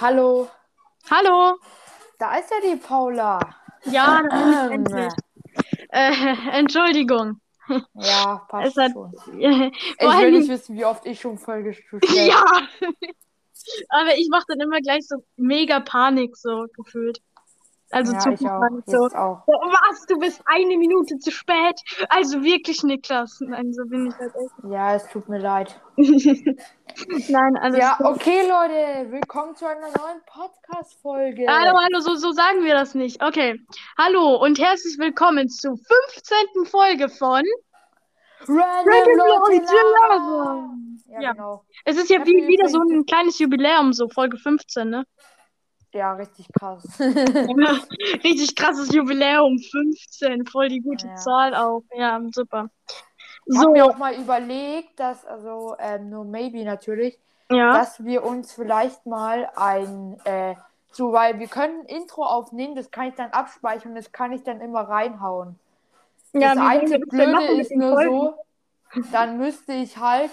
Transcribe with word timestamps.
Hallo, 0.00 0.48
Hallo. 1.10 1.58
da 2.18 2.38
ist 2.38 2.50
ja 2.50 2.56
die 2.62 2.76
Paula. 2.76 3.38
Ja, 3.84 4.22
da 4.22 4.34
bin 4.34 4.50
ich 4.50 4.56
Ähm, 4.56 4.72
endlich. 4.72 5.12
Äh, 5.90 6.58
Entschuldigung. 6.58 7.38
Ja, 7.92 8.46
passt 8.48 8.78
hat, 8.78 8.92
schon. 8.92 9.12
Ich 9.34 10.00
will 10.00 10.32
nicht 10.32 10.48
wissen, 10.48 10.74
wie 10.76 10.86
oft 10.86 11.04
ich 11.04 11.20
schon 11.20 11.36
Folge 11.36 11.72
gestellt 11.72 12.02
ja. 12.10 12.42
Aber 13.90 14.16
ich 14.16 14.28
mache 14.30 14.44
dann 14.48 14.60
immer 14.60 14.80
gleich 14.80 15.06
so 15.06 15.16
mega 15.36 15.80
Panik, 15.80 16.34
so 16.34 16.64
gefühlt. 16.72 17.20
Also 17.92 18.12
Ja, 18.12 18.20
zu 18.20 18.36
so. 18.86 19.08
"Oh, 19.16 19.38
Was, 19.46 20.06
du 20.06 20.16
bist 20.18 20.40
eine 20.46 20.76
Minute 20.78 21.18
zu 21.18 21.32
spät? 21.32 21.80
Also 22.08 22.42
wirklich, 22.44 22.84
Niklas. 22.84 23.40
Nein, 23.40 23.72
so 23.72 23.84
bin 23.84 24.06
ich 24.06 24.14
halt 24.16 24.32
echt. 24.36 24.54
Ja, 24.70 24.94
es 24.94 25.08
tut 25.08 25.28
mir 25.28 25.38
leid. 25.40 25.80
Nein, 25.96 27.56
alles 27.60 27.78
Ja, 27.78 27.98
okay, 28.04 28.42
Leute. 28.48 29.10
Willkommen 29.10 29.56
zu 29.56 29.66
einer 29.66 29.88
neuen 29.88 30.20
Podcast-Folge. 30.26 31.46
Hallo, 31.48 31.76
hallo, 31.78 32.00
so, 32.00 32.14
so 32.14 32.30
sagen 32.30 32.62
wir 32.64 32.74
das 32.74 32.94
nicht. 32.94 33.22
Okay. 33.24 33.60
Hallo 33.98 34.36
und 34.36 34.60
herzlich 34.60 34.96
willkommen 34.98 35.48
zur 35.48 35.76
15. 35.76 36.66
Folge 36.66 37.08
von 37.08 37.42
Random 38.46 38.86
Random 38.86 39.16
Leute. 39.18 40.94
Ja, 41.08 41.20
Ja. 41.20 41.32
genau. 41.32 41.64
Es 41.84 41.96
ist 41.96 42.08
ja 42.08 42.24
wie, 42.24 42.46
wieder 42.46 42.68
so 42.68 42.78
ein 42.78 43.04
kleines 43.04 43.38
Jubiläum, 43.40 43.92
so 43.92 44.08
Folge 44.08 44.36
15, 44.36 44.88
ne? 44.88 45.04
Ja, 45.92 46.12
richtig 46.12 46.46
krass. 46.52 46.84
Richtig 48.24 48.54
krasses 48.54 48.92
Jubiläum, 48.94 49.58
15, 49.58 50.46
voll 50.46 50.68
die 50.68 50.80
gute 50.80 51.08
Ja. 51.08 51.16
Zahl 51.16 51.54
auch. 51.54 51.82
Ja, 51.92 52.20
super. 52.32 52.70
Ich 53.46 53.58
habe 53.58 53.72
mir 53.72 53.84
auch 53.84 53.98
mal 53.98 54.14
überlegt, 54.14 55.00
dass, 55.00 55.24
also 55.24 55.74
ähm, 55.80 56.10
nur 56.10 56.24
maybe 56.24 56.64
natürlich, 56.64 57.18
ja. 57.50 57.72
dass 57.72 58.04
wir 58.04 58.24
uns 58.24 58.52
vielleicht 58.52 59.04
mal 59.06 59.50
ein, 59.56 60.20
äh, 60.24 60.54
so, 60.92 61.12
weil 61.12 61.40
wir 61.40 61.48
können 61.48 61.80
ein 61.80 61.86
Intro 61.86 62.24
aufnehmen, 62.24 62.76
das 62.76 62.92
kann 62.92 63.08
ich 63.08 63.14
dann 63.14 63.30
abspeichern, 63.30 63.94
das 63.96 64.12
kann 64.12 64.30
ich 64.30 64.44
dann 64.44 64.60
immer 64.60 64.82
reinhauen. 64.82 65.58
Ja, 66.32 66.54
das 66.54 66.64
einzige 66.64 67.06
Blöde 67.06 67.32
machen 67.32 67.58
ist 67.58 67.72
nur 67.72 67.94
Folgen? 67.94 68.34
so, 68.94 69.02
dann 69.10 69.38
müsste 69.38 69.72
ich 69.72 69.96
halt, 69.96 70.30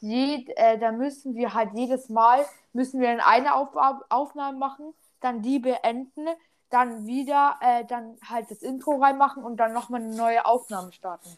jed, 0.00 0.48
äh, 0.56 0.78
dann 0.78 0.98
müssen 0.98 1.34
wir 1.34 1.54
halt 1.54 1.70
jedes 1.74 2.08
Mal, 2.08 2.44
müssen 2.72 3.00
wir 3.00 3.08
dann 3.08 3.20
eine 3.20 3.54
Auf 3.54 3.70
Aufnahme 4.08 4.58
machen, 4.58 4.94
dann 5.20 5.42
die 5.42 5.58
beenden, 5.58 6.28
dann 6.70 7.06
wieder, 7.06 7.58
äh, 7.60 7.84
dann 7.84 8.16
halt 8.28 8.50
das 8.50 8.62
Intro 8.62 8.96
reinmachen 8.96 9.44
und 9.44 9.56
dann 9.56 9.72
nochmal 9.72 10.00
eine 10.00 10.14
neue 10.14 10.44
Aufnahme 10.44 10.92
starten. 10.92 11.36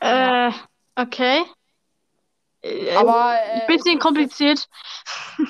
Äh, 0.00 0.52
okay. 0.96 1.44
Äh, 2.62 2.96
Aber, 2.96 3.36
äh, 3.44 3.66
bisschen 3.66 3.98
kompliziert. 3.98 4.68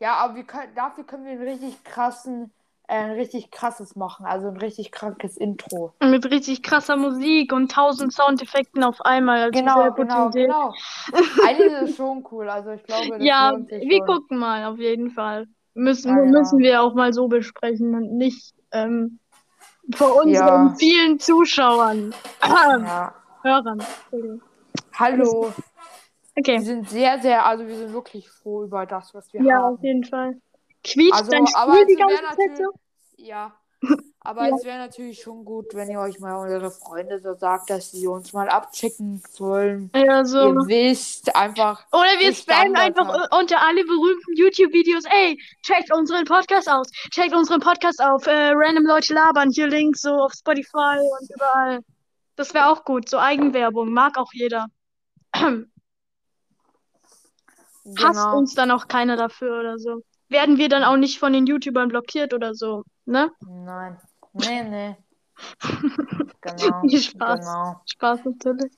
Ja, 0.00 0.14
aber 0.14 0.36
wir 0.36 0.44
können, 0.44 0.72
dafür 0.76 1.02
können 1.02 1.24
wir 1.24 1.32
einen 1.32 1.42
richtig 1.42 1.82
krassen, 1.82 2.54
ein 2.88 3.10
richtig 3.12 3.50
krasses 3.50 3.96
machen, 3.96 4.24
also 4.26 4.48
ein 4.48 4.56
richtig 4.56 4.90
krankes 4.92 5.36
Intro. 5.36 5.92
Mit 6.00 6.24
richtig 6.30 6.62
krasser 6.62 6.96
Musik 6.96 7.52
und 7.52 7.70
tausend 7.70 8.12
Soundeffekten 8.12 8.82
auf 8.82 9.00
einmal. 9.02 9.42
Also 9.42 9.60
Genau, 9.60 9.92
genau, 9.92 10.28
Idee. 10.30 10.46
genau. 10.46 10.72
Eigentlich 11.46 11.72
ist 11.72 11.90
es 11.90 11.96
schon 11.96 12.26
cool, 12.30 12.48
also 12.48 12.70
ich 12.70 12.82
glaube, 12.82 13.18
das 13.18 13.26
Ja, 13.26 13.52
wir 13.68 13.98
schon. 13.98 14.06
gucken 14.06 14.38
mal, 14.38 14.64
auf 14.64 14.78
jeden 14.78 15.10
Fall. 15.10 15.46
Müssen, 15.74 16.08
Ja, 16.08 16.16
genau. 16.24 16.38
müssen 16.38 16.58
wir 16.58 16.82
auch 16.82 16.94
mal 16.94 17.12
so 17.12 17.28
besprechen 17.28 17.94
und 17.94 18.16
nicht 18.16 18.54
ähm, 18.72 19.18
vor 19.94 20.16
unseren 20.22 20.70
Ja. 20.70 20.74
vielen 20.78 21.18
Zuschauern. 21.20 22.14
Ja. 22.42 23.14
Hörern. 23.42 23.78
Entschuldigung. 23.78 24.42
Hallo, 24.98 25.52
wir 25.54 25.64
Okay. 26.36 26.60
sind 26.60 26.88
sehr, 26.88 27.18
sehr, 27.20 27.44
also 27.46 27.66
wir 27.66 27.76
sind 27.76 27.92
wirklich 27.92 28.28
froh 28.30 28.64
über 28.64 28.86
das, 28.86 29.12
was 29.14 29.32
wir 29.32 29.42
Ja, 29.44 29.56
haben. 29.58 29.74
auf 29.76 29.82
jeden 29.82 30.04
Fall. 30.04 30.40
Quietscht 30.84 31.14
Also, 31.14 31.30
dein 31.30 31.46
Stuhl 31.46 31.86
die 31.86 31.94
ganze 31.96 32.16
Zeit 32.22 32.56
so? 32.56 32.72
ja, 33.16 33.52
aber 34.20 34.48
Ja. 34.48 34.56
es 34.56 34.64
wäre 34.64 34.78
natürlich 34.78 35.20
schon 35.22 35.44
gut, 35.44 35.74
wenn 35.74 35.90
ihr 35.90 36.00
euch 36.00 36.18
mal 36.20 36.36
eure 36.36 36.70
Freunde 36.70 37.20
so 37.20 37.34
sagt, 37.34 37.70
dass 37.70 37.90
sie 37.92 38.06
uns 38.06 38.32
mal 38.32 38.48
abchecken 38.48 39.22
sollen. 39.30 39.90
Ja, 39.94 40.24
so. 40.24 40.52
Ihr 40.52 40.66
wisst 40.66 41.34
einfach, 41.36 41.84
Oder 41.92 42.18
wir 42.18 42.32
spammen 42.34 42.76
einfach 42.76 43.08
u- 43.08 43.36
unter 43.38 43.60
alle 43.60 43.84
berühmten 43.84 44.34
YouTube-Videos. 44.36 45.04
Ey, 45.04 45.38
checkt 45.62 45.92
unseren 45.92 46.24
Podcast 46.24 46.68
aus. 46.68 46.88
Checkt 47.12 47.34
unseren 47.34 47.60
Podcast 47.60 48.00
auf. 48.02 48.26
Äh, 48.26 48.52
Random 48.54 48.84
Leute 48.86 49.14
labern. 49.14 49.50
Hier 49.50 49.68
Links 49.68 50.02
so 50.02 50.10
auf 50.14 50.32
Spotify 50.32 50.98
und 50.98 51.30
überall. 51.34 51.80
Das 52.36 52.54
wäre 52.54 52.68
auch 52.68 52.84
gut. 52.84 53.08
So 53.08 53.18
Eigenwerbung. 53.18 53.92
Mag 53.92 54.16
auch 54.18 54.32
jeder. 54.32 54.66
Hasst 55.34 55.66
genau. 57.96 58.36
uns 58.36 58.54
dann 58.54 58.70
auch 58.70 58.88
keiner 58.88 59.16
dafür 59.16 59.60
oder 59.60 59.78
so. 59.78 60.02
Werden 60.28 60.58
wir 60.58 60.68
dann 60.68 60.84
auch 60.84 60.96
nicht 60.96 61.18
von 61.18 61.32
den 61.32 61.46
YouTubern 61.46 61.88
blockiert 61.88 62.34
oder 62.34 62.54
so. 62.54 62.84
Ne? 63.06 63.30
Nein. 63.40 63.98
Nee, 64.32 64.62
nee. 64.64 64.96
Genau. 66.40 66.88
Spaß. 66.88 67.40
Genau. 67.40 67.80
Spaß 67.84 68.20
natürlich. 68.24 68.72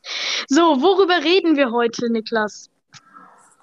So, 0.49 0.81
worüber 0.83 1.23
reden 1.23 1.57
wir 1.57 1.71
heute, 1.71 2.11
Niklas? 2.11 2.71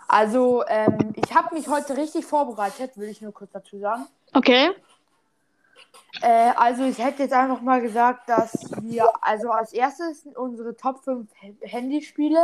Also, 0.07 0.63
ähm, 0.67 1.13
ich 1.15 1.35
habe 1.35 1.53
mich 1.55 1.67
heute 1.67 1.97
richtig 1.97 2.25
vorbereitet, 2.25 2.91
will 2.95 3.09
ich 3.09 3.21
nur 3.21 3.33
kurz 3.33 3.51
dazu 3.51 3.79
sagen. 3.79 4.07
Okay. 4.33 4.71
Äh, 6.21 6.51
also, 6.55 6.83
ich 6.85 6.97
hätte 6.99 7.23
jetzt 7.23 7.33
einfach 7.33 7.61
mal 7.61 7.81
gesagt, 7.81 8.29
dass 8.29 8.69
wir, 8.81 9.09
also 9.21 9.49
als 9.51 9.73
erstes 9.73 10.25
unsere 10.35 10.75
Top 10.77 11.03
5 11.03 11.29
H- 11.41 11.53
Handyspiele, 11.61 12.41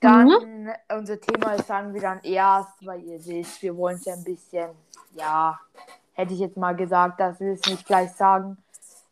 dann 0.00 0.28
Mhm. 0.28 0.70
unser 0.96 1.20
Thema 1.20 1.54
ist, 1.54 1.66
sagen 1.66 1.92
wir 1.94 2.00
dann 2.00 2.20
erst, 2.22 2.84
weil 2.86 3.02
ihr 3.02 3.24
wisst, 3.24 3.62
wir 3.62 3.76
wollen 3.76 3.96
es 3.96 4.04
ja 4.04 4.14
ein 4.14 4.24
bisschen, 4.24 4.70
ja, 5.14 5.58
hätte 6.14 6.34
ich 6.34 6.40
jetzt 6.40 6.56
mal 6.56 6.74
gesagt, 6.74 7.20
dass 7.20 7.40
wir 7.40 7.52
es 7.52 7.64
nicht 7.66 7.86
gleich 7.86 8.12
sagen. 8.12 8.56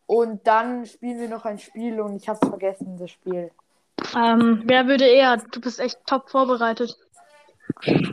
Und 0.06 0.46
dann 0.46 0.86
spielen 0.86 1.18
wir 1.20 1.28
noch 1.28 1.44
ein 1.44 1.58
Spiel 1.58 2.00
und 2.00 2.16
ich 2.16 2.28
habe 2.28 2.38
es 2.42 2.48
vergessen, 2.48 2.98
das 2.98 3.10
Spiel. 3.10 3.50
Ähm, 4.16 4.62
wer 4.64 4.86
würde 4.86 5.06
eher? 5.06 5.36
Du 5.36 5.60
bist 5.60 5.80
echt 5.80 5.98
top 6.06 6.30
vorbereitet. 6.30 6.96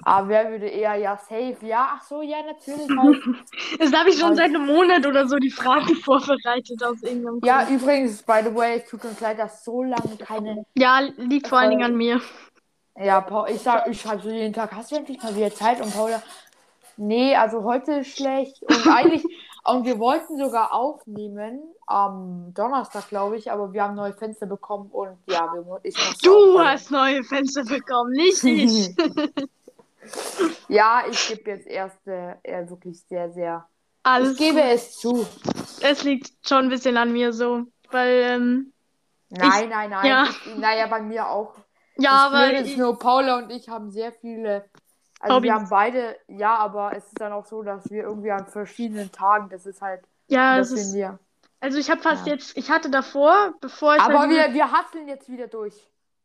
Aber 0.04 0.30
wer 0.30 0.52
würde 0.52 0.68
eher, 0.68 0.96
ja, 0.96 1.18
safe, 1.18 1.58
ja, 1.62 1.96
ach 1.96 2.04
so, 2.04 2.22
ja, 2.22 2.38
natürlich 2.44 2.88
halt. 2.98 3.22
Das 3.80 3.94
habe 3.94 4.10
ich 4.10 4.16
schon 4.16 4.30
Also- 4.30 4.36
seit 4.42 4.50
einem 4.50 4.66
Monat 4.68 5.06
oder 5.06 5.28
so 5.28 5.38
die 5.38 5.50
Fragen 5.52 5.96
vorbereitet 6.04 6.84
aus 6.84 7.02
irgendeinem 7.02 7.40
Ja, 7.44 7.64
Grund. 7.64 7.82
übrigens, 7.82 8.22
by 8.24 8.40
the 8.44 8.54
way, 8.56 8.78
es 8.78 8.90
tut 8.90 9.04
uns 9.06 9.20
leid, 9.20 9.40
dass 9.40 9.64
so 9.64 9.84
lange 9.84 10.18
keine. 10.20 10.66
Ja, 10.76 11.00
liegt 11.18 11.48
vor 11.48 11.60
allen 11.60 11.72
Dingen 11.72 11.84
an 11.84 11.96
mir. 11.96 12.22
Ja, 12.98 13.22
Paul, 13.22 13.50
ich 13.50 13.60
sag, 13.62 13.88
ich 13.88 14.00
schreibe 14.00 14.22
so 14.22 14.30
jeden 14.30 14.54
Tag, 14.54 14.72
hast 14.74 14.92
du 14.92 14.96
endlich 14.96 15.22
mal 15.22 15.36
wieder 15.36 15.54
Zeit? 15.54 15.82
Und 15.82 15.94
Paula, 15.94 16.22
nee, 16.98 17.36
also 17.36 17.64
heute 17.64 17.94
ist 18.00 18.16
schlecht. 18.18 18.62
Und 18.64 18.88
eigentlich, 18.88 19.26
und 19.66 19.86
wir 19.86 20.00
wollten 20.00 20.38
sogar 20.38 20.74
aufnehmen 20.74 21.60
am 21.88 22.54
Donnerstag, 22.54 23.10
glaube 23.10 23.38
ich, 23.38 23.52
aber 23.52 23.74
wir 23.74 23.84
haben 23.84 23.96
neue 23.96 24.14
Fenster 24.14 24.46
bekommen 24.46 24.90
und 24.92 25.18
ja, 25.28 25.52
wir, 25.54 25.80
ich 25.84 25.96
Du 26.22 26.60
hast 26.60 26.92
neue 26.92 27.24
Fenster 27.24 27.64
bekommen, 27.64 28.12
nicht 28.12 28.44
ich. 28.44 28.96
ja, 30.68 31.04
ich 31.10 31.28
gebe 31.28 31.52
jetzt 31.52 31.68
erst 31.68 32.08
äh, 32.08 32.36
wirklich 32.70 33.02
sehr, 33.10 33.32
sehr. 33.32 33.68
Alles, 34.04 34.34
Ich 34.34 34.38
gebe 34.38 34.62
es 34.62 34.98
zu. 34.98 35.26
es 35.82 36.04
liegt 36.04 36.32
schon 36.48 36.66
ein 36.66 36.70
bisschen 36.70 36.96
an 36.98 37.12
mir 37.12 37.34
so, 37.34 37.64
weil, 37.92 38.22
ähm, 38.22 38.72
Nein, 39.30 39.70
nein, 39.70 39.90
nein. 39.90 40.06
ja. 40.06 40.28
Ich, 40.30 40.56
naja, 40.58 40.88
bei 40.88 41.02
mir 41.02 41.28
auch. 41.30 41.56
ja, 41.98 42.28
aber 42.28 42.54
ist 42.54 42.78
nur, 42.78 43.00
Paula 43.00 43.38
und 43.40 43.50
ich 43.52 43.68
haben 43.70 43.90
sehr 43.92 44.12
viele. 44.12 44.66
Also 45.20 45.36
Hobbys. 45.36 45.48
wir 45.48 45.54
haben 45.54 45.70
beide, 45.70 46.18
ja, 46.28 46.56
aber 46.58 46.96
es 46.96 47.06
ist 47.08 47.20
dann 47.20 47.32
auch 47.32 47.46
so, 47.46 47.64
dass 47.64 47.90
wir 47.90 48.04
irgendwie 48.04 48.32
an 48.32 48.46
verschiedenen 48.48 49.12
Tagen, 49.12 49.50
das 49.50 49.66
ist 49.66 49.82
halt, 49.82 50.02
ja, 50.28 50.58
das 50.58 50.72
ist, 50.72 50.94
wir. 50.94 51.20
also 51.60 51.78
ich 51.78 51.90
habe 51.90 52.02
fast 52.02 52.28
Ja. 52.28 52.34
jetzt, 52.34 52.58
ich 52.58 52.70
hatte 52.70 52.90
davor, 52.90 53.54
bevor 53.62 53.96
ich 53.96 54.02
Aber 54.02 54.20
halt 54.20 54.30
wir, 54.30 54.54
wir 54.54 54.72
hasseln 54.72 55.08
jetzt 55.08 55.30
wieder 55.30 55.48
durch. 55.48 55.74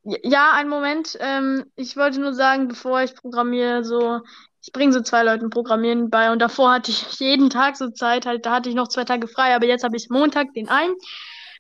Ja, 0.02 0.52
einen 0.52 0.70
Moment. 0.70 1.16
Ähm, 1.20 1.70
ich 1.76 1.96
wollte 1.96 2.20
nur 2.20 2.32
sagen, 2.32 2.68
bevor 2.68 3.02
ich 3.02 3.14
programmiere, 3.14 3.84
so, 3.84 4.20
ich 4.62 4.72
bringe 4.72 4.92
so 4.92 5.02
zwei 5.02 5.22
Leuten 5.22 5.50
Programmieren 5.50 6.08
bei 6.10 6.32
und 6.32 6.38
davor 6.40 6.72
hatte 6.72 6.90
ich 6.90 7.18
jeden 7.20 7.50
Tag 7.50 7.76
so 7.76 7.90
Zeit, 7.90 8.24
halt, 8.26 8.46
da 8.46 8.52
hatte 8.52 8.70
ich 8.70 8.74
noch 8.74 8.88
zwei 8.88 9.04
Tage 9.04 9.28
frei, 9.28 9.54
aber 9.54 9.66
jetzt 9.66 9.84
habe 9.84 9.96
ich 9.96 10.08
Montag 10.10 10.52
den 10.54 10.68
einen. 10.68 10.94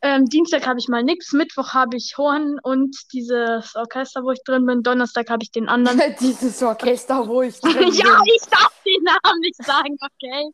Ähm, 0.02 0.24
Dienstag 0.26 0.66
habe 0.66 0.78
ich 0.78 0.88
mal 0.88 1.02
nix, 1.02 1.32
Mittwoch 1.32 1.74
habe 1.74 1.96
ich 1.96 2.16
Horn 2.16 2.58
und 2.62 2.96
dieses 3.12 3.74
Orchester, 3.76 4.22
wo 4.22 4.30
ich 4.30 4.42
drin 4.44 4.64
bin. 4.64 4.82
Donnerstag 4.82 5.28
habe 5.28 5.42
ich 5.42 5.50
den 5.50 5.68
anderen. 5.68 6.00
Dieses 6.20 6.62
Orchester, 6.62 7.26
wo 7.28 7.42
ich 7.42 7.60
drin 7.60 7.74
Ja, 7.92 8.20
bin. 8.22 8.34
ich 8.34 8.42
darf 8.50 8.72
den 8.86 9.02
Namen 9.04 9.40
nicht 9.40 9.62
sagen, 9.62 9.96
okay. 10.00 10.50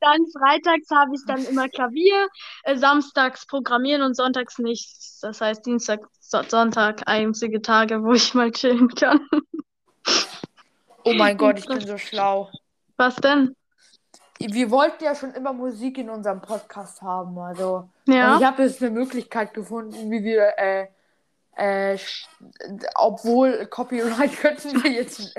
Dann 0.00 0.24
freitags 0.38 0.88
habe 0.90 1.10
ich 1.14 1.20
dann 1.26 1.44
immer 1.44 1.68
Klavier, 1.68 2.26
äh, 2.62 2.76
samstags 2.78 3.46
Programmieren 3.46 4.00
und 4.02 4.14
sonntags 4.16 4.58
nichts. 4.58 5.20
Das 5.20 5.40
heißt 5.42 5.66
Dienstag, 5.66 6.00
so 6.20 6.42
Sonntag, 6.48 7.02
einzige 7.06 7.60
Tage, 7.60 8.02
wo 8.02 8.12
ich 8.14 8.32
mal 8.32 8.50
chillen 8.50 8.88
kann. 8.88 9.20
Oh 11.04 11.12
mein 11.12 11.36
Gott, 11.36 11.58
ich 11.58 11.66
bin 11.66 11.80
so 11.86 11.98
schlau. 11.98 12.50
Was 12.96 13.16
denn? 13.16 13.54
Wir 14.38 14.70
wollten 14.70 15.04
ja 15.04 15.14
schon 15.14 15.32
immer 15.32 15.52
Musik 15.52 15.98
in 15.98 16.10
unserem 16.10 16.40
Podcast 16.40 17.02
haben, 17.02 17.38
also. 17.38 17.88
Ja. 18.06 18.36
Ich 18.36 18.44
habe 18.44 18.62
jetzt 18.62 18.82
eine 18.82 18.90
Möglichkeit 18.90 19.54
gefunden, 19.54 20.10
wie 20.10 20.22
wir, 20.22 20.52
äh, 20.58 20.86
äh, 21.56 21.98
obwohl 22.94 23.66
Copyright 23.66 24.32
könnten 24.40 24.82
wir 24.82 24.90
jetzt, 24.90 25.34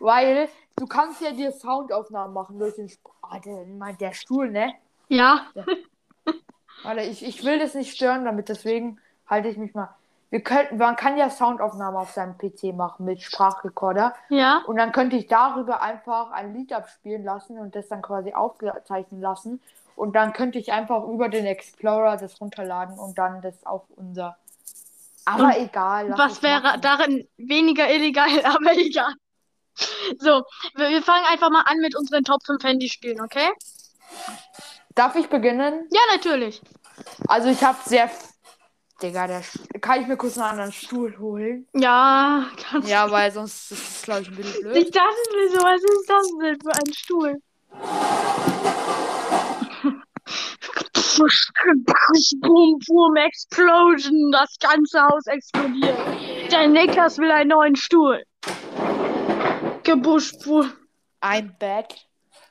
weil 0.00 0.48
du 0.76 0.86
kannst 0.86 1.20
ja 1.20 1.30
dir 1.30 1.52
Soundaufnahmen 1.52 2.34
machen 2.34 2.58
durch 2.58 2.74
den. 2.74 2.90
Oh, 3.22 3.36
der, 3.44 3.92
der 3.94 4.12
Stuhl, 4.12 4.50
ne? 4.50 4.74
Ja. 5.08 5.46
Warte, 6.82 7.02
ich, 7.02 7.24
ich 7.24 7.44
will 7.44 7.58
das 7.58 7.74
nicht 7.74 7.94
stören, 7.94 8.24
damit 8.24 8.48
deswegen 8.48 9.00
halte 9.26 9.48
ich 9.48 9.56
mich 9.56 9.74
mal. 9.74 9.94
Wir 10.30 10.42
könnten, 10.42 10.76
man 10.76 10.96
kann 10.96 11.16
ja 11.16 11.30
Soundaufnahmen 11.30 11.98
auf 11.98 12.10
seinem 12.10 12.36
PC 12.36 12.74
machen 12.74 13.06
mit 13.06 13.22
Sprachrekorder. 13.22 14.14
Ja. 14.28 14.62
Und 14.66 14.76
dann 14.76 14.92
könnte 14.92 15.16
ich 15.16 15.26
darüber 15.26 15.80
einfach 15.80 16.30
ein 16.32 16.54
Lied 16.54 16.72
abspielen 16.72 17.24
lassen 17.24 17.58
und 17.58 17.74
das 17.74 17.88
dann 17.88 18.02
quasi 18.02 18.34
aufzeichnen 18.34 19.20
lassen. 19.20 19.60
Und 19.96 20.14
dann 20.14 20.32
könnte 20.32 20.58
ich 20.58 20.72
einfach 20.72 21.04
über 21.04 21.28
den 21.28 21.46
Explorer 21.46 22.16
das 22.18 22.40
runterladen 22.40 22.98
und 22.98 23.18
dann 23.18 23.40
das 23.42 23.66
auf 23.66 23.82
unser. 23.96 24.36
Aber 25.24 25.44
Und 25.44 25.56
egal. 25.56 26.10
Was 26.16 26.42
wäre 26.42 26.62
machen. 26.62 26.80
darin 26.82 27.28
weniger 27.36 27.90
illegal, 27.90 28.28
aber 28.44 28.76
egal. 28.76 29.12
So, 30.18 30.44
wir, 30.74 30.88
wir 30.88 31.02
fangen 31.02 31.24
einfach 31.30 31.50
mal 31.50 31.62
an 31.62 31.78
mit 31.78 31.96
unseren 31.96 32.24
Top 32.24 32.44
5 32.44 32.62
Handyspielen, 32.62 33.20
okay? 33.20 33.48
Darf 34.94 35.16
ich 35.16 35.28
beginnen? 35.28 35.86
Ja, 35.90 36.00
natürlich. 36.14 36.60
Also 37.28 37.48
ich 37.48 37.62
habe 37.62 37.78
sehr. 37.84 38.10
Digga, 39.02 39.26
der 39.28 39.42
Sch- 39.44 39.78
kann 39.80 40.00
ich 40.00 40.08
mir 40.08 40.16
kurz 40.16 40.36
einen 40.38 40.50
anderen 40.50 40.72
Stuhl 40.72 41.16
holen? 41.18 41.66
Ja, 41.74 42.46
kannst 42.70 42.88
Ja, 42.88 43.10
weil 43.10 43.30
sonst 43.30 43.70
ist 43.70 43.96
es, 43.98 44.02
glaube 44.02 44.22
ich, 44.22 44.28
ein 44.28 44.34
bisschen 44.36 44.60
blöd. 44.62 44.76
Ich 44.76 44.90
dachte 44.90 45.16
mir 45.36 45.50
so, 45.50 45.58
was 45.58 45.82
ist 45.82 46.08
das 46.10 46.26
denn 46.42 46.58
für 46.60 46.72
ein 46.74 46.92
Stuhl? 46.92 47.36
Boom, 52.40 52.78
boom, 52.86 53.16
Explosion. 53.16 54.30
Das 54.32 54.56
ganze 54.60 55.00
Haus 55.02 55.26
explodiert. 55.26 55.98
Der 56.50 56.68
Niklas 56.68 57.18
will 57.18 57.30
einen 57.30 57.50
neuen 57.50 57.76
Stuhl. 57.76 58.22
Gebusch. 59.84 60.32
I'm 61.20 61.56
back. 61.58 61.94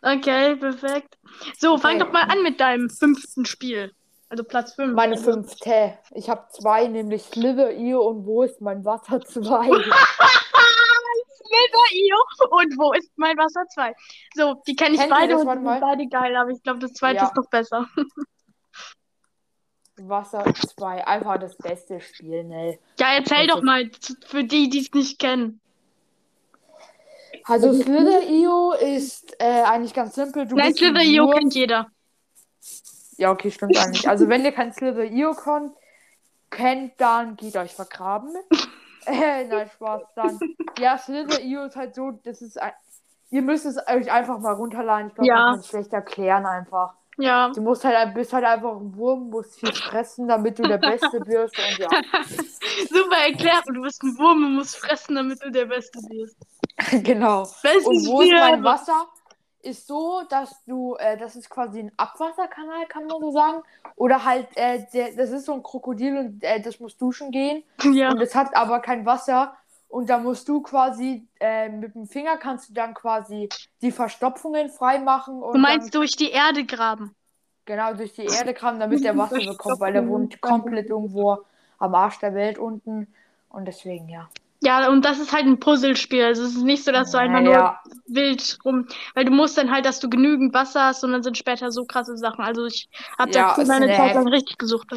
Okay, 0.01 0.55
perfekt. 0.55 1.17
So, 1.57 1.77
fang 1.77 1.95
Okay. 1.95 1.99
doch 2.05 2.11
mal 2.11 2.23
an 2.23 2.43
mit 2.43 2.59
deinem 2.59 2.89
fünften 2.89 3.45
Spiel. 3.45 3.91
Also 4.29 4.43
Platz 4.43 4.73
5. 4.73 4.93
Meine 4.93 5.17
fünfte. 5.17 5.97
Ich 6.11 6.29
habe 6.29 6.47
zwei, 6.49 6.87
nämlich 6.87 7.23
Slither.io 7.23 8.01
und 8.01 8.25
Wo 8.25 8.43
ist 8.43 8.59
mein 8.59 8.83
Wasser 8.83 9.21
2? 9.21 9.39
Slither.io 11.47 12.17
und 12.49 12.77
wo 12.77 12.91
ist 12.91 13.09
mein 13.15 13.37
Wasser 13.37 13.65
2? 13.73 13.95
So, 14.35 14.61
die 14.67 14.75
kenne 14.75 14.95
ich 14.95 14.99
Kennt 14.99 15.11
beide 15.11 15.37
und 15.37 15.47
sind 15.47 15.63
beide 15.63 16.07
geil, 16.07 16.35
aber 16.35 16.49
ich 16.49 16.61
glaube, 16.61 16.79
das 16.79 16.91
zweite 16.93 17.17
Ja. 17.17 17.27
ist 17.27 17.35
noch 17.37 17.49
besser. 17.49 17.87
Wasser 19.99 20.43
2. 20.43 21.07
Einfach 21.07 21.39
das 21.39 21.55
beste 21.55 22.01
Spiel, 22.01 22.43
ne? 22.43 22.77
Ja, 22.99 23.13
erzähl 23.13 23.47
doch 23.47 23.61
mal 23.61 23.89
für 24.25 24.43
die, 24.43 24.69
die 24.69 24.79
es 24.79 24.91
nicht 24.93 25.19
kennen. 25.19 25.61
Also 27.45 27.71
Slither.io 27.73 28.73
ist 28.73 29.35
äh, 29.39 29.63
eigentlich 29.63 29.93
ganz 29.93 30.15
simpel. 30.15 30.45
Du 30.45 30.55
Nein, 30.57 30.73
Slither.io 30.75 31.29
kennt 31.29 31.55
jeder. 31.55 31.87
Ja, 33.17 33.31
okay, 33.31 33.51
stimmt 33.51 33.77
eigentlich. 33.77 34.07
Also 34.07 34.27
wenn 34.29 34.45
ihr 34.45 34.51
kein 34.51 34.71
Slither.io 34.71 35.33
kon- 35.33 35.73
kennt, 36.49 36.93
dann 36.97 37.35
geht 37.35 37.55
euch 37.57 37.73
vergraben. 37.73 38.33
äh, 39.05 39.43
nein, 39.45 39.69
Spaß. 39.73 40.01
Dann. 40.15 40.39
Ja, 40.79 40.97
Slither.io 40.97 41.65
ist 41.65 41.75
halt 41.75 41.95
so, 41.95 42.11
das 42.23 42.41
ist 42.41 42.61
ein... 42.61 42.71
Ihr 43.29 43.41
müsst 43.41 43.65
es 43.65 43.77
euch 43.87 44.09
einfach 44.11 44.39
mal 44.39 44.53
runterladen. 44.53 45.07
Ich 45.09 45.15
glaube, 45.15 45.27
Ja. 45.27 45.35
man 45.35 45.51
kann 45.51 45.59
es 45.59 45.67
schlecht 45.67 45.91
erklären 45.93 46.45
einfach. 46.45 46.93
Ja. 47.17 47.49
Du 47.49 47.61
musst 47.61 47.83
halt, 47.83 48.13
bist 48.13 48.31
halt 48.31 48.45
einfach 48.45 48.75
ein 48.79 48.95
Wurm, 48.95 49.29
musst 49.31 49.59
viel 49.59 49.73
fressen, 49.73 50.27
damit 50.27 50.59
du 50.59 50.63
der 50.63 50.77
Beste 50.77 51.19
wirst 51.25 51.57
und 51.57 51.77
ja. 51.79 51.87
Super 52.89 53.17
erklärt. 53.27 53.63
Du 53.65 53.81
bist 53.81 54.01
ein 54.03 54.15
Wurm 54.19 54.45
und 54.45 54.55
musst 54.55 54.77
fressen, 54.77 55.15
damit 55.15 55.43
du 55.43 55.49
der 55.51 55.65
Beste 55.65 55.99
bist. 56.07 56.37
genau. 57.03 57.41
Bestes 57.63 57.85
Und 57.87 58.05
wo 58.07 58.21
ist 58.21 58.31
mein. 58.31 58.63
Wasser? 58.63 59.07
Ist 59.67 59.85
so, 59.87 60.21
dass 60.29 60.63
du, 60.65 60.95
äh, 60.95 61.17
das 61.17 61.35
ist 61.35 61.49
quasi 61.49 61.79
ein 61.79 61.91
Abwasserkanal, 61.97 62.85
kann 62.87 63.05
man 63.05 63.19
so 63.19 63.31
sagen. 63.31 63.63
Oder 63.95 64.23
halt, 64.23 64.47
äh, 64.55 64.85
der, 64.93 65.11
das 65.15 65.31
ist 65.31 65.45
so 65.45 65.53
ein 65.53 65.61
Krokodil 65.63 66.17
und 66.17 66.43
äh, 66.43 66.61
das 66.61 66.79
muss 66.79 66.95
duschen 66.97 67.31
gehen. 67.31 67.63
Ja. 67.83 68.09
Und 68.11 68.21
es 68.21 68.33
hat 68.33 68.55
aber 68.55 68.79
kein 68.79 69.05
Wasser. 69.05 69.57
Und 69.89 70.09
da 70.09 70.17
musst 70.19 70.47
du 70.47 70.61
quasi, 70.61 71.27
äh, 71.39 71.69
mit 71.69 71.95
dem 71.95 72.07
Finger 72.07 72.37
kannst 72.37 72.69
du 72.69 72.73
dann 72.73 72.93
quasi 72.93 73.49
die 73.81 73.91
Verstopfungen 73.91 74.69
freimachen 74.69 75.41
und 75.41 75.53
Du 75.55 75.59
meinst 75.59 75.93
dann 75.93 75.99
durch 76.01 76.11
die 76.11 76.31
Erde 76.31 76.65
graben. 76.65 77.13
genau 77.65 77.93
durch 77.93 78.13
die 78.13 78.25
Erde 78.25 78.53
kramen, 78.53 78.79
damit 78.79 79.03
der 79.03 79.17
Wasser 79.17 79.37
bekommt, 79.37 79.79
weil 79.81 79.93
der 79.93 80.07
wohnt 80.07 80.39
komplett 80.41 80.89
irgendwo 80.89 81.39
am 81.79 81.93
Arsch 81.95 82.19
der 82.19 82.33
Welt 82.33 82.57
unten. 82.57 83.07
Und 83.49 83.65
deswegen, 83.65 84.07
ja. 84.09 84.29
Ja, 84.61 84.89
und 84.89 85.05
das 85.05 85.19
ist 85.19 85.33
halt 85.33 85.45
ein 85.45 85.59
Puzzlespiel. 85.59 86.23
Also 86.23 86.43
es 86.43 86.55
ist 86.55 86.63
nicht 86.63 86.83
so, 86.83 86.91
dass 86.91 87.11
du 87.11 87.19
einfach 87.19 87.41
nur 87.41 87.53
Ja, 87.53 87.79
wild 88.07 88.57
rum. 88.65 88.87
Weil 89.13 89.25
du 89.25 89.31
musst 89.31 89.57
dann 89.57 89.71
halt, 89.71 89.85
dass 89.85 89.99
du 89.99 90.09
genügend 90.09 90.53
Wasser 90.53 90.85
hast 90.85 91.03
und 91.03 91.11
dann 91.11 91.21
sind 91.23 91.37
später 91.37 91.71
so 91.71 91.85
krasse 91.85 92.17
Sachen. 92.17 92.43
Also 92.43 92.65
ich 92.65 92.89
habe 93.19 93.31
Ja, 93.31 93.55
da 93.55 93.61
ist 93.61 93.67
meine 93.67 93.85
eine 93.85 93.95
Zeit 93.95 94.15
lang 94.15 94.27
richtig 94.27 94.57
gesucht. 94.57 94.87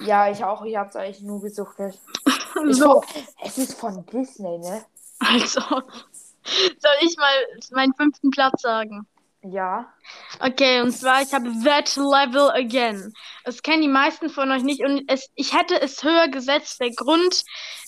ja, 0.00 0.30
ich 0.30 0.44
auch. 0.44 0.64
Ich 0.64 0.76
hab's 0.76 0.96
eigentlich 0.96 1.22
nur 1.22 1.40
gesuchtet. 1.40 1.98
So, 2.70 3.02
es 3.44 3.58
ist 3.58 3.78
von 3.78 4.04
Disney, 4.06 4.58
ne? 4.58 4.84
also. 5.18 5.60
Soll 5.60 6.92
ich 7.00 7.16
mal 7.16 7.32
meinen 7.72 7.92
fünften 7.94 8.30
Platz 8.30 8.62
sagen? 8.62 9.06
Ja. 9.50 9.92
Okay, 10.40 10.80
und 10.80 10.92
zwar, 10.92 11.22
ich 11.22 11.32
habe 11.32 11.52
That 11.64 11.96
Level 11.96 12.50
Again. 12.50 13.12
Das 13.44 13.62
kennen 13.62 13.82
die 13.82 13.88
meisten 13.88 14.28
von 14.28 14.50
euch 14.50 14.62
nicht 14.62 14.82
und 14.84 15.04
es, 15.08 15.28
ich 15.34 15.56
hätte 15.56 15.80
es 15.80 16.02
höher 16.02 16.28
gesetzt. 16.28 16.80
Der 16.80 16.90
Grund, 16.90 17.42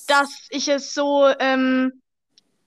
dass 0.06 0.46
ich 0.50 0.68
es 0.68 0.94
so 0.94 1.26
ähm, 1.38 2.02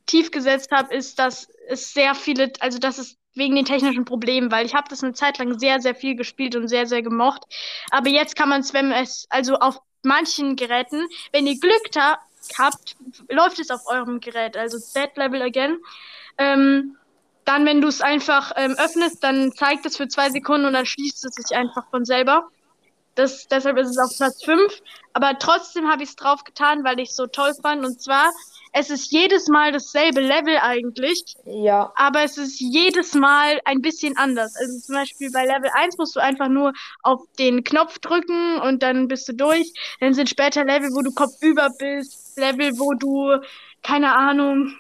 tief 0.05 0.31
gesetzt 0.31 0.71
habe, 0.71 0.93
ist, 0.93 1.19
dass 1.19 1.47
es 1.67 1.93
sehr 1.93 2.15
viele, 2.15 2.51
also 2.59 2.79
dass 2.79 2.97
es 2.97 3.17
wegen 3.33 3.55
den 3.55 3.65
technischen 3.65 4.05
Problemen, 4.05 4.51
weil 4.51 4.65
ich 4.65 4.75
habe 4.75 4.89
das 4.89 5.03
eine 5.03 5.13
Zeit 5.13 5.37
lang 5.37 5.57
sehr, 5.57 5.79
sehr 5.79 5.95
viel 5.95 6.15
gespielt 6.15 6.55
und 6.55 6.67
sehr, 6.67 6.85
sehr 6.85 7.01
gemocht. 7.01 7.43
Aber 7.91 8.09
jetzt 8.09 8.35
kann 8.35 8.49
man 8.49 8.61
es, 8.61 8.73
wenn 8.73 8.91
es, 8.91 9.25
also 9.29 9.55
auf 9.55 9.79
manchen 10.03 10.55
Geräten, 10.55 11.07
wenn 11.31 11.47
ihr 11.47 11.59
Glück 11.59 11.81
ha 11.97 12.19
habt, 12.57 12.95
läuft 13.29 13.59
es 13.59 13.69
auf 13.69 13.81
eurem 13.85 14.19
Gerät, 14.19 14.57
also 14.57 14.79
That 14.93 15.15
Level 15.15 15.41
Again. 15.43 15.77
Ähm, 16.37 16.97
dann, 17.45 17.65
wenn 17.65 17.81
du 17.81 17.87
es 17.87 18.01
einfach 18.01 18.51
ähm, 18.55 18.75
öffnest, 18.77 19.23
dann 19.23 19.51
zeigt 19.53 19.85
es 19.85 19.97
für 19.97 20.07
zwei 20.07 20.29
Sekunden 20.29 20.65
und 20.67 20.73
dann 20.73 20.85
schließt 20.85 21.25
es 21.25 21.35
sich 21.35 21.55
einfach 21.57 21.89
von 21.89 22.05
selber. 22.05 22.47
Das, 23.15 23.47
deshalb 23.47 23.77
ist 23.77 23.89
es 23.89 23.97
auf 23.97 24.15
Platz 24.15 24.43
5. 24.45 24.81
Aber 25.13 25.37
trotzdem 25.37 25.89
habe 25.91 26.03
ich 26.03 26.09
es 26.09 26.15
drauf 26.15 26.43
getan, 26.43 26.83
weil 26.83 26.99
ich 26.99 27.09
es 27.09 27.15
so 27.15 27.27
toll 27.27 27.51
fand. 27.61 27.85
Und 27.85 28.01
zwar, 28.01 28.31
es 28.71 28.89
ist 28.89 29.11
jedes 29.11 29.49
Mal 29.49 29.73
dasselbe 29.73 30.21
Level 30.21 30.57
eigentlich, 30.61 31.35
Ja. 31.45 31.91
aber 31.97 32.23
es 32.23 32.37
ist 32.37 32.61
jedes 32.61 33.13
Mal 33.13 33.59
ein 33.65 33.81
bisschen 33.81 34.15
anders. 34.17 34.55
Also 34.55 34.79
zum 34.79 34.95
Beispiel 34.95 35.29
bei 35.31 35.43
Level 35.45 35.69
1 35.73 35.97
musst 35.97 36.15
du 36.15 36.21
einfach 36.21 36.47
nur 36.47 36.71
auf 37.03 37.19
den 37.37 37.65
Knopf 37.65 37.99
drücken 37.99 38.61
und 38.61 38.81
dann 38.81 39.09
bist 39.09 39.27
du 39.27 39.33
durch. 39.33 39.73
Dann 39.99 40.13
sind 40.13 40.29
später 40.29 40.63
Level, 40.63 40.89
wo 40.93 41.01
du 41.01 41.11
kopfüber 41.11 41.69
bist, 41.77 42.37
Level, 42.37 42.71
wo 42.79 42.93
du, 42.93 43.41
keine 43.83 44.15
Ahnung, 44.15 44.73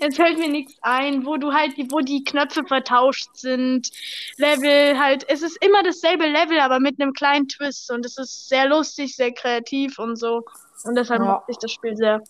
jetzt 0.00 0.16
fällt 0.16 0.38
mir 0.38 0.48
nichts 0.48 0.74
ein, 0.82 1.24
wo 1.26 1.36
du 1.36 1.52
halt, 1.52 1.72
wo 1.90 2.00
die 2.00 2.24
Knöpfe 2.24 2.64
vertauscht 2.64 3.28
sind. 3.34 3.90
Level 4.36 4.98
halt, 4.98 5.28
es 5.28 5.42
ist 5.42 5.56
immer 5.64 5.82
dasselbe 5.82 6.26
Level, 6.26 6.60
aber 6.60 6.80
mit 6.80 7.00
einem 7.00 7.12
kleinen 7.12 7.48
Twist 7.48 7.90
und 7.90 8.04
es 8.06 8.18
ist 8.18 8.48
sehr 8.48 8.68
lustig, 8.68 9.14
sehr 9.16 9.32
kreativ 9.32 9.98
und 9.98 10.16
so. 10.16 10.44
Und 10.84 10.94
deshalb 10.94 11.20
Ja. 11.22 11.26
mag 11.26 11.44
ich 11.48 11.58
das 11.58 11.72
Spiel 11.72 11.96
sehr. 11.96 12.22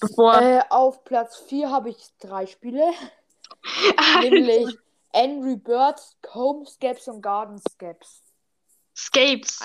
Bevor. 0.00 0.40
Äh, 0.40 0.62
auf 0.70 1.04
Platz 1.04 1.38
4 1.48 1.70
habe 1.70 1.90
ich 1.90 1.96
drei 2.20 2.46
Spiele. 2.46 2.90
Nämlich 4.20 4.76
Angry 5.12 5.56
Birds, 5.56 6.16
Homescapes 6.32 7.08
und 7.08 7.20
Gardenscapes. 7.20 8.22
Scapes. 8.96 9.60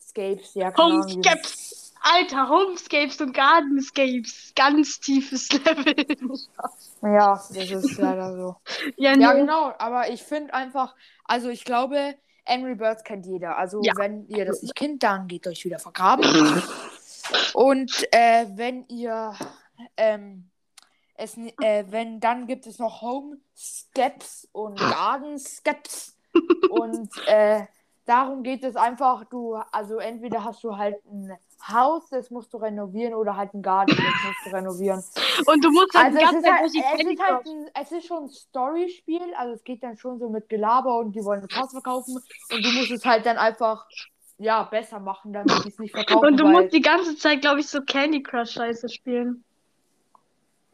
Scapes, 0.00 0.54
ja, 0.54 0.76
Homescapes. 0.76 1.89
Alter, 2.00 2.48
Homescapes 2.48 3.20
und 3.20 3.32
Gardenscapes. 3.34 4.52
Ganz 4.56 5.00
tiefes 5.00 5.50
Level. 5.64 6.06
Ja, 7.02 7.34
das 7.34 7.70
ist 7.70 7.98
leider 7.98 8.32
so. 8.34 8.56
ja, 8.96 9.14
Ja, 9.14 9.32
nee. 9.34 9.40
genau, 9.40 9.72
aber 9.78 10.10
ich 10.10 10.22
finde 10.22 10.54
einfach, 10.54 10.94
also 11.24 11.48
ich 11.48 11.64
glaube, 11.64 12.14
Angry 12.46 12.74
Birds 12.74 13.04
kennt 13.04 13.26
jeder. 13.26 13.56
Also 13.56 13.82
Ja. 13.82 13.92
wenn 13.96 14.26
ihr 14.28 14.44
das 14.44 14.62
nicht 14.62 14.74
kennt, 14.74 15.02
dann 15.02 15.28
geht 15.28 15.46
euch 15.46 15.64
wieder 15.64 15.78
vergraben. 15.78 16.24
Und 17.52 17.92
äh, 18.12 18.46
wenn 18.54 18.86
ihr 18.88 19.34
ähm, 19.96 20.50
es 21.14 21.36
äh, 21.36 21.84
wenn 21.90 22.18
dann 22.18 22.46
gibt 22.46 22.66
es 22.66 22.78
noch 22.78 23.02
Home 23.02 23.36
Steps 23.56 24.48
und 24.52 24.76
Garden 24.78 25.38
Steps 25.38 26.16
und 26.70 27.10
äh, 27.26 27.66
darum 28.06 28.42
geht 28.42 28.64
es 28.64 28.74
einfach, 28.74 29.24
du 29.26 29.54
also 29.54 29.98
entweder 29.98 30.44
hast 30.44 30.64
du 30.64 30.76
halt 30.76 30.96
ein 31.04 31.36
Haus, 31.68 32.08
das 32.10 32.30
musst 32.30 32.52
du 32.52 32.58
renovieren 32.58 33.14
oder 33.14 33.36
halt 33.36 33.54
einen 33.54 33.62
Garten, 33.62 33.94
das 33.96 34.24
musst 34.26 34.46
du 34.46 34.50
renovieren. 34.50 35.02
Und 35.46 35.64
du 35.64 35.70
musst 35.70 35.94
halt 35.94 36.16
Also 36.16 36.18
Zeit 36.18 36.52
halt, 36.52 36.66
es, 36.66 36.74
ist 36.74 37.22
halt 37.22 37.46
ein, 37.46 37.70
es 37.80 37.92
ist 37.92 38.06
schon 38.06 38.24
ein 38.24 38.28
Story-Spiel, 38.28 39.34
also 39.36 39.54
es 39.54 39.64
geht 39.64 39.82
dann 39.82 39.96
schon 39.96 40.18
so 40.18 40.28
mit 40.28 40.48
Gelaber 40.48 40.98
und 40.98 41.12
die 41.12 41.24
wollen 41.24 41.46
das 41.46 41.58
Haus 41.58 41.70
verkaufen 41.70 42.16
und 42.16 42.64
du 42.64 42.70
musst 42.72 42.90
es 42.90 43.04
halt 43.04 43.26
dann 43.26 43.38
einfach 43.38 43.86
ja 44.38 44.62
besser 44.64 45.00
machen, 45.00 45.32
damit 45.32 45.64
die 45.64 45.68
es 45.68 45.78
nicht 45.78 45.94
verkaufen. 45.94 46.26
Und 46.26 46.36
du 46.38 46.46
musst 46.46 46.72
die 46.72 46.80
ganze 46.80 47.16
Zeit, 47.16 47.42
glaube 47.42 47.60
ich, 47.60 47.68
so 47.68 47.80
Candy 47.82 48.22
Crush 48.22 48.52
Scheiße 48.52 48.88
spielen. 48.88 49.44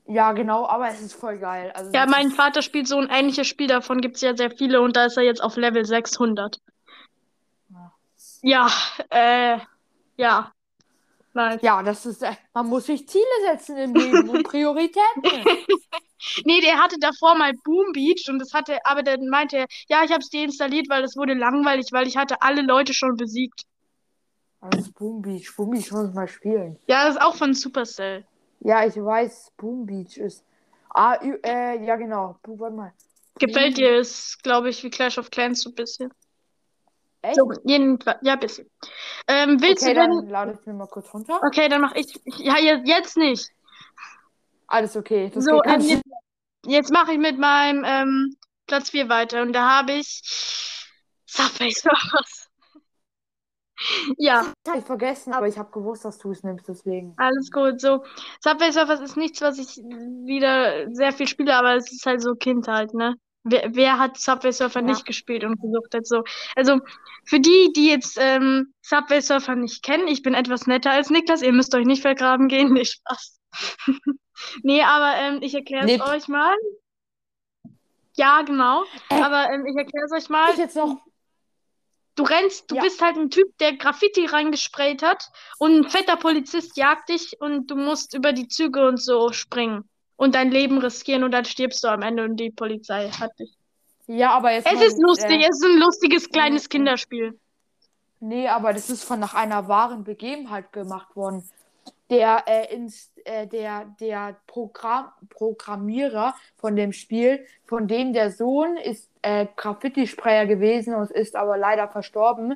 Ja, 0.09 0.33
genau, 0.33 0.67
aber 0.67 0.89
es 0.89 1.01
ist 1.01 1.15
voll 1.15 1.39
geil. 1.39 1.73
Also, 1.75 1.91
Ja, 1.93 2.07
mein 2.07 2.31
Vater 2.31 2.63
spielt 2.63 2.87
so 2.87 2.97
ein 2.97 3.09
ähnliches 3.11 3.49
Spiel, 3.49 3.67
davon 3.67 4.01
gibt 4.01 4.17
es 4.17 4.23
ja 4.23 4.37
sehr 4.37 4.53
viele 4.53 4.81
und 4.81 4.97
da 4.97 5.07
ist 5.07 5.17
er 5.17 5.25
jetzt 5.25 5.43
auf 5.43 5.57
Level 5.57 5.85
600. 5.85 6.61
Ja. 7.71 7.93
Ja, 8.43 8.69
äh, 9.11 9.59
ja. 10.17 10.53
Nice. 11.37 11.61
ja, 11.61 11.83
das 11.83 12.07
ist, 12.07 12.23
äh, 12.23 12.33
man 12.55 12.67
muss 12.67 12.87
sich 12.87 13.07
Ziele 13.07 13.25
setzen 13.45 13.77
im 13.77 13.95
Leben 13.95 14.29
und 14.31 14.43
Prioritäten. 14.49 15.23
Nee, 16.45 16.63
der 16.63 16.79
hatte 16.79 16.97
davor 16.99 17.37
mal 17.37 17.53
Boom 17.63 17.93
Beach 17.93 18.27
und 18.31 18.39
das 18.39 18.55
hatte, 18.55 18.79
aber 18.85 19.03
dann 19.03 19.29
meinte 19.29 19.59
er, 19.59 19.67
ja, 19.89 20.03
ich 20.03 20.11
habe 20.11 20.21
es 20.21 20.31
deinstalliert, 20.31 20.89
weil 20.89 21.05
es 21.05 21.15
wurde 21.15 21.35
langweilig, 21.35 21.89
weil 21.93 22.09
ich 22.09 22.17
hatte 22.17 22.41
alle 22.41 22.63
Leute 22.63 22.95
schon 22.95 23.17
besiegt. 23.17 23.65
Das 24.63 24.81
ist 24.81 24.95
Boom 24.95 25.21
Beach. 25.21 25.55
Boom 25.55 25.71
Beach 25.71 25.93
muss 25.93 26.15
mal 26.15 26.27
spielen. 26.27 26.79
Ja, 26.89 27.05
das 27.05 27.17
ist 27.17 27.21
auch 27.21 27.37
von 27.37 27.53
Supercell. 27.53 28.25
Ja, 28.61 28.85
ich 28.87 28.97
weiß, 28.97 29.53
Boom 29.59 29.85
Beach 29.85 30.17
ist. 30.17 30.43
Ah, 30.89 31.19
äh, 31.23 31.85
ja, 31.85 31.97
genau. 31.97 32.39
Warte 32.45 32.75
mal. 32.75 32.93
Gefällt 33.39 33.77
dir 33.77 33.99
es, 33.99 34.39
glaube 34.43 34.71
ich, 34.71 34.83
wie 34.83 34.91
Clash 34.91 35.19
of 35.19 35.31
Clans 35.31 35.61
so 35.61 35.71
ein 35.71 35.75
bisschen. 35.75 36.11
Echt? 37.23 37.37
So, 37.37 37.51
jedenfalls, 37.65 38.19
ja, 38.23 38.35
ein 38.35 38.41
bisschen. 38.41 38.71
Ähm, 39.29 39.61
willst 39.61 39.83
Okay, 39.83 39.95
du 39.95 40.01
denn. 40.01 40.11
dann 40.11 40.29
lade 40.29 40.59
ich 40.59 40.67
mir 40.67 40.75
mal 40.75 40.87
kurz 40.87 41.13
runter. 41.13 41.41
Okay, 41.47 41.69
dann 41.69 41.81
mach 41.81 41.95
ich. 41.95 42.21
Ja, 42.39 42.59
jetzt, 42.59 42.87
jetzt 42.87 43.17
nicht. 43.17 43.49
Alles 44.69 44.97
okay. 44.97 45.31
Das 45.33 45.45
So, 45.45 45.63
ähm, 45.65 45.81
jetzt, 45.81 46.03
jetzt 46.67 46.93
mache 46.93 47.13
ich 47.13 47.19
mit 47.19 47.39
meinem 47.39 47.85
ähm, 47.85 48.37
Platz 48.67 48.91
4 48.91 49.09
weiter 49.09 49.43
und 49.43 49.53
da 49.53 49.79
habe 49.79 49.93
ich 49.93 50.23
Subway 51.27 51.71
Surfers. 51.71 52.49
Ja, 54.19 54.53
Hab 54.67 54.77
ich 54.79 54.85
vergessen, 54.85 55.33
aber 55.35 55.49
ich 55.49 55.59
habe 55.59 55.71
gewusst, 55.71 56.05
dass 56.05 56.19
du 56.19 56.31
es 56.31 56.43
nimmst, 56.43 56.67
deswegen. 56.69 57.17
alles 57.17 57.51
gut. 57.51 57.81
So, 57.81 58.05
Subway 58.41 58.71
Surfers 58.73 59.01
ist 59.01 59.17
nichts, 59.17 59.41
was 59.41 59.59
ich 59.59 59.77
wieder 59.77 60.91
sehr 60.95 61.13
viel 61.13 61.27
spiele, 61.29 61.55
aber 61.55 61.77
es 61.77 61.91
ist 61.93 62.07
halt 62.07 62.23
so 62.23 62.35
Kindheit, 62.35 62.95
ne? 62.95 63.17
Wer, 63.49 63.75
wer 63.75 63.99
hat 63.99 64.19
Subway 64.19 64.51
Surfer 64.53 64.81
Ja. 64.81 64.87
nicht 64.87 65.07
gespielt 65.07 65.45
und 65.45 65.61
gesuchtet? 65.61 66.07
So, 66.07 66.25
also 66.57 66.81
für 67.25 67.39
die, 67.39 67.73
die 67.77 67.89
jetzt 67.89 68.19
ähm, 68.21 68.75
Subway 68.83 69.21
Surfer 69.21 69.55
nicht 69.55 69.85
kennen, 69.85 70.09
ich 70.09 70.23
bin 70.23 70.35
etwas 70.35 70.67
netter 70.67 70.91
als 70.91 71.11
Niklas, 71.11 71.43
ihr 71.43 71.53
müsst 71.53 71.73
euch 71.75 71.87
nicht 71.87 72.03
vergraben 72.03 72.49
gehen, 72.49 72.73
nicht 72.73 72.95
Spaß. 72.95 73.39
Nee, 74.63 74.83
aber 74.83 75.17
ähm, 75.17 75.39
ich 75.41 75.55
erkläre 75.55 75.87
es 75.87 75.97
Nee. 75.97 76.03
euch 76.03 76.29
mal. 76.29 76.55
Ja, 78.17 78.43
genau. 78.43 78.85
Äh. 79.11 79.23
Aber 79.23 79.51
ähm, 79.51 79.65
ich 79.67 79.77
erkläre 79.77 80.05
es 80.07 80.13
euch 80.13 80.29
mal. 80.29 80.53
Ich 80.53 80.59
jetzt 80.59 80.77
noch. 80.77 81.01
Du 82.17 82.23
rennst, 82.25 82.71
du 82.71 82.77
Ja. 82.77 82.83
bist 82.83 83.01
halt 83.03 83.17
ein 83.17 83.31
Typ, 83.31 83.57
der 83.59 83.77
Graffiti 83.77 84.27
reingesprayt 84.27 85.03
hat 85.03 85.31
und 85.59 85.73
ein 85.87 85.91
fetter 85.91 86.17
Polizist 86.17 86.77
jagt 86.77 87.09
dich 87.11 87.37
und 87.41 87.71
du 87.71 87.77
musst 87.77 88.15
über 88.15 88.33
die 88.33 88.49
Züge 88.49 88.87
und 88.87 89.01
so 89.03 89.33
springen 89.33 89.89
und 90.17 90.35
dein 90.35 90.51
Leben 90.51 90.79
riskieren 90.79 91.25
und 91.25 91.33
dann 91.33 91.45
stirbst 91.45 91.83
du 91.85 91.89
am 91.89 92.03
Ende 92.03 92.25
und 92.25 92.37
die 92.37 92.51
Polizei 92.51 93.09
hat 93.11 93.39
dich. 93.39 93.53
Ja, 94.07 94.31
aber 94.33 94.53
jetzt. 94.53 94.67
Es 94.67 94.75
mal, 94.75 94.85
ist 94.85 94.99
lustig, 95.01 95.41
Äh, 95.43 95.49
es 95.49 95.57
ist 95.59 95.65
ein 95.65 95.79
lustiges 95.79 96.31
kleines. 96.31 96.69
Kinderspiel. 96.69 97.39
nee, 98.21 98.49
aber 98.49 98.73
das 98.73 98.91
ist 98.91 99.05
von 99.05 99.21
nach 99.21 99.35
einer 99.35 99.69
wahren 99.69 100.05
Begebenheit 100.05 100.73
gemacht 100.73 101.15
worden. 101.17 101.45
Der, 102.09 102.45
äh, 102.47 102.73
ins, 102.73 103.11
äh, 103.25 103.49
der, 103.49 103.87
der 104.01 104.37
Programm, 104.47 105.09
Programmierer 105.29 106.35
von 106.57 106.77
dem 106.77 106.93
Spiel, 106.93 107.45
von 107.65 107.89
dem 107.89 108.13
der 108.13 108.31
Sohn 108.31 108.77
ist 108.77 109.11
äh, 109.23 109.47
Graffiti-Sprayer 109.57 110.47
gewesen 110.47 110.95
und 110.95 111.11
ist 111.11 111.35
aber 111.35 111.57
leider 111.59 111.89
verstorben. 111.89 112.55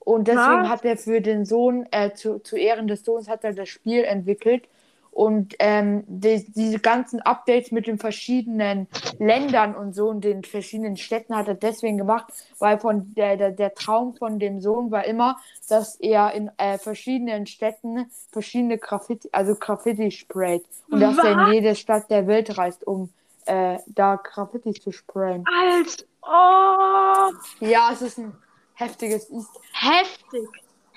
Und 0.00 0.28
deswegen 0.28 0.64
Was? 0.64 0.68
hat 0.68 0.84
er 0.84 0.98
für 0.98 1.22
den 1.22 1.46
Sohn, 1.46 1.86
äh, 1.92 2.12
zu, 2.12 2.40
zu 2.40 2.56
Ehren 2.56 2.88
des 2.88 3.04
Sohns, 3.04 3.28
hat 3.28 3.42
er 3.44 3.54
das 3.54 3.68
Spiel 3.70 4.04
entwickelt. 4.04 4.68
Und 5.10 5.54
ähm, 5.58 6.04
die, 6.06 6.44
diese 6.52 6.78
ganzen 6.78 7.20
Updates 7.20 7.72
mit 7.72 7.86
den 7.86 7.98
verschiedenen 7.98 8.86
Ländern 9.18 9.74
und 9.74 9.94
so 9.94 10.08
und 10.08 10.22
den 10.22 10.44
verschiedenen 10.44 10.96
Städten 10.96 11.34
hat 11.34 11.48
er 11.48 11.54
deswegen 11.54 11.98
gemacht, 11.98 12.32
weil 12.58 12.78
von 12.78 13.12
der, 13.14 13.36
der, 13.36 13.50
der 13.50 13.74
Traum 13.74 14.14
von 14.14 14.38
dem 14.38 14.60
Sohn 14.60 14.90
war 14.90 15.04
immer, 15.04 15.38
dass 15.68 15.96
er 15.96 16.32
in 16.32 16.50
äh, 16.58 16.78
verschiedenen 16.78 17.46
Städten 17.46 18.10
verschiedene 18.30 18.78
Graffiti, 18.78 19.28
also 19.32 19.54
Graffiti 19.54 20.10
sprayt. 20.10 20.64
Und 20.90 21.00
dass 21.00 21.18
er 21.18 21.32
in 21.32 21.52
jede 21.54 21.74
Stadt 21.74 22.10
der 22.10 22.26
Welt 22.26 22.56
reist, 22.56 22.86
um 22.86 23.10
äh, 23.46 23.78
da 23.86 24.16
Graffiti 24.16 24.74
zu 24.74 24.92
sprayen. 24.92 25.44
Als 25.62 26.06
oh, 26.22 27.32
Ja, 27.60 27.90
es 27.92 28.02
ist 28.02 28.18
ein 28.18 28.36
heftiges 28.74 29.30
heftig, 29.72 30.48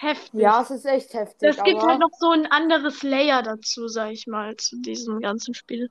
heftig. 0.04 0.42
Ja, 0.42 0.62
es 0.62 0.72
ist 0.72 0.86
echt 0.86 1.14
heftig. 1.14 1.50
Es 1.50 1.64
gibt 1.64 1.80
aber, 1.80 1.92
halt 1.92 2.00
noch 2.00 2.12
so 2.20 2.32
ein 2.32 2.46
anderes 2.46 3.02
Layer 3.04 3.42
dazu, 3.42 3.88
sag 3.88 4.12
ich 4.12 4.28
mal, 4.28 4.56
zu 4.58 4.82
diesem 4.82 5.20
ganzen 5.22 5.54
Spiel. 5.54 5.90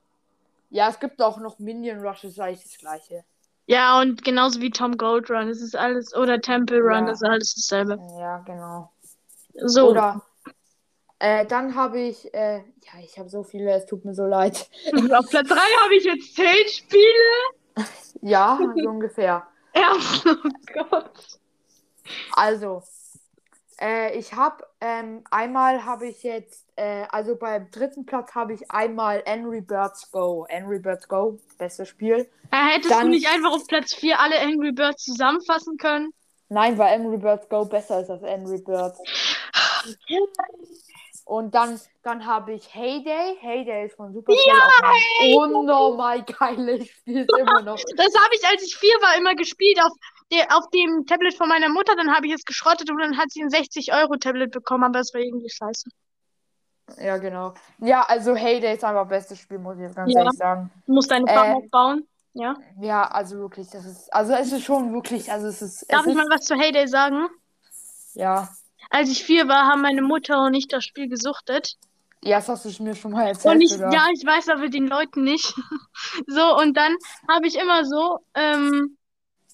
Ja, 0.69 0.89
es 0.89 0.99
gibt 0.99 1.21
auch 1.21 1.37
noch 1.37 1.59
Minion 1.59 1.99
Rush, 1.99 2.23
ist 2.23 2.39
eigentlich 2.39 2.63
das 2.63 2.77
gleiche. 2.77 3.23
Ja, 3.65 3.99
und 4.01 4.23
genauso 4.23 4.59
wie 4.59 4.71
Tom 4.71 4.97
Gold 4.97 5.29
Run, 5.29 5.47
es 5.49 5.61
ist 5.61 5.75
alles, 5.75 6.15
oder 6.15 6.41
Temple 6.41 6.79
Run, 6.79 7.05
Ja. 7.05 7.05
das 7.05 7.21
ist 7.21 7.27
alles 7.27 7.53
dasselbe. 7.55 7.99
Ja, 8.19 8.39
genau. 8.39 8.91
So, 9.53 9.91
Oder 9.91 10.21
äh, 11.19 11.45
dann 11.45 11.75
habe 11.75 12.01
ich, 12.01 12.33
äh, 12.33 12.57
ja, 12.57 12.99
ich 13.01 13.17
habe 13.17 13.29
so 13.29 13.43
viele, 13.43 13.71
es 13.71 13.85
tut 13.85 14.03
mir 14.03 14.13
so 14.13 14.25
leid. 14.25 14.69
auf 15.13 15.29
Platz 15.29 15.47
3 15.47 15.55
habe 15.55 15.95
ich 15.95 16.03
jetzt 16.03 16.35
10 16.35 16.45
Spiele. 16.67 17.87
Ja, 18.21 18.59
so 18.59 18.89
ungefähr. 18.89 19.47
Ernst, 19.73 20.25
oh 20.25 20.49
Gott. 20.89 21.39
Also, 22.33 22.83
äh, 23.83 24.17
ich 24.17 24.33
habe 24.33 24.65
ähm, 24.79 25.23
einmal 25.29 25.83
habe 25.85 26.07
ich 26.07 26.23
jetzt, 26.23 26.65
äh, 26.77 27.03
also 27.11 27.35
beim 27.35 27.69
dritten 27.69 28.05
Platz 28.05 28.33
habe 28.33 28.53
ich 28.53 28.71
einmal 28.71 29.21
Angry 29.27 29.59
Birds 29.61 30.09
Go. 30.11 30.47
Angry 30.49 30.79
Birds 30.79 31.07
Go, 31.07 31.39
bestes 31.57 31.89
Spiel. 31.89 32.29
Äh, 32.51 32.75
hättest 32.75 32.91
Dann- 32.91 33.07
du 33.07 33.09
nicht 33.09 33.27
einfach 33.27 33.51
auf 33.51 33.67
Platz 33.67 33.93
4 33.93 34.19
alle 34.19 34.39
Angry 34.39 34.71
Birds 34.71 35.03
zusammenfassen 35.03 35.77
können? 35.77 36.13
Nein, 36.49 36.77
weil 36.77 36.93
Angry 36.99 37.17
Birds 37.17 37.49
Go 37.49 37.65
besser 37.65 38.01
ist 38.01 38.09
als 38.09 38.23
Angry 38.23 38.59
Birds. 38.59 38.99
Und 41.25 41.55
dann, 41.55 41.79
dann 42.03 42.25
habe 42.25 42.53
ich 42.53 42.73
Heyday. 42.73 43.37
Heyday 43.39 43.85
ist 43.85 43.95
von 43.95 44.13
Supercell 44.13 44.51
auch 44.51 45.21
ein 45.21 45.37
unnormal 45.37 46.23
geiles 46.23 46.87
Spiel 46.89 47.21
ist 47.21 47.37
immer 47.39 47.61
noch. 47.61 47.77
Das 47.95 48.13
habe 48.15 48.35
ich, 48.35 48.45
als 48.45 48.61
ich 48.63 48.75
4 48.75 48.89
war, 49.01 49.17
immer 49.17 49.33
gespielt 49.35 49.79
auf, 49.81 49.91
auf 50.57 50.69
dem 50.71 51.05
Tablet 51.05 51.33
von 51.35 51.47
meiner 51.47 51.69
Mutter. 51.69 51.95
Dann 51.95 52.13
habe 52.13 52.27
ich 52.27 52.33
es 52.33 52.43
geschrottet 52.43 52.89
und 52.91 52.97
dann 52.99 53.17
hat 53.17 53.31
sie 53.31 53.41
ein 53.41 53.49
60-Euro-Tablet 53.49 54.51
bekommen, 54.51 54.83
aber 54.83 54.99
es 54.99 55.13
war 55.13 55.21
irgendwie 55.21 55.49
scheiße. 55.49 55.89
Ja, 56.99 57.17
genau. 57.17 57.53
Ja, 57.79 58.01
also 58.03 58.35
Heyday 58.35 58.73
ist 58.73 58.83
einfach 58.83 59.07
bestes 59.07 59.39
Spiel, 59.39 59.57
muss 59.59 59.77
ich 59.77 59.83
jetzt 59.83 59.95
ganz 59.95 60.13
Ja. 60.13 60.19
ehrlich 60.21 60.37
sagen. 60.37 60.69
Du 60.85 60.93
musst 60.93 61.09
deine 61.09 61.25
Äh, 61.31 61.33
Farm 61.33 61.55
aufbauen. 61.55 62.07
Ja. 62.33 62.55
Ja, 62.81 63.03
also 63.09 63.37
wirklich, 63.37 63.69
das 63.69 63.85
ist, 63.85 64.13
also 64.13 64.33
es 64.33 64.51
ist 64.51 64.63
schon 64.65 64.93
wirklich, 64.93 65.31
also 65.31 65.47
es 65.47 65.61
ist, 65.61 65.85
Darf 65.91 66.01
es 66.01 66.07
ich 66.07 66.13
ist, 66.13 66.17
mal 66.17 66.35
was 66.35 66.41
zu 66.45 66.55
Heyday 66.55 66.87
sagen? 66.87 67.27
ja, 68.15 68.49
Als 68.93 69.09
ich 69.09 69.23
vier 69.23 69.47
war, 69.47 69.67
haben 69.67 69.81
meine 69.81 70.01
Mutter 70.03 70.43
und 70.45 70.53
ich 70.53 70.67
das 70.69 70.85
Spiel 70.85 71.09
gesuchtet. 71.09 71.75
ja, 72.23 72.37
das 72.37 72.47
hast 72.49 72.79
du 72.79 72.83
mir 72.83 72.95
schon 72.95 73.11
mal 73.11 73.27
erzählt, 73.27 73.55
Und 73.55 73.61
ich, 73.61 73.71
sogar. 73.71 73.91
ja, 73.91 74.07
ich 74.13 74.25
weiß 74.25 74.49
aber 74.49 74.69
den 74.69 74.87
Leuten 74.87 75.23
nicht. 75.23 75.53
So, 76.27 76.57
und 76.59 76.77
dann 76.77 76.95
habe 77.29 77.47
ich 77.47 77.55
immer 77.57 77.85
so, 77.85 78.19
ähm, 78.35 78.97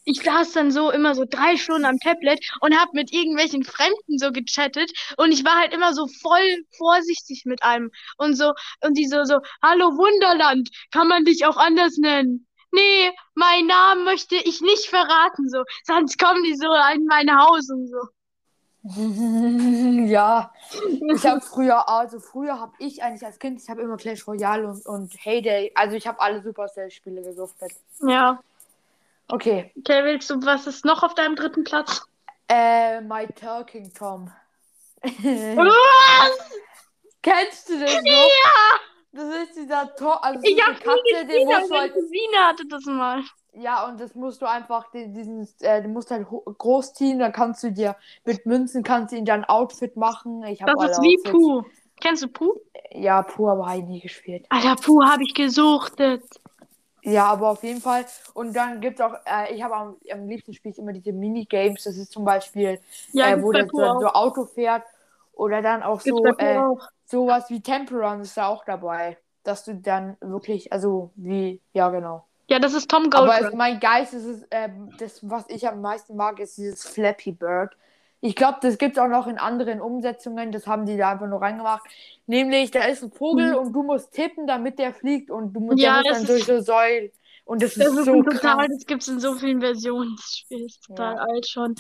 ich 0.06 0.22
saß 0.24 0.54
dann 0.54 0.72
so 0.72 0.92
immer 0.92 1.16
so 1.16 1.26
drei 1.30 1.58
Stunden 1.58 1.86
am 1.86 2.00
Tablet 2.00 2.40
und 2.62 2.78
habe 2.80 2.92
mit 2.94 3.14
irgendwelchen 3.14 3.64
Fremden 3.64 4.18
so 4.18 4.32
gechattet 4.32 4.92
und 5.18 5.32
ich 5.32 5.46
war 5.46 5.56
halt 5.60 5.74
immer 5.74 5.94
so 5.94 6.08
voll 6.22 6.58
vorsichtig 6.78 7.44
mit 7.46 7.64
einem 7.64 7.92
und 8.18 8.36
so 8.36 8.54
und 8.82 8.98
die 8.98 9.08
so 9.08 9.24
so 9.26 9.40
Hallo 9.64 9.88
Wunderland, 9.98 10.70
kann 10.92 11.08
man 11.08 11.26
dich 11.26 11.46
auch 11.46 11.58
anders 11.58 11.98
nennen? 11.98 12.48
Nee, 12.72 13.12
meinen 13.36 13.68
Namen 13.68 14.04
möchte 14.06 14.36
ich 14.38 14.62
nicht 14.62 14.88
verraten 14.88 15.50
so, 15.50 15.64
sonst 15.86 16.18
kommen 16.20 16.44
die 16.44 16.56
so 16.56 16.68
in 16.96 17.06
mein 17.06 17.30
Haus 17.38 17.70
und 17.70 17.88
so. 17.90 18.00
Ja, 20.10 20.52
ich 21.14 21.26
habe 21.26 21.42
früher, 21.42 21.88
also 21.88 22.20
früher 22.20 22.60
habe 22.60 22.74
ich 22.80 23.04
eigentlich 23.04 23.26
als 23.26 23.38
Kind, 23.40 23.62
ich 23.62 23.70
habe 23.70 23.82
immer 23.82 23.98
Clash 23.98 24.28
Royale 24.28 24.68
und, 24.68 24.86
und 24.86 25.14
Heyday, 25.24 25.72
also 25.76 25.96
ich 25.96 26.08
habe 26.08 26.20
alle 26.20 26.42
Supercell-Spiele 26.42 27.22
gesuchtet. 27.22 27.72
Ja, 28.02 28.42
Okay, 29.32 29.72
okay, 29.78 30.04
willst 30.04 30.28
du, 30.32 30.44
was 30.44 30.66
ist 30.66 30.86
noch 30.86 31.04
auf 31.04 31.14
deinem 31.14 31.36
dritten 31.36 31.64
Platz? 31.64 32.02
äh, 32.48 33.00
My 33.02 33.28
Talking 33.28 33.94
Tom. 33.94 34.32
Was? 35.04 36.52
Kennst 37.22 37.70
du 37.70 37.78
den 37.78 38.04
noch? 38.04 38.28
Ja! 38.28 38.80
Das 39.12 39.24
ist 39.44 39.56
dieser 39.56 39.96
Tor, 39.96 40.24
also 40.24 40.40
das 40.40 40.56
hab 40.56 40.68
eine 40.68 40.76
Katze, 40.80 41.26
den 41.26 41.46
musst 41.46 41.70
du 41.72 41.76
halt, 41.76 41.94
Cousine 41.94 42.38
hatte 42.48 42.66
das 42.68 42.86
mal. 42.86 43.24
ja, 43.54 43.88
und 43.88 44.00
das 44.00 44.16
musst 44.16 44.42
du 44.42 44.46
einfach, 44.48 44.92
den, 44.92 45.14
diesen, 45.14 45.48
äh, 45.62 45.82
den 45.82 45.94
musst 45.94 46.12
du 46.12 46.16
halt 46.16 46.28
groß 46.28 46.94
ziehen, 46.94 47.20
dann 47.20 47.32
kannst 47.32 47.64
du 47.64 47.72
dir 47.72 47.96
mit 48.26 48.46
Münzen, 48.46 48.84
kannst 48.84 49.12
du 49.14 49.18
ihn 49.18 49.26
dann 49.26 49.46
Outfit 49.46 49.96
machen. 49.98 50.44
Ich 50.44 50.62
habe 50.62 50.76
Das 50.78 50.84
ist 50.84 51.02
wie 51.02 51.18
Outfits. 51.18 51.32
Puh. 51.32 51.64
Kennst 52.02 52.24
du 52.24 52.28
Puh? 52.30 52.54
Ja, 52.92 53.24
Puh, 53.24 53.50
aber 53.50 53.68
habe 53.68 53.80
ich 53.80 53.86
nie 53.86 54.00
gespielt. 54.02 54.46
Alter, 54.50 54.76
Puh 54.76 55.04
habe 55.04 55.24
ich 55.24 55.34
gesuchtet. 55.34 56.24
Ja, 57.02 57.26
aber 57.28 57.50
auf 57.52 57.64
jeden 57.64 57.82
Fall. 57.82 58.06
Und 58.34 58.54
dann 58.56 58.82
gibt 58.82 59.00
es 59.00 59.06
auch, 59.06 59.14
äh, 59.26 59.54
ich 59.56 59.64
habe 59.64 59.76
am, 59.76 59.98
am 60.12 60.28
liebsten 60.28 60.54
spiele 60.54 60.74
ich 60.74 60.80
immer 60.80 60.92
diese 60.94 61.14
Minigames. 61.14 61.84
Das 61.84 61.98
ist 61.98 62.12
zum 62.12 62.26
Beispiel, 62.26 62.80
Ja, 63.12 63.30
äh, 63.32 63.42
wo 63.42 63.52
der 63.54 63.66
Puh 63.66 63.78
so, 63.78 64.00
so 64.00 64.08
Auto 64.08 64.46
fährt. 64.46 64.84
Oder 65.40 65.62
dann 65.62 65.84
auch 65.84 66.02
Gibt's 66.04 66.20
so, 66.22 66.26
äh, 66.38 66.58
auch. 66.58 66.80
sowas 67.06 67.50
wie 67.50 67.62
Temple 67.62 68.00
Run 68.00 68.22
ist 68.22 68.38
da 68.38 68.48
auch 68.48 68.66
dabei. 68.66 69.18
dass 69.44 69.64
du 69.64 69.76
dann 69.76 70.18
wirklich, 70.22 70.72
also 70.74 71.12
wie, 71.16 71.62
ja 71.74 71.90
genau. 71.90 72.26
Ja, 72.50 72.60
das 72.60 72.74
ist 72.74 72.90
Tom 72.90 73.10
Aber 73.10 73.28
Goldberg. 73.28 73.50
es, 73.50 73.54
mein 73.54 73.80
Geist 73.80 74.14
ist 74.14 74.26
es, 74.26 74.48
ähm, 74.52 74.94
das, 74.98 75.28
was 75.30 75.46
ich 75.50 75.68
am 75.68 75.82
meisten 75.82 76.16
mag, 76.16 76.40
ist 76.40 76.58
dieses 76.58 76.84
Flappy 76.88 77.32
Bird. 77.32 77.76
Ich 78.22 78.36
glaube, 78.36 78.58
das 78.62 78.78
gibt 78.78 78.98
es 78.98 79.04
auch 79.04 79.08
noch 79.08 79.28
in 79.28 79.38
anderen 79.38 79.82
Umsetzungen. 79.82 80.52
Das 80.52 80.68
haben 80.68 80.86
die 80.86 80.98
da 80.98 81.12
einfach 81.14 81.28
nur 81.28 81.42
reingemacht. 81.42 81.88
Nämlich, 82.28 82.72
da 82.72 82.82
ist 82.84 83.02
ein 83.04 83.12
Vogel 83.12 83.54
Mhm. 83.54 83.56
und 83.56 83.74
du 83.74 83.84
musst 83.84 84.12
tippen, 84.14 84.46
damit 84.46 84.78
der 84.78 84.94
fliegt 84.94 85.32
und 85.32 85.54
du 85.54 85.62
musst, 85.62 85.80
Ja, 85.82 86.02
dann 86.04 86.26
durch 86.26 86.46
so 86.46 86.60
Säulen. 86.60 87.12
Und 87.50 87.64
das 87.64 87.72
ist 87.76 87.80
Das 87.84 87.96
ist 87.96 88.06
so 88.06 88.12
ein 88.14 88.24
total, 88.24 88.68
das 88.68 88.86
gibt 88.86 89.02
es 89.02 89.08
in 89.08 89.20
so 89.20 89.34
vielen 89.34 89.60
Versionen. 89.60 90.16
Das 90.16 90.38
Spiel 90.38 90.66
ist 90.66 90.84
total 90.84 91.16
Ja. 91.16 91.22
alt 91.22 91.50
schon. 91.50 91.74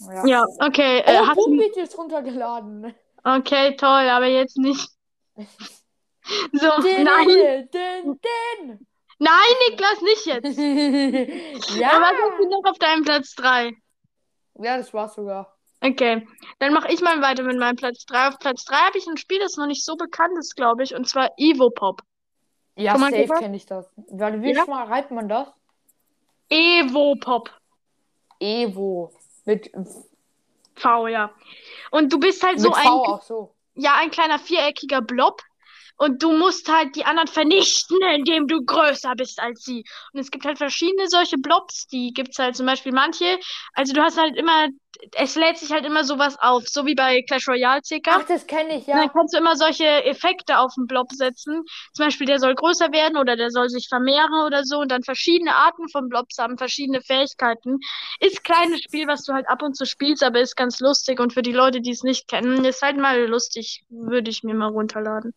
Ja. 0.00 0.26
Ja, 0.26 0.44
okay. 0.60 1.00
Äh, 1.00 1.18
Oh, 1.20 1.26
hast 1.26 1.36
du, 1.36 1.80
ist 1.82 1.98
runtergeladen. 1.98 2.94
okay, 3.22 3.76
toll, 3.76 4.08
aber 4.08 4.26
jetzt 4.26 4.56
nicht. 4.56 4.88
So, 6.54 6.70
Din, 6.80 7.04
nein, 7.04 7.28
din, 7.28 7.68
din. 7.70 8.86
nein, 9.18 9.54
Niklas, 9.68 10.00
nicht 10.00 10.24
jetzt. 10.24 10.56
ja. 11.78 11.90
Aber 11.90 12.00
was 12.06 12.12
hast 12.32 12.38
du 12.40 12.48
noch 12.48 12.64
auf 12.64 12.78
deinem 12.78 13.04
Platz 13.04 13.34
3? 13.34 13.72
Ja, 14.54 14.78
das 14.78 14.94
war's 14.94 15.14
sogar. 15.16 15.54
Okay, 15.82 16.26
dann 16.60 16.72
mache 16.72 16.90
ich 16.90 17.02
mal 17.02 17.20
weiter 17.20 17.42
mit 17.42 17.58
meinem 17.58 17.76
Platz 17.76 18.06
3. 18.06 18.28
Auf 18.28 18.38
Platz 18.38 18.64
3 18.64 18.74
habe 18.74 18.96
ich 18.96 19.06
ein 19.06 19.18
Spiel, 19.18 19.38
das 19.38 19.58
noch 19.58 19.66
nicht 19.66 19.84
so 19.84 19.96
bekannt 19.96 20.38
ist, 20.38 20.56
glaube 20.56 20.82
ich, 20.82 20.94
und 20.94 21.06
zwar 21.06 21.28
Evopop. 21.36 22.00
Ja, 22.76 22.98
mal 22.98 23.10
safe 23.10 23.40
kenne 23.40 23.56
ich 23.56 23.66
das. 23.66 23.86
Warte, 24.08 24.42
wie 24.42 24.52
Ja. 24.52 24.64
schreibt 24.64 25.10
man 25.10 25.28
das? 25.28 25.48
Evopop. 26.48 27.50
Evo. 28.40 29.12
Mit, 29.44 29.70
V, 30.74 31.06
ja. 31.08 31.30
Und 31.90 32.12
du 32.12 32.18
bist 32.18 32.42
halt 32.42 32.54
mit 32.54 32.62
so 32.62 32.72
V 32.72 32.78
ein, 32.78 32.86
auch 32.88 33.22
so. 33.22 33.54
ja, 33.74 33.94
ein 34.00 34.10
kleiner 34.10 34.38
viereckiger 34.38 35.00
Blob. 35.02 35.40
Und 35.96 36.22
du 36.22 36.32
musst 36.32 36.68
halt 36.68 36.96
die 36.96 37.04
anderen 37.04 37.28
vernichten, 37.28 37.98
indem 38.14 38.46
du 38.48 38.64
größer 38.64 39.14
bist 39.16 39.38
als 39.40 39.62
sie. 39.62 39.84
Und 40.12 40.20
es 40.20 40.30
gibt 40.30 40.44
halt 40.44 40.58
verschiedene 40.58 41.08
solche 41.08 41.38
Blobs. 41.38 41.86
Die 41.86 42.12
gibt's 42.12 42.38
halt 42.38 42.56
zum 42.56 42.66
Beispiel 42.66 42.92
manche. 42.92 43.38
Also 43.74 43.92
du 43.92 44.02
hast 44.02 44.18
halt 44.18 44.36
immer, 44.36 44.68
es 45.12 45.36
lädt 45.36 45.58
sich 45.58 45.70
halt 45.72 45.84
immer 45.84 46.04
sowas 46.04 46.36
auf. 46.40 46.66
So 46.66 46.86
wie 46.86 46.94
bei 46.94 47.22
Clash 47.22 47.48
Royale 47.48 47.80
circa. 47.84 48.18
Ach, 48.20 48.26
das 48.26 48.46
kenne 48.46 48.78
ich, 48.78 48.86
Und 48.86 48.94
dann 48.94 49.04
ja. 49.04 49.08
kannst 49.08 49.34
du 49.34 49.38
immer 49.38 49.56
solche 49.56 49.86
Effekte 50.04 50.58
auf 50.58 50.74
den 50.74 50.86
Blob 50.86 51.12
setzen. 51.12 51.62
Zum 51.92 52.06
Beispiel, 52.06 52.26
der 52.26 52.38
soll 52.40 52.54
größer 52.54 52.92
werden 52.92 53.16
oder 53.16 53.36
der 53.36 53.50
soll 53.50 53.68
sich 53.68 53.88
vermehren 53.88 54.46
oder 54.46 54.64
so. 54.64 54.80
Und 54.80 54.90
dann 54.90 55.02
verschiedene 55.02 55.54
Arten 55.54 55.88
von 55.88 56.08
Blobs 56.08 56.38
haben 56.38 56.58
verschiedene 56.58 57.02
Fähigkeiten. 57.02 57.78
Ist 58.20 58.42
kleines 58.42 58.80
Spiel, 58.80 59.06
was 59.06 59.24
du 59.24 59.32
halt 59.32 59.48
ab 59.48 59.62
und 59.62 59.76
zu 59.76 59.86
spielst, 59.86 60.24
aber 60.24 60.40
ist 60.40 60.56
ganz 60.56 60.80
lustig. 60.80 61.20
Und 61.20 61.32
für 61.32 61.42
die 61.42 61.52
Leute, 61.52 61.80
die 61.80 61.90
es 61.92 62.02
nicht 62.02 62.26
kennen, 62.28 62.64
ist 62.64 62.82
halt 62.82 62.96
mal 62.96 63.26
lustig. 63.26 63.84
Würde 63.88 64.30
ich 64.30 64.42
mir 64.42 64.54
mal 64.54 64.70
runterladen. 64.70 65.32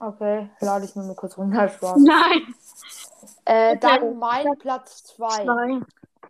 Okay, 0.00 0.48
lade 0.60 0.84
ich 0.84 0.94
mir 0.96 1.02
mal 1.02 1.16
kurz 1.16 1.36
runter, 1.36 1.68
Spaß. 1.76 1.98
Nein, 1.98 2.54
Äh, 3.44 3.76
dann 3.78 4.16
mein 4.18 4.56
Platz 4.58 5.04
2. 5.04 5.44
zwei. 5.44 5.80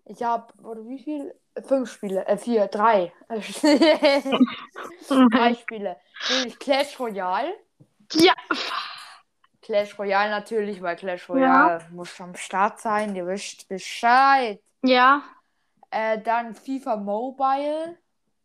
Ich 0.07 0.23
habe, 0.23 0.47
oder 0.63 0.85
wie 0.87 0.99
viel? 0.99 1.35
Fünf 1.67 1.91
Spiele, 1.93 2.27
äh, 2.27 2.39
vier, 2.39 2.67
drei. 2.69 3.13
drei 3.29 4.23
Spiele. 5.55 5.97
Nämlich 6.31 6.59
Clash 6.59 6.99
Royale. 6.99 7.53
Ja, 8.15 8.33
Clash 9.61 9.99
Royale 9.99 10.31
natürlich, 10.31 10.81
weil 10.81 10.97
Clash 10.97 11.29
Royale 11.29 11.85
muss 11.91 12.19
am 12.21 12.35
Start 12.37 12.81
sein. 12.81 13.15
Ihr 13.15 13.27
wisst 13.27 13.69
Bescheid. 13.69 14.61
ja, 14.83 15.21
Äh, 15.91 16.19
dann 16.23 16.55
FIFA 16.55 16.97
Mobile. 16.97 17.99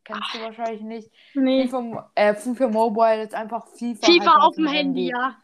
Kennst 0.03 0.33
du 0.33 0.41
wahrscheinlich 0.41 0.81
nicht. 0.81 1.12
nee. 1.33 1.67
FIFA, 1.67 2.12
äh, 2.15 2.33
FIFA 2.33 2.67
Mobile 2.67 3.24
ist 3.24 3.33
einfach 3.33 3.67
FIFA. 3.67 4.05
FIFA 4.05 4.33
halt 4.33 4.43
auf 4.43 4.55
dem 4.55 4.67
Handy, 4.67 5.10
ja. 5.10 5.36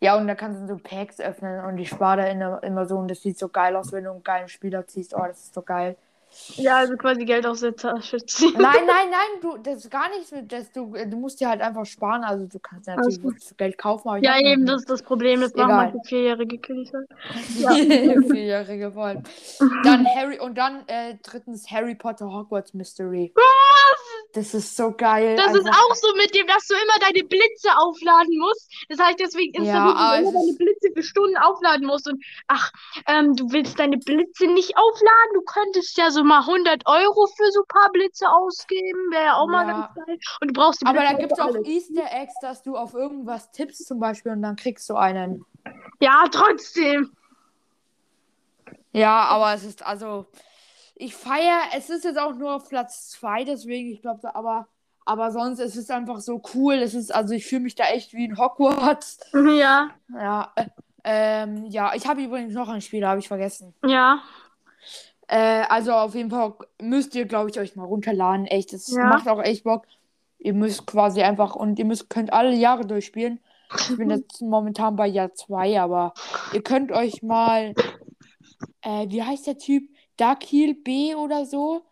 Ja, 0.00 0.16
und 0.16 0.26
da 0.26 0.34
kannst 0.34 0.60
du 0.60 0.66
so 0.66 0.80
Packs 0.82 1.20
öffnen 1.20 1.64
und 1.64 1.78
ich 1.78 1.88
spare 1.88 2.22
da 2.22 2.26
immer, 2.26 2.60
immer 2.64 2.86
so 2.86 2.96
und 2.96 3.08
das 3.08 3.22
sieht 3.22 3.38
so 3.38 3.48
geil 3.48 3.76
aus, 3.76 3.92
wenn 3.92 4.02
du 4.02 4.10
einen 4.10 4.24
geilen 4.24 4.48
Spieler 4.48 4.84
ziehst. 4.88 5.14
Oh, 5.14 5.22
das 5.24 5.44
ist 5.44 5.54
so 5.54 5.62
geil. 5.62 5.96
Ja, 6.56 6.78
also 6.78 6.96
quasi 6.96 7.24
Geld 7.24 7.46
aus 7.46 7.60
der 7.60 7.76
Tasche 7.76 8.16
ziehen. 8.24 8.54
Nein, 8.54 8.86
nein, 8.86 9.10
nein, 9.10 9.40
du, 9.40 9.58
das 9.58 9.84
ist 9.84 9.90
gar 9.90 10.08
nichts 10.08 10.32
mit, 10.32 10.50
das, 10.50 10.72
du, 10.72 10.92
du 10.92 11.16
musst 11.16 11.40
dir 11.40 11.48
halt 11.48 11.60
einfach 11.60 11.84
sparen. 11.86 12.24
Also 12.24 12.46
du 12.46 12.58
kannst 12.58 12.88
ja 12.88 12.96
natürlich 12.96 13.20
für 13.44 13.54
Geld 13.54 13.78
kaufen, 13.78 14.08
aber 14.08 14.18
ich 14.18 14.24
Ja, 14.24 14.40
eben, 14.40 14.66
das 14.66 14.80
ist 14.80 14.90
das 14.90 15.02
Problem. 15.02 15.40
Das 15.40 15.54
machen 15.54 15.76
manche 15.76 15.98
Vierjährige 16.04 16.58
Kiddies 16.58 16.92
halt. 16.92 17.08
Vierjährige 18.30 18.92
vor 18.92 19.04
allem. 19.04 19.22
Dann 19.84 20.06
Harry 20.16 20.40
und 20.40 20.56
dann 20.56 20.82
äh, 20.88 21.16
drittens 21.22 21.70
Harry 21.70 21.94
Potter 21.94 22.26
Hogwarts 22.26 22.74
Mystery. 22.74 23.32
Das 24.34 24.54
ist 24.54 24.74
so 24.76 24.92
geil. 24.92 25.36
Das 25.36 25.54
ist 25.54 25.66
einfach. 25.66 25.78
auch 25.90 25.94
so 25.94 26.14
mit 26.16 26.34
dem, 26.34 26.46
dass 26.46 26.66
du 26.66 26.72
immer 26.74 26.98
deine 27.00 27.22
Blitze 27.22 27.68
aufladen 27.76 28.38
musst. 28.38 28.72
Das 28.88 28.98
heißt, 28.98 29.20
deswegen 29.20 29.62
Ja, 29.62 29.90
installiert 29.90 29.96
aber 29.98 30.16
du 30.16 30.22
es 30.22 30.28
immer 30.30 30.32
deine 30.40 30.50
ist- 30.52 30.58
Blitze 30.58 30.88
für 30.94 31.02
Stunden 31.02 31.36
aufladen 31.36 31.86
musst. 31.86 32.08
Und 32.08 32.24
ach, 32.46 32.72
ähm, 33.06 33.36
du 33.36 33.50
willst 33.52 33.78
deine 33.78 33.98
Blitze 33.98 34.46
nicht 34.46 34.74
aufladen? 34.78 35.30
Du 35.34 35.42
könntest 35.42 35.98
ja 35.98 36.10
so 36.10 36.24
mal 36.24 36.46
100 36.46 36.86
Euro 36.86 37.26
für 37.26 37.50
so 37.52 37.60
ein 37.60 37.66
paar 37.68 37.90
Blitze 37.92 38.26
ausgeben. 38.26 39.10
Wäre 39.10 39.24
ja 39.24 39.34
auch 39.36 39.46
mal 39.48 39.66
Ja. 39.68 39.72
ganz 39.94 40.06
geil. 40.06 40.18
Und 40.40 40.48
du 40.48 40.52
brauchst 40.54 40.80
die 40.80 40.86
Aber 40.86 40.98
Blitze 41.00 41.12
da 41.14 41.18
gibt 41.20 41.32
es 41.32 41.38
auch. 41.38 41.54
Easter 41.66 42.10
Eggs, 42.22 42.34
dass 42.40 42.62
du 42.62 42.76
auf 42.76 42.94
irgendwas 42.94 43.50
tippst 43.50 43.86
zum 43.86 44.00
Beispiel 44.00 44.32
und 44.32 44.40
dann 44.40 44.56
kriegst 44.56 44.88
du 44.88 44.94
einen. 44.94 45.44
Ja, 46.00 46.24
trotzdem. 46.32 47.12
Ja, 48.92 49.24
aber 49.24 49.54
es 49.54 49.64
ist 49.64 49.84
also, 49.84 50.26
ich 51.02 51.14
feiere, 51.14 51.60
es 51.76 51.90
ist 51.90 52.04
jetzt 52.04 52.18
auch 52.18 52.34
nur 52.34 52.54
auf 52.54 52.68
Platz 52.68 53.10
2, 53.10 53.44
deswegen, 53.44 53.90
ich 53.90 54.02
glaube, 54.02 54.34
aber, 54.34 54.68
aber 55.04 55.30
sonst 55.32 55.58
es 55.58 55.76
ist 55.76 55.84
es 55.84 55.90
einfach 55.90 56.20
so 56.20 56.40
cool. 56.54 56.74
Es 56.74 56.94
ist, 56.94 57.12
also 57.14 57.34
ich 57.34 57.46
fühle 57.46 57.62
mich 57.62 57.74
da 57.74 57.84
echt 57.84 58.12
wie 58.12 58.24
in 58.24 58.38
Hogwarts. 58.38 59.18
Ja, 59.34 59.90
Ja, 60.14 60.52
äh, 60.56 60.66
ähm, 61.04 61.66
ja, 61.66 61.92
ich 61.94 62.06
habe 62.06 62.22
übrigens 62.22 62.54
noch 62.54 62.68
ein 62.68 62.80
Spiel, 62.80 63.04
habe 63.06 63.18
ich 63.20 63.28
vergessen. 63.28 63.74
ja. 63.84 64.22
Äh, 65.28 65.64
also 65.68 65.92
auf 65.92 66.14
jeden 66.14 66.30
Fall 66.30 66.52
müsst 66.80 67.14
ihr, 67.14 67.24
glaube 67.24 67.48
ich, 67.48 67.58
euch 67.58 67.74
mal 67.74 67.84
runterladen. 67.86 68.46
Echt, 68.46 68.72
es 68.74 68.88
Ja. 68.88 69.04
macht 69.04 69.26
auch 69.28 69.40
echt 69.40 69.64
Bock. 69.64 69.86
Ihr 70.38 70.52
müsst 70.52 70.86
quasi 70.86 71.22
einfach 71.22 71.54
und 71.54 71.78
ihr 71.78 71.84
müsst 71.86 72.10
könnt 72.10 72.32
alle 72.32 72.52
Jahre 72.54 72.84
durchspielen. 72.86 73.40
Ich 73.88 73.96
bin 73.96 74.10
jetzt 74.10 74.42
momentan 74.42 74.96
bei 74.96 75.06
Jahr 75.06 75.32
2, 75.32 75.80
aber 75.80 76.12
ihr 76.52 76.62
könnt 76.62 76.92
euch 76.92 77.22
mal, 77.22 77.74
äh, 78.82 79.06
wie 79.08 79.22
heißt 79.22 79.46
der 79.46 79.56
Typ? 79.58 79.88
Darkhill 80.16 80.74
B 80.74 81.14
oder 81.14 81.46
so? 81.46 81.82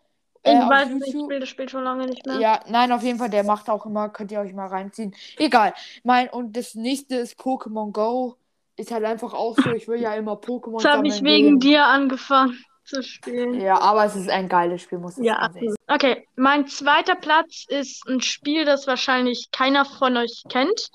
Ich 0.43 0.43
Äh, 0.43 0.59
weiß 0.59 0.89
nicht, 0.89 1.07
ich 1.07 1.21
spiele 1.21 1.39
das 1.41 1.49
Spiel 1.49 1.69
schon 1.69 1.83
lange 1.83 2.07
nicht 2.07 2.25
mehr. 2.25 2.39
Ja, 2.39 2.59
nein, 2.67 2.91
auf 2.91 3.03
jeden 3.03 3.19
Fall, 3.19 3.29
der 3.29 3.43
macht 3.43 3.69
auch 3.69 3.85
immer, 3.85 4.09
könnt 4.09 4.31
ihr 4.31 4.39
euch 4.39 4.53
mal 4.53 4.67
reinziehen. 4.67 5.13
Egal. 5.37 5.73
Mein, 6.03 6.29
und 6.29 6.57
das 6.57 6.73
nächste 6.75 7.15
ist 7.17 7.39
Pokémon 7.39 7.91
Go. 7.91 8.37
Ist 8.75 8.91
halt 8.91 9.05
einfach 9.05 9.33
auch 9.33 9.55
so, 9.55 9.71
ich 9.71 9.87
will 9.87 9.99
ja 9.99 10.15
immer 10.15 10.33
Pokémon 10.33 10.81
Das 10.81 10.85
habe 10.85 11.07
ich 11.07 11.21
wegen 11.21 11.59
gehen. 11.59 11.59
dir 11.59 11.85
angefangen 11.85 12.57
zu 12.85 13.03
spielen. 13.03 13.61
Ja, 13.61 13.79
aber 13.79 14.05
es 14.05 14.15
ist 14.15 14.29
ein 14.29 14.49
geiles 14.49 14.81
Spiel, 14.81 14.97
muss 14.97 15.17
ich 15.19 15.25
Ja, 15.25 15.39
ehrlich 15.39 15.75
okay. 15.87 16.27
Mein 16.35 16.67
zweiter 16.67 17.15
Platz 17.15 17.65
ist 17.67 18.07
ein 18.07 18.21
Spiel, 18.21 18.65
das 18.65 18.87
wahrscheinlich 18.87 19.49
keiner 19.51 19.85
von 19.85 20.17
euch 20.17 20.43
kennt. 20.49 20.89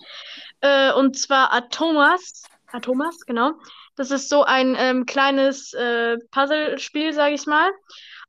Äh, 0.61 0.93
und 0.93 1.17
zwar 1.19 1.53
Atomas. 1.53 2.43
Atomas, 2.73 3.21
genau. 3.27 3.53
Das 3.97 4.11
ist 4.11 4.29
so 4.29 4.45
ein 4.45 4.77
ähm, 4.79 5.07
kleines 5.07 5.73
äh, 5.73 6.19
Puzzlespiel, 6.31 7.15
sage 7.15 7.35
ich 7.35 7.47
mal, 7.47 7.71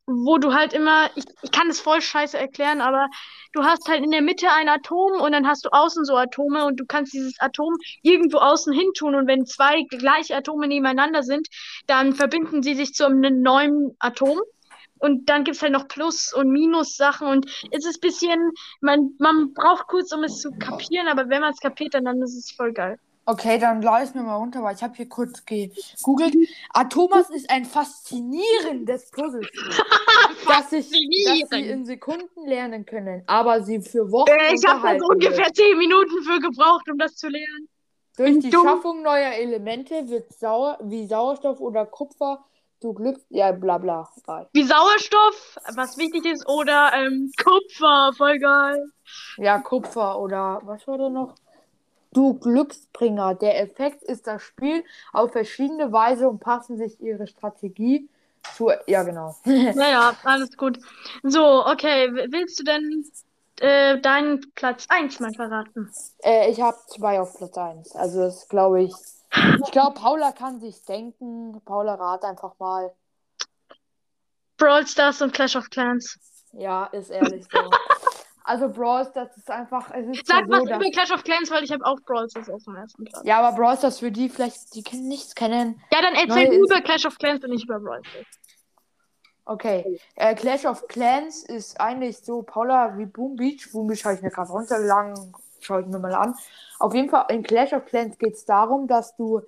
wo 0.06 0.38
du 0.38 0.54
halt 0.54 0.74
immer, 0.74 1.10
ich, 1.16 1.26
ich 1.42 1.52
kann 1.52 1.70
es 1.70 1.82
voll 1.82 2.02
scheiße 2.02 2.38
erklären, 2.38 2.80
aber 2.80 3.10
du 3.52 3.64
hast 3.64 3.90
halt 3.90 4.04
in 4.04 4.12
der 4.12 4.22
Mitte 4.22 4.50
ein 4.50 4.70
Atom 4.70 5.20
und 5.20 5.34
dann 5.34 5.46
hast 5.46 5.66
du 5.66 5.70
außen 5.70 6.06
so 6.06 6.16
Atome 6.16 6.66
und 6.66 6.80
du 6.80 6.86
kannst 6.86 7.14
dieses 7.14 7.38
Atom 7.40 7.76
irgendwo 8.02 8.38
außen 8.38 8.72
hin 8.72 8.88
tun 8.96 9.16
und 9.16 9.28
wenn 9.28 9.46
zwei 9.46 9.84
gleiche 9.84 10.38
Atome 10.38 10.68
nebeneinander 10.68 11.24
sind, 11.24 11.48
dann 11.86 12.14
verbinden 12.14 12.64
sie 12.64 12.76
sich 12.76 12.94
zu 12.94 13.06
einem 13.06 13.42
neuen 13.42 13.96
Atom. 14.00 14.40
Und 15.00 15.30
dann 15.30 15.44
gibt's 15.44 15.62
halt 15.62 15.74
noch 15.74 15.88
Plus- 15.88 16.34
und 16.34 16.50
Minus-Sachen. 16.50 17.28
Und 17.28 17.46
es 17.70 17.86
ist 17.86 17.98
ein 17.98 18.02
bisschen, 18.02 18.52
man, 18.82 19.12
man 19.20 19.54
braucht 19.54 19.86
kurz, 19.86 20.12
um 20.12 20.24
es 20.24 20.42
zu 20.42 20.52
kapieren, 20.58 21.08
aber 21.08 21.30
wenn 21.30 21.42
man 21.42 21.54
es 21.54 21.60
kapiert, 21.60 21.94
dann, 21.94 22.06
dann 22.06 22.20
ist 22.24 22.36
es 22.36 22.50
voll 22.50 22.74
geil. 22.74 22.98
Okay, 23.30 23.60
dann 23.60 23.82
lade 23.82 24.06
ich 24.06 24.16
mir 24.16 24.24
mal 24.24 24.38
runter, 24.38 24.64
weil 24.64 24.74
ich 24.74 24.82
habe 24.82 24.96
hier 24.96 25.10
kurz 25.10 25.44
gegoogelt. 25.46 26.34
Atomas 26.70 27.30
ist 27.30 27.50
ein 27.50 27.66
faszinierendes 27.66 29.12
Puzzlespiel, 29.12 29.62
das, 30.48 30.70
sich, 30.70 30.90
das 30.90 31.50
sie 31.50 31.68
in 31.68 31.86
Sekunden 31.86 32.48
lernen 32.48 32.86
können, 32.86 33.24
aber 33.28 33.62
sie 33.64 33.82
für 33.82 34.10
Wochen 34.14 34.30
Äh, 34.30 34.56
ich 34.56 34.66
habe 34.66 34.80
da 34.82 34.94
unterhalten 34.94 35.02
so 35.02 35.08
ungefähr 35.10 35.52
zehn 35.54 35.78
Minuten 35.78 36.24
für 36.24 36.40
gebraucht, 36.40 36.90
um 36.90 36.98
das 36.98 37.16
zu 37.16 37.28
lernen. 37.28 37.68
Durch 38.16 38.40
die 38.40 38.50
dumm. 38.50 38.66
Schaffung 38.66 39.04
neuer 39.04 39.34
Elemente 39.34 40.08
wird 40.08 40.32
Sauer 40.34 40.80
wie 40.82 41.06
Sauerstoff 41.06 41.60
oder 41.60 41.86
Kupfer 41.86 42.46
du 42.80 42.94
Glück 42.94 43.18
ja 43.30 43.52
bla 43.52 43.78
bla. 43.78 44.10
Wie 44.54 44.64
Sauerstoff, 44.64 45.58
was 45.76 45.98
wichtig 45.98 46.26
ist, 46.26 46.48
oder 46.48 46.92
ähm, 46.94 47.32
Kupfer, 47.44 48.14
voll 48.16 48.40
geil. 48.40 48.92
Ja, 49.38 49.60
Kupfer 49.60 50.20
oder 50.20 50.62
was 50.64 50.88
war 50.88 50.98
da 50.98 51.10
noch? 51.10 51.36
Du 52.14 52.36
Glücksbringer. 52.36 53.36
Der 53.36 53.62
Effekt 53.62 54.04
ist 54.04 54.28
das 54.28 54.42
Spiel 54.42 54.84
auf 55.14 55.32
verschiedene 55.32 55.92
Weise 55.92 56.30
und 56.30 56.40
passen 56.40 56.78
sich 56.78 57.00
ihre 57.02 57.28
Strategie 57.28 58.10
zu. 58.56 58.72
Ja, 58.88 59.04
genau. 59.04 59.36
Ja, 59.46 59.90
ja, 59.90 60.14
alles 60.24 60.56
gut. 60.58 60.80
So, 61.24 61.66
okay, 61.66 62.10
willst 62.32 62.60
du 62.60 62.64
denn 62.64 63.06
äh, 63.60 64.00
deinen 64.00 64.42
Platz 64.56 64.86
1 64.90 65.20
mal 65.20 65.34
verraten? 65.34 65.92
Äh, 66.24 66.52
ich 66.52 66.62
habe 66.62 66.78
zwei 66.88 67.20
auf 67.20 67.36
Platz 67.38 67.58
1. 67.58 67.96
Also 67.96 68.22
das 68.22 68.48
glaube 68.48 68.84
ich. 68.84 68.94
Ich 69.64 69.72
glaube, 69.72 70.00
Paula 70.00 70.32
kann 70.32 70.60
sich 70.60 70.84
denken. 70.86 71.62
Paula 71.66 71.96
rat 71.96 72.24
einfach 72.24 72.54
mal. 72.60 72.92
Brawl 74.58 74.88
Stars 74.88 75.22
und 75.22 75.34
Clash 75.34 75.56
of 75.56 75.70
Clans. 75.70 76.18
Ja, 76.54 76.86
ist 76.86 77.12
ehrlich 77.12 77.46
so. 77.52 77.60
also 78.48 78.70
Brawl 78.70 79.06
Stars 79.06 79.36
ist 79.38 79.50
einfach. 79.52 79.92
Es 79.94 80.08
ist 80.08 80.26
Sag 80.28 80.46
so, 80.46 80.52
was 80.52 80.64
dass- 80.66 80.78
über 80.80 80.90
Clash 80.92 81.12
of 81.12 81.24
Clans, 81.24 81.52
weil 81.52 81.64
ich 81.64 81.72
habe 81.72 81.86
auch 81.86 82.00
Brawl 82.02 82.30
Stars 82.30 82.50
auf 82.50 82.64
dem 82.64 82.76
ersten 82.76 83.04
Platz. 83.06 83.22
Ja, 83.26 83.40
aber 83.40 83.56
Brawl 83.56 83.78
Stars 83.78 84.00
für 84.00 84.12
die 84.12 84.30
vielleicht, 84.30 84.74
die 84.76 84.84
können 84.84 85.08
nichts 85.08 85.36
kennen. 85.36 85.82
Ja, 85.92 86.02
dann 86.02 86.16
erzähl 86.16 86.50
du 86.50 86.64
über 86.66 86.82
Clash 86.82 87.06
of 87.06 87.18
Clans 87.18 87.44
und 87.44 87.52
ich 87.54 87.64
über 87.66 87.80
Brawl 87.80 88.02
Stars. 88.06 88.26
Okay. 89.46 90.00
Äh, 90.16 90.36
Clash 90.36 90.66
of 90.66 90.88
Clans 90.88 91.44
ist 91.44 91.80
eigentlich 91.80 92.18
so 92.20 92.42
Paula 92.42 92.98
wie 92.98 93.06
Boom 93.06 93.36
Beach. 93.38 93.72
Boom 93.72 93.88
Beach 93.88 94.04
habe 94.04 94.16
ich 94.16 94.22
mir 94.22 94.30
gerade 94.30 94.52
runtergeladen. 94.52 95.34
Schaue 95.62 95.82
ich 95.82 95.88
mir 95.88 96.00
mal 96.00 96.14
an. 96.14 96.36
Auf 96.80 96.94
jeden 96.94 97.10
Fall, 97.10 97.26
in 97.30 97.44
Clash 97.44 97.74
of 97.74 97.86
Clans 97.86 98.18
geht 98.18 98.34
es 98.34 98.46
darum, 98.46 98.88
dass 98.88 99.16
du 99.16 99.42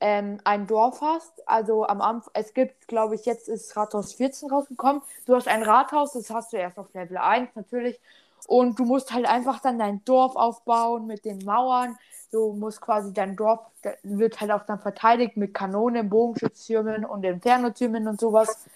ähm, 0.00 0.40
ein 0.44 0.66
Dorf 0.66 1.00
hast. 1.02 1.46
Also 1.46 1.86
am 1.86 2.00
Anfang, 2.00 2.30
es 2.34 2.54
gibt, 2.54 2.88
glaube 2.88 3.14
ich, 3.14 3.24
jetzt 3.26 3.48
ist 3.48 3.76
Rathaus 3.76 4.14
14 4.14 4.50
rausgekommen. 4.50 5.02
Du 5.26 5.36
hast 5.36 5.46
ein 5.48 5.62
Rathaus, 5.62 6.14
das 6.14 6.30
hast 6.30 6.52
du 6.52 6.56
erst 6.56 6.78
auf 6.78 6.92
Level 6.94 7.18
1 7.18 7.50
natürlich. 7.54 8.00
Und 8.46 8.78
du 8.78 8.84
musst 8.84 9.12
halt 9.12 9.26
einfach 9.26 9.60
dann 9.60 9.78
dein 9.78 10.04
Dorf 10.04 10.36
aufbauen 10.36 11.06
mit 11.06 11.24
den 11.24 11.44
Mauern. 11.44 11.96
Du 12.30 12.52
musst 12.54 12.80
quasi 12.80 13.12
dein 13.12 13.36
Dorf, 13.36 13.60
wird 14.02 14.40
halt 14.40 14.50
auch 14.50 14.64
dann 14.64 14.80
verteidigt 14.80 15.36
mit 15.36 15.54
Kanonen, 15.54 16.08
Bogenschütztürmen 16.08 17.04
und 17.04 17.24
Inferno-Türmen 17.24 18.08
und 18.08 18.20
sowas. 18.20 18.66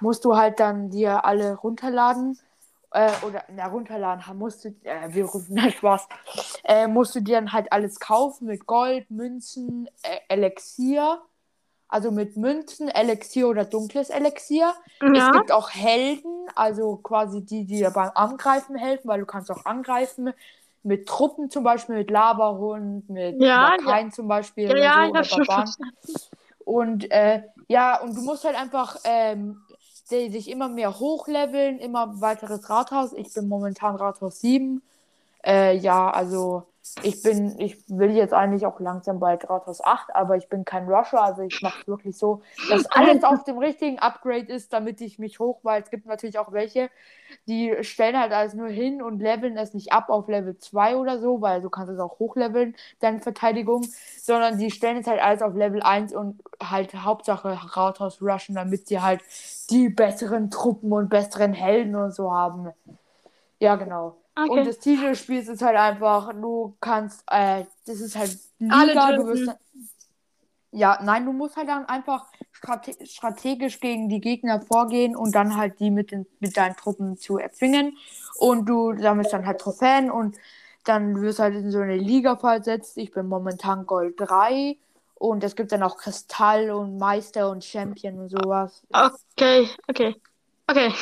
Musst 0.00 0.24
du 0.24 0.36
halt 0.36 0.60
dann 0.60 0.90
dir 0.90 1.24
alle 1.24 1.54
runterladen. 1.56 2.38
Äh, 2.90 3.10
oder 3.26 3.44
na, 3.54 3.66
runterladen 3.66 4.38
musst 4.38 4.64
du, 4.64 4.68
äh, 4.84 5.12
wir 5.12 5.26
rufen 5.26 5.46
na 5.54 5.70
Spaß. 5.70 6.08
Äh, 6.64 6.86
musst 6.86 7.14
du 7.14 7.20
dir 7.20 7.36
dann 7.36 7.52
halt 7.52 7.70
alles 7.72 8.00
kaufen 8.00 8.46
mit 8.46 8.66
Gold, 8.66 9.10
Münzen, 9.10 9.88
äh, 10.02 10.18
Elixier. 10.28 11.20
Also 11.88 12.10
mit 12.10 12.36
Münzen, 12.36 12.88
Elixier 12.88 13.48
oder 13.48 13.64
dunkles 13.64 14.10
Elixier. 14.10 14.74
Es 15.10 15.30
Ja. 15.30 15.30
gibt 15.30 15.50
auch 15.52 15.70
Helden, 15.70 16.46
also 16.54 16.96
quasi 16.96 17.42
die, 17.44 17.64
die 17.64 17.76
dir 17.78 17.90
beim 17.90 18.10
Angreifen 18.14 18.76
helfen, 18.76 19.08
weil 19.08 19.20
du 19.20 19.26
kannst 19.26 19.50
auch 19.50 19.64
angreifen 19.64 20.32
mit 20.82 21.08
Truppen 21.08 21.50
zum 21.50 21.64
Beispiel, 21.64 21.96
mit 21.96 22.10
Laberhund, 22.10 23.08
mit 23.10 23.38
Ja, 23.38 23.56
Lakaien 23.56 24.12
zum 24.12 24.28
Beispiel 24.28 24.70
Ja, 24.76 25.06
oder 25.06 25.10
ja, 25.14 25.24
so, 25.24 25.24
verstanden. 25.24 25.90
Und 26.64 27.10
äh, 27.10 27.42
ja, 27.68 28.00
und 28.02 28.16
du 28.16 28.22
musst 28.22 28.44
halt 28.44 28.56
einfach 28.56 28.98
ähm, 29.04 29.66
dich 30.10 30.48
immer 30.48 30.68
mehr 30.68 30.98
hochleveln, 30.98 31.78
immer 31.78 32.20
weiteres 32.20 32.68
Rathaus. 32.70 33.12
Ich 33.12 33.32
bin 33.32 33.48
momentan 33.48 33.96
Rathaus 33.96 34.40
7. 34.40 34.82
Äh, 35.44 35.76
ja, 35.78 36.10
also 36.10 36.64
ich 37.02 37.22
bin, 37.22 37.58
ich 37.58 37.76
will 37.88 38.10
jetzt 38.10 38.32
eigentlich 38.32 38.64
auch 38.66 38.80
langsam 38.80 39.20
bald 39.20 39.48
Rathaus 39.48 39.84
8, 39.84 40.14
aber 40.14 40.36
ich 40.36 40.48
bin 40.48 40.64
kein 40.64 40.88
Rusher, 40.88 41.22
also 41.22 41.42
ich 41.42 41.60
mache 41.60 41.86
wirklich 41.86 42.16
so, 42.16 42.42
dass 42.68 42.86
alles 42.90 43.24
auf 43.24 43.44
dem 43.44 43.58
richtigen 43.58 43.98
Upgrade 43.98 44.46
ist, 44.46 44.72
damit 44.72 45.00
ich 45.00 45.18
mich 45.18 45.38
hoch, 45.38 45.60
weil 45.62 45.82
es 45.82 45.90
gibt 45.90 46.06
natürlich 46.06 46.38
auch 46.38 46.52
welche, 46.52 46.90
die 47.46 47.74
stellen 47.82 48.18
halt 48.18 48.32
alles 48.32 48.54
nur 48.54 48.68
hin 48.68 49.02
und 49.02 49.20
leveln 49.20 49.56
es 49.56 49.74
nicht 49.74 49.92
ab 49.92 50.08
auf 50.08 50.28
Level 50.28 50.56
2 50.58 50.96
oder 50.96 51.18
so, 51.18 51.40
weil 51.40 51.60
du 51.60 51.70
kannst 51.70 51.92
es 51.92 51.98
auch 51.98 52.18
hochleveln, 52.18 52.74
deine 53.00 53.20
Verteidigung, 53.20 53.86
sondern 54.20 54.58
die 54.58 54.70
stellen 54.70 54.98
es 54.98 55.06
halt 55.06 55.20
alles 55.22 55.42
auf 55.42 55.54
Level 55.54 55.82
1 55.82 56.14
und 56.14 56.42
halt 56.62 56.94
Hauptsache 56.94 57.58
Rathaus 57.76 58.22
rushen, 58.22 58.54
damit 58.54 58.88
sie 58.88 59.00
halt 59.00 59.20
die 59.70 59.88
besseren 59.88 60.50
Truppen 60.50 60.92
und 60.92 61.10
besseren 61.10 61.52
Helden 61.52 61.96
und 61.96 62.12
so 62.14 62.32
haben. 62.32 62.70
Ja, 63.60 63.76
genau. 63.76 64.16
Und 64.46 64.50
Okay. 64.50 64.64
das 64.64 64.80
Ziel 64.80 65.00
des 65.00 65.18
Spiels 65.18 65.48
ist 65.48 65.62
halt 65.62 65.76
einfach, 65.76 66.32
du 66.32 66.76
kannst, 66.80 67.24
äh, 67.30 67.64
das 67.86 68.00
ist 68.00 68.16
halt 68.16 68.36
Alle 68.68 68.92
Liga, 68.92 69.12
du 69.12 69.26
wirst 69.26 69.50
ja, 70.70 70.98
nein, 71.02 71.24
du 71.24 71.32
musst 71.32 71.56
halt 71.56 71.68
dann 71.68 71.86
einfach 71.86 72.26
strate 72.52 72.94
strategisch 73.06 73.80
gegen 73.80 74.08
die 74.08 74.20
Gegner 74.20 74.60
vorgehen 74.60 75.16
und 75.16 75.34
dann 75.34 75.56
halt 75.56 75.80
die 75.80 75.90
mit, 75.90 76.10
den, 76.12 76.26
mit 76.40 76.56
deinen 76.56 76.76
Truppen 76.76 77.16
zu 77.16 77.38
erzwingen. 77.38 77.96
Und 78.38 78.66
du 78.66 78.94
sammelst 78.98 79.32
dann 79.32 79.46
halt 79.46 79.60
Trophäen 79.60 80.10
und 80.10 80.36
dann 80.84 81.20
wirst 81.20 81.38
halt 81.38 81.54
in 81.54 81.70
so 81.70 81.80
eine 81.80 81.96
Liga 81.96 82.36
versetzt. 82.36 82.98
Ich 82.98 83.10
bin 83.12 83.26
momentan 83.26 83.86
Gold 83.86 84.14
3 84.18 84.76
und 85.14 85.42
es 85.42 85.56
gibt 85.56 85.72
dann 85.72 85.82
auch 85.82 85.96
Kristall 85.96 86.70
und 86.70 86.98
Meister 86.98 87.50
und 87.50 87.64
Champion 87.64 88.18
und 88.18 88.28
sowas. 88.28 88.82
Okay, 88.92 89.68
okay. 89.88 90.14
Okay. 90.68 90.92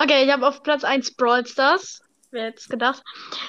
Okay, 0.00 0.24
ich 0.24 0.32
habe 0.32 0.46
auf 0.46 0.62
Platz 0.62 0.82
1 0.82 1.14
Brawl 1.14 1.46
Stars. 1.46 2.02
Wer 2.30 2.44
hätte 2.46 2.68
gedacht? 2.68 3.02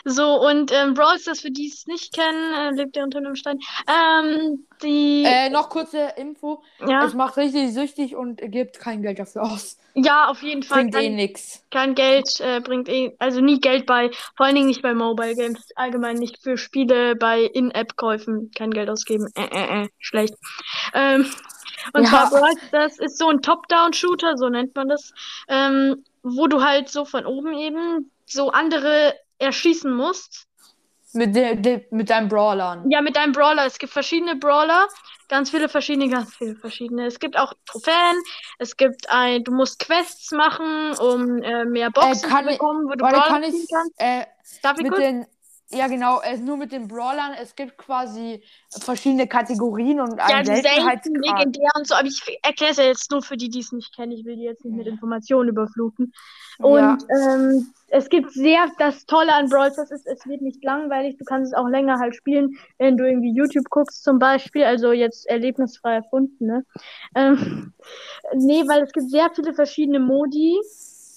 So, 0.05 0.35
und 0.41 0.71
ähm, 0.71 0.93
Brawl 0.93 1.19
Stars, 1.19 1.41
für 1.41 1.51
die 1.51 1.67
es 1.67 1.85
nicht 1.85 2.13
kennen, 2.13 2.53
äh, 2.53 2.71
lebt 2.71 2.95
ihr 2.95 3.03
unter 3.03 3.17
einem 3.19 3.35
Stein. 3.35 3.59
Ähm, 3.87 4.65
die. 4.81 5.23
Äh, 5.25 5.49
noch 5.49 5.69
kurze 5.69 6.13
Info. 6.15 6.63
ja, 6.87 7.05
Es 7.05 7.13
macht 7.13 7.35
richtig 7.37 7.73
süchtig 7.73 8.15
und 8.15 8.39
gibt 8.41 8.79
kein 8.79 9.01
Geld 9.01 9.19
dafür 9.19 9.43
aus. 9.43 9.77
ja, 9.95 10.27
auf 10.29 10.41
jeden 10.41 10.63
Fall. 10.63 10.83
Bringt 10.83 10.95
eh 10.95 11.07
Kein, 11.07 11.15
nix. 11.15 11.65
kein 11.71 11.95
Geld, 11.95 12.39
äh, 12.39 12.61
bringt 12.61 12.87
eh, 12.87 13.15
also 13.19 13.41
nie 13.41 13.59
Geld 13.59 13.85
bei, 13.85 14.11
vor 14.37 14.45
allen 14.45 14.55
Dingen 14.55 14.67
nicht 14.67 14.81
bei 14.81 14.93
Mobile 14.93 15.35
Games, 15.35 15.59
allgemein 15.75 16.17
nicht 16.17 16.41
für 16.41 16.57
Spiele 16.57 17.15
bei 17.17 17.41
In-App-Käufen, 17.41 18.51
kein 18.55 18.71
Geld 18.71 18.89
ausgeben. 18.89 19.27
Äh, 19.35 19.47
äh, 19.51 19.83
äh, 19.83 19.87
schlecht. 19.99 20.35
Ähm, 20.93 21.25
und 21.93 22.03
Ja. 22.03 22.09
zwar 22.09 22.29
Brawl 22.29 22.53
Stars 22.67 22.99
ist 22.99 23.17
so 23.17 23.29
ein 23.29 23.41
Top-Down-Shooter, 23.41 24.37
so 24.37 24.47
nennt 24.49 24.75
man 24.75 24.87
das, 24.89 25.11
ähm, 25.49 26.03
wo 26.23 26.47
du 26.47 26.61
halt 26.63 26.89
so 26.89 27.03
von 27.05 27.25
oben 27.25 27.53
eben 27.57 28.11
so 28.31 28.51
andere 28.51 29.15
erschießen 29.39 29.91
musst. 29.93 30.45
Mit, 31.13 31.35
de, 31.35 31.55
de, 31.55 31.85
mit 31.89 32.09
deinen 32.09 32.27
Brawlern. 32.27 32.89
Ja, 32.91 33.01
mit 33.01 33.15
deinem 33.15 33.31
Brawler. 33.31 33.65
Es 33.65 33.79
gibt 33.79 33.91
verschiedene 33.91 34.35
Brawler, 34.35 34.87
ganz 35.27 35.49
viele 35.49 35.67
verschiedene, 35.67 36.07
ganz 36.07 36.35
viele 36.35 36.55
verschiedene. 36.55 37.07
Es 37.07 37.19
gibt 37.19 37.35
auch 37.35 37.53
Trophäen. 37.65 38.15
Es 38.59 38.77
gibt 38.77 39.09
ein, 39.09 39.43
du 39.43 39.51
musst 39.51 39.79
Quests 39.79 40.31
machen, 40.31 40.93
um 40.99 41.41
äh, 41.41 41.65
mehr 41.65 41.89
Boxen 41.89 42.29
kann 42.29 42.45
zu 42.45 42.51
bekommen, 42.51 42.85
wo 42.85 42.91
du 42.91 42.97
Brawler 42.97 43.23
kann 43.23 43.41
ich 43.43 43.55
kannst. 43.73 43.93
äh, 43.97 44.25
Darf 44.61 44.77
ich 44.77 44.83
mit 44.83 44.91
kurz? 44.91 45.03
den. 45.03 45.25
Ja, 45.71 45.87
genau, 45.87 46.19
äh, 46.21 46.37
nur 46.37 46.57
mit 46.57 46.71
den 46.71 46.87
Brawlern. 46.87 47.33
Es 47.39 47.55
gibt 47.55 47.77
quasi 47.77 48.41
verschiedene 48.71 49.27
Kategorien 49.27 49.99
und 49.99 50.17
Ja, 50.17 50.25
einen 50.25 50.45
selten, 50.45 50.63
Seltenheitsgrad. 50.63 51.25
legendär 51.25 51.69
und 51.75 51.87
so, 51.87 51.93
aber 51.93 52.07
ich 52.07 52.39
erkläre 52.41 52.71
es 52.71 52.77
ja 52.77 52.85
jetzt 52.85 53.11
nur 53.11 53.21
für 53.21 53.37
die, 53.37 53.49
die 53.49 53.59
es 53.59 53.71
nicht 53.71 53.95
kennen. 53.95 54.11
Ich 54.11 54.25
will 54.25 54.35
die 54.35 54.43
jetzt 54.43 54.65
nicht 54.65 54.75
mit 54.75 54.87
Ja. 54.87 54.93
Informationen 54.93 55.49
überfluten. 55.49 56.11
Ja. 56.57 56.65
Und 56.65 57.05
ähm, 57.09 57.73
es 57.89 58.09
gibt 58.09 58.31
sehr, 58.33 58.67
das 58.79 59.05
Tolle 59.05 59.33
an 59.33 59.47
Brawl 59.49 59.71
Stars 59.71 59.91
ist, 59.91 60.07
es 60.07 60.25
wird 60.25 60.41
nicht 60.41 60.63
langweilig. 60.63 61.17
Du 61.17 61.23
kannst 61.23 61.53
es 61.53 61.57
auch 61.57 61.67
länger 61.67 61.99
halt 61.99 62.15
spielen, 62.15 62.57
wenn 62.79 62.97
du 62.97 63.07
irgendwie 63.07 63.31
YouTube 63.31 63.69
guckst 63.69 64.03
zum 64.03 64.17
Beispiel. 64.17 64.63
Also 64.63 64.91
jetzt 64.91 65.27
erlebnisfrei 65.27 65.95
erfunden, 65.95 66.47
ne? 66.47 66.65
Ähm, 67.13 67.73
nee, 68.33 68.63
weil 68.67 68.81
es 68.81 68.91
gibt 68.91 69.09
sehr 69.11 69.29
viele 69.35 69.53
verschiedene 69.53 69.99
Modi. 69.99 70.57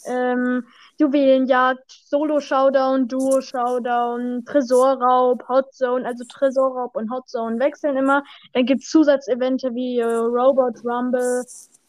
Ähm, 0.04 0.64
Juwelenjagd, 0.98 1.90
Solo-Showdown, 2.06 3.08
Duo-Showdown, 3.08 4.44
Tresorraub, 4.44 5.46
Hotzone. 5.48 6.06
Also 6.06 6.24
Tresorraub 6.28 6.94
und 6.96 7.10
Hotzone 7.10 7.58
wechseln 7.58 7.96
immer. 7.96 8.22
Dann 8.52 8.66
gibt 8.66 8.82
es 8.82 8.90
Zusatzevente 8.90 9.74
wie 9.74 9.98
äh, 9.98 10.04
Robot 10.04 10.84
Rumble. 10.84 11.44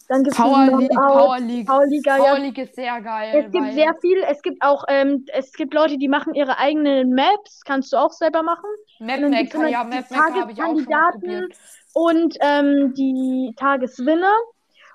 Dann 0.09 0.23
gibt 0.23 0.35
es 0.35 0.41
Power 0.41 0.79
League, 0.79 0.91
Power 0.91 1.17
Power 1.17 1.39
League. 1.39 1.69
Liga, 1.89 2.17
ja. 2.17 2.23
Power 2.23 2.39
League 2.39 2.57
ist 2.57 2.75
sehr 2.75 3.01
geil. 3.01 3.45
Es 3.45 3.51
gibt 3.51 3.73
sehr 3.73 3.95
viel. 4.01 4.23
Es 4.29 4.41
gibt 4.41 4.61
auch, 4.61 4.83
ähm, 4.89 5.25
es 5.33 5.53
gibt 5.53 5.73
Leute, 5.73 5.97
die 5.97 6.07
machen 6.07 6.33
ihre 6.33 6.57
eigenen 6.57 7.13
Maps. 7.13 7.61
Kannst 7.65 7.93
du 7.93 7.97
auch 7.97 8.11
selber 8.11 8.43
machen. 8.43 8.69
Map 8.99 9.19
gibt's 9.19 9.53
Maker, 9.55 9.67
ja, 9.69 9.83
die 9.83 9.89
Map 9.89 10.11
Maker 10.11 10.41
habe 10.41 10.51
ich 10.51 10.61
auch 10.61 10.65
schon 10.65 10.75
mal 10.75 10.85
Tageskandidaten. 10.85 11.19
probiert. 11.19 11.57
Und 11.93 12.37
ähm, 12.41 12.93
die 12.95 13.53
Tageswinner. 13.57 14.35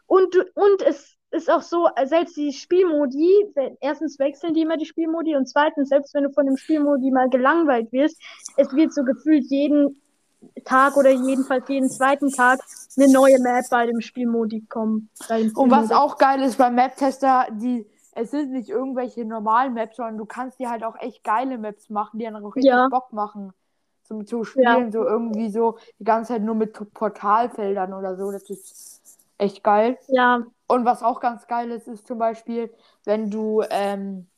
Und, 0.07 0.37
und 0.55 0.83
es 0.87 1.18
ist 1.31 1.51
auch 1.51 1.63
so, 1.63 1.89
äh, 1.97 2.07
selbst 2.07 2.37
die 2.37 2.53
Spielmodi, 2.53 3.31
erstens 3.81 4.19
wechseln 4.19 4.55
die 4.55 4.63
immer 4.63 4.77
die 4.77 4.87
Spielmodi 4.87 5.37
und 5.37 5.47
zweitens, 5.47 5.89
selbst 5.89 6.15
wenn 6.15 6.25
du 6.25 6.31
von 6.31 6.47
dem 6.47 6.57
Spielmodi 6.57 7.11
mal 7.11 7.29
gelangweilt 7.29 7.93
wirst, 7.93 8.21
es 8.57 8.73
wird 8.73 8.93
so 8.93 9.05
gefühlt 9.05 9.45
jeden 9.51 10.01
Tag 10.65 10.97
oder 10.97 11.11
jedenfalls 11.11 11.69
jeden 11.69 11.91
zweiten 11.91 12.31
Tag 12.31 12.61
eine 12.97 13.13
neue 13.13 13.39
Map 13.41 13.65
bei 13.71 13.87
dem 13.87 14.01
Spielmodi 14.01 14.65
kommen. 14.69 15.11
Dem 15.29 15.53
Und 15.57 15.71
was 15.71 15.91
auch 15.91 16.17
geil 16.17 16.43
ist 16.43 16.59
beim 16.59 16.77
Map-Tester, 16.77 17.49
die, 17.51 17.87
es 18.15 18.31
sind 18.31 18.53
nicht 18.53 18.71
irgendwelche 18.71 19.25
normalen 19.25 19.75
Maps, 19.75 19.97
sondern 19.97 20.17
du 20.17 20.25
kannst 20.25 20.59
dir 20.59 20.71
halt 20.71 20.85
auch 20.85 20.97
echt 21.01 21.25
geile 21.25 21.59
Maps 21.59 21.91
machen, 21.91 22.19
die 22.19 22.25
dann 22.25 22.37
auch 22.37 22.55
richtig 22.55 22.71
Ja. 22.71 22.89
Bock 22.89 23.13
machen 23.13 23.53
zum 24.09 24.27
zu 24.27 24.43
spielen. 24.43 24.91
So 24.91 25.05
irgendwie 25.05 25.51
so 25.51 25.79
die 25.99 26.05
ganze 26.05 26.33
Zeit 26.33 26.43
nur 26.43 26.55
mit 26.55 26.73
Portalfeldern 26.95 27.93
oder 27.93 28.17
so. 28.17 28.33
Das 28.33 28.49
ist 28.49 28.98
echt 29.39 29.63
geil. 29.65 29.99
Ja, 30.09 30.47
Und 30.67 30.85
was 30.85 31.03
auch 31.03 31.21
ganz 31.21 31.47
geil 31.47 31.71
ist, 31.71 31.89
ist 31.89 32.07
zum 32.07 32.19
Beispiel, 32.19 32.73
wenn 33.05 33.31
du 33.31 33.63
ähm, 33.71 34.29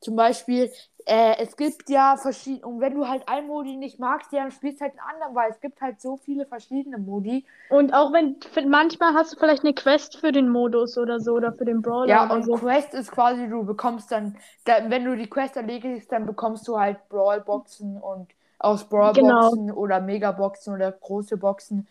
zum 0.00 0.16
Beispiel, 0.16 0.70
äh, 1.06 1.36
es 1.38 1.56
gibt 1.56 1.90
ja 1.90 2.16
verschiedene, 2.16 2.66
und 2.66 2.80
wenn 2.80 2.94
du 2.94 3.08
halt 3.08 3.28
einen 3.28 3.48
Modi 3.48 3.76
nicht 3.76 3.98
magst, 3.98 4.32
ja, 4.32 4.42
dann 4.42 4.52
spielst 4.52 4.80
du 4.80 4.84
halt 4.84 4.92
einen 4.98 5.08
anderen, 5.10 5.34
weil 5.34 5.50
es 5.50 5.60
gibt 5.60 5.80
halt 5.80 6.00
so 6.00 6.16
viele 6.16 6.46
verschiedene 6.46 6.98
Modi. 6.98 7.44
Und 7.68 7.94
auch 7.94 8.12
wenn, 8.12 8.36
manchmal 8.68 9.14
hast 9.14 9.32
du 9.32 9.38
vielleicht 9.38 9.64
eine 9.64 9.72
Quest 9.72 10.18
für 10.18 10.30
den 10.30 10.50
Modus 10.50 10.98
oder 10.98 11.20
so, 11.20 11.32
oder 11.36 11.54
für 11.54 11.64
den 11.64 11.80
Brawler 11.80 12.18
Ja, 12.18 12.30
und 12.30 12.44
so. 12.44 12.60
Quest 12.60 12.94
ist 12.94 13.10
quasi, 13.12 13.48
du 13.48 13.64
bekommst 13.64 14.10
dann, 14.10 14.36
da, 14.64 14.88
wenn 14.90 15.04
du 15.04 15.16
die 15.16 15.28
Quest 15.28 15.56
erledigst, 15.56 16.10
dann 16.12 16.26
bekommst 16.26 16.66
du 16.66 16.78
halt 16.78 17.08
Brawlboxen 17.08 17.98
und 17.98 18.32
aus 18.58 18.88
Brawlboxen 18.88 19.70
oder 19.70 20.00
Megaboxen 20.00 20.74
oder 20.74 20.92
große 20.92 21.36
Boxen 21.36 21.88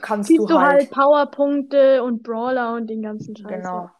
kannst 0.00 0.28
Siehst 0.30 0.48
du 0.48 0.58
halt. 0.58 0.80
halt 0.80 0.90
Powerpunkte 0.90 2.02
und 2.02 2.22
Brawler 2.22 2.74
und 2.74 2.88
den 2.88 3.02
ganzen 3.02 3.36
Scheiß. 3.36 3.50
Genau. 3.50 3.90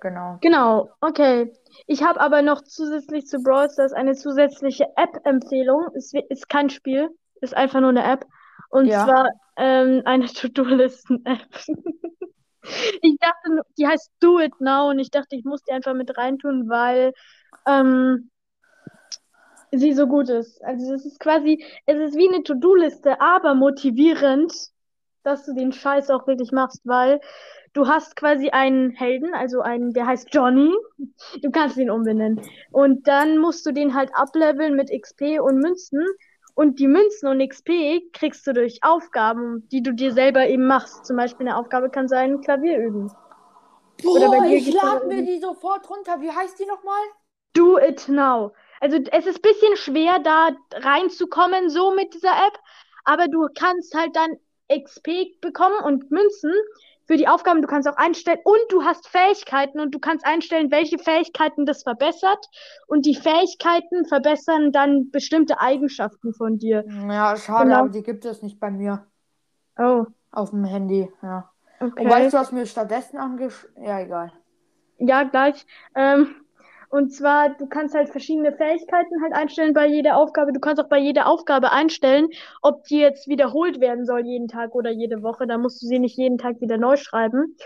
Genau. 0.00 0.38
Genau, 0.40 0.90
okay. 1.00 1.52
Ich 1.86 2.02
habe 2.02 2.20
aber 2.20 2.42
noch 2.42 2.62
zusätzlich 2.62 3.26
zu 3.26 3.42
Brawl 3.42 3.68
Stars 3.70 3.92
eine 3.92 4.14
zusätzliche 4.14 4.86
App-Empfehlung. 4.96 5.88
Es 5.94 6.12
ist 6.28 6.48
kein 6.48 6.70
Spiel, 6.70 7.08
ist 7.40 7.56
einfach 7.56 7.80
nur 7.80 7.90
eine 7.90 8.04
App. 8.04 8.24
Und 8.70 8.86
Ja. 8.86 9.04
zwar 9.04 9.28
ähm, 9.56 10.02
eine 10.04 10.26
To-Do-Listen-App. 10.26 11.48
Ich 13.02 13.16
dachte, 13.18 13.62
die 13.78 13.86
heißt 13.86 14.10
Do 14.20 14.38
It 14.38 14.52
Now 14.60 14.90
und 14.90 14.98
ich 14.98 15.10
dachte, 15.10 15.34
ich 15.34 15.44
muss 15.44 15.62
die 15.62 15.72
einfach 15.72 15.94
mit 15.94 16.16
reintun, 16.18 16.68
weil 16.68 17.12
ähm, 17.66 18.30
sie 19.72 19.92
so 19.92 20.06
gut 20.06 20.28
ist. 20.28 20.62
Also 20.64 20.94
es 20.94 21.06
ist 21.06 21.20
quasi, 21.20 21.64
es 21.86 21.96
ist 21.98 22.16
wie 22.16 22.28
eine 22.28 22.42
To-Do-Liste, 22.42 23.20
aber 23.20 23.54
motivierend, 23.54 24.52
dass 25.22 25.44
du 25.44 25.54
den 25.54 25.72
Scheiß 25.72 26.10
auch 26.10 26.26
wirklich 26.26 26.52
machst, 26.52 26.80
weil 26.84 27.20
du 27.72 27.86
hast 27.86 28.16
quasi 28.16 28.50
einen 28.50 28.90
Helden, 28.90 29.34
also 29.34 29.60
einen, 29.60 29.92
der 29.92 30.06
heißt 30.06 30.28
Johnny. 30.32 30.72
Du 31.42 31.50
kannst 31.50 31.76
ihn 31.76 31.90
umbenennen. 31.90 32.40
Und 32.70 33.06
dann 33.06 33.38
musst 33.38 33.66
du 33.66 33.72
den 33.72 33.94
halt 33.94 34.10
ableveln 34.14 34.74
mit 34.74 34.90
XP 34.90 35.40
und 35.40 35.58
Münzen. 35.58 36.04
Und 36.54 36.78
die 36.78 36.88
Münzen 36.88 37.28
und 37.28 37.46
XP 37.46 38.12
kriegst 38.12 38.46
du 38.46 38.52
durch 38.52 38.80
Aufgaben, 38.82 39.68
die 39.70 39.82
du 39.82 39.92
dir 39.92 40.12
selber 40.12 40.46
eben 40.48 40.66
machst. 40.66 41.06
Zum 41.06 41.16
Beispiel 41.16 41.48
eine 41.48 41.56
Aufgabe 41.56 41.90
kann 41.90 42.08
sein, 42.08 42.40
Klavier 42.40 42.78
üben. 42.78 43.10
Oder 44.04 44.28
bei 44.30 44.38
Boah, 44.38 44.46
ich 44.46 44.72
lade 44.72 45.06
mir 45.06 45.22
die 45.22 45.38
sofort 45.38 45.88
runter. 45.88 46.20
Wie 46.20 46.30
heißt 46.30 46.58
die 46.58 46.66
nochmal? 46.66 47.00
Do 47.54 47.78
it 47.78 48.08
now. 48.08 48.52
Also 48.80 48.98
es 49.10 49.26
ist 49.26 49.38
ein 49.38 49.42
bisschen 49.42 49.76
schwer, 49.76 50.18
da 50.20 50.50
reinzukommen, 50.72 51.68
so 51.68 51.94
mit 51.94 52.14
dieser 52.14 52.32
App, 52.32 52.58
aber 53.04 53.28
du 53.28 53.46
kannst 53.54 53.94
halt 53.94 54.16
dann 54.16 54.36
XP 54.70 55.40
bekommen 55.40 55.82
und 55.84 56.10
Münzen 56.10 56.52
für 57.06 57.16
die 57.16 57.26
Aufgaben. 57.28 57.60
Du 57.60 57.66
kannst 57.68 57.88
auch 57.88 57.96
einstellen 57.96 58.38
und 58.44 58.60
du 58.70 58.84
hast 58.84 59.08
Fähigkeiten 59.08 59.80
und 59.80 59.92
du 59.94 59.98
kannst 59.98 60.24
einstellen, 60.24 60.70
welche 60.70 60.98
Fähigkeiten 60.98 61.66
das 61.66 61.82
verbessert 61.82 62.46
und 62.86 63.04
die 63.04 63.16
Fähigkeiten 63.16 64.04
verbessern 64.06 64.70
dann 64.72 65.10
bestimmte 65.10 65.60
Eigenschaften 65.60 66.32
von 66.34 66.58
dir. 66.58 66.84
Ja, 67.08 67.36
schade, 67.36 67.64
Genau. 67.64 67.80
aber 67.80 67.88
die 67.88 68.02
gibt 68.02 68.24
es 68.24 68.42
nicht 68.42 68.60
bei 68.60 68.70
mir 68.70 69.06
Oh, 69.78 70.04
auf 70.30 70.50
dem 70.50 70.64
Handy. 70.64 71.10
Ja. 71.22 71.50
okay. 71.80 72.04
Und 72.04 72.10
weißt 72.10 72.32
du, 72.34 72.38
was 72.38 72.52
mir 72.52 72.66
stattdessen 72.66 73.16
angesch... 73.16 73.66
Ja, 73.80 74.00
egal. 74.00 74.32
Ja, 74.98 75.22
gleich. 75.22 75.66
Ähm, 75.94 76.34
und 76.90 77.10
zwar, 77.12 77.50
du 77.50 77.66
kannst 77.66 77.94
halt 77.94 78.10
verschiedene 78.10 78.52
Fähigkeiten 78.52 79.22
halt 79.22 79.32
einstellen 79.32 79.74
bei 79.74 79.86
jeder 79.86 80.16
Aufgabe. 80.16 80.52
Du 80.52 80.58
kannst 80.58 80.82
auch 80.82 80.88
bei 80.88 80.98
jeder 80.98 81.28
Aufgabe 81.28 81.70
einstellen, 81.70 82.28
ob 82.62 82.82
die 82.84 82.98
jetzt 82.98 83.28
wiederholt 83.28 83.80
werden 83.80 84.04
soll 84.04 84.26
jeden 84.26 84.48
Tag 84.48 84.74
oder 84.74 84.90
jede 84.90 85.22
Woche. 85.22 85.46
Da 85.46 85.56
musst 85.56 85.80
du 85.80 85.86
sie 85.86 86.00
nicht 86.00 86.18
jeden 86.18 86.36
Tag 86.36 86.60
wieder 86.60 86.78
neu 86.78 86.96
schreiben. 86.96 87.56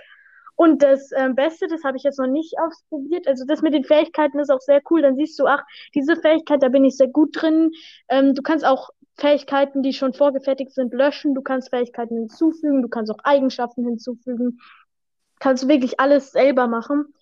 Und 0.57 0.83
das 0.83 1.11
ähm, 1.17 1.35
Beste, 1.35 1.69
das 1.69 1.83
habe 1.85 1.97
ich 1.97 2.03
jetzt 2.03 2.19
noch 2.19 2.27
nicht 2.27 2.55
ausprobiert. 2.59 3.27
Also 3.27 3.47
das 3.47 3.63
mit 3.63 3.73
den 3.73 3.85
Fähigkeiten 3.85 4.39
ist 4.39 4.51
auch 4.51 4.61
sehr 4.61 4.83
cool. 4.91 5.01
Dann 5.01 5.17
siehst 5.17 5.39
du, 5.39 5.47
ach, 5.47 5.65
diese 5.95 6.17
Fähigkeit, 6.17 6.63
da 6.63 6.69
bin 6.69 6.85
ich 6.85 6.99
sehr 6.99 7.09
gut 7.09 7.31
drin. 7.33 7.73
Ähm, 8.11 8.35
du 8.35 8.43
kannst 8.43 8.67
auch 8.67 8.91
Fähigkeiten, 9.17 9.83
die 9.83 9.95
schon 9.95 10.13
vorgefertigt 10.13 10.73
sind, 10.73 10.93
löschen. 10.93 11.35
Du 11.35 11.41
kannst 11.41 11.71
Fähigkeiten 11.71 12.17
hinzufügen. 12.17 12.83
Du 12.83 12.89
kannst 12.89 13.11
auch 13.11 13.25
Eigenschaften 13.25 13.85
hinzufügen. 13.85 14.61
Kannst 15.41 15.65
du 15.65 15.69
wirklich 15.69 15.99
alles 15.99 16.31
selber 16.31 16.67
machen. 16.67 17.15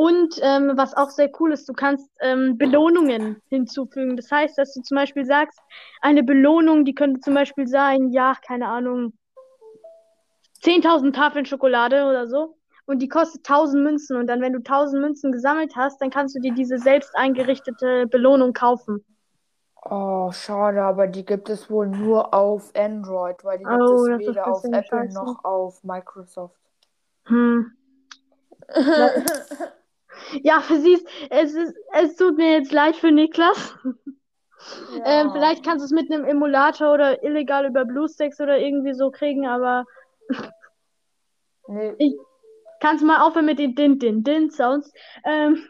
Und 0.00 0.40
ähm, 0.40 0.72
was 0.76 0.94
auch 0.96 1.10
sehr 1.10 1.30
cool 1.38 1.52
ist, 1.52 1.68
du 1.68 1.74
kannst 1.74 2.08
ähm, 2.20 2.56
Belohnungen 2.56 3.36
hinzufügen. 3.50 4.16
Das 4.16 4.30
heißt, 4.30 4.56
dass 4.56 4.72
du 4.72 4.80
zum 4.80 4.94
Beispiel 4.94 5.26
sagst, 5.26 5.58
eine 6.00 6.22
Belohnung, 6.22 6.86
die 6.86 6.94
könnte 6.94 7.20
zum 7.20 7.34
Beispiel 7.34 7.66
sein, 7.66 8.08
ja, 8.08 8.34
keine 8.46 8.68
Ahnung, 8.68 9.12
10.000 10.62 11.12
Tafeln 11.12 11.44
Schokolade 11.44 12.06
oder 12.06 12.28
so. 12.28 12.56
Und 12.86 13.00
die 13.02 13.08
kostet 13.08 13.46
1000 13.46 13.84
Münzen. 13.84 14.16
Und 14.16 14.26
dann, 14.28 14.40
wenn 14.40 14.54
du 14.54 14.60
1000 14.60 15.02
Münzen 15.02 15.32
gesammelt 15.32 15.76
hast, 15.76 16.00
dann 16.00 16.08
kannst 16.08 16.34
du 16.34 16.40
dir 16.40 16.54
diese 16.54 16.78
selbst 16.78 17.14
eingerichtete 17.14 18.06
Belohnung 18.06 18.54
kaufen. 18.54 19.04
Oh, 19.84 20.32
schade, 20.32 20.82
aber 20.82 21.08
die 21.08 21.26
gibt 21.26 21.50
es 21.50 21.68
wohl 21.68 21.88
nur 21.88 22.32
auf 22.32 22.72
Android, 22.74 23.44
weil 23.44 23.58
die 23.58 23.64
gibt 23.64 23.80
Oh, 23.82 24.06
es 24.06 24.18
weder 24.18 24.46
auf 24.50 24.64
Apple 24.64 24.82
scheiße. 24.82 25.14
noch 25.14 25.44
auf 25.44 25.84
Microsoft. 25.84 26.56
Hm. 27.26 27.72
Ja, 30.42 30.62
siehst, 30.68 31.06
es 31.30 31.54
ist, 31.54 31.74
es 31.92 32.16
tut 32.16 32.36
mir 32.36 32.52
jetzt 32.52 32.72
leid 32.72 32.96
für 32.96 33.10
Niklas. 33.10 33.76
Ähm, 35.04 35.28
Ja. 35.28 35.32
vielleicht 35.32 35.64
kannst 35.64 35.82
du 35.82 35.86
es 35.86 35.90
mit 36.02 36.12
einem 36.12 36.24
Emulator 36.24 36.92
oder 36.92 37.22
illegal 37.22 37.66
über 37.66 37.84
BlueStacks 37.84 38.40
oder 38.40 38.58
irgendwie 38.58 38.92
so 38.92 39.10
kriegen, 39.10 39.46
aber 39.46 39.84
Nee, 41.68 41.94
ich 41.98 42.14
kannst 42.80 43.04
mal 43.04 43.20
aufhören 43.26 43.46
mit 43.46 43.58
den 43.58 43.74
Din 43.74 43.98
Din 43.98 44.22
Din 44.22 44.50
Sounds. 44.50 44.92
Ähm, 45.24 45.64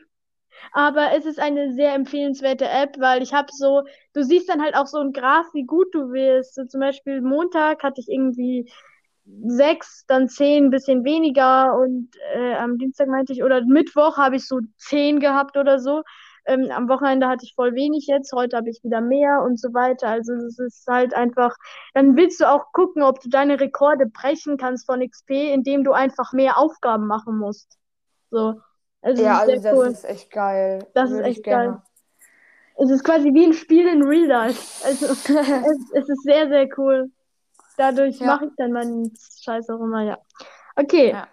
aber 0.72 1.12
es 1.16 1.26
ist 1.26 1.38
eine 1.38 1.72
sehr 1.74 1.94
empfehlenswerte 1.94 2.68
App, 2.68 2.96
weil 2.98 3.22
ich 3.22 3.32
habe 3.32 3.48
so, 3.52 3.82
du 4.12 4.22
siehst 4.22 4.48
dann 4.48 4.62
halt 4.62 4.74
auch 4.76 4.86
so 4.86 4.98
ein 4.98 5.12
Graph, 5.12 5.46
wie 5.54 5.64
gut 5.64 5.88
du 5.94 6.12
wirst. 6.12 6.54
So 6.54 6.64
zum 6.66 6.80
Beispiel 6.80 7.20
Montag 7.20 7.82
hatte 7.82 8.00
ich 8.00 8.08
irgendwie 8.08 8.70
sechs, 9.24 10.04
dann 10.06 10.28
zehn, 10.28 10.66
ein 10.66 10.70
bisschen 10.70 11.04
weniger 11.04 11.78
und 11.78 12.11
äh, 12.35 12.54
am 12.54 12.78
Dienstag 12.78 13.09
meinte 13.09 13.33
ich, 13.33 13.42
oder 13.42 13.64
Mittwoch 13.64 14.16
habe 14.16 14.37
ich 14.37 14.46
so 14.46 14.61
zehn 14.76 15.20
gehabt 15.20 15.56
oder 15.56 15.78
so. 15.78 16.02
Ähm, 16.46 16.70
am 16.70 16.88
Wochenende 16.88 17.28
hatte 17.28 17.44
ich 17.44 17.54
voll 17.54 17.74
wenig 17.74 18.06
jetzt, 18.06 18.33
heute 18.33 18.56
habe 18.56 18.70
ich 18.70 18.80
wieder 18.83 19.00
mehr 19.00 19.42
und 19.42 19.61
so 19.61 19.72
weiter. 19.74 20.09
Also 20.09 20.33
es 20.33 20.59
ist 20.59 20.87
halt 20.88 21.14
einfach, 21.14 21.54
dann 21.94 22.16
willst 22.16 22.40
du 22.40 22.48
auch 22.48 22.72
gucken, 22.72 23.02
ob 23.02 23.20
du 23.20 23.28
deine 23.28 23.61
Rekorde 23.61 24.06
brechen 24.06 24.56
kannst 24.56 24.87
von 24.87 25.06
XP, 25.06 25.52
indem 25.52 25.85
du 25.85 25.92
einfach 25.92 26.33
mehr 26.33 26.59
Aufgaben 26.59 27.06
machen 27.06 27.38
musst. 27.38 27.78
So. 28.30 28.61
Also 29.02 29.22
ja, 29.22 29.42
ist 29.42 29.48
also 29.48 29.62
das 29.62 29.78
cool. 29.78 29.87
ist 29.87 30.04
echt 30.04 30.30
geil. 30.30 30.87
Das 30.94 31.11
ist 31.11 31.16
Würde 31.16 31.28
ich 31.28 31.37
echt 31.37 31.44
gerne. 31.44 31.70
geil. 31.70 31.83
Es 32.83 32.90
ist 32.90 33.04
quasi 33.04 33.35
wie 33.35 33.44
ein 33.44 33.52
Spiel 33.52 33.87
in 33.87 34.02
Real 34.02 34.26
Life. 34.26 34.87
Also 34.87 35.06
es, 35.06 35.90
es 35.92 36.09
ist 36.09 36.22
sehr, 36.22 36.48
sehr 36.48 36.68
cool. 36.78 37.11
Dadurch 37.80 38.18
Ja. 38.18 38.26
mache 38.26 38.44
ich 38.44 38.52
dann 38.58 38.72
meinen 38.72 39.14
Scheiß 39.42 39.70
auch 39.70 39.80
immer, 39.80 40.02
ja. 40.02 40.18
Okay. 40.76 41.12
Ja. 41.12 41.26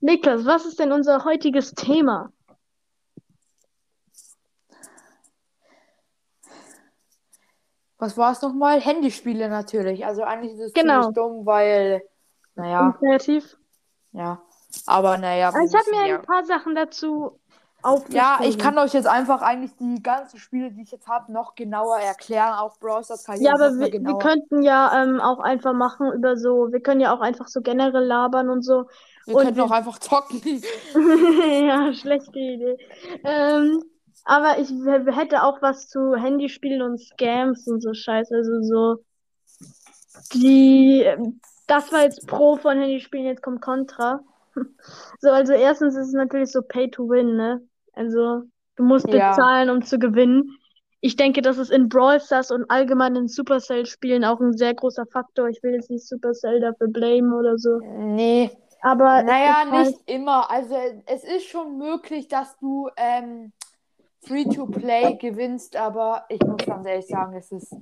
Niklas, 0.00 0.46
was 0.46 0.64
ist 0.64 0.78
denn 0.80 0.92
unser 0.92 1.24
heutiges 1.26 1.74
Thema? 1.74 2.32
Was 7.98 8.16
war 8.16 8.32
es 8.32 8.40
nochmal? 8.40 8.80
Handyspiele 8.80 9.50
natürlich. 9.50 10.06
Also 10.06 10.22
eigentlich 10.22 10.52
ist 10.52 10.60
es 10.60 10.72
Genau. 10.72 11.10
dumm, 11.10 11.44
weil, 11.44 12.00
naja, 12.54 12.80
Unkreativ. 12.86 13.58
ja. 14.12 14.40
Aber 14.86 15.18
naja, 15.18 15.48
Also 15.48 15.76
ich 15.76 15.86
habe 15.86 15.90
mir 15.96 16.08
ja. 16.08 16.18
ein 16.20 16.22
paar 16.22 16.44
Sachen 16.44 16.74
dazu 16.76 17.39
Ja, 18.10 18.40
ich 18.42 18.58
kann 18.58 18.76
euch 18.78 18.92
jetzt 18.92 19.06
einfach 19.06 19.42
eigentlich 19.42 19.74
die 19.78 20.02
ganzen 20.02 20.38
Spiele, 20.38 20.70
die 20.70 20.82
ich 20.82 20.90
jetzt 20.90 21.08
habe, 21.08 21.32
noch 21.32 21.54
genauer 21.54 21.98
erklären. 21.98 22.54
Auch 22.54 22.78
Browser 22.78 23.14
Stars 23.14 23.24
kann 23.24 23.36
ich 23.36 23.42
Ja, 23.42 23.54
aber 23.54 23.72
wir, 23.78 23.92
wir 23.92 24.18
könnten 24.18 24.62
ja 24.62 25.02
ähm, 25.02 25.20
auch 25.20 25.38
einfach 25.38 25.72
machen 25.72 26.12
über 26.12 26.36
so, 26.36 26.70
wir 26.72 26.80
können 26.80 27.00
ja 27.00 27.14
auch 27.14 27.20
einfach 27.20 27.48
so 27.48 27.60
generell 27.62 28.04
labern 28.04 28.50
und 28.50 28.62
so. 28.62 28.86
Wir 29.26 29.34
und 29.36 29.42
könnten 29.42 29.56
wir- 29.56 29.64
auch 29.64 29.70
einfach 29.70 29.98
zocken. 29.98 30.40
Ja, 31.66 31.92
schlechte 31.92 32.38
Idee. 32.38 32.76
Ähm, 33.24 33.82
aber 34.24 34.58
ich 34.58 34.70
hätte 35.16 35.42
auch 35.42 35.62
was 35.62 35.88
zu 35.88 36.14
Handyspielen 36.14 36.82
und 36.82 37.00
Scams 37.00 37.66
und 37.66 37.80
so 37.80 37.94
Scheiße. 37.94 38.34
Also 38.34 38.62
so 38.62 38.96
die, 40.34 41.06
das 41.66 41.92
war 41.92 42.02
jetzt 42.02 42.26
Pro 42.26 42.56
von 42.56 42.78
Handyspielen, 42.78 43.26
jetzt 43.26 43.42
kommt 43.42 43.62
Contra. 43.62 44.20
So, 45.20 45.30
also 45.30 45.52
erstens 45.52 45.94
ist 45.94 46.08
es 46.08 46.12
natürlich 46.12 46.50
so 46.50 46.60
Pay 46.62 46.90
to 46.90 47.08
Win, 47.08 47.36
ne? 47.36 47.62
Also 48.00 48.44
du 48.76 48.82
musst 48.82 49.06
Ja. 49.08 49.30
bezahlen, 49.32 49.68
um 49.68 49.82
zu 49.82 49.98
gewinnen. 49.98 50.56
Ich 51.02 51.16
denke, 51.16 51.42
das 51.42 51.58
ist 51.58 51.70
in 51.70 51.88
Brawl 51.90 52.18
Stars 52.20 52.50
und 52.50 52.70
allgemein 52.70 53.14
in 53.14 53.28
Supercell-Spielen 53.28 54.24
auch 54.24 54.40
ein 54.40 54.56
sehr 54.56 54.72
großer 54.74 55.04
Faktor. 55.06 55.48
Ich 55.48 55.62
will 55.62 55.74
jetzt 55.74 55.90
nicht 55.90 56.06
Supercell 56.06 56.60
dafür 56.60 56.88
blamen 56.88 57.32
oder 57.34 57.58
so. 57.58 57.78
Nee, 57.82 58.50
Aber 58.82 59.22
naja, 59.22 59.62
ist 59.64 59.70
halt- 59.70 59.86
nicht 59.88 60.00
immer. 60.10 60.50
Also 60.50 60.74
es 61.06 61.24
ist 61.24 61.44
schon 61.46 61.76
möglich, 61.76 62.28
dass 62.28 62.56
du 62.58 62.88
ähm, 62.96 63.52
Free-to-Play 64.22 65.16
gewinnst, 65.18 65.76
aber 65.76 66.24
ich 66.30 66.40
muss 66.40 66.64
ganz 66.66 66.86
ehrlich 66.86 67.06
sagen, 67.06 67.34
es 67.36 67.50
ist 67.52 67.74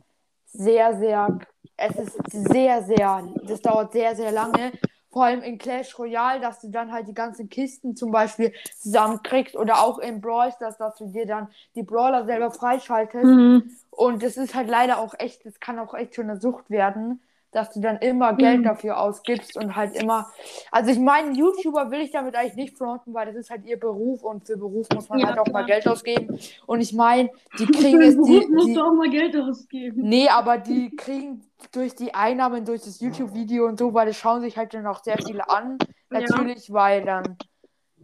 sehr, 0.47 0.97
sehr, 0.97 1.39
es 1.77 1.97
ist 1.97 2.19
sehr, 2.31 2.83
sehr, 2.83 3.23
das 3.47 3.61
dauert 3.61 3.93
sehr, 3.93 4.15
sehr 4.17 4.33
lange. 4.33 4.73
Vor 5.19 5.25
allem 5.25 5.43
in 5.43 5.59
Clash 5.59 5.99
Royale, 5.99 6.39
dass 6.39 6.61
du 6.61 6.69
dann 6.69 6.93
halt 6.93 7.09
die 7.09 7.13
ganzen 7.13 7.49
Kisten 7.49 7.97
zum 7.97 8.13
Beispiel 8.13 8.53
zusammenkriegst 8.79 9.57
oder 9.57 9.83
auch 9.83 9.99
in 9.99 10.21
Brawl 10.21 10.53
Stars, 10.53 10.79
dass 10.79 10.95
du 10.95 11.09
dir 11.09 11.27
dann 11.27 11.49
die 11.75 11.83
Brawler 11.83 12.25
selber 12.25 12.53
freischaltest. 12.53 13.25
Mhm. 13.25 13.69
Und 13.91 14.23
das 14.23 14.37
ist 14.37 14.55
halt 14.55 14.69
leider 14.69 15.01
auch 15.01 15.15
echt, 15.19 15.45
das 15.45 15.59
kann 15.59 15.81
auch 15.81 15.93
echt 15.93 16.15
schon 16.15 16.31
eine 16.31 16.41
Sucht 16.41 16.71
werden, 16.71 17.21
dass 17.51 17.73
du 17.73 17.81
dann 17.81 17.97
immer 17.99 18.35
Geld 18.35 18.61
Mhm. 18.61 18.65
dafür 18.65 19.01
ausgibst 19.01 19.57
und 19.57 19.75
halt 19.75 19.95
immer. 19.95 20.31
Also 20.71 20.91
ich 20.91 20.99
meine, 20.99 21.33
YouTuber 21.33 21.91
will 21.91 22.01
ich 22.01 22.11
damit 22.11 22.35
eigentlich 22.37 22.57
nicht 22.57 22.77
fronten, 22.79 23.15
weil 23.15 23.27
das 23.27 23.37
ist 23.37 23.51
halt 23.51 23.65
ihr 23.65 23.79
Beruf 23.81 24.23
und 24.23 24.47
für 24.47 24.57
Beruf 24.57 24.87
muss 24.95 25.09
man 25.09 25.19
Ja, 25.21 25.29
halt 25.29 25.39
auch 25.39 25.47
mal 25.47 25.65
klar. 25.65 25.79
Geld 25.81 25.89
ausgeben. 25.89 26.39
Und 26.67 26.81
ich 26.81 26.93
meine, 26.93 27.31
die 27.59 27.67
kriegen 27.67 28.03
es, 28.03 28.15
die, 28.15 28.47
musst 28.51 28.69
die, 28.69 28.75
du 28.75 28.83
auch 28.83 28.93
mal 28.93 29.09
Geld 29.09 29.37
ausgeben. 29.37 30.03
Nee, 30.09 30.29
aber 30.29 30.59
die 30.59 30.95
kriegen 30.95 31.43
durch 31.73 31.95
die 31.95 32.15
Einnahmen, 32.15 32.65
durch 32.65 32.83
das 32.83 33.01
YouTube-Video 33.01 33.67
und 33.67 33.79
so, 33.79 33.95
weil 33.95 34.07
das 34.07 34.17
schauen 34.17 34.43
sich 34.43 34.57
halt 34.57 34.75
dann 34.75 34.87
auch 34.87 35.03
sehr 35.03 35.19
viele 35.19 35.49
an. 35.49 35.79
Ja. 36.11 36.21
Natürlich, 36.21 36.73
weil 36.73 37.05
dann, 37.05 37.37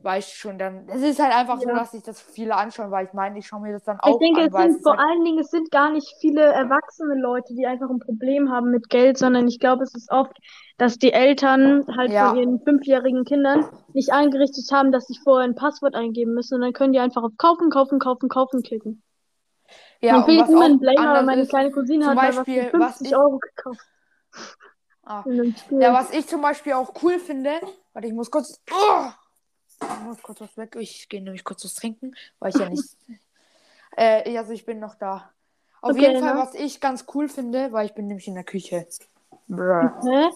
weiß 0.04 0.30
schon, 0.32 0.58
dann, 0.58 0.86
es 0.88 1.02
ist 1.02 1.18
halt 1.20 1.34
einfach 1.34 1.58
so, 1.58 1.68
Ja. 1.68 1.74
dass 1.76 1.92
sich 1.92 2.02
das 2.02 2.20
viele 2.20 2.54
anschauen, 2.54 2.90
weil 2.90 3.06
ich 3.06 3.12
meine, 3.14 3.38
ich 3.38 3.46
schaue 3.46 3.60
mir 3.60 3.72
das 3.72 3.84
dann 3.84 3.98
auch 4.00 4.10
Ich 4.10 4.18
denke, 4.18 4.42
an, 4.42 4.46
es 4.48 4.52
sind 4.52 4.76
ist 4.76 4.82
vor 4.82 4.96
halt, 4.98 5.08
allen 5.10 5.24
Dingen, 5.24 5.38
es 5.38 5.50
sind 5.50 5.70
gar 5.70 5.90
nicht 5.90 6.14
viele 6.20 6.42
erwachsene 6.42 7.14
Leute, 7.20 7.54
die 7.54 7.66
einfach 7.66 7.88
ein 7.88 7.98
Problem 8.00 8.50
haben 8.50 8.70
mit 8.70 8.88
Geld, 8.90 9.18
sondern 9.18 9.48
ich 9.48 9.58
glaube, 9.58 9.82
es 9.84 9.94
ist 9.94 10.10
oft, 10.10 10.36
dass 10.76 10.98
die 10.98 11.12
Eltern 11.12 11.84
halt 11.96 12.12
Ja. 12.12 12.28
von 12.28 12.38
ihren 12.38 12.60
fünfjährigen 12.60 13.24
Kindern 13.24 13.64
nicht 13.94 14.12
eingerichtet 14.12 14.70
haben, 14.72 14.92
dass 14.92 15.06
sie 15.06 15.18
vorher 15.24 15.48
ein 15.48 15.54
Passwort 15.54 15.94
eingeben 15.94 16.34
müssen 16.34 16.56
und 16.56 16.60
dann 16.60 16.72
können 16.72 16.92
die 16.92 16.98
einfach 16.98 17.22
auf 17.22 17.32
Kaufen, 17.38 17.70
Kaufen, 17.70 17.98
Kaufen, 17.98 18.28
Kaufen 18.28 18.62
klicken. 18.62 19.02
ja, 20.00 20.18
Dann 20.18 20.26
will 20.26 20.34
ich 20.34 20.42
was 20.42 20.48
niemanden 20.50 20.80
blamen, 20.80 20.98
aber 21.08 21.22
meine 21.22 21.42
ist, 21.42 21.50
kleine 21.50 21.70
Cousine 21.70 22.06
hat 22.06 22.18
da 22.18 22.22
was 22.22 22.34
für 22.34 22.44
Beispiel, 22.44 22.72
was 22.72 22.96
50 22.96 23.06
ich- 23.08 23.16
Euro 23.16 23.38
gekauft 23.38 23.80
ah, 25.04 25.24
ja, 25.70 25.92
was 25.92 26.10
ich 26.12 26.26
zum 26.26 26.40
Beispiel 26.42 26.72
auch 26.74 26.92
cool 27.02 27.18
finde, 27.18 27.52
warte, 27.92 28.08
ich 28.08 28.14
muss 28.14 28.30
kurz, 28.30 28.60
oh, 28.72 29.04
ich 29.80 30.04
muss 30.04 30.22
kurz 30.22 30.40
was 30.40 30.56
weg, 30.56 30.76
ich 30.78 31.08
gehe 31.08 31.22
nämlich 31.22 31.44
kurz 31.44 31.64
was 31.64 31.74
trinken, 31.74 32.14
weil 32.38 32.50
ich 32.50 32.58
ja 32.58 32.68
nicht, 32.68 32.96
äh, 33.96 34.36
also 34.36 34.52
ich 34.52 34.64
bin 34.64 34.80
noch 34.80 34.94
da. 34.94 35.30
Auf 35.82 35.92
Okay, 35.92 36.08
jeden 36.08 36.22
Fall, 36.22 36.34
ne? 36.34 36.40
was 36.40 36.54
ich 36.54 36.80
ganz 36.80 37.04
cool 37.14 37.28
finde, 37.28 37.72
weil 37.72 37.86
ich 37.86 37.94
bin 37.94 38.06
nämlich 38.06 38.26
in 38.28 38.34
der 38.34 38.44
Küche. 38.44 38.86
Bruh. 39.48 39.90
Hä? 40.02 40.30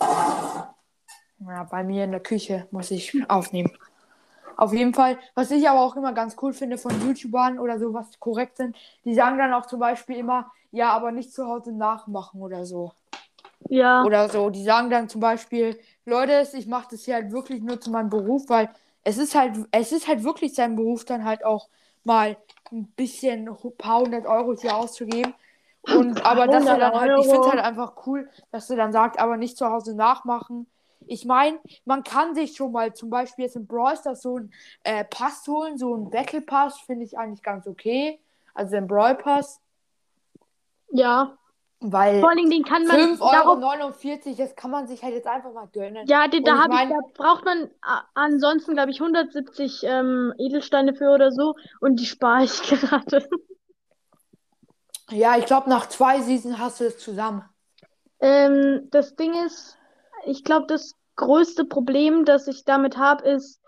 Ja, 1.40 1.64
bei 1.64 1.85
mir 1.85 2.05
in 2.05 2.11
der 2.11 2.20
Küche 2.20 2.66
muss 2.70 2.90
ich 2.90 3.14
aufnehmen. 3.31 3.72
Auf 4.57 4.72
jeden 4.72 4.92
Fall, 4.92 5.18
was 5.35 5.53
ich 5.53 5.68
aber 5.68 5.81
auch 5.81 5.94
immer 5.96 6.12
ganz 6.12 6.37
cool 6.42 6.53
finde 6.53 6.79
von 6.79 6.90
YouTubern 7.01 7.61
oder 7.61 7.79
so, 7.79 7.94
was 7.94 8.18
korrekt 8.18 8.57
sind, 8.57 8.77
die 9.05 9.14
sagen 9.14 9.38
dann 9.38 9.53
auch 9.55 9.66
zum 9.66 9.79
Beispiel 9.79 10.16
immer, 10.16 10.51
ja, 10.72 10.90
aber 10.90 11.12
nicht 11.12 11.33
zu 11.33 11.46
Hause 11.46 11.72
nachmachen 11.72 12.42
oder 12.42 12.66
so. 12.66 12.92
Ja. 13.68 14.03
Oder 14.05 14.29
so. 14.29 14.51
Die 14.51 14.64
sagen 14.64 14.90
dann 14.90 15.09
zum 15.09 15.20
Beispiel, 15.20 15.79
Leute, 16.05 16.46
ich 16.55 16.66
mache 16.66 16.88
das 16.90 17.05
hier 17.05 17.14
halt 17.14 17.31
wirklich 17.31 17.62
nur 17.62 17.81
zu 17.81 17.90
meinem 17.90 18.11
Beruf, 18.11 18.48
weil 18.48 18.68
es 19.04 19.18
ist 19.18 19.34
halt, 19.34 19.56
es 19.70 19.92
ist 19.92 20.08
halt 20.08 20.24
wirklich 20.24 20.54
sein 20.54 20.76
Beruf, 20.76 21.04
dann 21.04 21.24
halt 21.24 21.44
auch 21.44 21.68
mal 22.04 22.37
ein 22.70 22.87
bisschen 22.96 23.48
ein 23.48 23.76
paar 23.76 24.00
hundert 24.00 24.26
Euro 24.26 24.54
hier 24.58 24.76
auszugeben. 24.76 25.34
Und 25.82 26.24
aber 26.24 26.46
dass 26.46 26.66
er 26.66 26.74
100 26.74 26.92
dann 26.92 27.00
halt, 27.00 27.18
ich 27.20 27.26
finde 27.26 27.40
es 27.40 27.52
halt 27.52 27.61
einfach 27.61 28.06
cool, 28.06 28.28
dass 28.50 28.68
er 28.68 28.76
dann 28.76 28.92
sagt, 28.92 29.18
aber 29.18 29.37
nicht 29.37 29.56
zu 29.56 29.68
Hause 29.70 29.94
nachmachen. 29.94 30.66
Ich 31.06 31.24
meine, 31.24 31.58
man 31.87 32.04
kann 32.04 32.34
sich 32.34 32.54
schon 32.54 32.72
mal 32.72 32.92
zum 32.92 33.08
Beispiel 33.08 33.46
jetzt 33.46 33.56
im 33.56 33.66
Brawl 33.66 33.96
Stars 33.96 34.20
so 34.20 34.37
einen 34.37 34.52
äh, 34.84 35.04
Pass 35.04 35.46
holen, 35.46 35.78
so 35.78 35.94
einen 35.94 36.11
Battle 36.11 36.42
Pass, 36.42 36.78
finde 36.80 37.04
ich 37.04 37.16
eigentlich 37.16 37.42
ganz 37.42 37.66
okay. 37.66 38.20
Also 38.52 38.72
den 38.72 38.87
Brawl 38.87 39.14
Pass, 39.14 39.61
Ja. 40.90 41.38
Weil 41.80 42.20
Vor 42.20 42.34
Dingen, 42.34 42.50
den 42.50 42.64
kann 42.64 42.86
man 42.86 42.98
5,49 42.98 43.20
darauf 43.30 43.58
Euro, 43.62 44.34
das 44.36 44.56
kann 44.56 44.70
man 44.70 44.86
sich 44.88 45.02
halt 45.02 45.14
jetzt 45.14 45.26
einfach 45.26 45.52
mal 45.52 45.68
gönnen. 45.68 46.06
Ja, 46.08 46.26
die, 46.28 46.38
Und 46.38 46.44
da 46.46 46.52
ich 46.54 46.62
hab 46.62 46.72
ich, 46.72 46.80
mein- 46.80 46.88
da 46.88 46.96
braucht 47.14 47.44
man 47.44 47.70
a- 47.82 48.04
ansonsten, 48.14 48.74
glaube 48.74 48.90
ich, 48.90 49.00
170 49.00 49.82
ähm, 49.84 50.32
Edelsteine 50.38 50.94
für 50.94 51.10
oder 51.10 51.30
so 51.32 51.54
und 51.80 52.00
die 52.00 52.06
spare 52.06 52.44
ich 52.44 52.62
gerade. 52.62 53.28
Ja, 55.10 55.36
ich 55.36 55.44
glaube, 55.46 55.68
nach 55.70 55.88
zwei 55.88 56.20
Seasons 56.22 56.58
hast 56.58 56.80
du 56.80 56.84
es 56.86 56.98
zusammen. 56.98 57.42
Ähm, 58.20 58.88
das 58.90 59.16
Ding 59.16 59.32
ist, 59.46 59.76
ich 60.24 60.44
glaube, 60.44 60.66
das 60.66 60.94
größte 61.16 61.64
Problem, 61.64 62.24
das 62.24 62.46
ich 62.48 62.64
damit 62.64 62.96
habe, 62.96 63.28
ist, 63.28 63.60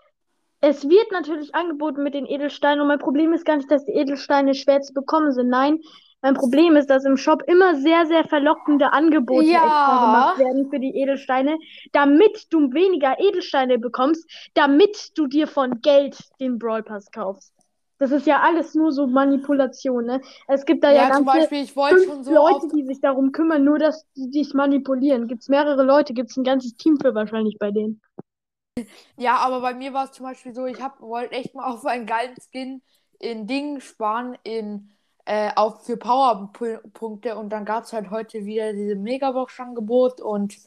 es 0.61 0.87
wird 0.87 1.11
natürlich 1.11 1.55
angeboten 1.55 2.03
mit 2.03 2.13
den 2.13 2.25
Edelsteinen 2.27 2.81
und 2.81 2.87
mein 2.87 2.99
Problem 2.99 3.33
ist 3.33 3.45
gar 3.45 3.57
nicht, 3.57 3.71
dass 3.71 3.85
die 3.85 3.93
Edelsteine 3.93 4.53
schwer 4.53 4.81
zu 4.81 4.93
bekommen 4.93 5.31
sind. 5.31 5.49
Nein, 5.49 5.79
mein 6.21 6.35
Problem 6.35 6.75
ist, 6.75 6.89
dass 6.89 7.05
im 7.05 7.17
Shop 7.17 7.43
immer 7.47 7.75
sehr, 7.75 8.05
sehr 8.05 8.23
verlockende 8.25 8.93
Angebote 8.93 9.49
Ja. 9.51 9.99
gemacht 9.99 10.37
werden 10.37 10.69
für 10.69 10.79
die 10.79 10.95
Edelsteine, 10.95 11.57
damit 11.91 12.47
du 12.51 12.71
weniger 12.73 13.19
Edelsteine 13.19 13.79
bekommst, 13.79 14.29
damit 14.53 15.11
du 15.15 15.27
dir 15.27 15.47
von 15.47 15.81
Geld 15.81 16.17
den 16.39 16.59
Brawl 16.59 16.83
Pass 16.83 17.11
kaufst. 17.11 17.53
Das 17.99 18.11
ist 18.11 18.25
ja 18.27 18.41
alles 18.41 18.73
nur 18.75 18.91
so 18.91 19.07
Manipulation, 19.07 20.05
ne? 20.05 20.21
Es 20.47 20.65
gibt 20.65 20.83
da 20.83 20.91
ja 20.91 21.05
Ja, 21.05 21.11
zum 21.11 21.25
ganze 21.25 21.25
Beispiel, 21.25 21.65
fünf 21.87 22.13
so 22.23 22.31
Leute, 22.33 22.67
die 22.73 22.83
sich 22.85 22.99
darum 23.01 23.31
kümmern, 23.31 23.63
nur 23.63 23.79
dass 23.79 24.05
die 24.15 24.29
dich 24.29 24.53
manipulieren. 24.53 25.27
Gibt's 25.27 25.49
mehrere 25.49 25.83
Leute, 25.83 26.13
gibt's 26.13 26.37
ein 26.37 26.43
ganzes 26.43 26.75
Team 26.77 26.97
für 26.99 27.13
wahrscheinlich 27.15 27.57
bei 27.59 27.71
denen. 27.71 28.01
Ja, 29.17 29.37
aber 29.37 29.61
bei 29.61 29.73
mir 29.73 29.93
war 29.93 30.05
es 30.05 30.11
zum 30.13 30.25
Beispiel 30.25 30.53
so, 30.53 30.65
ich 30.65 30.79
wollte 30.79 31.33
echt 31.35 31.53
mal 31.55 31.71
auf 31.71 31.85
einen 31.85 32.05
geilen 32.05 32.35
Skin 32.39 32.81
in 33.19 33.47
Dingen 33.47 33.81
sparen, 33.81 34.37
in, 34.43 34.91
äh, 35.25 35.51
auf, 35.55 35.85
für 35.85 35.97
Powerpunkte 35.97 37.35
und 37.35 37.49
dann 37.49 37.65
gab 37.65 37.83
es 37.83 37.93
halt 37.93 38.09
heute 38.09 38.45
wieder 38.45 38.73
diese 38.73 38.95
Megabox-Angebot 38.95 40.21
und 40.21 40.57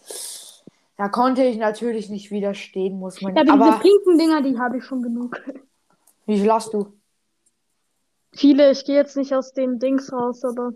da 0.96 1.08
konnte 1.08 1.42
ich 1.42 1.56
natürlich 1.56 2.08
nicht 2.08 2.30
widerstehen, 2.30 2.98
muss 2.98 3.20
man. 3.20 3.34
Ja, 3.34 3.42
aber 3.42 3.52
diese 3.52 3.64
aber 3.64 3.78
pinken 3.80 4.18
Dinger, 4.18 4.42
die 4.42 4.58
habe 4.58 4.78
ich 4.78 4.84
schon 4.84 5.02
genug. 5.02 5.40
wie 6.26 6.38
viel 6.38 6.52
hast 6.52 6.72
du? 6.72 6.92
Viele, 8.32 8.70
ich 8.70 8.84
gehe 8.84 8.96
jetzt 8.96 9.16
nicht 9.16 9.34
aus 9.34 9.52
den 9.52 9.78
Dings 9.78 10.12
raus, 10.12 10.44
aber 10.44 10.72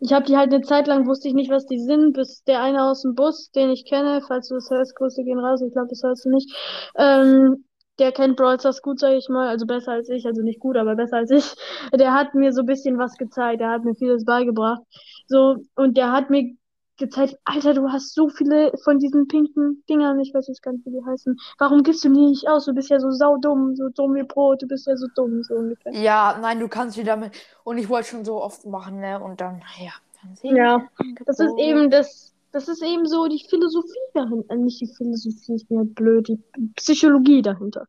ich 0.00 0.12
habe 0.12 0.24
die 0.24 0.36
halt 0.36 0.52
eine 0.52 0.62
Zeit 0.62 0.86
lang, 0.86 1.06
wusste 1.06 1.28
ich 1.28 1.34
nicht, 1.34 1.50
was 1.50 1.66
die 1.66 1.78
sind, 1.78 2.14
bis 2.14 2.42
der 2.44 2.60
eine 2.60 2.84
aus 2.84 3.02
dem 3.02 3.14
Bus, 3.14 3.50
den 3.52 3.70
ich 3.70 3.84
kenne, 3.84 4.20
falls 4.26 4.48
du 4.48 4.56
das 4.56 4.68
hörst, 4.68 4.96
Grüße 4.96 5.22
gehen 5.22 5.38
raus, 5.38 5.62
ich 5.62 5.72
glaube, 5.72 5.88
das 5.88 6.02
hörst 6.02 6.24
du 6.24 6.30
nicht, 6.30 6.52
ähm, 6.96 7.64
der 7.98 8.12
kennt 8.12 8.36
Brawl 8.36 8.58
Stars 8.58 8.82
gut, 8.82 8.98
sage 8.98 9.16
ich 9.16 9.28
mal, 9.28 9.48
also 9.48 9.66
besser 9.66 9.92
als 9.92 10.08
ich, 10.08 10.26
also 10.26 10.42
nicht 10.42 10.60
gut, 10.60 10.76
aber 10.76 10.96
besser 10.96 11.18
als 11.18 11.30
ich. 11.30 11.54
Der 11.92 12.12
hat 12.12 12.34
mir 12.34 12.52
so 12.52 12.62
ein 12.62 12.66
bisschen 12.66 12.98
was 12.98 13.16
gezeigt, 13.16 13.60
der 13.60 13.70
hat 13.70 13.84
mir 13.84 13.94
vieles 13.94 14.24
beigebracht. 14.24 14.80
So, 15.26 15.56
und 15.74 15.96
der 15.96 16.12
hat 16.12 16.30
mir 16.30 16.54
gezeigt, 16.96 17.36
Alter, 17.44 17.74
du 17.74 17.90
hast 17.90 18.14
so 18.14 18.28
viele 18.28 18.72
von 18.84 18.98
diesen 18.98 19.26
pinken 19.26 19.82
Dingern, 19.88 20.20
ich 20.20 20.32
weiß 20.32 20.46
jetzt 20.48 20.62
gar 20.62 20.72
nicht, 20.72 20.86
wie 20.86 20.90
die 20.90 21.04
heißen. 21.04 21.36
Warum 21.58 21.82
gibst 21.82 22.04
du 22.04 22.08
die 22.12 22.26
nicht 22.26 22.48
aus? 22.48 22.64
Du 22.64 22.74
bist 22.74 22.90
ja 22.90 23.00
so 23.00 23.10
saudumm, 23.10 23.74
so 23.76 23.88
dumm 23.88 24.14
wie 24.14 24.22
Brot, 24.22 24.62
du 24.62 24.66
bist 24.66 24.86
ja 24.86 24.96
so 24.96 25.06
dumm, 25.14 25.42
so 25.42 25.54
ungefähr. 25.54 25.92
Ja, 25.94 26.38
nein, 26.40 26.60
du 26.60 26.68
kannst 26.68 26.96
wieder 26.96 27.16
mit. 27.16 27.32
Und 27.64 27.78
ich 27.78 27.88
wollte 27.88 28.08
schon 28.08 28.24
so 28.24 28.42
oft 28.42 28.64
machen, 28.66 29.00
ne? 29.00 29.20
Und 29.20 29.40
dann, 29.40 29.62
ja, 29.78 29.92
dann 30.22 30.36
sehen 30.36 30.56
Ja, 30.56 30.82
das 31.26 31.40
ist 31.40 31.58
eben 31.58 31.90
das, 31.90 32.31
das 32.52 32.68
ist 32.68 32.82
eben 32.82 33.06
so 33.06 33.28
die 33.28 33.44
Philosophie 33.48 33.88
dahinter, 34.14 34.54
äh, 34.54 34.56
nicht 34.56 34.80
die 34.80 34.92
Philosophie, 34.94 35.54
ich 35.56 35.66
bin 35.68 35.78
ja 35.78 35.84
blöd, 35.84 36.28
die 36.28 36.42
Psychologie 36.76 37.42
dahinter. 37.42 37.86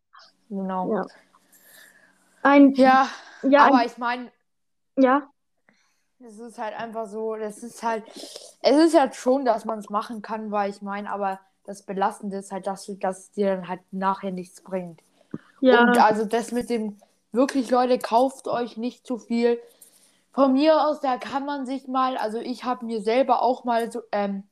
Genau. 0.49 0.93
Ja. 0.95 1.05
Ein, 2.41 2.73
Ja, 2.75 3.09
ja, 3.43 3.65
aber 3.67 3.79
ein, 3.79 3.87
ich 3.87 3.97
meine, 3.97 4.31
ja, 4.97 5.29
Es 6.19 6.39
ist 6.39 6.57
halt 6.57 6.73
einfach 6.75 7.07
so, 7.07 7.35
das 7.35 7.63
ist 7.63 7.83
halt, 7.83 8.03
es 8.61 8.77
ist 8.77 8.97
halt 8.97 9.15
schon, 9.15 9.45
dass 9.45 9.65
man 9.65 9.79
es 9.79 9.89
machen 9.89 10.21
kann, 10.21 10.51
weil 10.51 10.69
ich 10.69 10.81
meine, 10.81 11.11
aber 11.11 11.39
das 11.65 11.83
Belastende 11.83 12.37
ist 12.37 12.51
halt, 12.51 12.65
dass, 12.67 12.85
du, 12.85 12.95
dass 12.95 13.19
es 13.19 13.31
dir 13.31 13.55
dann 13.55 13.67
halt 13.67 13.81
nachher 13.91 14.31
nichts 14.31 14.61
bringt. 14.61 15.01
ja, 15.59 15.81
Und 15.81 15.97
also 15.99 16.25
das 16.25 16.51
mit 16.51 16.69
dem, 16.69 16.97
wirklich 17.31 17.69
Leute, 17.71 17.99
kauft 17.99 18.47
euch 18.47 18.77
nicht 18.77 19.05
zu 19.07 19.17
viel. 19.17 19.59
Von 20.33 20.53
mir 20.53 20.81
aus, 20.87 21.01
da 21.01 21.17
kann 21.17 21.45
man 21.45 21.65
sich 21.65 21.87
mal, 21.87 22.17
also 22.17 22.39
ich 22.39 22.63
habe 22.65 22.85
mir 22.85 23.01
selber 23.03 23.41
auch 23.43 23.65
mal 23.65 23.91
so, 23.91 24.01
ähm, 24.11 24.43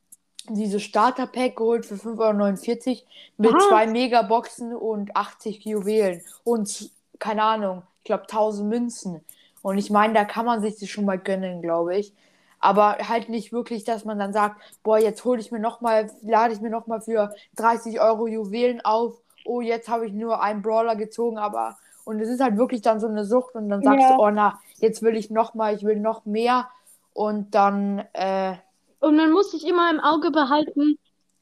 diese 0.49 0.79
Starter-Pack 0.79 1.55
geholt 1.57 1.85
für 1.85 1.95
5,49 1.97 2.89
Euro 2.89 3.07
mit 3.37 3.51
Was? 3.53 3.63
zwei 3.63 3.87
Megaboxen 3.87 4.75
und 4.75 5.15
80 5.15 5.63
Juwelen 5.65 6.21
und 6.43 6.89
keine 7.19 7.43
Ahnung, 7.43 7.83
ich 7.99 8.05
glaube 8.05 8.23
1000 8.27 8.67
Münzen. 8.69 9.21
Und 9.61 9.77
ich 9.77 9.89
meine, 9.91 10.13
da 10.13 10.25
kann 10.25 10.45
man 10.45 10.61
sich 10.61 10.79
das 10.79 10.89
schon 10.89 11.05
mal 11.05 11.19
gönnen, 11.19 11.61
glaube 11.61 11.95
ich. 11.97 12.13
Aber 12.59 12.97
halt 13.07 13.29
nicht 13.29 13.51
wirklich, 13.51 13.83
dass 13.83 14.05
man 14.05 14.19
dann 14.19 14.33
sagt, 14.33 14.61
boah, 14.83 14.97
jetzt 14.99 15.23
hole 15.25 15.39
ich 15.39 15.51
mir 15.51 15.59
noch 15.59 15.81
mal, 15.81 16.11
lade 16.21 16.53
ich 16.53 16.61
mir 16.61 16.69
noch 16.69 16.87
mal 16.87 17.01
für 17.01 17.33
30 17.55 17.99
Euro 18.01 18.27
Juwelen 18.27 18.81
auf. 18.81 19.15
Oh, 19.45 19.61
jetzt 19.61 19.89
habe 19.89 20.05
ich 20.07 20.13
nur 20.13 20.41
einen 20.43 20.61
Brawler 20.61 20.95
gezogen, 20.95 21.37
aber 21.37 21.77
und 22.03 22.19
es 22.19 22.29
ist 22.29 22.41
halt 22.41 22.57
wirklich 22.57 22.81
dann 22.81 22.99
so 22.99 23.07
eine 23.07 23.25
Sucht 23.25 23.55
und 23.55 23.69
dann 23.69 23.83
sagst 23.83 24.09
Ja. 24.09 24.09
du, 24.09 24.17
oh 24.17 24.29
na, 24.31 24.59
jetzt 24.79 25.01
will 25.01 25.15
ich 25.15 25.29
noch 25.31 25.53
mal, 25.53 25.75
ich 25.75 25.83
will 25.83 25.99
noch 25.99 26.25
mehr 26.25 26.69
und 27.13 27.53
dann 27.55 27.99
äh, 28.13 28.55
Und 29.01 29.15
man 29.15 29.31
muss 29.31 29.51
sich 29.51 29.67
immer 29.67 29.89
im 29.89 29.99
Auge 29.99 30.31
behalten, 30.31 30.97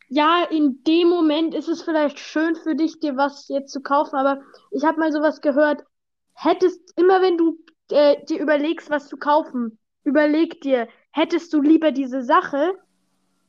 ja, 0.07 0.43
in 0.49 0.81
dem 0.85 1.09
Moment 1.09 1.53
ist 1.53 1.67
es 1.67 1.83
vielleicht 1.83 2.17
schön 2.17 2.55
für 2.55 2.73
dich, 2.73 2.99
dir 2.99 3.15
was 3.15 3.47
jetzt 3.49 3.71
zu 3.71 3.81
kaufen, 3.81 4.15
aber 4.15 4.41
ich 4.71 4.83
habe 4.83 4.99
mal 4.99 5.11
sowas 5.11 5.41
gehört, 5.41 5.83
hättest 6.33 6.97
immer, 6.97 7.21
wenn 7.21 7.37
du 7.37 7.59
äh, 7.91 8.25
dir 8.25 8.39
überlegst, 8.39 8.89
was 8.89 9.07
zu 9.07 9.17
kaufen, 9.17 9.77
überleg 10.03 10.61
dir, 10.61 10.87
hättest 11.11 11.53
du 11.53 11.61
lieber 11.61 11.91
diese 11.91 12.23
Sache 12.23 12.73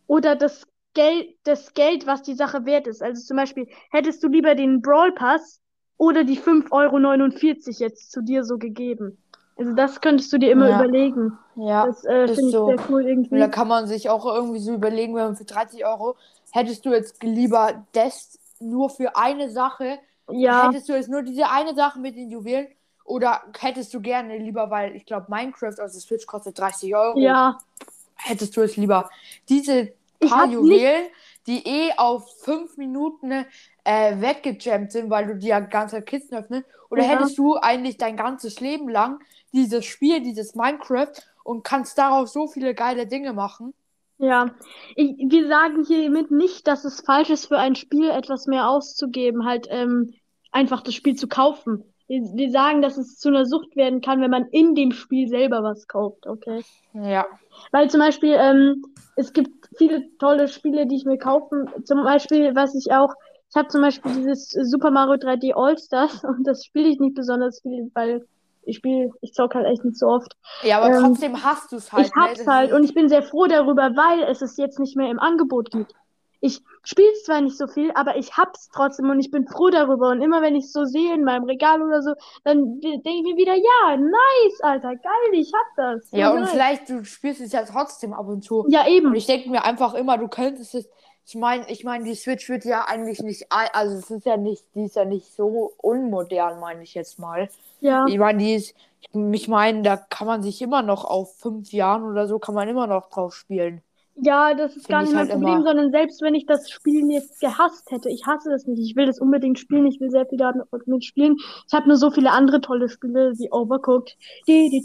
oder 0.07 0.35
das 0.35 0.67
Geld, 0.93 1.37
das 1.45 1.73
Geld, 1.73 2.07
was 2.07 2.23
die 2.23 2.35
Sache 2.35 2.67
wert 2.67 2.89
ist. 2.89 3.03
Also 3.03 3.23
zum 3.23 3.37
Beispiel, 3.37 3.69
hättest 3.93 4.23
du 4.25 4.29
lieber 4.29 4.57
den 4.57 4.83
Brawl 4.83 5.13
Pass 5.13 5.61
oder 5.97 6.25
die 6.25 6.39
5,49 6.39 6.71
Euro 6.73 7.79
jetzt 7.79 8.11
zu 8.11 8.23
dir 8.23 8.43
so 8.43 8.59
gegeben? 8.59 9.23
Also 9.61 9.75
das 9.75 10.01
könntest 10.01 10.33
du 10.33 10.39
dir 10.39 10.51
immer 10.53 10.69
Ja. 10.69 10.81
überlegen. 10.81 11.39
Ja, 11.57 11.87
Das 11.87 12.05
äh, 12.05 12.25
ist 12.25 12.37
finde 12.37 12.51
ich 12.51 12.53
so. 12.53 12.67
sehr 12.67 12.79
cool 12.89 13.03
Und 13.03 13.09
irgendwie. 13.09 13.41
da 13.41 13.49
kann 13.49 13.69
man 13.69 13.87
sich 13.87 14.09
auch 14.09 14.25
irgendwie 14.27 14.59
so 14.61 14.73
überlegen, 14.75 15.15
wenn 15.15 15.25
man 15.25 15.37
für 15.37 15.45
30 15.45 15.85
Euro, 15.85 16.17
hättest 16.53 16.85
du 16.87 16.91
jetzt 16.93 17.23
lieber 17.23 17.85
das 17.93 18.39
nur 18.59 18.91
für 18.91 19.17
eine 19.17 19.51
Sache, 19.51 19.99
Ja, 20.31 20.67
hättest 20.67 20.89
du 20.89 20.95
jetzt 20.95 21.09
nur 21.09 21.23
diese 21.23 21.49
eine 21.51 21.75
Sache 21.75 21.99
mit 21.99 22.17
den 22.17 22.31
Juwelen 22.31 22.69
oder 23.05 23.43
hättest 23.59 23.93
du 23.95 24.01
gerne 24.01 24.39
lieber, 24.39 24.71
weil 24.71 24.97
ich 24.97 25.05
glaube 25.07 25.27
Minecraft 25.29 25.69
auf 25.81 25.93
der 25.93 26.01
Switch 26.01 26.27
kostet 26.27 26.59
30 26.59 26.95
Euro, 26.95 27.21
ja. 27.21 27.59
hättest 28.17 28.57
du 28.57 28.63
es 28.63 28.77
lieber 28.77 29.11
diese 29.49 29.93
paar 30.21 30.47
Juwelen, 30.47 31.07
die 31.47 31.67
eh 31.67 31.93
auf 31.97 32.29
5 32.45 32.77
Minuten 32.77 33.33
äh, 33.85 34.21
weggejammt 34.21 34.93
sind, 34.93 35.11
weil 35.11 35.27
du 35.27 35.37
die 35.37 35.49
ja 35.49 35.61
ganze 35.61 36.03
Kisten 36.03 36.35
öffnest, 36.37 36.67
oder 36.91 37.03
Ja. 37.05 37.09
hättest 37.19 37.39
du 37.39 37.57
eigentlich 37.57 37.97
dein 37.97 38.17
ganzes 38.17 38.61
Leben 38.61 38.89
lang 38.89 39.21
dieses 39.53 39.85
Spiel, 39.85 40.21
dieses 40.21 40.55
Minecraft 40.55 41.13
und 41.45 41.65
kannst 41.65 41.99
darauf 41.99 42.29
so 42.29 42.47
viele 42.47 42.75
geile 42.75 43.07
Dinge 43.07 43.33
machen. 43.33 43.75
Ja, 44.19 44.51
ich, 44.97 45.17
wir 45.19 45.49
sagen 45.49 45.85
hiermit 45.85 46.31
nicht, 46.31 46.67
dass 46.67 46.85
es 46.85 47.01
falsch 47.01 47.31
ist, 47.31 47.47
für 47.47 47.59
ein 47.59 47.75
Spiel 47.75 48.11
etwas 48.11 48.47
mehr 48.47 48.69
auszugeben, 48.69 49.47
halt 49.47 49.67
ähm, 49.71 50.13
einfach 50.53 50.83
das 50.83 50.95
Spiel 50.95 51.15
zu 51.15 51.27
kaufen. 51.27 51.85
Wir, 52.07 52.23
wir 52.35 52.51
sagen, 52.51 52.83
dass 52.83 52.99
es 52.99 53.19
zu 53.19 53.29
einer 53.29 53.47
Sucht 53.47 53.77
werden 53.77 54.03
kann, 54.03 54.21
wenn 54.21 54.31
man 54.31 54.47
in 54.49 54.75
dem 54.75 54.93
Spiel 54.93 55.29
selber 55.29 55.63
was 55.63 55.89
kauft, 55.89 56.27
okay? 56.27 56.63
Ja. 56.93 57.25
Weil 57.73 57.89
zum 57.89 58.01
Beispiel, 58.01 58.37
ähm, 58.39 58.85
es 59.17 59.33
gibt 59.33 59.69
viele 59.79 60.07
tolle 60.19 60.49
Spiele, 60.49 60.87
die 60.87 60.97
ich 60.97 61.05
mir 61.07 61.19
kaufen. 61.19 61.71
Zum 61.85 62.03
Beispiel, 62.03 62.55
was 62.55 62.75
ich 62.75 62.93
auch, 62.93 63.15
ich 63.49 63.57
habe 63.57 63.69
zum 63.69 63.81
Beispiel 63.81 64.13
dieses 64.17 64.51
Super 64.51 64.91
Mario 64.91 65.15
3D 65.15 65.55
All-Stars 65.55 66.25
und 66.25 66.47
das 66.47 66.67
spiele 66.67 66.89
ich 66.89 67.01
nicht 67.01 67.15
besonders 67.15 67.63
viel, 67.63 67.91
weil 67.95 68.27
ich 68.63 68.77
spiele, 68.77 69.11
ich 69.21 69.33
zocke 69.33 69.59
halt 69.59 69.67
echt 69.67 69.85
nicht 69.85 69.99
so 69.99 70.07
oft. 70.07 70.37
Ja, 70.63 70.81
aber 70.81 70.95
Ähm, 70.95 71.03
trotzdem 71.03 71.43
hast 71.43 71.73
du 71.73 71.77
es 71.77 71.93
halt. 71.93 72.07
Ich 72.07 72.13
hab's 72.15 72.45
ne? 72.45 72.53
Halt 72.53 72.73
und 72.73 72.85
ich 72.85 72.95
bin 72.95 73.09
sehr 73.09 73.23
froh 73.23 73.47
darüber, 73.47 73.91
weil 73.97 74.23
es 74.25 74.43
es 74.43 74.57
jetzt 74.57 74.79
nicht 74.79 74.97
mehr 74.97 75.11
im 75.11 75.19
Angebot 75.19 75.71
gibt. 75.71 75.95
Ich 76.43 76.63
spiele 76.85 77.13
zwar 77.27 77.43
nicht 77.43 77.59
so 77.59 77.67
viel, 77.67 77.91
aber 77.95 78.17
ich 78.17 78.39
hab's 78.39 78.71
trotzdem 78.73 79.11
und 79.11 79.21
ich 79.21 79.31
bin 79.31 79.47
froh 79.47 79.69
darüber. 79.69 80.09
Und 80.09 80.23
immer 80.23 80.41
wenn 80.41 80.57
ich 80.57 80.73
so 80.73 80.87
sehe 80.87 81.13
in 81.13 81.23
meinem 81.23 81.45
Regal 81.45 81.83
oder 81.83 82.01
so, 82.01 82.15
dann 82.45 82.81
denke 82.81 83.11
ich 83.11 83.23
mir 83.23 83.37
wieder, 83.37 83.55
ja, 83.55 83.97
nice, 83.99 84.61
Alter, 84.63 84.97
geil, 84.97 85.33
ich 85.33 85.53
hab 85.53 85.67
das. 85.77 86.11
Ja, 86.13 86.31
und 86.31 86.41
nice. 86.41 86.51
vielleicht, 86.51 86.89
du 86.89 87.05
spielst 87.05 87.43
es 87.43 87.53
ja 87.53 87.63
trotzdem 87.65 88.15
ab 88.15 88.27
und 88.27 88.43
zu. 88.43 88.65
Ja, 88.69 88.87
Und 88.87 88.89
eben. 88.89 89.15
ich 89.15 89.27
denke 89.27 89.51
mir 89.51 89.65
einfach 89.65 89.93
immer, 89.93 90.17
du 90.17 90.29
könntest 90.29 90.75
es. 90.75 90.89
Ich 91.31 91.37
meine, 91.37 91.71
ich 91.71 91.85
meine, 91.85 92.05
die 92.05 92.15
Switch 92.17 92.49
wird 92.49 92.65
ja 92.65 92.85
eigentlich 92.87 93.21
nicht, 93.21 93.51
al- 93.53 93.71
also 93.73 93.97
es 93.99 94.11
ist 94.11 94.27
ja 94.27 94.37
nicht, 94.37 94.65
die 94.75 94.85
ist 94.85 94.97
ja 94.97 95.05
nicht 95.05 95.33
so 95.35 95.73
unmodern, 95.79 96.59
meine 96.61 96.83
ich 96.83 96.95
jetzt 96.95 97.19
mal. 97.21 97.49
Ja. 97.81 98.01
Ich 98.05 98.19
meine, 98.19 98.39
die 98.39 98.55
ist, 98.55 98.75
ich 99.13 99.49
meine, 99.49 99.83
da 99.83 99.97
kann 99.97 100.27
man 100.27 100.43
sich 100.43 100.61
immer 100.63 100.83
noch 100.83 101.05
auf 101.05 101.37
fünf 101.39 101.73
Jahren 101.73 102.05
oder 102.05 102.27
so, 102.29 102.39
kann 102.41 102.55
man 102.57 102.69
immer 102.69 102.87
noch 102.89 103.09
drauf 103.11 103.35
spielen. 103.35 103.83
Ja, 104.17 104.55
das 104.55 104.77
ist 104.77 104.87
Find 104.87 104.89
gar 104.89 105.03
ich 105.03 105.09
nicht 105.09 105.15
mein 105.15 105.29
halt 105.29 105.33
Problem, 105.33 105.55
immer. 105.55 105.65
sondern 105.65 105.91
selbst 105.93 106.21
wenn 106.21 106.35
ich 106.35 106.45
das 106.45 106.69
Spiel 106.71 107.11
jetzt 107.11 107.41
gehasst 107.41 107.91
hätte, 107.91 108.11
ich 108.11 108.27
hasse 108.27 108.51
das 108.51 108.67
nicht. 108.67 108.81
Ich 108.81 108.97
will 108.97 109.07
das 109.07 109.19
unbedingt 109.19 109.59
spielen, 109.59 109.87
ich 109.87 109.99
will 110.01 110.11
sehr 110.11 110.27
viel 110.27 110.39
damit 110.39 110.67
spielen. 111.05 111.37
Ich 111.67 111.73
habe 111.73 111.89
nur 111.89 111.97
so 111.97 112.11
viele 112.11 112.31
andere 112.31 112.61
tolle 112.61 112.89
Spiele 112.89 113.33
wie 113.39 113.51
Overcooked. 113.51 114.17
Die, 114.47 114.85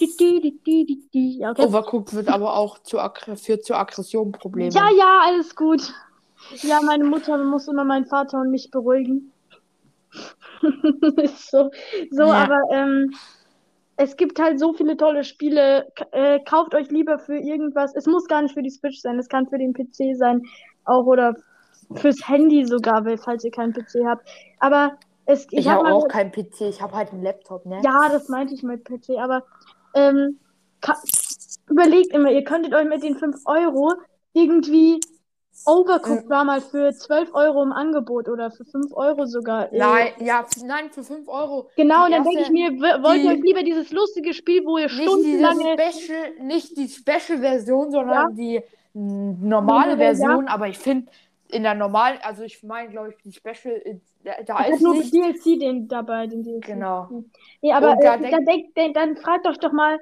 die, 0.00 1.08
die. 1.12 1.38
Ja, 1.38 1.50
okay. 1.50 1.64
Overcooked 1.64 2.14
wird 2.14 2.28
aber 2.28 2.56
auch 2.56 2.78
zu, 2.78 2.98
führt 3.36 3.64
zu 3.64 3.74
Aggressionproblemen. 3.74 4.72
Ja, 4.72 4.88
ja, 4.96 5.20
alles 5.24 5.56
gut. 5.56 5.92
Ja, 6.62 6.80
meine 6.82 7.04
Mutter 7.04 7.38
muss 7.38 7.66
immer 7.66 7.84
meinen 7.84 8.06
Vater 8.06 8.40
und 8.40 8.50
mich 8.50 8.70
beruhigen. 8.70 9.32
Ist 11.16 11.50
so, 11.50 11.70
so, 12.10 12.22
Ja. 12.22 12.44
aber 12.44 12.60
ähm, 12.72 13.12
es 13.96 14.16
gibt 14.16 14.38
halt 14.38 14.60
so 14.60 14.72
viele 14.72 14.96
tolle 14.96 15.24
Spiele. 15.24 15.90
Äh, 16.12 16.40
kauft 16.40 16.74
euch 16.74 16.90
lieber 16.90 17.18
für 17.18 17.36
irgendwas. 17.36 17.94
Es 17.94 18.06
muss 18.06 18.26
gar 18.26 18.42
nicht 18.42 18.54
für 18.54 18.62
die 18.62 18.70
Switch 18.70 19.00
sein, 19.00 19.18
es 19.18 19.28
kann 19.28 19.46
für 19.48 19.58
den 19.58 19.72
PC 19.72 20.14
sein, 20.16 20.42
auch 20.84 21.06
oder 21.06 21.34
fürs 21.94 22.28
Handy 22.28 22.64
sogar, 22.66 23.04
weil- 23.04 23.18
falls 23.18 23.44
ihr 23.44 23.50
keinen 23.50 23.72
PC 23.72 24.04
habt. 24.06 24.28
Aber 24.60 24.96
es, 25.24 25.46
Ich, 25.50 25.58
ich 25.60 25.68
hab 25.68 25.78
habe 25.78 25.88
mal 25.88 25.92
auch 25.94 26.08
keinen 26.08 26.30
PC, 26.32 26.62
ich 26.68 26.80
habe 26.82 26.94
halt 26.94 27.12
einen 27.12 27.22
Laptop, 27.22 27.64
ne? 27.66 27.80
ja, 27.84 28.08
das 28.10 28.28
meinte 28.28 28.54
ich 28.54 28.62
mit 28.62 28.84
PC, 28.84 29.18
aber 29.18 29.44
ähm, 29.94 30.38
überlegt 31.68 32.12
immer, 32.12 32.30
ihr 32.30 32.44
könntet 32.44 32.74
euch 32.74 32.86
mit 32.86 33.02
den 33.02 33.16
5 33.16 33.36
Euro 33.46 33.94
irgendwie 34.34 35.00
Overcooked 35.64 36.26
Mm. 36.26 36.30
war 36.30 36.44
mal 36.44 36.60
für 36.60 36.92
12 36.92 37.34
Euro 37.34 37.62
im 37.62 37.72
Angebot 37.72 38.28
oder 38.28 38.50
für 38.50 38.64
5 38.64 38.92
Euro 38.92 39.26
sogar. 39.26 39.72
äh, 39.72 39.78
Nein, 39.78 40.08
ja, 40.20 40.44
nein, 40.64 40.90
für 40.90 41.02
5 41.02 41.26
Euro. 41.28 41.70
Genau, 41.76 42.04
und 42.04 42.10
Die 42.10 42.14
dann 42.14 42.24
denke 42.24 42.40
ich 42.42 42.50
mir, 42.50 42.70
wollt 43.02 43.22
ihr 43.22 43.30
die- 43.32 43.38
euch 43.38 43.42
lieber 43.44 43.62
dieses 43.62 43.90
lustige 43.92 44.34
Spiel, 44.34 44.64
wo 44.66 44.78
ihr 44.78 44.88
stundenlange. 44.88 45.76
Special, 45.78 46.30
nicht 46.40 46.76
die 46.76 46.88
Special-Version, 46.88 47.90
sondern 47.90 48.34
die 48.36 48.60
mm, 48.94 49.48
normale 49.48 49.92
Ja. 49.92 49.96
Version. 49.96 50.48
Aber 50.48 50.68
ich 50.68 50.78
finde, 50.78 51.10
in 51.48 51.62
der 51.62 51.74
normalen, 51.74 52.18
also 52.22 52.42
ich 52.42 52.62
meine, 52.62 52.90
glaube 52.90 53.10
ich, 53.10 53.16
die 53.22 53.32
Special, 53.32 53.74
äh, 53.84 53.96
da, 54.24 54.32
da 54.44 54.64
ist 54.64 54.82
nur 54.82 54.94
nicht. 54.94 55.14
DLC 55.14 55.56
den, 55.60 55.86
dabei, 55.88 56.26
den 56.26 56.42
DLC. 56.42 56.66
Genau. 56.66 57.08
Nee, 57.62 57.72
aber 57.72 57.96
da 57.96 58.14
äh, 58.16 58.18
denk- 58.18 58.30
dann, 58.32 58.44
denk, 58.44 58.74
denk, 58.74 58.94
dann 58.94 59.16
fragt 59.16 59.46
euch 59.46 59.58
doch 59.58 59.72
mal, 59.72 59.98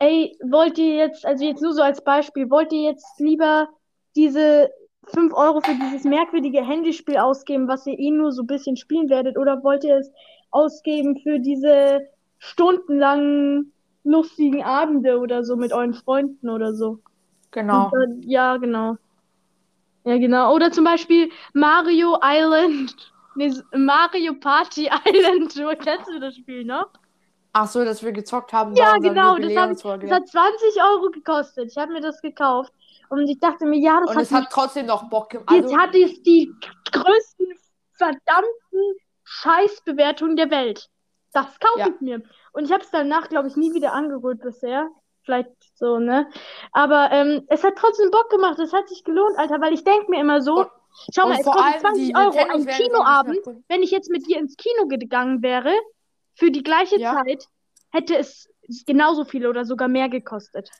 ey, 0.00 0.36
wollt 0.42 0.76
ihr 0.78 0.96
jetzt, 0.96 1.24
also 1.24 1.44
jetzt 1.44 1.62
nur 1.62 1.72
so 1.72 1.82
als 1.82 2.02
Beispiel, 2.02 2.50
wollt 2.50 2.72
ihr 2.72 2.82
jetzt 2.90 3.18
lieber 3.20 3.68
diese 4.16 4.70
5 5.10 5.32
Euro 5.34 5.60
für 5.60 5.74
dieses 5.74 6.04
merkwürdige 6.04 6.64
Handyspiel 6.64 7.18
ausgeben, 7.18 7.68
was 7.68 7.86
ihr 7.86 7.98
eh 7.98 8.10
nur 8.10 8.32
so 8.32 8.42
ein 8.42 8.46
bisschen 8.46 8.76
spielen 8.76 9.08
werdet, 9.08 9.36
oder 9.36 9.62
wollt 9.62 9.84
ihr 9.84 9.96
es 9.96 10.10
ausgeben 10.50 11.18
für 11.22 11.38
diese 11.38 12.00
stundenlangen 12.38 13.72
lustigen 14.04 14.62
Abende 14.62 15.18
oder 15.18 15.44
so 15.44 15.56
mit 15.56 15.72
euren 15.72 15.94
Freunden 15.94 16.48
oder 16.48 16.72
so? 16.72 16.98
Genau. 17.50 17.90
Dann, 17.92 18.22
ja, 18.22 18.56
genau. 18.56 18.96
Ja, 20.04 20.16
genau. 20.18 20.54
Oder 20.54 20.70
zum 20.70 20.84
Beispiel 20.84 21.30
Mario 21.52 22.18
Island. 22.22 23.12
Nee, 23.34 23.52
Mario 23.74 24.34
Party 24.34 24.88
Island. 25.06 25.56
Du 25.56 25.68
kennst 25.76 26.08
du 26.08 26.18
das 26.18 26.36
Spiel, 26.36 26.64
ne? 26.64 26.86
Ach 27.52 27.66
so, 27.66 27.84
dass 27.84 28.02
wir 28.02 28.12
gezockt 28.12 28.52
haben. 28.52 28.74
Ja, 28.74 28.96
genau, 28.98 29.36
das, 29.36 29.56
hab 29.56 29.70
ich, 29.72 30.08
das 30.08 30.10
hat 30.10 30.28
20 30.28 30.82
Euro 30.82 31.10
gekostet. 31.10 31.70
Ich 31.70 31.76
habe 31.76 31.92
mir 31.92 32.00
das 32.00 32.20
gekauft. 32.20 32.72
Und 33.10 33.26
ich 33.28 33.38
dachte 33.38 33.64
mir, 33.66 33.78
ja, 33.78 34.00
das 34.00 34.10
Und 34.10 34.16
hat, 34.16 34.22
es 34.22 34.32
hat 34.32 34.48
trotzdem 34.50 34.86
noch 34.86 35.08
Bock 35.08 35.30
gemacht. 35.30 35.50
jetzt 35.50 35.64
Also, 35.64 35.78
hat 35.78 35.94
es 35.94 36.22
die 36.22 36.52
größten 36.92 37.46
verdammten 37.94 38.96
Scheißbewertungen 39.24 40.36
der 40.36 40.50
Welt. 40.50 40.88
Das 41.32 41.58
kaufe 41.60 41.80
Ja. 41.80 41.88
ich 41.88 42.00
mir. 42.00 42.22
Und 42.52 42.64
ich 42.64 42.72
habe 42.72 42.82
es 42.82 42.90
danach, 42.90 43.28
glaube 43.28 43.48
ich, 43.48 43.56
nie 43.56 43.74
wieder 43.74 43.92
angerührt 43.92 44.40
bisher. 44.40 44.88
Vielleicht 45.22 45.50
so, 45.74 45.98
ne? 45.98 46.26
Aber 46.72 47.10
ähm, 47.12 47.44
es 47.48 47.62
hat 47.62 47.74
trotzdem 47.76 48.10
Bock 48.10 48.30
gemacht. 48.30 48.58
Es 48.58 48.72
hat 48.72 48.88
sich 48.88 49.04
gelohnt, 49.04 49.36
Alter, 49.38 49.60
weil 49.60 49.74
ich 49.74 49.84
denke 49.84 50.10
mir 50.10 50.20
immer 50.20 50.40
so, 50.40 50.60
Und- 50.60 50.68
schau 51.14 51.28
mal, 51.28 51.34
und 51.34 51.40
es 51.40 51.44
kostet 51.46 51.62
allem 51.64 51.80
20 51.80 52.06
die 52.08 52.16
Euro. 52.16 52.38
Ein 52.38 52.66
Kinoabend, 52.66 53.40
wenn 53.68 53.82
ich 53.82 53.90
jetzt 53.90 54.10
mit 54.10 54.26
dir 54.26 54.38
ins 54.38 54.56
Kino 54.56 54.86
gegangen 54.88 55.42
wäre, 55.42 55.72
für 56.34 56.50
die 56.50 56.62
gleiche 56.62 56.98
Ja. 56.98 57.14
Zeit, 57.22 57.44
hätte 57.90 58.16
es 58.16 58.48
genauso 58.86 59.24
viel 59.24 59.46
oder 59.46 59.64
sogar 59.66 59.88
mehr 59.88 60.08
gekostet. 60.08 60.70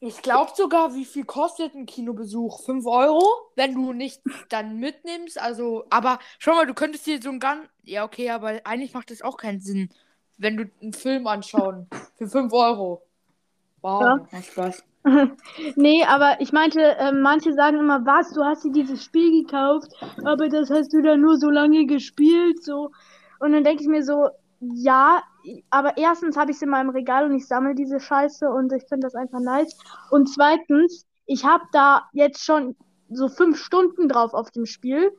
Ich 0.00 0.20
glaube 0.20 0.52
sogar, 0.54 0.94
wie 0.94 1.06
viel 1.06 1.24
kostet 1.24 1.74
ein 1.74 1.86
Kinobesuch? 1.86 2.64
5 2.64 2.86
Euro, 2.86 3.22
wenn 3.54 3.74
du 3.74 3.92
nicht 3.92 4.20
dann 4.50 4.78
mitnimmst. 4.78 5.40
Also, 5.40 5.86
aber 5.90 6.18
schau 6.38 6.54
mal, 6.54 6.66
du 6.66 6.74
könntest 6.74 7.06
dir 7.06 7.20
so 7.20 7.30
ein 7.30 7.40
ganz. 7.40 7.66
Ja, 7.84 8.04
okay, 8.04 8.30
aber 8.30 8.60
eigentlich 8.64 8.92
macht 8.92 9.10
das 9.10 9.22
auch 9.22 9.36
keinen 9.38 9.60
Sinn, 9.60 9.88
wenn 10.36 10.56
du 10.56 10.64
einen 10.82 10.92
Film 10.92 11.26
anschauen. 11.26 11.88
Für 12.18 12.28
5 12.28 12.52
Euro. 12.52 13.02
Wow, 13.80 14.02
Ja. 14.02 14.16
macht 14.32 14.46
Spaß. 14.46 14.84
Nee, 15.76 16.04
aber 16.04 16.40
ich 16.40 16.52
meinte, 16.52 16.80
äh, 16.80 17.12
manche 17.12 17.52
sagen 17.52 17.78
immer, 17.78 18.04
was, 18.04 18.32
du 18.32 18.42
hast 18.44 18.64
dir 18.64 18.72
dieses 18.72 19.04
Spiel 19.04 19.44
gekauft, 19.44 19.92
aber 20.24 20.48
das 20.48 20.68
hast 20.68 20.92
du 20.92 21.00
dann 21.00 21.20
nur 21.20 21.36
so 21.38 21.48
lange 21.48 21.86
gespielt, 21.86 22.62
so. 22.64 22.90
Und 23.38 23.52
dann 23.52 23.62
denke 23.62 23.82
ich 23.82 23.88
mir 23.88 24.02
so, 24.02 24.28
ja, 24.60 25.22
aber 25.70 25.96
erstens 25.96 26.36
habe 26.36 26.50
ich 26.50 26.56
es 26.56 26.62
in 26.62 26.70
meinem 26.70 26.90
Regal 26.90 27.24
und 27.24 27.34
ich 27.34 27.46
sammle 27.46 27.74
diese 27.74 28.00
Scheiße 28.00 28.50
und 28.50 28.72
ich 28.72 28.84
finde 28.88 29.06
das 29.06 29.14
einfach 29.14 29.40
nice. 29.40 29.76
Und 30.10 30.28
zweitens, 30.28 31.06
ich 31.26 31.44
habe 31.44 31.64
da 31.72 32.08
jetzt 32.12 32.44
schon 32.44 32.76
so 33.10 33.28
fünf 33.28 33.58
Stunden 33.58 34.08
drauf 34.08 34.34
auf 34.34 34.50
dem 34.50 34.66
Spiel 34.66 35.12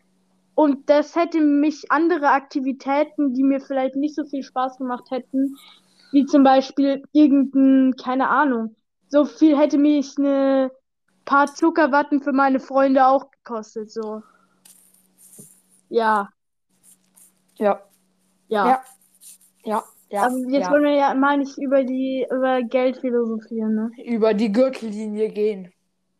und 0.55 0.89
das 0.89 1.15
hätte 1.15 1.39
mich 1.39 1.91
andere 1.91 2.29
Aktivitäten, 2.29 3.33
die 3.33 3.43
mir 3.43 3.59
vielleicht 3.59 3.95
nicht 3.95 4.15
so 4.15 4.25
viel 4.25 4.43
Spaß 4.43 4.77
gemacht 4.77 5.11
hätten, 5.11 5.55
wie 6.11 6.25
zum 6.25 6.43
Beispiel 6.43 7.03
irgendein, 7.11 7.95
keine 7.95 8.29
Ahnung, 8.29 8.75
so 9.09 9.25
viel 9.25 9.57
hätte 9.57 9.77
mich 9.77 10.17
eine 10.17 10.71
paar 11.25 11.53
Zuckerwatten 11.53 12.21
für 12.21 12.33
meine 12.33 12.59
Freunde 12.59 13.05
auch 13.05 13.29
gekostet, 13.31 13.91
so. 13.91 14.23
Ja, 15.89 16.29
Ja, 17.57 17.81
ja. 18.47 18.67
Ja. 18.67 18.83
ja, 19.63 19.83
ja. 20.09 20.23
Aber 20.27 20.37
jetzt 20.49 20.65
ja. 20.65 20.71
wollen 20.71 20.83
wir 20.83 20.95
ja 20.95 21.13
mal 21.13 21.37
nicht 21.37 21.57
über 21.57 21.83
die, 21.83 22.25
über 22.31 22.61
Geld 22.63 22.97
philosophieren, 22.97 23.75
ne? 23.75 23.91
Über 24.05 24.33
die 24.33 24.51
Gürtellinie 24.51 25.29
gehen. 25.29 25.71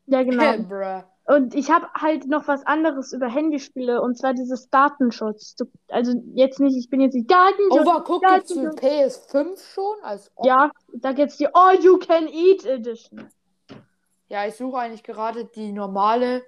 Ja, 0.07 0.23
genau. 0.23 1.03
Und 1.27 1.53
ich 1.55 1.69
habe 1.69 1.87
halt 1.93 2.25
noch 2.27 2.47
was 2.47 2.65
anderes 2.65 3.11
über 3.11 3.27
Handyspiele 3.27 4.01
und 4.01 4.17
zwar 4.17 4.33
dieses 4.33 4.69
Datenschutz. 4.69 5.57
Also 5.89 6.13
jetzt 6.33 6.61
nicht, 6.61 6.77
ich 6.77 6.89
bin 6.89 7.01
jetzt 7.01 7.15
nicht 7.15 7.29
Datenschutz. 7.29 7.81
Overcooked 7.81 8.29
gibt's 8.33 8.53
für 8.53 8.69
PS5 8.69 9.73
schon? 9.73 9.95
Als 10.03 10.31
ob- 10.35 10.45
Ja, 10.45 10.71
da 10.93 11.11
gibt's 11.11 11.35
die 11.35 11.53
All 11.53 11.77
You 11.81 11.97
Can 11.97 12.29
Eat 12.29 12.65
Edition. 12.65 13.27
Ja, 14.29 14.47
ich 14.47 14.55
suche 14.55 14.77
eigentlich 14.77 15.03
gerade 15.03 15.43
die 15.43 15.73
normale 15.73 16.43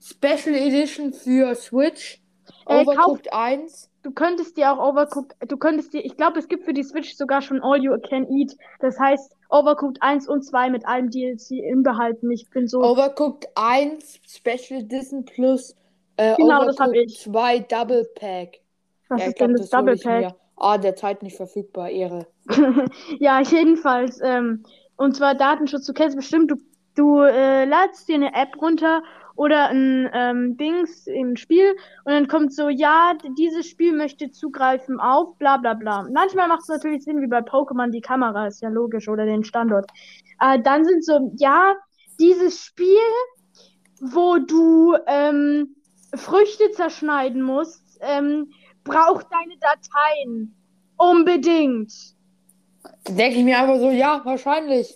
Special 0.00 0.54
Edition 0.54 1.12
für 1.12 1.54
Switch. 1.54 2.22
Äh, 2.70 2.82
Overcooked 2.82 3.32
1. 3.32 3.90
Du 4.02 4.12
könntest 4.12 4.56
dir 4.56 4.72
auch 4.72 4.92
Overcooked, 4.92 5.36
du 5.46 5.56
könntest 5.56 5.92
dir, 5.92 6.04
ich 6.04 6.16
glaube, 6.16 6.38
es 6.38 6.48
gibt 6.48 6.64
für 6.64 6.72
die 6.72 6.84
Switch 6.84 7.14
sogar 7.16 7.42
schon 7.42 7.60
All 7.62 7.82
You 7.82 7.98
Can 7.98 8.26
Eat. 8.30 8.56
Das 8.78 8.98
heißt 8.98 9.36
Overcooked 9.50 10.00
1 10.00 10.28
und 10.28 10.42
2 10.42 10.70
mit 10.70 10.86
allem 10.86 11.10
DLC 11.10 11.50
inbehalten. 11.50 12.30
Ich 12.30 12.48
bin 12.50 12.68
so. 12.68 12.82
Overcooked 12.82 13.48
1 13.56 14.20
Special 14.26 14.80
Edition 14.80 15.24
plus 15.24 15.76
äh, 16.16 16.36
Genau, 16.36 16.64
das 16.64 16.78
hab 16.78 16.88
Overcooked 16.88 17.10
ich. 17.10 17.20
2 17.20 17.58
Double 17.60 18.08
Pack. 18.14 18.60
was 19.08 19.20
ja, 19.20 19.26
ist 19.26 19.36
glaub, 19.36 19.48
denn 19.48 19.56
das 19.56 19.72
hol 19.72 19.78
Double 19.78 19.96
Pack? 19.96 20.34
Ah, 20.56 20.78
derzeit 20.78 21.22
nicht 21.22 21.36
verfügbar, 21.36 21.88
Ehre. 21.90 22.26
Ja, 23.18 23.40
jedenfalls. 23.40 24.20
Ähm, 24.22 24.62
und 24.96 25.16
zwar 25.16 25.34
Datenschutz. 25.34 25.86
Du 25.86 25.94
kennst 25.94 26.16
bestimmt, 26.16 26.50
du, 26.50 26.56
du 26.94 27.20
äh, 27.22 27.64
ladst 27.64 28.08
dir 28.08 28.16
eine 28.16 28.34
App 28.34 28.60
runter 28.60 29.02
oder 29.40 29.70
ein 29.70 30.10
ähm, 30.12 30.58
Dings 30.58 31.06
im 31.06 31.34
Spiel 31.34 31.74
und 32.04 32.12
dann 32.12 32.28
kommt 32.28 32.52
so, 32.52 32.68
ja, 32.68 33.16
dieses 33.38 33.66
Spiel 33.66 33.94
möchte 33.94 34.30
zugreifen 34.30 35.00
auf 35.00 35.38
bla 35.38 35.56
bla 35.56 35.72
bla. 35.72 36.06
Manchmal 36.12 36.46
macht 36.46 36.60
es 36.60 36.68
natürlich 36.68 37.04
Sinn, 37.04 37.22
wie 37.22 37.26
bei 37.26 37.38
Pokémon, 37.38 37.90
die 37.90 38.02
Kamera 38.02 38.48
ist 38.48 38.60
ja 38.60 38.68
logisch 38.68 39.08
oder 39.08 39.24
den 39.24 39.42
Standort. 39.42 39.90
Äh, 40.40 40.60
dann 40.60 40.84
sind 40.84 41.06
so, 41.06 41.32
ja, 41.38 41.74
dieses 42.18 42.62
Spiel, 42.62 43.08
wo 44.02 44.36
du 44.36 44.94
ähm, 45.06 45.74
Früchte 46.14 46.70
zerschneiden 46.72 47.40
musst, 47.40 47.98
ähm, 48.02 48.50
braucht 48.84 49.26
deine 49.32 49.56
Dateien. 49.58 50.54
Unbedingt. 50.98 51.94
Denke 53.08 53.38
ich 53.38 53.44
mir 53.44 53.58
einfach 53.58 53.78
so, 53.78 53.88
ja, 53.88 54.20
wahrscheinlich. 54.22 54.94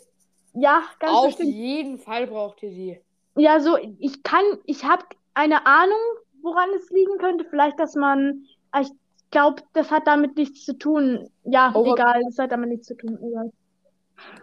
Ja, 0.53 0.83
ganz 1.01 1.13
Auf 1.15 1.27
bestimmt. 1.29 1.55
jeden 1.55 1.99
Fall 1.99 2.27
braucht 2.27 2.63
ihr 2.63 2.71
die. 2.71 3.01
Ja, 3.37 3.61
so, 3.61 3.77
ich 3.99 4.23
kann, 4.23 4.45
ich 4.65 4.85
habe 4.85 5.05
eine 5.35 5.67
Ahnung, 5.67 5.99
woran 6.43 6.69
es 6.77 6.91
liegen 6.91 7.19
könnte. 7.19 7.45
Vielleicht, 7.45 7.79
dass 7.81 7.95
man, 7.95 8.45
ah, 8.71 8.83
ich 8.83 8.91
glaube, 9.31 9.63
das 9.73 9.91
hat 9.91 10.07
damit 10.07 10.37
nichts 10.37 10.65
zu 10.65 10.79
tun. 10.79 11.29
Ja, 11.45 11.75
Over- 11.75 11.93
egal, 11.93 12.23
das 12.25 12.39
hat 12.39 12.53
damit 12.53 12.71
nichts 12.71 12.87
zu 12.87 12.97
tun. 12.97 13.19
Egal. 13.23 13.51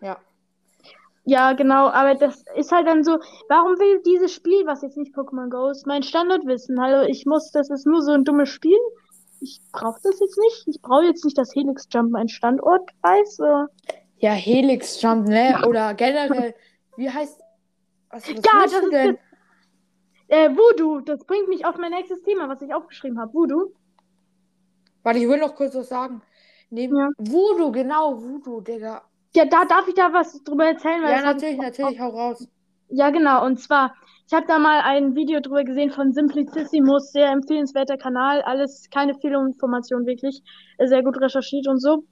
Ja. 0.01 0.17
Ja, 1.23 1.53
genau, 1.53 1.87
aber 1.87 2.15
das 2.15 2.43
ist 2.55 2.71
halt 2.71 2.87
dann 2.87 3.03
so, 3.03 3.19
warum 3.47 3.77
will 3.77 4.01
dieses 4.03 4.33
Spiel, 4.33 4.65
was 4.65 4.81
jetzt 4.81 4.97
nicht 4.97 5.15
Pokémon 5.15 5.49
Go 5.49 5.69
ist, 5.69 5.85
mein 5.85 6.01
Standort 6.01 6.45
wissen? 6.47 6.81
Hallo, 6.81 7.03
ich 7.07 7.25
muss, 7.27 7.51
das 7.51 7.69
ist 7.69 7.85
nur 7.85 8.01
so 8.01 8.11
ein 8.11 8.23
dummes 8.25 8.49
Spiel. 8.49 8.77
Ich 9.39 9.61
brauche 9.71 9.99
das 10.03 10.19
jetzt 10.19 10.37
nicht. 10.37 10.67
Ich 10.67 10.81
brauche 10.81 11.05
jetzt 11.05 11.23
nicht, 11.23 11.37
dass 11.37 11.55
Helix 11.55 11.87
Jump 11.91 12.11
mein 12.11 12.27
Standort 12.27 12.89
weiß. 13.01 13.35
So. 13.35 13.65
Ja, 14.17 14.31
Helix 14.31 15.01
Jump, 15.01 15.27
ne? 15.27 15.61
Oder 15.67 15.93
generell, 15.93 16.55
wie 16.97 17.09
heißt. 17.09 17.40
Was, 18.11 18.23
was 18.27 18.29
Ja, 18.29 18.61
das 18.63 18.73
ist 18.73 18.91
denn? 18.91 19.17
Äh, 20.27 20.49
Voodoo, 20.55 21.01
das 21.01 21.23
bringt 21.25 21.49
mich 21.49 21.65
auf 21.65 21.77
mein 21.77 21.91
nächstes 21.91 22.21
Thema, 22.23 22.47
was 22.47 22.61
ich 22.61 22.73
aufgeschrieben 22.73 23.19
habe. 23.19 23.33
Voodoo. 23.33 23.73
Warte, 25.03 25.19
ich 25.19 25.27
will 25.27 25.39
noch 25.39 25.55
kurz 25.55 25.75
was 25.75 25.89
sagen. 25.89 26.21
Neben 26.69 26.95
Ja. 26.95 27.09
Voodoo, 27.17 27.71
genau, 27.71 28.21
Voodoo, 28.21 28.61
Digga. 28.61 29.01
Ja, 29.35 29.45
da 29.45 29.65
darf 29.65 29.87
ich 29.87 29.93
da 29.95 30.11
was 30.13 30.41
drüber 30.43 30.65
erzählen, 30.65 31.01
weil 31.03 31.11
Ja, 31.11 31.15
das 31.17 31.25
natürlich, 31.35 31.55
ich- 31.55 31.61
natürlich, 31.61 31.99
hau 31.99 32.09
raus. 32.09 32.47
Ja, 32.89 33.09
genau. 33.09 33.45
Und 33.45 33.59
zwar, 33.59 33.93
ich 34.27 34.33
habe 34.33 34.45
da 34.47 34.59
mal 34.59 34.81
ein 34.81 35.15
Video 35.15 35.39
drüber 35.39 35.63
gesehen 35.63 35.91
von 35.91 36.11
Simplicissimus, 36.13 37.11
sehr 37.11 37.29
empfehlenswerter 37.31 37.97
Kanal. 37.97 38.41
Alles 38.41 38.89
keine 38.93 39.15
Fehlinformation, 39.15 40.05
wirklich. 40.05 40.41
Äh, 40.77 40.87
Sehr 40.87 41.01
gut 41.03 41.19
recherchiert 41.19 41.67
und 41.67 41.79
so. 41.79 42.03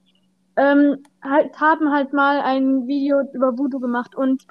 Ähm, 0.56 1.04
halt, 1.22 1.58
haben 1.60 1.92
halt 1.92 2.12
mal 2.14 2.42
ein 2.42 2.88
Video 2.88 3.22
über 3.34 3.58
Voodoo 3.58 3.80
gemacht 3.80 4.16
und 4.16 4.44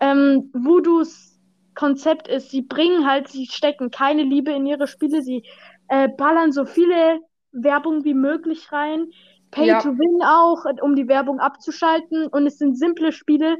ähm, 0.00 0.50
Voodoos 0.52 1.38
Konzept 1.74 2.28
ist, 2.28 2.50
sie 2.50 2.62
bringen 2.62 3.06
halt, 3.06 3.28
sie 3.28 3.46
stecken 3.46 3.90
keine 3.90 4.22
Liebe 4.22 4.52
in 4.52 4.64
ihre 4.66 4.86
Spiele, 4.86 5.22
sie 5.22 5.42
äh, 5.88 6.08
ballern 6.08 6.52
so 6.52 6.64
viele 6.64 7.18
Werbung 7.52 8.04
wie 8.04 8.14
möglich 8.14 8.70
rein. 8.72 9.06
Pay 9.50 9.66
Ja. 9.68 9.80
to 9.80 9.90
win 9.90 10.22
auch, 10.24 10.64
äh, 10.66 10.80
um 10.82 10.94
die 10.96 11.08
Werbung 11.08 11.40
abzuschalten. 11.40 12.26
Und 12.28 12.46
es 12.46 12.58
sind 12.58 12.78
simple 12.78 13.12
Spiele, 13.12 13.56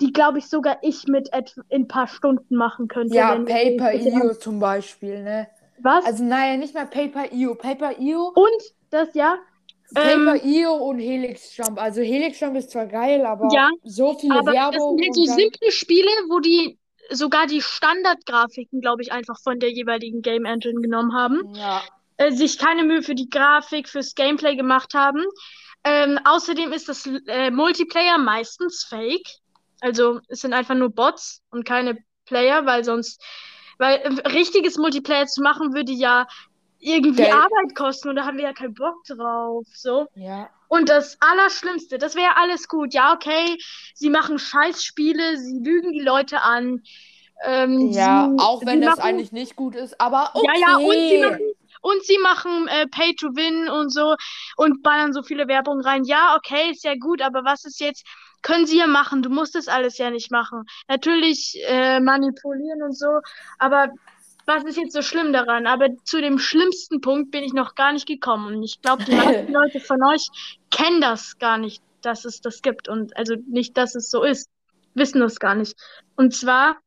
die, 0.00 0.12
glaube 0.12 0.38
ich, 0.38 0.48
sogar 0.48 0.78
ich 0.82 1.06
mit 1.08 1.30
in 1.68 1.82
ein 1.82 1.88
paar 1.88 2.06
Stunden 2.06 2.56
machen 2.56 2.88
könnte. 2.88 3.14
Ja, 3.14 3.32
wenn- 3.34 3.44
Paper 3.44 3.92
wenn- 3.92 4.20
EO 4.22 4.34
zum 4.34 4.60
Beispiel, 4.60 5.22
ne? 5.22 5.48
Was? 5.80 6.04
Also, 6.04 6.24
naja, 6.24 6.56
nicht 6.56 6.74
mal 6.74 6.86
Paper 6.86 7.32
EO. 7.32 7.54
Paper 7.54 7.92
EO, 8.00 8.32
und 8.34 8.62
das, 8.90 9.14
ja, 9.14 9.36
Paper 9.94 10.36
ähm, 10.36 10.40
EO 10.44 10.74
und 10.74 10.98
Helix 10.98 11.56
Jump. 11.56 11.78
Also, 11.80 12.00
Helix 12.02 12.40
Jump 12.40 12.56
ist 12.56 12.70
zwar 12.70 12.86
geil, 12.86 13.24
aber 13.24 13.48
Ja, 13.54 13.70
so 13.84 14.14
viele 14.18 14.34
aber 14.38 14.52
das 14.52 14.54
Werbung. 14.54 14.96
sind 14.96 15.02
halt 15.02 15.14
so 15.14 15.24
simple 15.24 15.72
Spiele, 15.72 16.10
wo 16.28 16.40
die 16.40 16.78
sogar 17.10 17.46
die 17.46 17.62
Standardgrafiken, 17.62 18.80
glaube 18.80 19.02
ich, 19.02 19.12
einfach 19.12 19.40
von 19.42 19.58
der 19.60 19.72
jeweiligen 19.72 20.20
Game 20.22 20.44
Engine 20.44 20.80
genommen 20.80 21.14
haben. 21.14 21.40
Ja, 21.54 21.82
äh, 22.18 22.32
sich 22.32 22.58
keine 22.58 22.84
Mühe 22.84 23.02
für 23.02 23.14
die 23.14 23.30
Grafik, 23.30 23.88
fürs 23.88 24.14
Gameplay 24.14 24.56
gemacht 24.56 24.94
haben. 24.94 25.24
Ähm, 25.84 26.18
außerdem 26.24 26.72
ist 26.72 26.88
das 26.88 27.06
äh, 27.26 27.50
Multiplayer 27.50 28.18
meistens 28.18 28.84
fake. 28.84 29.26
Also 29.80 30.20
es 30.28 30.40
sind 30.40 30.52
einfach 30.52 30.74
nur 30.74 30.90
Bots 30.90 31.42
und 31.50 31.64
keine 31.64 31.96
Player, 32.26 32.66
weil 32.66 32.84
sonst, 32.84 33.22
weil 33.78 33.98
äh, 33.98 34.28
richtiges 34.28 34.76
Multiplayer 34.76 35.26
zu 35.26 35.40
machen 35.40 35.72
würde 35.74 35.92
ja 35.92 36.26
irgendwie 36.78 37.22
Geld. 37.22 37.32
Arbeit 37.32 37.74
kosten 37.74 38.10
und 38.10 38.16
da 38.16 38.24
haben 38.24 38.36
wir 38.36 38.44
ja 38.44 38.52
keinen 38.52 38.74
Bock 38.74 39.04
drauf. 39.04 39.66
So. 39.74 40.06
ja. 40.14 40.48
Und 40.68 40.90
das 40.90 41.16
Allerschlimmste, 41.20 41.96
das 41.96 42.14
wäre 42.14 42.36
alles 42.36 42.68
gut. 42.68 42.92
Ja, 42.92 43.14
okay, 43.14 43.56
sie 43.94 44.10
machen 44.10 44.38
Scheißspiele, 44.38 45.38
sie 45.38 45.60
lügen 45.60 45.92
die 45.92 46.00
Leute 46.00 46.42
an. 46.42 46.82
Ähm, 47.44 47.90
Ja, 47.90 48.28
sie, 48.30 48.38
auch 48.38 48.64
wenn 48.66 48.80
das 48.82 48.96
machen, 48.98 49.08
eigentlich 49.08 49.32
nicht 49.32 49.56
gut 49.56 49.74
ist, 49.74 49.98
aber 50.00 50.30
okay. 50.34 50.46
ja, 50.60 50.70
ja, 50.70 50.76
und 50.76 50.92
sie 50.92 51.18
machen, 51.18 51.52
und 51.80 52.04
sie 52.04 52.18
machen 52.18 52.68
äh, 52.68 52.86
Pay 52.88 53.14
to 53.14 53.28
Win 53.28 53.68
und 53.70 53.92
so 53.92 54.16
und 54.56 54.82
ballern 54.82 55.12
so 55.12 55.22
viele 55.22 55.48
Werbung 55.48 55.80
rein. 55.80 56.04
Ja, 56.04 56.36
okay, 56.36 56.70
ist 56.70 56.84
ja 56.84 56.94
gut, 56.96 57.22
aber 57.22 57.44
was 57.44 57.64
ist 57.64 57.80
jetzt, 57.80 58.04
können 58.42 58.66
sie 58.66 58.78
ja 58.78 58.86
machen, 58.86 59.22
du 59.22 59.30
musst 59.30 59.54
das 59.54 59.68
alles 59.68 59.98
ja 59.98 60.10
nicht 60.10 60.30
machen. 60.30 60.64
Natürlich 60.88 61.58
äh, 61.66 62.00
manipulieren 62.00 62.82
und 62.82 62.96
so, 62.96 63.20
aber 63.58 63.88
was 64.48 64.64
ist 64.64 64.78
jetzt 64.78 64.94
so 64.94 65.02
schlimm 65.02 65.32
daran? 65.32 65.66
Aber 65.66 65.88
zu 66.04 66.20
dem 66.20 66.38
schlimmsten 66.38 67.00
Punkt 67.00 67.30
bin 67.30 67.44
ich 67.44 67.52
noch 67.52 67.74
gar 67.74 67.92
nicht 67.92 68.06
gekommen 68.06 68.56
und 68.56 68.62
ich 68.62 68.80
glaube, 68.80 69.04
die 69.04 69.14
meisten 69.14 69.52
Leute 69.52 69.78
von 69.78 70.02
euch 70.04 70.26
kennen 70.70 71.00
das 71.00 71.38
gar 71.38 71.58
nicht, 71.58 71.82
dass 72.02 72.24
es 72.24 72.40
das 72.40 72.62
gibt 72.62 72.88
und 72.88 73.16
also 73.16 73.34
nicht, 73.46 73.76
dass 73.76 73.94
es 73.94 74.10
so 74.10 74.24
ist, 74.24 74.50
wissen 74.94 75.20
das 75.20 75.38
gar 75.38 75.54
nicht. 75.54 75.76
Und 76.16 76.34
zwar 76.34 76.78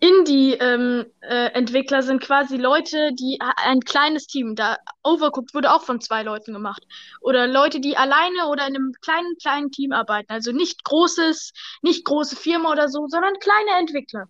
Indie-Entwickler 0.00 2.02
sind 2.02 2.22
quasi 2.22 2.56
Leute, 2.56 3.10
die 3.14 3.38
ein 3.40 3.80
kleines 3.80 4.26
Team, 4.26 4.54
da 4.54 4.76
Overcooked 5.02 5.54
wurde 5.54 5.72
auch 5.72 5.82
von 5.82 6.00
zwei 6.00 6.22
Leuten 6.22 6.52
gemacht. 6.52 6.84
Oder 7.20 7.48
Leute, 7.48 7.80
die 7.80 7.96
alleine 7.96 8.46
oder 8.48 8.68
in 8.68 8.76
einem 8.76 8.92
kleinen, 9.00 9.34
kleinen 9.40 9.70
Team 9.72 9.92
arbeiten. 9.92 10.30
Also 10.30 10.52
nicht 10.52 10.84
großes, 10.84 11.52
nicht 11.82 12.04
große 12.04 12.36
Firma 12.36 12.70
oder 12.70 12.88
so, 12.88 13.08
sondern 13.08 13.34
kleine 13.40 13.80
Entwickler. 13.80 14.26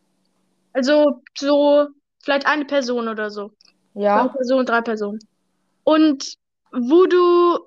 Also 0.72 1.20
so 1.36 1.88
vielleicht 2.24 2.46
eine 2.46 2.64
Person 2.64 3.08
oder 3.08 3.30
so. 3.30 3.52
Zwei 3.94 4.02
Ja, 4.02 4.28
Personen, 4.28 4.66
drei 4.66 4.80
Personen. 4.80 5.18
Und 5.84 6.34
Voodoo 6.72 7.58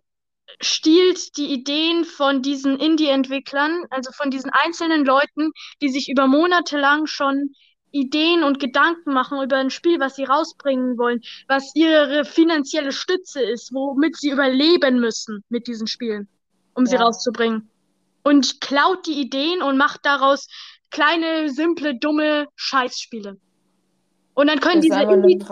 stiehlt 0.62 1.38
die 1.38 1.54
Ideen 1.54 2.06
von 2.06 2.42
diesen 2.42 2.80
Indie-Entwicklern, 2.80 3.86
also 3.90 4.12
von 4.12 4.32
diesen 4.32 4.50
einzelnen 4.52 5.06
Leuten, 5.06 5.52
die 5.82 5.90
sich 5.90 6.10
über 6.10 6.28
Monate 6.28 6.78
lang 6.78 7.06
schon 7.06 7.54
Ideen 7.92 8.44
und 8.44 8.60
Gedanken 8.60 9.14
machen 9.14 9.42
über 9.42 9.58
ein 9.58 9.70
Spiel, 9.70 10.00
was 10.00 10.16
sie 10.16 10.26
rausbringen 10.26 10.98
wollen, 10.98 11.22
was 11.48 11.74
ihre 11.76 12.26
finanzielle 12.26 12.92
Stütze 12.92 13.42
ist, 13.42 13.74
womit 13.74 14.18
sie 14.18 14.30
überleben 14.30 15.00
müssen 15.00 15.44
mit 15.50 15.68
diesen 15.68 15.88
Spielen, 15.88 16.28
um 16.74 16.86
sie 16.86 16.96
Ja. 16.96 17.04
rauszubringen. 17.04 17.70
Und 18.24 18.60
klaut 18.60 19.08
die 19.08 19.22
Ideen 19.22 19.62
und 19.62 19.78
macht 19.78 20.06
daraus 20.06 20.48
kleine, 20.92 21.50
simple, 21.50 21.98
dumme 21.98 22.48
Scheißspiele. 22.56 23.38
Und 24.38 24.46
dann 24.46 24.60
können 24.60 24.82
diese 24.82 25.02
Indie 25.02 25.44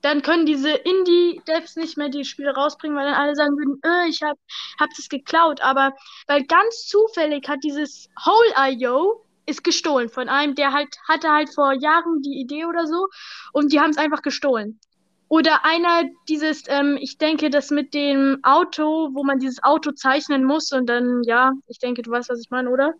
dann 0.00 0.20
können 0.22 0.46
diese 0.46 0.70
Indie-Devs 0.70 1.76
nicht 1.76 1.96
mehr 1.96 2.08
die 2.08 2.24
Spiele 2.24 2.52
rausbringen, 2.52 2.96
weil 2.96 3.06
dann 3.06 3.14
alle 3.14 3.36
sagen 3.36 3.56
würden, 3.56 3.78
äh, 3.84 4.08
ich 4.08 4.20
hab, 4.20 4.36
hab 4.80 4.90
das 4.96 5.08
geklaut. 5.08 5.60
Aber 5.60 5.92
weil 6.26 6.42
ganz 6.46 6.88
zufällig 6.88 7.48
hat 7.48 7.60
dieses 7.62 8.08
Hole.io 8.26 9.24
ist 9.46 9.62
gestohlen 9.62 10.08
von 10.08 10.28
einem, 10.28 10.56
der 10.56 10.72
halt 10.72 10.88
hatte 11.08 11.28
halt 11.30 11.54
vor 11.54 11.72
Jahren 11.72 12.20
die 12.22 12.40
Idee 12.40 12.64
oder 12.64 12.88
so 12.88 13.06
und 13.52 13.72
die 13.72 13.78
haben 13.78 13.90
es 13.90 13.96
einfach 13.96 14.22
gestohlen. 14.22 14.80
Oder 15.28 15.64
einer 15.64 16.10
dieses, 16.28 16.64
ähm, 16.66 16.98
ich 17.00 17.18
denke, 17.18 17.48
das 17.48 17.70
mit 17.70 17.94
dem 17.94 18.40
Auto, 18.42 19.10
wo 19.12 19.22
man 19.22 19.38
dieses 19.38 19.62
Auto 19.62 19.92
zeichnen 19.92 20.42
muss 20.42 20.72
und 20.72 20.86
dann, 20.86 21.22
ja, 21.24 21.52
ich 21.68 21.78
denke, 21.78 22.02
du 22.02 22.10
weißt, 22.10 22.28
was 22.28 22.40
ich 22.40 22.50
meine, 22.50 22.70
oder? 22.70 22.94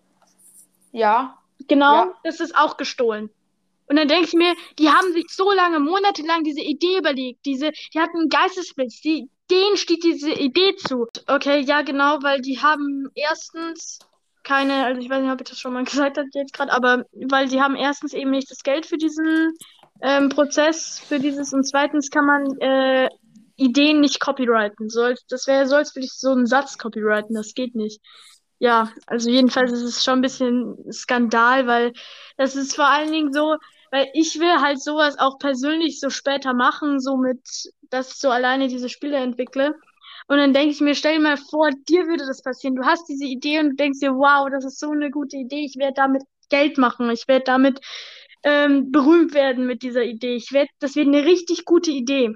Ja, 0.93 1.37
Genau, 1.69 1.95
Ja. 1.95 2.15
das 2.25 2.41
ist 2.41 2.57
auch 2.57 2.77
gestohlen. 2.77 3.31
Und 3.93 3.97
dann 3.97 4.09
denke 4.09 4.25
ich 4.29 4.33
mir, 4.33 4.55
die 4.79 4.89
haben 4.89 5.13
sich 5.13 5.27
so 5.29 5.53
lange, 5.53 5.79
monatelang 5.79 6.45
diese 6.45 6.63
Idee 6.63 6.97
überlegt, 6.99 7.45
diese, 7.45 7.73
die 7.93 8.01
hatten 8.01 8.17
einen 8.21 8.29
Geistesblitz, 8.31 9.03
die, 9.03 9.29
denen 9.51 9.77
steht 9.77 10.03
diese 10.03 10.33
Idee 10.33 10.75
zu. 10.77 11.09
Okay, 11.27 11.61
ja, 11.61 11.83
genau, 11.83 12.23
weil 12.23 12.41
die 12.41 12.59
haben 12.59 13.09
erstens 13.15 13.99
keine, 14.45 14.87
also 14.87 14.99
ich 15.03 15.11
weiß 15.11 15.21
nicht, 15.23 15.31
ob 15.31 15.43
ich 15.43 15.49
das 15.51 15.61
schon 15.61 15.75
mal 15.75 15.85
gesagt 15.85 16.17
habe 16.17 16.27
jetzt 16.33 16.55
gerade, 16.55 16.73
aber 16.73 17.05
weil 17.13 17.49
die 17.49 17.61
haben 17.61 17.77
erstens 17.77 18.15
eben 18.15 18.31
nicht 18.31 18.51
das 18.51 18.63
Geld 18.63 18.87
für 18.87 18.97
diesen 18.97 19.53
ähm, 20.01 20.31
Prozess, 20.31 20.99
für 20.99 21.19
dieses, 21.19 21.53
und 21.53 21.65
zweitens 21.69 22.09
kann 22.11 22.25
man 22.25 22.59
äh, 22.61 23.11
Ideen 23.57 24.01
nicht 24.01 24.21
copyrighten. 24.21 24.89
So, 24.89 25.03
als- 25.03 25.27
das 25.29 25.47
wäre 25.47 25.67
so, 25.69 25.77
als 25.77 25.95
würde 25.95 26.07
ich 26.07 26.13
so 26.15 26.31
einen 26.31 26.47
Satz 26.47 26.79
copyrighten, 26.79 27.35
das 27.37 27.53
geht 27.53 27.75
nicht. 27.75 28.01
Ja, 28.59 28.93
also 29.07 29.29
jedenfalls 29.29 29.73
ist 29.73 29.83
es 29.83 30.05
schon 30.05 30.21
ein 30.21 30.23
bisschen 30.23 30.77
Skandal, 30.93 31.67
weil 31.67 31.93
das 32.37 32.55
ist 32.55 32.77
vor 32.77 32.87
allen 32.89 33.11
Dingen 33.11 33.33
so, 33.33 33.57
weil 33.93 34.09
ich 34.15 34.41
will 34.41 34.61
halt 34.61 34.83
sowas 34.83 35.19
auch 35.19 35.39
persönlich 35.39 36.01
so 36.01 36.09
später 36.09 36.55
machen, 36.55 36.99
so 36.99 37.19
mit, 37.19 37.41
dass 37.91 38.15
ich 38.15 38.21
so 38.21 38.31
alleine 38.31 38.69
diese 38.69 38.89
Spiele 38.89 39.19
entwickle. 39.19 39.75
Und 40.29 40.39
dann 40.39 40.55
denke 40.55 40.73
ich 40.73 40.81
mir, 40.81 40.95
stell 40.95 41.17
dir 41.17 41.21
mal 41.23 41.37
vor, 41.37 41.71
dir 41.89 42.07
würde 42.07 42.25
das 42.27 42.43
passieren. 42.43 42.75
Du 42.75 42.85
hast 42.85 43.07
diese 43.09 43.27
Idee 43.27 43.61
und 43.61 43.79
denkst 43.79 44.01
dir, 44.01 44.15
wow, 44.15 44.49
das 44.51 44.65
ist 44.65 44.81
so 44.81 44.91
eine 44.91 45.11
gute 45.11 45.37
Idee. 45.37 45.67
Ich 45.67 45.77
werde 45.77 45.93
damit 45.97 46.23
Geld 46.49 46.79
machen. 46.79 47.11
Ich 47.11 47.29
werde 47.29 47.45
damit 47.45 47.81
ähm, 48.45 48.91
berühmt 48.93 49.35
werden 49.35 49.67
mit 49.67 49.83
dieser 49.83 50.05
Idee. 50.05 50.37
Ich 50.37 50.53
werde, 50.53 50.71
das 50.79 50.97
wird 50.97 51.09
eine 51.09 51.27
richtig 51.27 51.67
gute 51.67 51.91
Idee. 51.91 52.35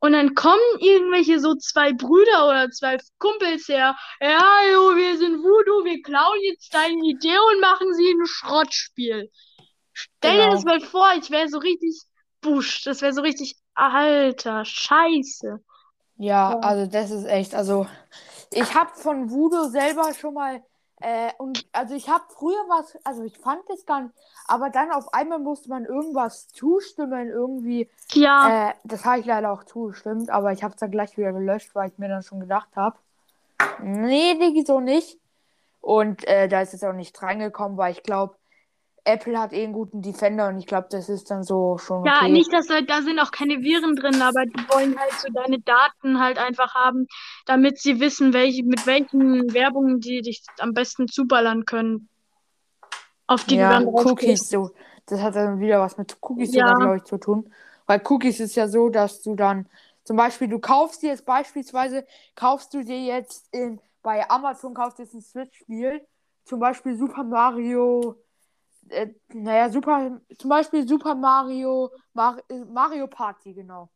Und 0.00 0.12
dann 0.12 0.34
kommen 0.34 0.60
irgendwelche 0.78 1.38
so 1.38 1.54
zwei 1.54 1.92
Brüder 1.92 2.48
oder 2.48 2.70
zwei 2.70 2.96
Kumpels 3.18 3.68
her. 3.68 3.94
Ja, 4.22 4.60
jo, 4.72 4.96
wir 4.96 5.18
sind 5.18 5.42
Voodoo, 5.42 5.84
wir 5.84 6.00
klauen 6.02 6.40
jetzt 6.44 6.72
deine 6.72 7.04
Idee 7.04 7.36
und 7.52 7.60
machen 7.60 7.92
sie 7.92 8.10
ein 8.10 8.26
Schrottspiel. 8.26 9.30
Stell 9.94 10.32
dir 10.32 10.38
Genau. 10.38 10.54
das 10.54 10.64
mal 10.64 10.80
vor, 10.80 11.06
ich 11.18 11.30
wäre 11.30 11.48
so 11.48 11.58
richtig 11.58 12.02
Busch. 12.40 12.82
Das 12.84 13.00
wäre 13.02 13.12
so 13.12 13.22
richtig, 13.22 13.56
alter, 13.74 14.64
scheiße. 14.64 15.60
Ja, 16.16 16.52
Ja. 16.52 16.60
also 16.60 16.86
das 16.86 17.10
ist 17.10 17.24
echt, 17.24 17.54
also 17.54 17.86
ich 18.52 18.74
habe 18.74 18.90
von 18.94 19.30
Voodoo 19.30 19.68
selber 19.68 20.14
schon 20.14 20.34
mal, 20.34 20.62
äh, 21.00 21.32
und 21.38 21.66
also 21.72 21.94
ich 21.94 22.08
habe 22.08 22.24
früher 22.30 22.64
was, 22.68 22.96
also 23.04 23.24
ich 23.24 23.36
fand 23.38 23.68
es 23.70 23.84
gar 23.84 24.02
nicht, 24.02 24.14
aber 24.46 24.70
dann 24.70 24.92
auf 24.92 25.12
einmal 25.12 25.40
musste 25.40 25.68
man 25.70 25.84
irgendwas 25.84 26.48
zustimmen, 26.48 27.28
irgendwie, 27.30 27.90
Ja, 28.14 28.48
äh, 28.48 28.72
das 28.84 29.04
habe 29.04 29.20
ich 29.20 29.26
leider 29.26 29.52
auch 29.52 29.64
zugestimmt, 29.64 30.30
aber 30.30 30.52
ich 30.52 30.62
habe 30.62 30.74
es 30.74 30.80
dann 30.80 30.90
gleich 30.92 31.16
wieder 31.16 31.32
gelöscht, 31.32 31.74
weil 31.74 31.90
ich 31.90 31.98
mir 31.98 32.08
dann 32.08 32.22
schon 32.22 32.40
gedacht 32.40 32.68
habe, 32.76 32.96
nee, 33.82 34.34
Digi, 34.38 34.64
so 34.66 34.80
nicht. 34.80 35.18
Und 35.80 36.26
äh, 36.26 36.48
da 36.48 36.62
ist 36.62 36.74
es 36.74 36.84
auch 36.84 36.92
nicht 36.94 37.20
reingekommen, 37.22 37.78
weil 37.78 37.92
ich 37.92 38.02
glaube, 38.02 38.36
Apple 39.04 39.38
hat 39.38 39.52
eh 39.52 39.64
einen 39.64 39.72
guten 39.72 40.00
Defender 40.02 40.48
und 40.48 40.58
ich 40.58 40.66
glaube, 40.66 40.88
das 40.90 41.08
ist 41.08 41.30
dann 41.30 41.42
so 41.42 41.78
schon 41.78 42.04
ja, 42.06 42.22
okay. 42.22 42.32
nicht, 42.32 42.52
dass 42.52 42.66
da, 42.66 42.80
da 42.80 43.02
sind 43.02 43.18
auch 43.18 43.30
keine 43.30 43.62
Viren 43.62 43.96
drin, 43.96 44.20
aber 44.20 44.44
die 44.44 44.68
wollen 44.68 44.98
halt 44.98 45.12
so 45.18 45.28
deine 45.32 45.60
Daten 45.60 46.20
halt 46.20 46.38
einfach 46.38 46.74
haben, 46.74 47.06
damit 47.46 47.78
sie 47.78 48.00
wissen, 48.00 48.32
welche, 48.32 48.64
mit 48.64 48.86
welchen 48.86 49.52
Werbungen 49.52 50.00
die 50.00 50.22
dich 50.22 50.42
am 50.58 50.72
besten 50.72 51.08
zuballern 51.08 51.64
können. 51.64 52.08
Auf 53.26 53.44
die 53.44 53.56
du 53.56 53.60
Ja, 53.60 53.70
dann. 53.70 53.86
Cookies, 53.86 54.48
so. 54.48 54.70
Das 55.06 55.20
hat 55.20 55.36
dann 55.36 55.60
wieder 55.60 55.80
was 55.80 55.98
mit 55.98 56.16
Cookies 56.20 56.54
Ja. 56.54 56.72
glaube 56.74 56.96
ich, 56.96 57.04
zu 57.04 57.18
tun. 57.18 57.52
Weil 57.86 58.00
Cookies 58.04 58.40
ist 58.40 58.54
ja 58.54 58.68
so, 58.68 58.88
dass 58.88 59.22
du 59.22 59.34
dann, 59.34 59.68
zum 60.04 60.16
Beispiel, 60.16 60.48
du 60.48 60.58
kaufst 60.58 61.02
dir 61.02 61.10
jetzt 61.10 61.26
beispielsweise, 61.26 62.06
kaufst 62.34 62.72
du 62.72 62.82
dir 62.82 63.00
jetzt 63.02 63.48
in, 63.52 63.80
bei 64.02 64.28
Amazon 64.28 64.74
kaufst 64.74 64.98
du 64.98 65.02
jetzt 65.02 65.14
ein 65.14 65.22
Switch-Spiel, 65.22 66.06
zum 66.44 66.60
Beispiel 66.60 66.96
Super 66.96 67.24
Mario, 67.24 68.16
äh, 68.90 69.08
naja, 69.32 69.70
Super, 69.70 70.20
zum 70.38 70.50
Beispiel 70.50 70.86
Super 70.86 71.14
Mario, 71.14 71.90
Mar 72.12 72.38
äh, 72.48 72.58
Mario 72.64 73.06
Party, 73.06 73.54
genau. 73.54 73.90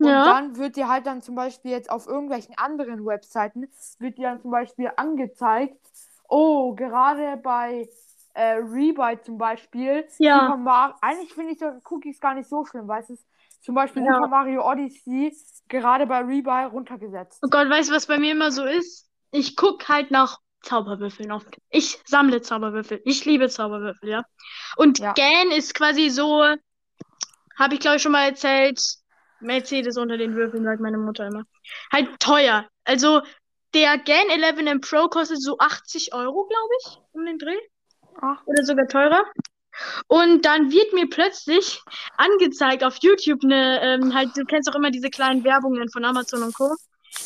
Und 0.00 0.24
Ja. 0.24 0.26
dann 0.26 0.56
wird 0.56 0.76
dir 0.76 0.88
halt 0.88 1.06
dann 1.06 1.22
zum 1.22 1.34
Beispiel 1.34 1.70
jetzt 1.70 1.90
auf 1.90 2.06
irgendwelchen 2.06 2.56
anderen 2.58 3.04
Webseiten, 3.06 3.68
wird 3.98 4.18
dir 4.18 4.28
dann 4.30 4.40
zum 4.42 4.50
Beispiel 4.50 4.90
angezeigt, 4.96 5.76
oh, 6.28 6.74
gerade 6.74 7.36
bei 7.38 7.88
äh, 8.34 8.54
Rebuy 8.54 9.20
zum 9.22 9.38
Beispiel, 9.38 10.06
Ja. 10.18 10.50
Super 10.50 10.56
Mario, 10.56 10.96
eigentlich 11.00 11.32
finde 11.32 11.52
ich 11.52 11.58
so 11.58 11.66
Cookies 11.90 12.20
gar 12.20 12.34
nicht 12.34 12.48
so 12.48 12.64
schlimm, 12.64 12.88
weil 12.88 13.02
es 13.02 13.10
ist 13.10 13.26
zum 13.60 13.74
Beispiel 13.74 14.04
Ja. 14.04 14.14
Super 14.14 14.28
Mario 14.28 14.68
Odyssey 14.68 15.34
gerade 15.68 16.06
bei 16.06 16.18
Rebuy 16.20 16.64
runtergesetzt. 16.64 17.42
Oh 17.42 17.48
Gott, 17.48 17.68
weißt 17.70 17.90
du, 17.90 17.94
was 17.94 18.06
bei 18.06 18.18
mir 18.18 18.32
immer 18.32 18.50
so 18.50 18.64
ist? 18.64 19.08
Ich 19.30 19.56
guck 19.56 19.88
halt 19.88 20.10
nach 20.10 20.38
Zauberwürfeln 20.64 21.32
oft. 21.32 21.56
Ich 21.70 22.00
sammle 22.06 22.42
Zauberwürfel. 22.42 23.00
Ich 23.04 23.24
liebe 23.24 23.48
Zauberwürfel, 23.48 24.08
ja. 24.08 24.24
Und 24.76 24.98
Ja. 24.98 25.12
Gan 25.12 25.50
ist 25.52 25.74
quasi 25.74 26.08
so, 26.10 26.42
habe 27.56 27.74
ich 27.74 27.80
glaube 27.80 27.96
ich 27.96 28.02
schon 28.02 28.12
mal 28.12 28.28
erzählt, 28.28 28.80
Mercedes 29.40 29.96
unter 29.96 30.16
den 30.16 30.34
Würfeln, 30.34 30.64
sagt 30.64 30.80
meine 30.80 30.98
Mutter 30.98 31.26
immer. 31.26 31.44
Halt 31.92 32.18
teuer. 32.18 32.66
Also 32.84 33.20
der 33.74 33.98
Gan 33.98 34.28
11 34.30 34.58
M 34.66 34.80
Pro 34.80 35.08
kostet 35.08 35.42
so 35.42 35.58
80 35.58 36.14
Euro, 36.14 36.46
glaube 36.46 36.74
ich, 36.80 36.98
um 37.12 37.24
den 37.24 37.38
Dreh. 37.38 37.58
Ach. 38.20 38.40
Oder 38.46 38.64
sogar 38.64 38.86
teurer. 38.86 39.24
Und 40.06 40.44
dann 40.44 40.70
wird 40.70 40.92
mir 40.92 41.08
plötzlich 41.08 41.80
angezeigt 42.16 42.84
auf 42.84 42.98
YouTube 43.02 43.42
eine, 43.42 43.80
ähm, 43.82 44.14
halt, 44.14 44.30
du 44.36 44.44
kennst 44.44 44.70
auch 44.70 44.76
immer 44.76 44.90
diese 44.90 45.10
kleinen 45.10 45.42
Werbungen 45.42 45.88
von 45.90 46.04
Amazon 46.04 46.44
und 46.44 46.54
Co. 46.54 46.74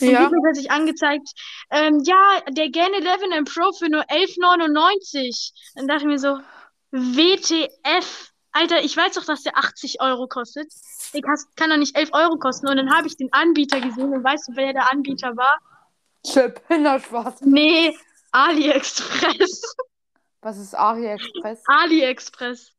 Und 0.00 0.08
Ja. 0.08 0.20
wird 0.22 0.32
mir 0.32 0.42
plötzlich 0.42 0.70
angezeigt, 0.70 1.28
ähm, 1.70 2.00
ja, 2.04 2.40
der 2.50 2.70
Gan 2.70 2.92
11 2.94 3.22
M 3.32 3.44
Pro 3.44 3.72
für 3.72 3.88
nur 3.88 4.04
11,99. 4.10 5.52
Dann 5.74 5.88
dachte 5.88 6.02
ich 6.02 6.06
mir 6.06 6.18
so, 6.18 6.38
WTF. 6.90 8.32
Alter, 8.52 8.82
ich 8.82 8.96
weiß 8.96 9.14
doch, 9.14 9.24
dass 9.24 9.42
der 9.42 9.56
80 9.56 10.00
Euro 10.00 10.26
kostet. 10.26 10.72
Der 11.12 11.20
kann, 11.22 11.70
doch 11.70 11.76
nicht 11.76 11.96
11 11.96 12.10
Euro 12.12 12.38
kosten. 12.38 12.66
Und 12.68 12.76
dann 12.76 12.92
habe 12.94 13.06
ich 13.06 13.16
den 13.16 13.32
Anbieter 13.32 13.80
gesehen 13.80 14.12
und 14.12 14.24
weißt 14.24 14.48
du, 14.48 14.56
wer 14.56 14.72
der 14.72 14.90
Anbieter 14.90 15.36
war? 15.36 15.58
Chip, 16.26 16.60
Hinterschwarz. 16.68 17.40
Nee, 17.42 17.96
AliExpress. 18.32 19.62
Was 20.40 20.58
ist 20.58 20.74
AliExpress? 20.74 21.62
AliExpress. 21.66 22.72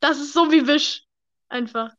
Das 0.00 0.18
ist 0.18 0.32
so 0.32 0.50
wie 0.50 0.66
Wish. 0.66 1.04
Einfach. 1.48 1.90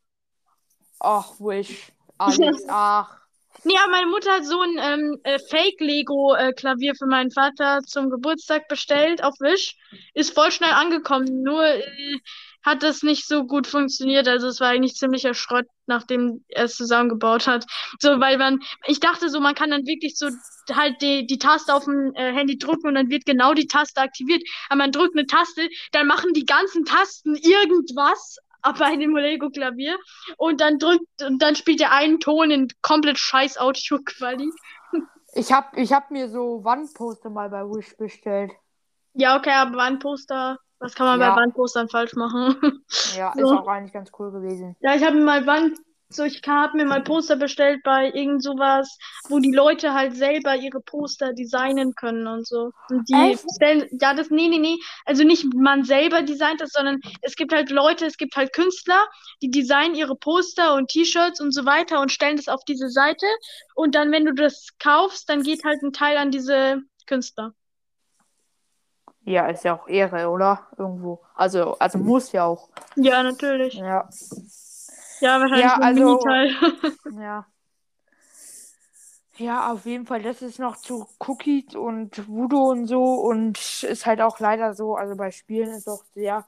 Ach, 1.00 1.32
Wish. 1.38 1.92
Alex, 2.18 2.62
ach. 2.68 3.21
Nee, 3.64 3.76
aber 3.78 3.92
meine 3.92 4.06
Mutter 4.08 4.32
hat 4.32 4.44
so 4.44 4.60
ein 4.60 4.76
ähm, 4.78 5.20
äh, 5.22 5.38
Fake-Lego-Klavier 5.38 6.94
für 6.96 7.06
meinen 7.06 7.30
Vater 7.30 7.80
zum 7.86 8.10
Geburtstag 8.10 8.66
bestellt 8.68 9.22
auf 9.22 9.34
Wish. 9.38 9.76
Ist 10.14 10.34
voll 10.34 10.50
schnell 10.50 10.72
angekommen, 10.72 11.42
nur 11.42 11.64
äh, 11.64 12.18
hat 12.64 12.82
das 12.82 13.02
nicht 13.02 13.26
so 13.26 13.44
gut 13.44 13.66
funktioniert. 13.66 14.26
Also 14.26 14.48
es 14.48 14.60
war 14.60 14.68
eigentlich 14.68 14.94
ziemlicher 14.94 15.34
Schrott, 15.34 15.66
nachdem 15.86 16.44
er 16.48 16.64
es 16.64 16.76
zusammengebaut 16.76 17.46
hat. 17.46 17.66
So, 18.00 18.20
weil 18.20 18.38
man, 18.38 18.60
ich 18.86 19.00
dachte 19.00 19.28
so, 19.28 19.40
man 19.40 19.54
kann 19.54 19.70
dann 19.70 19.86
wirklich 19.86 20.16
so 20.16 20.28
halt 20.72 21.00
die, 21.00 21.26
die 21.26 21.38
Taste 21.38 21.74
auf 21.74 21.84
dem 21.84 22.12
äh, 22.14 22.32
Handy 22.32 22.58
drücken 22.58 22.88
und 22.88 22.94
dann 22.94 23.10
wird 23.10 23.26
genau 23.26 23.54
die 23.54 23.66
Taste 23.66 24.00
aktiviert. 24.00 24.42
Aber 24.68 24.78
man 24.78 24.92
drückt 24.92 25.16
eine 25.16 25.26
Taste, 25.26 25.68
dann 25.92 26.06
machen 26.06 26.32
die 26.34 26.46
ganzen 26.46 26.84
Tasten 26.84 27.36
irgendwas 27.36 28.38
bei 28.78 28.96
dem 28.96 29.16
Lego-Klavier 29.16 29.98
und 30.36 30.60
dann 30.60 30.78
drückt 30.78 31.22
und 31.26 31.40
dann 31.42 31.56
spielt 31.56 31.80
er 31.80 31.92
einen 31.92 32.20
Ton 32.20 32.50
in 32.50 32.68
komplett 32.82 33.18
scheiß 33.18 33.58
Audio-Quali. 33.58 34.50
Ich 35.34 35.50
hab, 35.50 35.74
ich 35.78 35.94
hab 35.94 36.10
mir 36.10 36.28
so 36.28 36.62
Wandposter 36.62 37.30
mal 37.30 37.48
bei 37.48 37.62
Wish 37.62 37.96
bestellt. 37.96 38.52
Ja, 39.14 39.38
okay, 39.38 39.52
aber 39.52 39.76
Wandposter, 39.78 40.58
was 40.78 40.94
kann 40.94 41.06
man 41.06 41.18
Ja. 41.20 41.30
bei 41.30 41.40
Wandpostern 41.40 41.88
falsch 41.88 42.12
machen? 42.16 42.54
Ja, 43.16 43.32
So. 43.34 43.40
ist 43.40 43.58
auch 43.58 43.66
eigentlich 43.66 43.94
ganz 43.94 44.10
cool 44.18 44.30
gewesen. 44.30 44.76
Ja, 44.80 44.94
ich 44.94 45.02
habe 45.02 45.16
mir 45.16 45.24
mal 45.24 45.46
Wand, 45.46 45.78
so 46.14 46.24
ich 46.24 46.40
habe 46.46 46.76
mir 46.76 46.84
mal 46.84 47.02
Poster 47.02 47.36
bestellt 47.36 47.82
bei 47.84 48.10
irgend 48.12 48.42
sowas, 48.42 48.98
wo 49.28 49.38
die 49.38 49.52
Leute 49.52 49.94
halt 49.94 50.16
selber 50.16 50.56
ihre 50.56 50.80
Poster 50.80 51.32
designen 51.32 51.94
können 51.94 52.26
und 52.26 52.46
so. 52.46 52.72
Und 52.88 53.08
die 53.08 53.14
Echt? 53.14 53.44
stellen, 53.56 53.88
ja, 54.00 54.14
das, 54.14 54.30
nee, 54.30 54.48
nee, 54.48 54.58
nee, 54.58 54.78
also 55.04 55.24
nicht 55.24 55.52
man 55.54 55.84
selber 55.84 56.22
designt 56.22 56.60
das, 56.60 56.70
sondern 56.70 57.00
es 57.22 57.36
gibt 57.36 57.52
halt 57.52 57.70
Leute, 57.70 58.06
es 58.06 58.16
gibt 58.16 58.36
halt 58.36 58.52
Künstler, 58.52 59.06
die 59.42 59.50
designen 59.50 59.94
ihre 59.94 60.16
Poster 60.16 60.74
und 60.74 60.88
T-Shirts 60.88 61.40
und 61.40 61.52
so 61.52 61.64
weiter 61.64 62.00
und 62.00 62.12
stellen 62.12 62.36
das 62.36 62.48
auf 62.48 62.64
diese 62.64 62.88
Seite. 62.88 63.26
Und 63.74 63.94
dann, 63.94 64.12
wenn 64.12 64.24
du 64.24 64.34
das 64.34 64.68
kaufst, 64.78 65.28
dann 65.28 65.42
geht 65.42 65.64
halt 65.64 65.82
ein 65.82 65.92
Teil 65.92 66.16
an 66.16 66.30
diese 66.30 66.82
Künstler. 67.06 67.54
Ja, 69.24 69.46
ist 69.46 69.64
ja 69.64 69.74
auch 69.74 69.86
Ehre, 69.86 70.28
oder? 70.28 70.66
Irgendwo. 70.76 71.20
Also, 71.34 71.78
also 71.78 71.98
muss 71.98 72.32
ja 72.32 72.44
auch. 72.44 72.70
Ja, 72.96 73.22
natürlich. 73.22 73.74
Ja. 73.74 74.08
Ja, 75.22 75.40
wahrscheinlich 75.40 75.66
Ja, 75.66 75.76
also-. 75.80 76.20
Ja. 77.20 77.46
Ja, 79.36 79.72
auf 79.72 79.86
jeden 79.86 80.04
Fall, 80.04 80.22
das 80.22 80.42
ist 80.42 80.58
noch 80.58 80.76
zu 80.76 81.06
Cookies 81.26 81.74
und 81.74 82.28
Voodoo 82.28 82.70
und 82.70 82.86
so 82.86 83.02
und 83.02 83.58
ist 83.82 84.04
halt 84.04 84.20
auch 84.20 84.38
leider 84.40 84.74
so, 84.74 84.94
also 84.94 85.16
bei 85.16 85.30
Spielen 85.30 85.70
ist 85.70 85.88
auch 85.88 86.04
sehr 86.14 86.44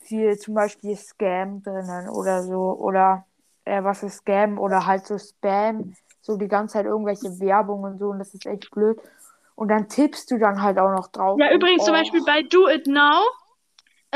viel 0.00 0.36
zum 0.36 0.54
Beispiel 0.54 0.96
Scam 0.96 1.62
drinnen 1.62 2.08
oder 2.08 2.42
so 2.42 2.76
oder 2.78 3.26
äh, 3.64 3.82
was 3.84 4.02
ist 4.02 4.18
Scam 4.18 4.58
oder 4.58 4.86
halt 4.86 5.06
so 5.06 5.18
Spam, 5.18 5.94
so 6.20 6.36
die 6.36 6.48
ganze 6.48 6.74
Zeit 6.74 6.86
irgendwelche 6.86 7.38
Werbung 7.38 7.84
und 7.84 7.98
so 7.98 8.08
und 8.08 8.18
das 8.18 8.34
ist 8.34 8.44
echt 8.44 8.70
blöd. 8.72 8.98
Und 9.54 9.68
dann 9.68 9.88
tippst 9.88 10.30
du 10.30 10.38
dann 10.38 10.62
halt 10.62 10.78
auch 10.78 10.90
noch 10.90 11.08
drauf. 11.08 11.38
Ja, 11.38 11.46
und, 11.48 11.54
übrigens 11.54 11.84
zum 11.84 11.94
oh, 11.94 11.98
Beispiel 11.98 12.24
bei 12.24 12.42
Do 12.42 12.68
It 12.68 12.86
Now 12.88 13.22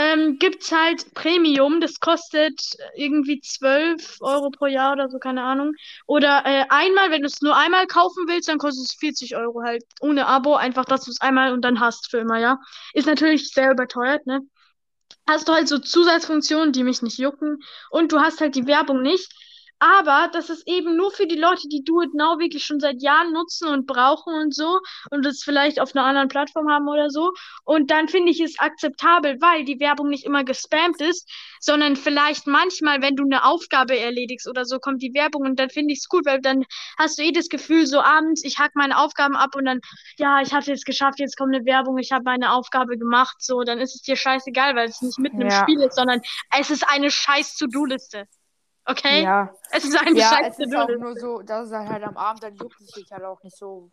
ähm, 0.00 0.38
gibt's 0.38 0.72
halt 0.72 1.12
Premium, 1.14 1.80
das 1.80 2.00
kostet 2.00 2.60
irgendwie 2.96 3.40
12 3.40 4.16
Euro 4.20 4.50
pro 4.50 4.66
Jahr 4.66 4.92
oder 4.92 5.10
so, 5.10 5.18
keine 5.18 5.42
Ahnung. 5.42 5.72
Oder 6.06 6.42
äh, 6.46 6.64
einmal, 6.70 7.10
wenn 7.10 7.20
du 7.22 7.26
es 7.26 7.42
nur 7.42 7.56
einmal 7.56 7.86
kaufen 7.86 8.24
willst, 8.26 8.48
dann 8.48 8.58
kostet 8.58 8.86
es 8.86 8.94
40 8.94 9.36
Euro 9.36 9.62
halt 9.62 9.84
ohne 10.00 10.26
Abo, 10.26 10.54
einfach, 10.54 10.84
dass 10.86 11.04
du 11.04 11.10
es 11.10 11.20
einmal 11.20 11.52
und 11.52 11.62
dann 11.62 11.80
hast 11.80 12.10
für 12.10 12.18
immer, 12.18 12.38
ja. 12.38 12.58
Ist 12.94 13.06
natürlich 13.06 13.50
sehr 13.50 13.70
überteuert, 13.72 14.26
ne? 14.26 14.40
Hast 15.28 15.48
du 15.48 15.52
halt 15.52 15.68
so 15.68 15.78
Zusatzfunktionen, 15.78 16.72
die 16.72 16.82
mich 16.84 17.02
nicht 17.02 17.18
jucken 17.18 17.58
und 17.90 18.12
du 18.12 18.20
hast 18.20 18.40
halt 18.40 18.54
die 18.54 18.66
Werbung 18.66 19.02
nicht. 19.02 19.32
Aber 19.80 20.28
das 20.30 20.50
ist 20.50 20.68
eben 20.68 20.94
nur 20.96 21.10
für 21.10 21.26
die 21.26 21.36
Leute, 21.38 21.66
die 21.68 21.82
Do 21.82 22.02
It 22.02 22.12
Now 22.12 22.38
wirklich 22.38 22.64
schon 22.64 22.80
seit 22.80 23.00
Jahren 23.02 23.32
nutzen 23.32 23.66
und 23.66 23.86
brauchen 23.86 24.34
und 24.34 24.54
so 24.54 24.78
und 25.10 25.24
es 25.24 25.42
vielleicht 25.42 25.80
auf 25.80 25.96
einer 25.96 26.04
anderen 26.04 26.28
Plattform 26.28 26.68
haben 26.70 26.86
oder 26.86 27.08
so. 27.08 27.32
Und 27.64 27.90
dann 27.90 28.08
finde 28.08 28.30
ich 28.30 28.40
es 28.40 28.58
akzeptabel, 28.58 29.38
weil 29.40 29.64
die 29.64 29.80
Werbung 29.80 30.10
nicht 30.10 30.24
immer 30.24 30.44
gespammt 30.44 31.00
ist, 31.00 31.26
sondern 31.60 31.96
vielleicht 31.96 32.46
manchmal, 32.46 33.00
wenn 33.00 33.16
du 33.16 33.24
eine 33.24 33.44
Aufgabe 33.44 33.98
erledigst 33.98 34.46
oder 34.48 34.66
so, 34.66 34.78
kommt 34.78 35.00
die 35.02 35.14
Werbung 35.14 35.42
und 35.42 35.58
dann 35.58 35.70
finde 35.70 35.94
ich 35.94 36.00
es 36.00 36.08
gut, 36.08 36.26
weil 36.26 36.42
dann 36.42 36.64
hast 36.98 37.18
du 37.18 37.22
eh 37.22 37.32
das 37.32 37.48
Gefühl, 37.48 37.86
so 37.86 38.00
abends, 38.02 38.44
ich 38.44 38.58
hack 38.58 38.72
meine 38.74 38.98
Aufgaben 38.98 39.34
ab 39.34 39.56
und 39.56 39.64
dann, 39.64 39.80
ja, 40.18 40.42
ich 40.42 40.52
habe 40.52 40.70
es 40.70 40.84
geschafft, 40.84 41.20
jetzt 41.20 41.38
kommt 41.38 41.54
eine 41.54 41.64
Werbung, 41.64 41.96
ich 41.96 42.12
habe 42.12 42.24
meine 42.24 42.52
Aufgabe 42.52 42.98
gemacht, 42.98 43.36
so, 43.40 43.62
dann 43.62 43.78
ist 43.78 43.94
es 43.94 44.02
dir 44.02 44.16
scheißegal, 44.16 44.76
weil 44.76 44.88
es 44.90 45.00
nicht 45.00 45.18
mitten 45.18 45.40
im 45.40 45.48
Ja. 45.48 45.62
Spiel 45.62 45.80
ist, 45.80 45.96
sondern 45.96 46.20
es 46.58 46.68
ist 46.70 46.86
eine 46.86 47.10
scheiß 47.10 47.56
To-Do-Liste. 47.56 48.26
Okay? 48.90 49.22
Ja. 49.22 49.50
Es 49.70 49.84
ist 49.84 49.96
eine 49.98 50.18
Ja, 50.18 50.38
es 50.46 50.58
ist 50.58 50.74
auch 50.74 50.88
nur 50.88 51.16
so, 51.16 51.42
dass 51.42 51.66
es 51.66 51.72
halt 51.72 52.02
am 52.02 52.16
Abend, 52.16 52.42
dann 52.42 52.54
juckt 52.56 52.80
es 52.80 52.88
dich 52.88 53.10
halt 53.10 53.24
auch 53.24 53.42
nicht 53.42 53.56
so 53.56 53.90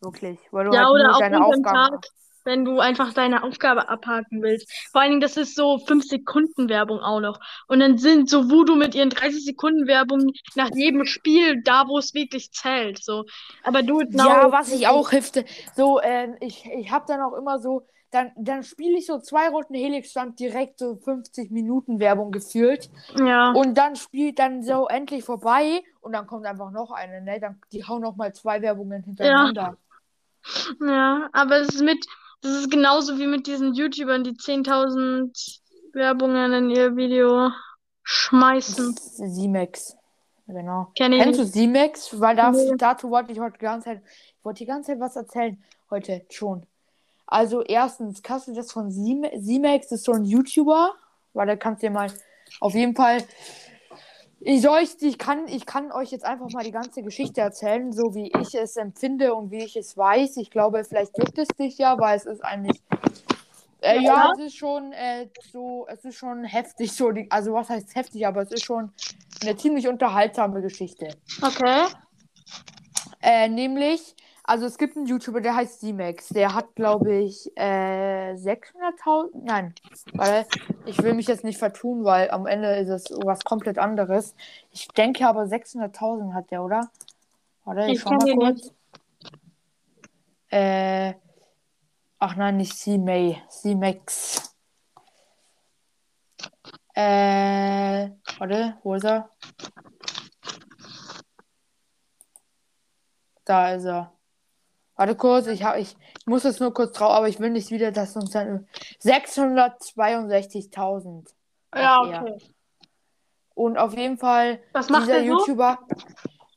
wirklich. 0.00 0.38
Weil 0.50 0.66
du 0.66 0.72
Ja, 0.72 0.80
halt 0.80 0.90
oder 0.90 1.04
nur 1.04 1.14
auch 1.14 1.18
deine 1.18 1.44
Aufgaben 1.44 1.62
Tag, 1.62 2.06
wenn 2.44 2.64
du 2.64 2.78
einfach 2.78 3.14
deine 3.14 3.42
Aufgabe 3.42 3.88
abhaken 3.88 4.42
willst. 4.42 4.70
Vor 4.92 5.00
allen 5.00 5.12
Dingen, 5.12 5.20
das 5.20 5.36
ist 5.36 5.56
so 5.56 5.78
5 5.78 6.04
Sekunden 6.04 6.68
Werbung 6.68 7.00
auch 7.00 7.20
noch. 7.20 7.40
Und 7.68 7.80
dann 7.80 7.98
sind 7.98 8.28
so 8.28 8.50
Voodoo 8.50 8.76
mit 8.76 8.94
ihren 8.94 9.10
30 9.10 9.44
Sekunden 9.44 9.86
Werbung 9.86 10.30
nach 10.54 10.70
jedem 10.74 11.06
Spiel 11.06 11.62
da, 11.62 11.88
wo 11.88 11.98
es 11.98 12.14
wirklich 12.14 12.52
zählt. 12.52 13.02
So. 13.02 13.24
Aber 13.62 13.82
Now. 13.82 13.98
Ja, 14.12 14.52
was 14.52 14.70
ich 14.72 14.86
auch 14.86 15.10
hilfte, 15.10 15.44
so, 15.74 16.00
ähm, 16.02 16.36
ich, 16.40 16.66
ich 16.66 16.90
habe 16.90 17.06
dann 17.08 17.20
auch 17.22 17.34
immer 17.34 17.58
so, 17.58 17.86
dann, 18.14 18.30
dann 18.36 18.62
spiele 18.62 18.96
ich 18.98 19.06
so 19.06 19.18
zwei 19.18 19.48
Runden 19.48 19.74
Helix 19.74 20.10
stand 20.10 20.38
direkt 20.38 20.78
so 20.78 20.96
50 20.96 21.50
Minuten 21.50 21.98
Werbung 21.98 22.30
gefühlt 22.30 22.88
Ja. 23.16 23.52
und 23.52 23.74
dann 23.76 23.96
spielt 23.96 24.38
dann 24.38 24.62
so 24.62 24.86
endlich 24.88 25.24
vorbei 25.24 25.82
und 26.00 26.12
dann 26.12 26.26
kommt 26.26 26.46
einfach 26.46 26.70
noch 26.70 26.90
eine, 26.92 27.20
ne? 27.22 27.40
Dann, 27.40 27.60
die 27.72 27.84
hauen 27.84 28.02
noch 28.02 28.16
mal 28.16 28.32
zwei 28.32 28.62
Werbungen 28.62 29.02
hintereinander. 29.02 29.76
Ja, 30.86 31.28
aber 31.32 31.56
es 31.56 31.68
ist 31.74 31.82
mit, 31.82 32.04
das 32.42 32.52
ist 32.52 32.70
genauso 32.70 33.18
wie 33.18 33.26
mit 33.26 33.46
diesen 33.46 33.74
YouTubern, 33.74 34.24
die 34.24 34.32
10.000 34.32 35.60
Werbungen 35.92 36.52
in 36.52 36.70
ihr 36.70 36.96
Video 36.96 37.50
schmeißen. 38.02 38.94
Simex. 38.96 39.96
Genau. 40.46 40.92
Kenn 40.94 41.12
ich 41.14 41.22
Kennst 41.22 41.40
du 41.40 41.44
Simex? 41.46 42.20
Weil 42.20 42.36
da, 42.36 42.50
Nee. 42.50 42.72
dazu 42.76 43.08
wollte 43.10 43.32
ich 43.32 43.40
heute 43.40 43.58
die 43.58 43.64
ganze 43.64 43.86
Zeit, 43.88 44.02
ich 44.04 44.44
wollte 44.44 44.58
die 44.58 44.66
ganze 44.66 44.92
Zeit 44.92 45.00
was 45.00 45.16
erzählen. 45.16 45.62
Heute 45.90 46.26
schon. 46.30 46.66
Also 47.26 47.62
erstens, 47.62 48.22
kannst 48.22 48.48
du 48.48 48.52
das 48.52 48.70
von 48.70 48.90
Simex, 48.90 49.88
das 49.88 50.00
ist 50.00 50.04
so 50.04 50.12
ein 50.12 50.24
YouTuber, 50.24 50.92
weil 51.32 51.46
da 51.46 51.56
kannst 51.56 51.82
du 51.82 51.86
dir 51.86 51.92
mal 51.92 52.12
auf 52.60 52.74
jeden 52.74 52.94
Fall. 52.94 53.24
Ich, 54.40 54.60
soll 54.60 54.80
ich, 54.80 55.00
ich, 55.00 55.16
kann, 55.16 55.48
ich 55.48 55.64
kann 55.64 55.90
euch 55.90 56.10
jetzt 56.10 56.24
einfach 56.24 56.50
mal 56.50 56.62
die 56.64 56.70
ganze 56.70 57.02
Geschichte 57.02 57.40
erzählen, 57.40 57.92
so 57.92 58.14
wie 58.14 58.30
ich 58.40 58.54
es 58.54 58.76
empfinde 58.76 59.34
und 59.34 59.50
wie 59.50 59.64
ich 59.64 59.74
es 59.74 59.96
weiß. 59.96 60.36
Ich 60.36 60.50
glaube, 60.50 60.84
vielleicht 60.84 61.16
juckt 61.16 61.38
es 61.38 61.48
dich 61.48 61.78
ja, 61.78 61.98
weil 61.98 62.16
es 62.16 62.26
ist 62.26 62.44
eigentlich. 62.44 62.82
Äh, 63.80 64.00
ja, 64.00 64.02
Ja. 64.02 64.32
es 64.36 64.44
ist 64.46 64.56
schon 64.56 64.92
äh, 64.92 65.28
so, 65.50 65.86
es 65.88 66.04
ist 66.04 66.16
schon 66.16 66.44
heftig, 66.44 66.92
so 66.92 67.10
die, 67.10 67.30
also 67.30 67.54
was 67.54 67.70
heißt 67.70 67.94
heftig, 67.94 68.26
aber 68.26 68.42
es 68.42 68.50
ist 68.52 68.64
schon 68.64 68.92
eine 69.40 69.56
ziemlich 69.56 69.88
unterhaltsame 69.88 70.60
Geschichte. 70.60 71.08
Okay. 71.40 71.86
Äh, 73.22 73.48
nämlich, 73.48 74.14
also 74.46 74.66
es 74.66 74.76
gibt 74.76 74.94
einen 74.96 75.06
YouTuber, 75.06 75.40
der 75.40 75.56
heißt 75.56 75.80
C-Max. 75.80 76.28
Der 76.28 76.54
hat, 76.54 76.74
glaube 76.74 77.14
ich, 77.16 77.50
äh, 77.56 78.34
600.000. 78.34 79.30
Nein, 79.42 79.74
weil 80.12 80.46
ich 80.84 81.02
will 81.02 81.14
mich 81.14 81.26
jetzt 81.26 81.44
nicht 81.44 81.58
vertun, 81.58 82.04
weil 82.04 82.30
am 82.30 82.46
Ende 82.46 82.76
ist 82.76 82.90
es 82.90 83.04
was 83.24 83.42
komplett 83.42 83.78
anderes. 83.78 84.34
Ich 84.70 84.86
denke 84.88 85.26
aber 85.26 85.44
600.000 85.44 86.34
hat 86.34 86.50
der, 86.50 86.62
oder? 86.62 86.90
Warte, 87.64 87.86
ich 87.86 87.94
Ich 87.94 88.00
schau 88.02 88.10
mal 88.10 88.36
kurz. 88.36 88.70
Äh, 90.50 91.14
ach 92.18 92.36
nein, 92.36 92.58
nicht 92.58 92.76
C-May, 92.76 93.42
C-Max. 93.48 94.54
Äh, 96.94 98.10
warte, 98.38 98.76
wo 98.82 98.94
ist 98.94 99.04
er? 99.04 99.30
Da 103.46 103.74
ist 103.74 103.84
er. 103.84 104.13
Warte 104.96 105.16
kurz, 105.16 105.48
ich, 105.48 105.64
hab, 105.64 105.76
ich 105.76 105.96
muss 106.24 106.44
jetzt 106.44 106.60
nur 106.60 106.72
kurz 106.72 106.96
drauf, 106.96 107.10
aber 107.10 107.28
ich 107.28 107.40
will 107.40 107.50
nicht 107.50 107.70
wieder, 107.70 107.90
dass 107.90 108.16
uns 108.16 108.30
dann 108.30 108.68
662.000. 109.02 111.26
Ja, 111.74 112.00
okay. 112.02 112.36
Und 113.54 113.78
auf 113.78 113.96
jeden 113.96 114.18
Fall, 114.18 114.60
Was 114.72 114.88
macht 114.90 115.02
dieser 115.08 115.20
der 115.20 115.26
so? 115.26 115.38
YouTuber, 115.38 115.78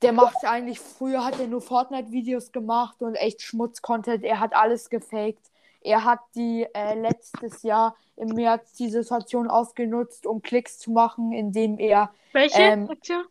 der 0.01 0.13
macht 0.13 0.43
eigentlich, 0.45 0.79
früher 0.79 1.23
hat 1.25 1.39
er 1.39 1.47
nur 1.47 1.61
Fortnite-Videos 1.61 2.51
gemacht 2.51 3.01
und 3.01 3.15
echt 3.15 3.41
Schmutz-Content. 3.41 4.23
Er 4.23 4.39
hat 4.39 4.55
alles 4.55 4.89
gefaked. 4.89 5.51
Er 5.81 6.03
hat 6.03 6.19
die 6.35 6.67
äh, 6.73 6.95
letztes 6.99 7.63
Jahr 7.63 7.95
im 8.15 8.29
März 8.29 8.73
die 8.73 8.89
Situation 8.89 9.47
ausgenutzt, 9.49 10.25
um 10.25 10.41
Klicks 10.41 10.79
zu 10.79 10.91
machen, 10.91 11.31
indem 11.31 11.77
er 11.79 12.11
Welche 12.33 12.59
Ähm, 12.61 12.89
Aktion? 12.89 13.23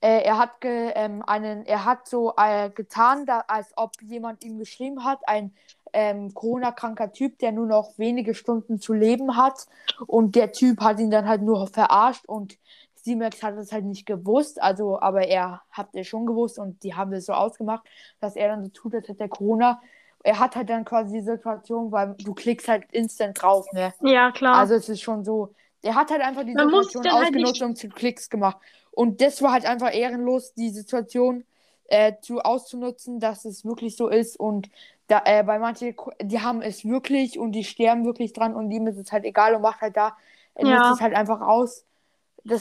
Äh, 0.00 0.22
er 0.22 0.38
hat 0.38 0.60
ge, 0.60 0.92
ähm, 0.94 1.22
einen, 1.26 1.66
er 1.66 1.84
hat 1.84 2.08
so 2.08 2.34
äh, 2.36 2.70
getan, 2.70 3.26
da, 3.26 3.44
als 3.48 3.72
ob 3.76 3.92
jemand 4.02 4.44
ihm 4.44 4.58
geschrieben 4.58 5.04
hat, 5.04 5.20
ein 5.26 5.52
ähm, 5.92 6.32
Corona-kranker 6.34 7.12
Typ, 7.12 7.38
der 7.38 7.52
nur 7.52 7.66
noch 7.66 7.98
wenige 7.98 8.34
Stunden 8.34 8.80
zu 8.80 8.92
leben 8.92 9.36
hat. 9.36 9.66
Und 10.06 10.36
der 10.36 10.52
Typ 10.52 10.80
hat 10.80 11.00
ihn 11.00 11.10
dann 11.10 11.28
halt 11.28 11.42
nur 11.42 11.66
verarscht 11.66 12.26
und 12.26 12.58
C-Max 13.02 13.42
hat 13.42 13.56
es 13.56 13.72
halt 13.72 13.84
nicht 13.84 14.06
gewusst, 14.06 14.60
also, 14.60 15.00
aber 15.00 15.26
er 15.26 15.62
hat 15.70 15.88
es 15.94 16.06
schon 16.06 16.26
gewusst 16.26 16.58
und 16.58 16.82
die 16.82 16.94
haben 16.94 17.12
es 17.12 17.26
so 17.26 17.32
ausgemacht, 17.32 17.86
dass 18.20 18.36
er 18.36 18.48
dann 18.48 18.62
so 18.62 18.68
tut, 18.68 18.94
als 18.94 19.08
hätte 19.08 19.24
er 19.24 19.28
Corona. 19.28 19.80
Er 20.22 20.38
hat 20.38 20.54
halt 20.54 20.68
dann 20.68 20.84
quasi 20.84 21.14
die 21.14 21.24
Situation, 21.24 21.90
weil 21.92 22.14
du 22.18 22.34
klickst 22.34 22.68
halt 22.68 22.84
instant 22.92 23.40
drauf, 23.40 23.66
ne? 23.72 23.94
Ja, 24.02 24.30
klar. 24.32 24.56
Also 24.56 24.74
es 24.74 24.88
ist 24.88 25.00
schon 25.00 25.24
so. 25.24 25.54
Er 25.82 25.94
hat 25.94 26.10
halt 26.10 26.20
einfach 26.20 26.44
die 26.44 26.52
Man 26.52 26.68
Situation 26.68 27.04
halt 27.04 27.28
ausgenutzt 27.28 27.52
nicht- 27.52 27.62
und 27.62 27.76
zu 27.76 27.88
Klicks 27.88 28.28
gemacht. 28.28 28.58
Und 28.92 29.20
das 29.20 29.42
war 29.42 29.52
halt 29.52 29.66
einfach 29.66 29.92
ehrenlos, 29.94 30.54
die 30.54 30.70
Situation 30.70 31.44
äh, 31.88 32.14
zu 32.20 32.40
auszunutzen, 32.40 33.20
dass 33.20 33.44
es 33.44 33.64
wirklich 33.64 33.96
so 33.96 34.08
ist. 34.08 34.38
Und 34.38 34.70
da, 35.08 35.22
äh, 35.24 35.42
bei 35.44 35.58
manchen, 35.58 35.94
die 36.22 36.40
haben 36.40 36.62
es 36.62 36.84
wirklich 36.84 37.38
und 37.38 37.52
die 37.52 37.64
sterben 37.64 38.04
wirklich 38.04 38.32
dran 38.32 38.54
und 38.54 38.70
ihm 38.70 38.86
ist 38.86 38.98
es 38.98 39.12
halt 39.12 39.24
egal 39.24 39.54
und 39.54 39.62
macht 39.62 39.80
halt 39.80 39.96
da, 39.96 40.16
er 40.54 40.64
Ja. 40.64 40.66
nutzt 40.66 40.90
es 40.90 41.00
halt 41.00 41.14
einfach 41.14 41.40
aus. 41.40 41.84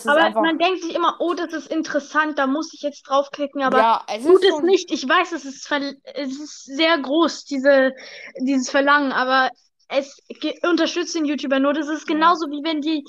Aber 0.06 0.22
einfach. 0.22 0.40
man 0.40 0.58
denkt 0.58 0.82
sich 0.82 0.96
immer, 0.96 1.18
oh, 1.20 1.34
das 1.36 1.54
ist 1.54 1.68
interessant, 1.68 2.40
da 2.40 2.48
muss 2.48 2.74
ich 2.74 2.82
jetzt 2.82 3.04
draufklicken, 3.04 3.62
aber 3.62 3.84
ja, 3.84 4.04
es 4.08 4.26
tut 4.26 4.44
ist 4.44 4.44
es 4.44 4.62
schon, 4.62 4.62
nicht. 4.62 4.92
Ich 4.92 5.08
weiß, 5.08 5.32
es 5.34 5.46
ist, 5.46 5.70
es 6.16 6.40
ist 6.40 6.66
sehr 6.66 6.98
groß, 7.00 7.46
diese, 7.46 7.94
dieses 8.40 8.70
Verlangen, 8.70 9.12
aber 9.12 9.52
es 9.88 10.18
unterstützt 10.64 11.16
den 11.16 11.26
YouTuber 11.26 11.60
nur. 11.60 11.74
Das 11.74 11.88
ist 11.90 12.06
Ja. 12.06 12.08
genauso 12.08 12.48
wie 12.48 12.64
wenn 12.64 12.82
die 12.82 13.04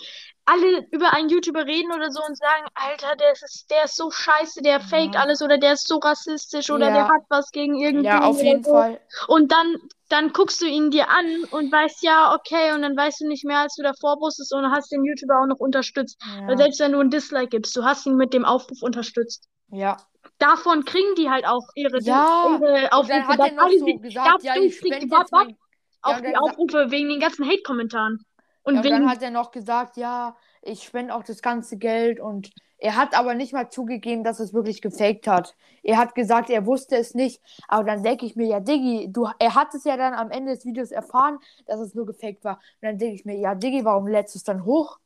alle 0.52 0.86
über 0.90 1.12
einen 1.12 1.28
YouTuber 1.28 1.64
reden 1.66 1.92
oder 1.92 2.10
so 2.10 2.20
und 2.26 2.36
sagen, 2.36 2.66
Alter, 2.74 3.14
der 3.16 3.32
ist, 3.32 3.66
der 3.70 3.84
ist 3.84 3.96
so 3.96 4.10
scheiße, 4.10 4.62
der 4.62 4.80
faked 4.80 5.14
Ja. 5.14 5.20
alles 5.22 5.42
oder 5.42 5.58
der 5.58 5.74
ist 5.74 5.86
so 5.86 5.98
rassistisch 5.98 6.70
oder 6.70 6.88
Ja. 6.88 6.92
der 6.94 7.08
hat 7.08 7.22
was 7.28 7.50
gegen 7.52 7.76
irgendwen 7.78 8.04
Ja, 8.04 8.22
auf 8.24 8.42
jeden 8.42 8.62
so. 8.64 8.70
Fall. 8.72 9.00
Und 9.28 9.52
dann, 9.52 9.76
dann 10.08 10.32
guckst 10.32 10.60
du 10.60 10.66
ihn 10.66 10.90
dir 10.90 11.08
an 11.08 11.44
und 11.50 11.70
weißt, 11.70 12.02
ja, 12.02 12.34
okay, 12.34 12.72
und 12.74 12.82
dann 12.82 12.96
weißt 12.96 13.20
du 13.20 13.28
nicht 13.28 13.44
mehr, 13.44 13.58
als 13.60 13.76
du 13.76 13.82
davor 13.82 14.20
wusstest 14.20 14.52
und 14.52 14.70
hast 14.70 14.90
den 14.90 15.04
YouTuber 15.04 15.40
auch 15.40 15.46
noch 15.46 15.58
unterstützt. 15.60 16.20
Weil 16.46 16.50
Ja. 16.52 16.56
selbst 16.58 16.80
wenn 16.80 16.92
du 16.92 17.00
ein 17.00 17.10
Dislike 17.10 17.48
gibst, 17.48 17.76
du 17.76 17.84
hast 17.84 18.06
ihn 18.06 18.16
mit 18.16 18.32
dem 18.34 18.44
Aufruf 18.44 18.82
unterstützt. 18.82 19.46
ja. 19.72 19.96
Davon 20.38 20.84
kriegen 20.84 21.14
die 21.16 21.28
halt 21.30 21.46
auch 21.46 21.66
ihre, 21.74 21.98
Ja, 22.00 22.46
ihre 22.50 22.74
Und 22.98 23.08
dann 23.10 23.22
Aufrufe. 23.22 23.26
hat 23.28 23.38
er 23.40 23.52
noch 23.52 23.70
so 23.70 23.86
gesagt, 23.98 24.42
ja, 24.42 24.56
ich 24.56 24.76
spende 24.76 25.06
jetzt 25.06 25.32
mein. 25.32 25.56
auf 26.02 26.20
die 26.22 26.36
Aufrufe 26.36 26.90
wegen 26.90 27.08
den 27.10 27.20
ganzen 27.20 27.46
Hate-Kommentaren. 27.46 28.24
Und 28.62 28.76
Ja, 28.76 28.82
dann 28.84 29.08
hat 29.08 29.22
er 29.22 29.30
noch 29.30 29.50
gesagt, 29.52 29.96
ja, 29.96 30.36
ich 30.62 30.82
spende 30.84 31.14
auch 31.14 31.22
das 31.24 31.42
ganze 31.42 31.78
Geld 31.78 32.20
und 32.20 32.50
er 32.78 32.96
hat 32.96 33.14
aber 33.14 33.34
nicht 33.34 33.52
mal 33.52 33.68
zugegeben, 33.70 34.24
dass 34.24 34.40
es 34.40 34.54
wirklich 34.54 34.80
gefaked 34.82 35.26
hat. 35.26 35.54
Er 35.82 35.98
hat 35.98 36.14
gesagt, 36.14 36.48
er 36.50 36.64
wusste 36.66 36.96
es 36.96 37.14
nicht, 37.14 37.42
aber 37.68 37.84
dann 37.84 38.02
denke 38.02 38.24
ich 38.26 38.36
mir, 38.36 38.46
ja, 38.46 38.60
Diggi, 38.60 39.12
du, 39.12 39.28
er 39.38 39.54
hat 39.54 39.74
es 39.74 39.84
ja 39.84 39.96
dann 39.96 40.14
am 40.14 40.30
Ende 40.30 40.54
des 40.54 40.64
Videos 40.64 40.90
erfahren, 40.90 41.38
dass 41.66 41.80
es 41.80 41.94
nur 41.94 42.06
gefaked 42.06 42.44
war. 42.44 42.56
Und 42.56 42.82
dann 42.88 42.98
denke 42.98 43.14
ich 43.16 43.24
mir, 43.24 43.36
ja, 43.38 43.54
Diggi, 43.54 43.84
warum 43.84 44.06
lädst 44.06 44.34
du 44.34 44.38
es 44.38 44.44
dann 44.44 44.64
hoch? 44.64 44.98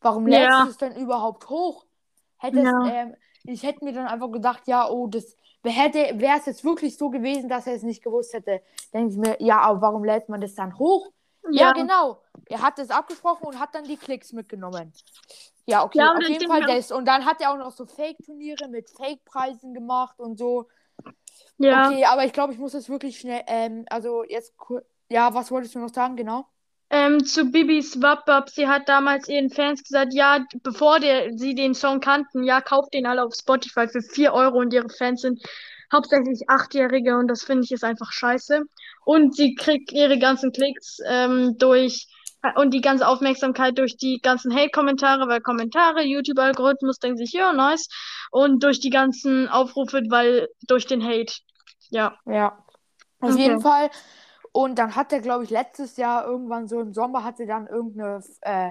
Warum 0.00 0.26
lädst 0.26 0.58
Ja. 0.58 0.64
du 0.64 0.68
es 0.68 0.76
dann 0.76 0.96
überhaupt 0.96 1.48
hoch? 1.48 1.86
Hätte 2.38 2.60
es, 2.60 2.74
Ja. 2.74 2.82
ähm, 2.82 3.14
ich 3.44 3.62
hätte 3.62 3.84
mir 3.84 3.92
dann 3.92 4.06
einfach 4.06 4.30
gedacht, 4.30 4.62
ja, 4.66 4.88
oh, 4.88 5.06
das 5.08 5.36
hätte, 5.64 6.20
wäre 6.20 6.38
es 6.38 6.46
jetzt 6.46 6.64
wirklich 6.64 6.96
so 6.96 7.10
gewesen, 7.10 7.48
dass 7.48 7.66
er 7.66 7.74
es 7.74 7.82
nicht 7.82 8.02
gewusst 8.02 8.32
hätte. 8.34 8.62
Denke 8.94 9.12
ich 9.12 9.18
mir, 9.18 9.36
ja, 9.40 9.60
aber 9.60 9.80
warum 9.82 10.04
lädt 10.04 10.28
man 10.28 10.40
das 10.40 10.54
dann 10.54 10.78
hoch? 10.78 11.10
Ja, 11.52 11.72
genau. 11.72 12.22
Er 12.46 12.62
hat 12.62 12.78
das 12.78 12.90
abgesprochen 12.90 13.46
und 13.46 13.58
hat 13.58 13.74
dann 13.74 13.84
die 13.84 13.96
Klicks 13.96 14.32
mitgenommen. 14.32 14.92
Ja, 15.66 15.84
okay, 15.84 15.98
Ja, 15.98 16.12
auf 16.12 16.22
jeden 16.22 16.48
Fall 16.48 16.62
das. 16.62 16.90
Und 16.90 17.06
dann 17.06 17.26
hat 17.26 17.40
er 17.40 17.52
auch 17.52 17.58
noch 17.58 17.72
so 17.72 17.84
Fake-Turniere 17.84 18.68
mit 18.68 18.88
Fake-Preisen 18.90 19.74
gemacht 19.74 20.18
und 20.18 20.38
so. 20.38 20.68
Ja. 21.58 21.90
Okay, 21.90 22.04
aber 22.04 22.24
ich 22.24 22.32
glaube, 22.32 22.52
ich 22.52 22.58
muss 22.58 22.72
das 22.72 22.88
wirklich 22.88 23.18
schnell. 23.18 23.42
Ähm, 23.46 23.84
also 23.90 24.24
jetzt. 24.24 24.54
Ja, 25.10 25.32
was 25.34 25.50
wolltest 25.50 25.74
du 25.74 25.78
noch 25.78 25.92
sagen, 25.92 26.16
genau? 26.16 26.46
Ähm, 26.90 27.24
zu 27.24 27.50
Bibis 27.50 28.00
Wap 28.00 28.48
sie 28.48 28.66
hat 28.66 28.88
damals 28.88 29.28
ihren 29.28 29.50
Fans 29.50 29.82
gesagt, 29.82 30.14
ja, 30.14 30.46
bevor 30.62 31.00
der, 31.00 31.36
sie 31.36 31.54
den 31.54 31.74
Song 31.74 32.00
kannten, 32.00 32.44
ja, 32.44 32.62
kauft 32.62 32.94
den 32.94 33.06
alle 33.06 33.24
auf 33.24 33.34
Spotify 33.34 33.88
für 33.88 34.00
4 34.00 34.32
Euro 34.32 34.58
und 34.58 34.72
ihre 34.72 34.88
Fans 34.88 35.20
sind 35.20 35.42
hauptsächlich 35.92 36.48
Achtjährige 36.48 37.16
und 37.16 37.28
das 37.28 37.42
finde 37.42 37.64
ich 37.64 37.72
ist 37.72 37.84
einfach 37.84 38.12
scheiße. 38.12 38.62
Und 39.04 39.34
sie 39.36 39.54
kriegt 39.54 39.92
ihre 39.92 40.18
ganzen 40.18 40.52
Klicks 40.52 40.98
ähm, 41.06 41.56
durch 41.58 42.08
äh, 42.42 42.52
und 42.60 42.72
die 42.74 42.80
ganze 42.80 43.06
Aufmerksamkeit 43.08 43.78
durch 43.78 43.96
die 43.96 44.20
ganzen 44.22 44.54
Hate-Kommentare, 44.54 45.28
weil 45.28 45.40
Kommentare, 45.40 46.02
YouTube-Algorithmus 46.04 46.98
denkt 46.98 47.18
sich, 47.18 47.32
ja, 47.32 47.52
nice. 47.52 47.88
Und 48.30 48.62
durch 48.62 48.80
die 48.80 48.90
ganzen 48.90 49.48
Aufrufe, 49.48 50.02
weil 50.10 50.48
durch 50.66 50.86
den 50.86 51.02
Hate. 51.04 51.34
Ja. 51.90 52.18
Ja. 52.26 52.64
Auf 53.20 53.34
Okay. 53.34 53.42
jeden 53.42 53.60
Fall. 53.60 53.90
Und 54.52 54.78
dann 54.78 54.96
hat 54.96 55.12
er, 55.12 55.20
glaube 55.20 55.44
ich, 55.44 55.50
letztes 55.50 55.96
Jahr 55.96 56.24
irgendwann 56.26 56.68
so 56.68 56.80
im 56.80 56.92
Sommer 56.94 57.24
hatte 57.24 57.46
dann 57.46 57.66
irgendeine, 57.66 58.22
äh, 58.42 58.70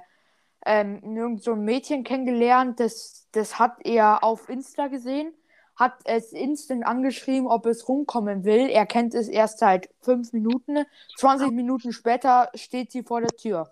ähm, 0.66 1.16
irgend 1.16 1.44
so 1.44 1.54
ein 1.54 1.64
Mädchen 1.64 2.04
kennengelernt, 2.04 2.80
das, 2.80 3.28
das 3.32 3.60
hat 3.60 3.78
er 3.86 4.24
auf 4.24 4.50
Insta 4.50 4.88
gesehen, 4.88 5.34
hat 5.78 5.94
es 6.06 6.32
instant 6.34 6.86
angeschrieben, 6.86 7.48
ob 7.48 7.66
es 7.68 7.88
rumkommen 7.88 8.44
will. 8.44 8.68
Er 8.70 8.86
kennt 8.86 9.14
es 9.14 9.28
erst 9.28 9.60
seit 9.60 9.90
fünf 10.02 10.34
Minuten. 10.34 10.86
20 11.18 11.52
Minuten 11.52 11.94
später 11.94 12.50
steht 12.56 12.92
sie 12.92 13.04
vor 13.04 13.22
der 13.22 13.30
Tür. 13.30 13.72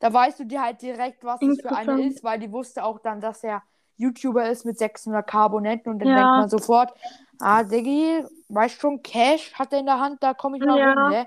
Da 0.00 0.12
weißt 0.12 0.40
du 0.40 0.44
dir 0.44 0.62
halt 0.62 0.82
direkt, 0.82 1.24
was 1.24 1.40
es 1.42 1.60
für 1.60 1.70
eine 1.74 2.06
ist, 2.06 2.22
weil 2.24 2.38
die 2.38 2.52
wusste 2.52 2.84
auch 2.84 2.98
dann, 3.00 3.20
dass 3.20 3.42
er 3.42 3.62
YouTuber 3.96 4.48
ist 4.48 4.64
mit 4.64 4.78
600k 4.78 5.34
Abonnenten 5.38 5.90
und 5.90 5.98
dann 6.00 6.08
Ja. 6.08 6.14
denkt 6.16 6.30
man 6.36 6.48
sofort, 6.48 6.92
ah, 7.40 7.62
Diggi, 7.64 8.22
weißt 8.48 8.80
schon, 8.80 9.02
Cash 9.02 9.54
hat 9.54 9.72
er 9.72 9.80
in 9.80 9.86
der 9.86 9.98
Hand, 9.98 10.22
da 10.22 10.34
komme 10.34 10.58
ich 10.58 10.64
mal 10.64 10.78
Ja. 10.78 10.92
rum, 10.92 11.10
ne? 11.10 11.26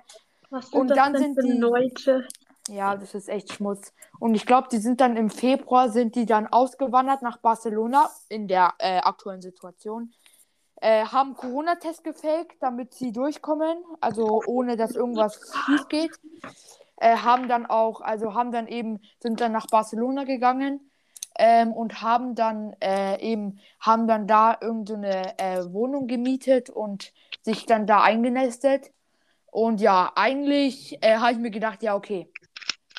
Was 0.49 0.69
Und 0.73 0.89
das 0.89 0.97
dann 0.97 1.17
sind 1.17 1.35
für 1.35 1.41
die- 1.47 1.57
Leute? 1.57 2.27
Ja, 2.67 2.95
das 2.95 3.15
ist 3.15 3.27
echt 3.27 3.53
Schmutz. 3.53 3.93
Und 4.19 4.35
ich 4.35 4.45
glaube, 4.45 4.67
die 4.71 4.77
sind 4.77 5.01
dann 5.01 5.17
im 5.17 5.29
Februar, 5.29 5.89
sind 5.89 6.15
die 6.15 6.25
dann 6.25 6.47
ausgewandert 6.47 7.21
nach 7.21 7.37
Barcelona 7.37 8.09
in 8.29 8.47
der 8.47 8.73
äh, 8.77 8.99
aktuellen 8.99 9.41
Situation. 9.41 10.13
Äh, 10.75 11.05
haben 11.05 11.35
Corona-Test 11.35 12.03
gefaked, 12.03 12.57
damit 12.59 12.93
sie 12.93 13.11
durchkommen, 13.11 13.83
also 13.99 14.41
ohne 14.45 14.77
dass 14.77 14.95
irgendwas 14.95 15.39
schief 15.65 15.87
geht. 15.87 16.11
Äh, 16.97 17.17
haben 17.17 17.47
dann 17.47 17.65
auch, 17.65 18.01
also 18.01 18.35
haben 18.35 18.51
dann 18.51 18.67
eben, 18.67 18.99
sind 19.19 19.41
dann 19.41 19.51
nach 19.51 19.67
Barcelona 19.67 20.23
gegangen 20.23 20.91
ähm, 21.37 21.73
und 21.73 22.01
haben 22.01 22.35
dann 22.35 22.75
äh, 22.79 23.19
eben, 23.21 23.59
haben 23.79 24.07
dann 24.07 24.27
da 24.27 24.57
irgendeine 24.61 25.37
äh, 25.39 25.63
Wohnung 25.71 26.07
gemietet 26.07 26.69
und 26.69 27.11
sich 27.41 27.65
dann 27.65 27.87
da 27.87 28.01
eingenestet. 28.01 28.91
Und 29.51 29.81
ja, 29.81 30.11
eigentlich 30.15 30.97
äh, 31.01 31.17
habe 31.17 31.33
ich 31.33 31.39
mir 31.39 31.51
gedacht, 31.51 31.83
ja, 31.83 31.95
okay, 31.95 32.31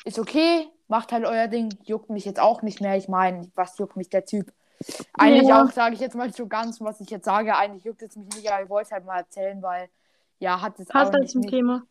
ist 0.04 0.18
okay, 0.18 0.68
macht 0.88 1.12
halt 1.12 1.24
euer 1.24 1.48
Ding, 1.48 1.76
juckt 1.84 2.10
mich 2.10 2.24
jetzt 2.24 2.40
auch 2.40 2.62
nicht 2.62 2.80
mehr. 2.80 2.96
Ich 2.96 3.08
meine, 3.08 3.50
was 3.54 3.78
juckt 3.78 3.96
mich 3.96 4.10
der 4.10 4.24
Typ? 4.24 4.52
Eigentlich 5.14 5.48
Ja. 5.48 5.62
auch, 5.64 5.70
sage 5.70 5.94
ich 5.94 6.00
jetzt 6.00 6.14
mal 6.16 6.32
so 6.32 6.46
ganz, 6.48 6.80
was 6.80 7.00
ich 7.00 7.10
jetzt 7.10 7.24
sage, 7.24 7.56
eigentlich 7.56 7.84
juckt 7.84 8.02
es 8.02 8.16
mich 8.16 8.28
nicht, 8.34 8.50
aber 8.50 8.62
ich 8.64 8.68
wollte 8.68 8.86
es 8.86 8.92
halt 8.92 9.04
mal 9.04 9.18
erzählen, 9.18 9.62
weil, 9.62 9.88
ja, 10.40 10.60
hat 10.60 10.78
es 10.80 10.88
Passt 10.88 11.10
auch 11.10 11.12
halt 11.14 11.30
zum 11.30 11.42
nicht. 11.42 11.50
Thema. 11.50 11.82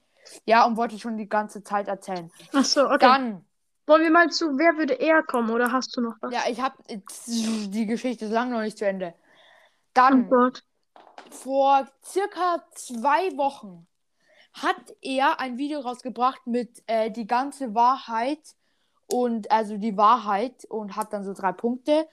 Ja, 0.45 0.65
und 0.65 0.77
wollte 0.77 0.99
schon 0.99 1.17
die 1.17 1.29
ganze 1.29 1.63
Zeit 1.63 1.87
erzählen. 1.87 2.29
Ach 2.53 2.65
so, 2.65 2.85
okay. 2.85 2.97
Dann, 2.99 3.45
Wollen 3.87 4.03
wir 4.03 4.11
mal 4.11 4.29
zu 4.29 4.57
Wer 4.57 4.77
würde 4.77 4.93
eher 4.93 5.23
kommen 5.23 5.49
oder 5.49 5.71
hast 5.71 5.95
du 5.97 6.01
noch 6.01 6.15
was? 6.21 6.31
ja, 6.33 6.41
ich 6.49 6.61
habe, 6.61 6.75
die 7.27 7.85
Geschichte 7.87 8.25
ist 8.25 8.31
lang 8.31 8.51
noch 8.51 8.61
nicht 8.61 8.77
zu 8.77 8.85
Ende. 8.85 9.13
Dann, 9.93 10.25
Oh 10.27 10.29
Gott. 10.29 10.63
vor 11.31 11.87
circa 12.03 12.63
zwei 12.75 13.35
Wochen 13.37 13.87
hat 14.53 14.95
er 15.01 15.39
ein 15.39 15.57
Video 15.57 15.79
rausgebracht 15.79 16.45
mit 16.45 16.83
äh, 16.87 17.09
die 17.09 17.27
ganze 17.27 17.73
Wahrheit 17.73 18.55
und 19.07 19.51
also 19.51 19.77
die 19.77 19.97
Wahrheit 19.97 20.65
und 20.65 20.95
hat 20.95 21.13
dann 21.13 21.23
so 21.23 21.33
drei 21.33 21.51
Punkte 21.51 22.07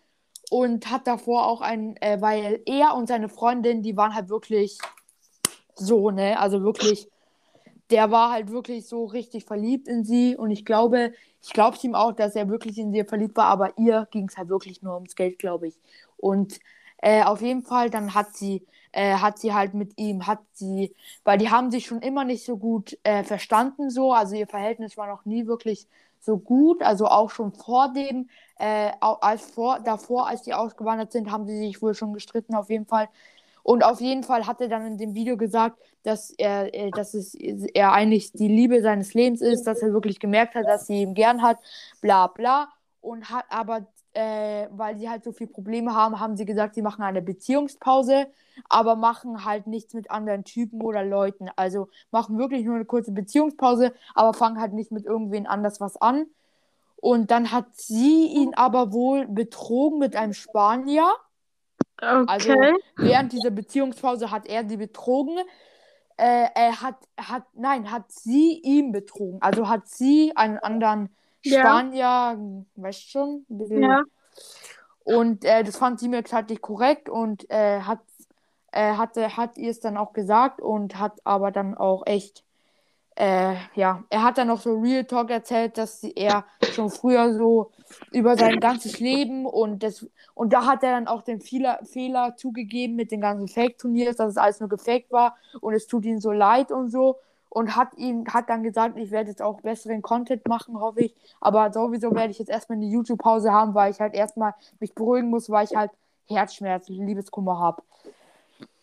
und 0.51 0.91
hat 0.91 1.07
davor 1.07 1.47
auch 1.47 1.61
ein, 1.61 1.97
äh, 2.01 2.21
weil 2.21 2.63
er 2.67 2.95
und 2.95 3.07
seine 3.09 3.29
Freundin, 3.29 3.83
die 3.83 3.97
waren 3.97 4.15
halt 4.15 4.29
wirklich 4.29 4.79
so, 5.75 6.11
ne, 6.11 6.39
also 6.39 6.63
wirklich, 6.63 7.09
der 7.91 8.11
war 8.11 8.33
halt 8.33 8.51
wirklich 8.51 8.87
so 8.87 9.05
richtig 9.05 9.45
verliebt 9.45 9.89
in 9.89 10.05
sie 10.05 10.37
und 10.37 10.51
ich 10.51 10.65
glaube, 10.65 11.13
ich 11.43 11.53
glaube 11.53 11.79
ihm 11.83 11.95
auch, 11.95 12.13
dass 12.13 12.37
er 12.37 12.49
wirklich 12.49 12.79
in 12.79 12.93
sie 12.93 13.05
verliebt 13.05 13.37
war, 13.37 13.47
aber 13.47 13.79
ihr 13.79 14.07
ging 14.11 14.29
es 14.29 14.37
halt 14.37 14.49
wirklich 14.49 14.83
nur 14.83 14.95
ums 14.95 15.15
Geld, 15.15 15.39
glaube 15.39 15.69
ich. 15.69 15.79
Und 16.17 16.59
äh, 16.99 17.23
auf 17.23 17.41
jeden 17.41 17.63
Fall, 17.63 17.91
dann 17.91 18.15
hat 18.15 18.37
sie, 18.37 18.67
äh, 18.93 19.15
hat 19.15 19.39
sie 19.39 19.53
halt 19.55 19.75
mit 19.75 19.99
ihm, 19.99 20.27
hat 20.27 20.41
sie, 20.53 20.95
weil 21.25 21.39
die 21.39 21.51
haben 21.51 21.71
sich 21.71 21.87
schon 21.87 22.01
immer 22.01 22.25
nicht 22.25 22.45
so 22.45 22.57
gut 22.57 22.99
äh, 23.03 23.25
verstanden, 23.25 23.91
so, 23.91 24.13
also 24.13 24.35
ihr 24.35 24.47
Verhältnis 24.47 24.97
war 24.97 25.07
noch 25.07 25.25
nie 25.25 25.47
wirklich 25.47 25.89
so 26.21 26.39
gut, 26.39 26.83
also 26.83 27.07
auch 27.07 27.31
schon 27.31 27.53
vor 27.53 27.93
dem, 27.93 28.29
äh, 28.59 28.91
als 29.01 29.43
vor, 29.47 29.81
davor, 29.81 30.29
als 30.29 30.43
die 30.43 30.55
ausgewandert 30.55 31.13
sind, 31.13 31.31
haben 31.31 31.47
sie 31.47 31.59
sich 31.59 31.81
wohl 31.81 31.95
schon 31.95 32.13
gestritten, 32.13 32.55
auf 32.55 32.71
jeden 32.71 32.87
Fall. 32.87 33.09
Und 33.63 33.85
auf 33.85 34.01
jeden 34.01 34.23
Fall 34.23 34.47
hat 34.47 34.61
er 34.63 34.69
dann 34.69 34.87
in 34.87 34.99
dem 34.99 35.15
Video 35.15 35.37
gesagt, 35.37 35.79
dass 36.03 36.31
er, 36.31 36.75
äh, 36.75 36.91
dass 36.91 37.13
es 37.15 37.35
er 37.35 37.93
eigentlich 37.93 38.33
die 38.33 38.49
Liebe 38.49 38.81
seines 38.81 39.13
Lebens 39.15 39.43
ist, 39.43 39.65
dass 39.65 39.83
er 39.83 39.93
wirklich 39.93 40.21
gemerkt 40.21 40.55
hat, 40.55 40.67
dass 40.67 40.87
sie 40.87 41.03
ihn 41.03 41.15
gern 41.15 41.43
hat, 41.43 41.59
bla 42.01 42.29
bla. 42.29 42.69
Und 43.01 43.31
hat 43.31 43.45
aber, 43.51 43.87
äh, 44.15 44.69
weil 44.71 44.99
sie 44.99 45.09
halt 45.09 45.25
so 45.25 45.33
viele 45.33 45.51
Probleme 45.51 45.95
haben, 45.95 46.21
haben 46.21 46.37
sie 46.37 46.45
gesagt, 46.45 46.75
sie 46.75 46.83
machen 46.83 47.03
eine 47.03 47.23
Beziehungspause, 47.23 48.27
aber 48.69 48.97
machen 48.97 49.45
halt 49.45 49.67
nichts 49.67 49.95
mit 49.95 50.11
anderen 50.11 50.45
Typen 50.45 50.81
oder 50.83 51.05
Leuten. 51.05 51.49
Also 51.57 51.89
machen 52.11 52.39
wirklich 52.39 52.65
nur 52.65 52.77
eine 52.77 52.85
kurze 52.85 53.13
Beziehungspause, 53.13 53.93
aber 54.15 54.35
fangen 54.35 54.61
halt 54.61 54.73
nicht 54.73 54.93
mit 54.93 55.05
irgendwen 55.07 55.47
anders 55.47 55.81
was 55.81 55.97
an. 55.97 56.27
Und 56.97 57.31
dann 57.31 57.53
hat 57.53 57.77
sie 57.77 58.27
ihn 58.27 58.55
aber 58.55 58.93
wohl 58.93 59.27
betrogen 59.29 59.99
mit 60.01 60.17
einem 60.17 60.35
Spanier. 60.35 61.09
Also 62.27 62.53
Okay. 62.53 62.77
während 62.97 63.33
dieser 63.33 63.51
Beziehungspause 63.51 64.31
hat 64.31 64.47
er 64.47 64.69
sie 64.69 64.77
betrogen. 64.77 65.39
Äh, 66.17 66.49
er 66.55 66.81
hat, 66.83 66.97
hat, 67.19 67.45
nein, 67.55 67.91
hat 67.91 68.11
sie 68.13 68.61
ihn 68.63 68.93
betrogen. 68.93 69.41
Also 69.43 69.69
hat 69.69 69.89
sie 69.89 70.33
einen 70.37 70.59
anderen 70.59 71.15
Ja. 71.45 71.61
Spanier, 71.61 72.65
weißt 72.77 73.11
schon, 73.11 73.47
ein 73.49 73.59
bisschen. 73.59 73.83
Ja. 73.83 74.03
Und 75.05 75.45
äh, 75.45 75.65
das 75.65 75.79
fand 75.79 76.01
sie 76.01 76.09
mir 76.09 76.23
halt 76.31 76.51
nicht 76.51 76.61
korrekt 76.61 77.09
und 77.09 77.51
äh, 77.51 77.81
hat, 77.81 78.01
äh, 78.73 78.93
hatte, 78.93 79.37
hat 79.37 79.57
ihr 79.57 79.71
es 79.71 79.81
dann 79.81 79.97
auch 79.97 80.13
gesagt 80.13 80.61
und 80.61 80.99
hat 80.99 81.19
aber 81.25 81.51
dann 81.51 81.75
auch 81.75 82.07
echt, 82.07 82.45
äh, 83.17 83.55
ja, 83.75 84.05
er 84.11 84.23
hat 84.23 84.37
dann 84.37 84.49
noch 84.49 84.61
so 84.61 84.75
Real 84.75 85.05
Talk 85.05 85.31
erzählt, 85.31 85.79
dass 85.79 86.03
sie, 86.03 86.13
er 86.15 86.45
schon 86.73 86.91
früher 86.91 87.33
so 87.35 87.71
über 88.13 88.37
sein 88.37 88.61
ganzes 88.61 89.01
Leben 89.01 89.47
und 89.47 89.83
das 89.83 90.07
und 90.35 90.53
da 90.53 90.67
hat 90.67 90.83
er 90.83 90.93
dann 90.93 91.09
auch 91.09 91.23
den 91.23 91.41
Fehler, 91.41 91.81
Fehler 91.85 92.37
zugegeben 92.37 92.95
mit 92.95 93.11
den 93.11 93.23
ganzen 93.23 93.49
Fake-Turniers, 93.49 94.17
dass 94.17 94.33
es 94.33 94.37
alles 94.37 94.61
nur 94.61 94.69
gefaked 94.69 95.11
war 95.11 95.37
und 95.63 95.73
es 95.73 95.87
tut 95.87 96.05
ihm 96.05 96.21
so 96.21 96.33
leid 96.33 96.71
und 96.71 96.91
so 96.91 97.17
und 97.51 97.77
hat 97.77 97.95
ihn 97.97 98.27
hat 98.29 98.49
dann 98.51 98.63
gesagt, 98.63 98.99
ich 98.99 99.11
werde 99.11 99.31
jetzt 99.31 99.43
auch 99.43 99.61
besseren 99.63 100.03
Content 100.03 100.47
machen, 100.49 100.81
hoffe 100.81 101.01
ich, 101.03 101.15
aber 101.41 101.73
sowieso 101.73 102.15
werde 102.15 102.31
ich 102.31 102.39
jetzt 102.39 102.51
erstmal 102.51 102.77
eine 102.79 102.87
YouTube-Pause 102.87 103.53
haben, 103.53 103.75
weil 103.75 103.91
ich 103.91 104.01
halt 104.01 104.15
erstmal 104.15 104.55
mich 104.81 104.95
beruhigen 104.95 105.31
muss, 105.31 105.51
weil 105.51 105.65
ich 105.65 105.75
halt 105.77 105.91
Herzschmerzen, 106.27 106.95
Liebeskummer 107.07 107.59
habe. 107.59 107.83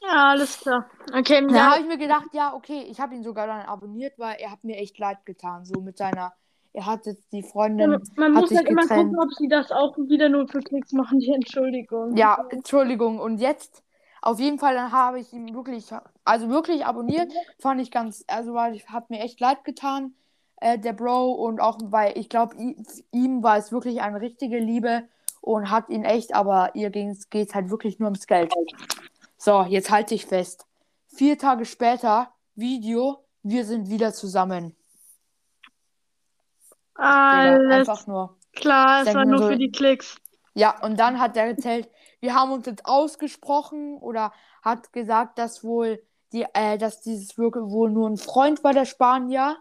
Ja, 0.01 0.29
alles 0.31 0.59
klar. 0.59 0.89
Okay, 1.17 1.45
Da 1.47 1.55
ja. 1.55 1.71
habe 1.71 1.81
ich 1.81 1.87
mir 1.87 1.97
gedacht, 1.97 2.27
ja, 2.33 2.53
okay, 2.53 2.81
ich 2.89 2.99
habe 2.99 3.15
ihn 3.15 3.23
sogar 3.23 3.47
dann 3.47 3.61
abonniert, 3.61 4.17
weil 4.19 4.37
er 4.39 4.51
hat 4.51 4.63
mir 4.63 4.77
echt 4.77 4.97
leid 4.99 5.25
getan, 5.25 5.65
so 5.65 5.81
mit 5.81 5.97
seiner, 5.97 6.33
er 6.73 6.85
hat 6.85 7.05
jetzt 7.07 7.31
die 7.33 7.43
Freundin, 7.43 7.91
Man, 7.91 8.01
man 8.17 8.35
hat 8.35 8.41
muss 8.41 8.49
sich 8.49 8.57
halt 8.57 8.67
immer 8.67 8.87
getrennt. 8.87 9.15
gucken, 9.15 9.19
ob 9.19 9.33
sie 9.33 9.47
das 9.47 9.71
auch 9.71 9.97
wieder 9.97 10.29
nur 10.29 10.47
für 10.47 10.61
Klicks 10.61 10.91
machen, 10.93 11.19
die 11.19 11.33
Entschuldigung. 11.33 12.15
Ja, 12.15 12.45
Entschuldigung. 12.49 13.19
Und 13.19 13.39
jetzt, 13.39 13.83
auf 14.25 14.39
jeden 14.39 14.59
Fall, 14.59 14.73
dann 14.75 14.91
habe 14.91 15.19
ich 15.19 15.31
ihn 15.33 15.53
wirklich, 15.55 15.85
also 16.23 16.49
wirklich 16.49 16.85
abonniert. 16.85 17.31
Fand 17.59 17.79
ich 17.79 17.91
ganz, 17.91 18.23
also 18.27 18.53
weil 18.53 18.75
ich 18.75 18.89
hat 18.89 19.09
mir 19.09 19.19
echt 19.19 19.39
leid 19.39 19.63
getan, 19.63 20.15
äh, 20.57 20.77
der 20.79 20.93
Bro. 20.93 21.31
Und 21.33 21.59
auch, 21.61 21.77
weil 21.83 22.17
ich 22.17 22.27
glaube, 22.27 22.55
ihm 23.11 23.43
war 23.43 23.57
es 23.57 23.71
wirklich 23.71 24.01
eine 24.01 24.19
richtige 24.19 24.57
Liebe 24.57 25.07
und 25.41 25.69
hat 25.69 25.89
ihn 25.89 26.03
echt, 26.03 26.33
aber 26.33 26.73
ihr 26.75 26.89
geht 26.89 27.27
es 27.33 27.53
halt 27.55 27.69
wirklich 27.69 27.99
nur 27.99 28.07
ums 28.07 28.25
Geld. 28.25 28.51
So, 29.37 29.61
jetzt 29.63 29.91
halte 29.91 30.15
ich 30.15 30.25
fest. 30.25 30.65
Vier 31.07 31.37
Tage 31.37 31.65
später, 31.65 32.33
Video, 32.55 33.23
wir 33.43 33.63
sind 33.63 33.89
wieder 33.89 34.11
zusammen. 34.11 34.75
Digga, 36.97 37.03
Alles 37.03 37.71
einfach 37.71 38.07
nur. 38.07 38.37
klar, 38.53 39.03
es 39.05 39.13
war 39.13 39.25
nur 39.25 39.39
so- 39.39 39.47
für 39.49 39.57
die 39.57 39.71
Klicks. 39.71 40.15
Ja, 40.53 40.81
und 40.83 40.97
dann 40.99 41.19
hat 41.19 41.35
er 41.35 41.47
erzählt, 41.47 41.89
wir 42.25 42.35
haben 42.35 42.51
uns 42.51 42.65
jetzt 42.67 42.85
ausgesprochen 42.85 43.97
oder 43.99 44.33
hat 44.63 44.91
gesagt, 44.93 45.37
dass 45.37 45.63
wohl 45.63 46.01
die, 46.33 46.45
äh, 46.53 46.77
dass 46.77 47.01
dieses 47.01 47.37
wirklich 47.37 47.65
wohl 47.65 47.91
nur 47.91 48.09
ein 48.09 48.17
Freund 48.17 48.63
war, 48.63 48.73
der 48.73 48.85
Spanier. 48.85 49.57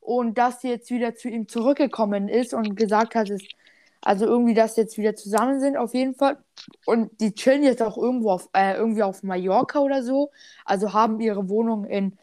und 0.00 0.38
dass 0.38 0.60
sie 0.62 0.68
jetzt 0.70 0.90
wieder 0.90 1.14
zu 1.16 1.28
ihm 1.28 1.48
zurückgekommen 1.48 2.28
ist 2.28 2.54
und 2.54 2.76
gesagt 2.76 3.14
hat, 3.14 3.30
es, 3.30 3.42
also 4.02 4.26
irgendwie, 4.26 4.54
dass 4.54 4.74
sie 4.74 4.82
jetzt 4.82 4.98
wieder 4.98 5.14
zusammen 5.16 5.60
sind, 5.60 5.76
auf 5.76 5.94
jeden 5.94 6.14
Fall. 6.14 6.38
Und 6.86 7.20
die 7.20 7.34
chillen 7.34 7.62
jetzt 7.62 7.82
auch 7.82 7.96
irgendwo 7.98 8.30
auf, 8.32 8.48
äh, 8.54 8.74
irgendwie 8.76 9.02
auf 9.02 9.22
Mallorca 9.22 9.80
oder 9.80 10.02
so. 10.02 10.30
Also 10.64 10.92
haben 10.94 11.20
ihre 11.20 11.48
Wohnung 11.48 11.84
in, 11.84 12.18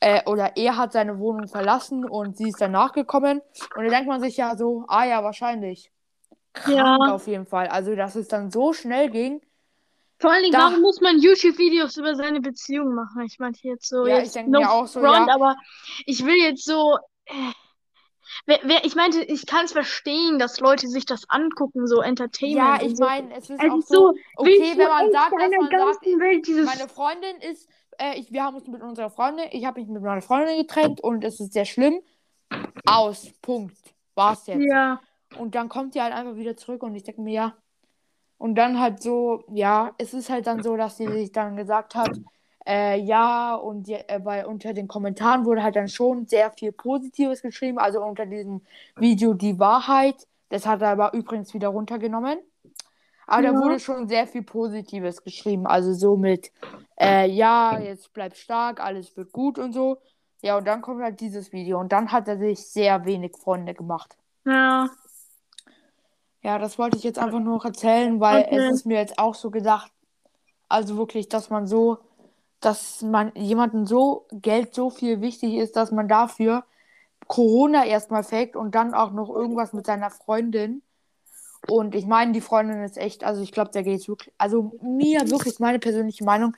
äh, 0.00 0.22
oder 0.26 0.56
er 0.56 0.76
hat 0.76 0.92
seine 0.92 1.18
Wohnung 1.18 1.48
verlassen 1.48 2.04
und 2.04 2.36
sie 2.36 2.48
ist 2.50 2.60
dann 2.60 2.72
nachgekommen. 2.72 3.40
Und 3.76 3.84
da 3.84 3.90
denkt 3.90 4.08
man 4.08 4.20
sich 4.20 4.36
ja 4.36 4.56
so, 4.56 4.84
ah 4.88 5.04
ja, 5.06 5.22
wahrscheinlich. 5.24 5.92
Krank 6.52 6.76
Ja. 6.76 6.96
auf 7.14 7.26
jeden 7.26 7.46
Fall. 7.46 7.68
Also, 7.68 7.94
dass 7.94 8.16
es 8.16 8.28
dann 8.28 8.50
so 8.50 8.72
schnell 8.72 9.10
ging. 9.10 9.40
Vor 10.18 10.30
allen 10.32 10.42
Dingen, 10.42 10.52
Da- 10.52 10.66
warum 10.66 10.82
muss 10.82 11.00
man 11.00 11.18
YouTube-Videos 11.18 11.96
über 11.96 12.14
seine 12.14 12.40
Beziehung 12.40 12.94
machen? 12.94 13.22
Ich 13.24 13.38
meine 13.38 13.56
jetzt 13.62 13.88
so 13.88 14.06
Ja, 14.06 14.18
jetzt 14.18 14.28
ich 14.28 14.32
denke 14.34 14.50
no 14.50 14.60
mir 14.60 14.70
auch 14.70 14.86
so, 14.86 15.00
front, 15.00 15.28
ja. 15.28 15.34
aber 15.34 15.56
ich 16.06 16.24
will 16.26 16.36
jetzt 16.36 16.64
so. 16.64 16.98
Äh, 17.24 17.32
wer, 18.46 18.58
wer, 18.64 18.84
ich 18.84 18.94
meinte, 18.96 19.22
ich 19.22 19.46
kann 19.46 19.64
es 19.64 19.72
verstehen, 19.72 20.38
dass 20.38 20.60
Leute 20.60 20.88
sich 20.88 21.06
das 21.06 21.22
angucken, 21.30 21.86
so 21.86 22.00
Entertainment. 22.02 22.82
Ja, 22.82 22.86
ich 22.86 22.96
so. 22.96 23.04
meine, 23.04 23.32
es 23.34 23.48
ist 23.48 23.62
Es 23.62 23.70
auch 23.70 23.80
so, 23.82 24.14
okay, 24.36 24.72
wenn 24.76 24.88
man 24.88 25.10
sagt, 25.12 25.32
dass 25.32 25.50
man 25.58 25.70
sagt, 25.70 26.04
Welt 26.04 26.46
dieses. 26.46 26.66
meine 26.66 26.88
Freundin 26.88 27.36
ist, 27.50 27.68
äh, 27.98 28.18
ich, 28.18 28.30
wir 28.30 28.44
haben 28.44 28.56
uns 28.56 28.66
mit 28.66 28.82
unserer 28.82 29.08
Freundin, 29.10 29.46
ich 29.52 29.64
habe 29.64 29.80
mich 29.80 29.88
mit 29.88 30.02
meiner 30.02 30.20
Freundin 30.22 30.58
getrennt 30.58 31.00
und 31.00 31.24
es 31.24 31.40
ist 31.40 31.52
sehr 31.54 31.64
schlimm. 31.64 32.00
Aus, 32.84 33.30
Punkt. 33.40 33.76
War's 34.14 34.46
jetzt. 34.48 34.60
Ja, 34.62 35.00
Und 35.34 35.54
dann 35.54 35.68
kommt 35.68 35.94
die 35.94 36.02
halt 36.02 36.12
einfach 36.14 36.36
wieder 36.36 36.56
zurück 36.56 36.82
und 36.82 36.94
ich 36.94 37.04
denke 37.04 37.20
mir, 37.22 37.32
ja. 37.34 37.56
Und 38.38 38.54
dann 38.56 38.80
halt 38.80 39.02
so, 39.02 39.44
ja, 39.52 39.94
es 39.98 40.14
ist 40.14 40.30
halt 40.30 40.46
dann 40.46 40.62
so, 40.62 40.76
dass 40.76 40.96
sie 40.96 41.10
sich 41.10 41.32
dann 41.32 41.56
gesagt 41.56 41.94
hat, 41.94 42.20
äh, 42.66 42.98
ja, 43.00 43.54
und 43.54 43.84
die, 43.88 43.94
äh, 43.94 44.20
weil 44.24 44.46
unter 44.46 44.72
den 44.74 44.88
Kommentaren 44.88 45.44
wurde 45.44 45.62
halt 45.62 45.76
dann 45.76 45.88
schon 45.88 46.26
sehr 46.26 46.50
viel 46.52 46.72
Positives 46.72 47.42
geschrieben, 47.42 47.78
also 47.78 48.02
unter 48.02 48.26
diesem 48.26 48.62
Video 48.98 49.34
die 49.34 49.58
Wahrheit. 49.58 50.26
Das 50.50 50.66
hat 50.66 50.82
er 50.82 50.90
aber 50.90 51.14
übrigens 51.14 51.54
wieder 51.54 51.68
runtergenommen. 51.68 52.38
Aber 53.26 53.42
da 53.42 53.50
Ja. 53.52 53.56
wurde 53.56 53.78
schon 53.80 54.08
sehr 54.08 54.26
viel 54.26 54.42
Positives 54.42 55.22
geschrieben, 55.22 55.66
also 55.66 55.94
so 55.94 56.16
mit, 56.16 56.52
äh, 57.00 57.28
ja, 57.30 57.78
jetzt 57.78 58.12
bleib 58.12 58.36
stark, 58.36 58.80
alles 58.80 59.16
wird 59.16 59.32
gut 59.32 59.58
und 59.58 59.72
so. 59.72 59.98
Ja, 60.42 60.56
und 60.58 60.66
dann 60.66 60.82
kommt 60.82 61.02
halt 61.02 61.20
dieses 61.20 61.52
Video 61.52 61.78
und 61.80 61.92
dann 61.92 62.12
hat 62.12 62.28
er 62.28 62.38
sich 62.38 62.66
sehr 62.66 63.04
wenig 63.04 63.36
Freunde 63.36 63.74
gemacht. 63.74 64.16
ja. 64.44 64.90
Ja, 66.42 66.58
das 66.58 66.78
wollte 66.78 66.96
ich 66.96 67.02
jetzt 67.04 67.18
einfach 67.18 67.40
nur 67.40 67.54
noch 67.56 67.64
erzählen, 67.64 68.18
weil 68.20 68.42
Okay. 68.42 68.56
es 68.58 68.68
ist 68.70 68.86
mir 68.86 68.98
jetzt 68.98 69.18
auch 69.18 69.34
so 69.34 69.50
gedacht, 69.50 69.92
also 70.68 70.96
wirklich, 70.96 71.28
dass 71.28 71.50
man 71.50 71.66
so, 71.66 71.98
dass 72.60 73.02
man 73.02 73.32
jemanden 73.36 73.86
so 73.86 74.26
Geld 74.32 74.74
so 74.74 74.90
viel 74.90 75.20
wichtig 75.20 75.54
ist, 75.54 75.76
dass 75.76 75.92
man 75.92 76.08
dafür 76.08 76.64
Corona 77.28 77.86
erstmal 77.86 78.24
faked 78.24 78.56
und 78.56 78.74
dann 78.74 78.94
auch 78.94 79.12
noch 79.12 79.30
irgendwas 79.30 79.72
mit 79.74 79.86
seiner 79.86 80.10
Freundin. 80.10 80.82
Und 81.68 81.94
ich 81.94 82.06
meine, 82.06 82.32
die 82.32 82.40
Freundin 82.40 82.82
ist 82.84 82.98
echt, 82.98 83.24
also 83.24 83.42
ich 83.42 83.52
glaube, 83.52 83.70
der 83.72 83.82
geht 83.84 84.08
wirklich, 84.08 84.34
also 84.38 84.72
mir 84.82 85.30
wirklich 85.30 85.60
meine 85.60 85.78
persönliche 85.78 86.24
Meinung. 86.24 86.56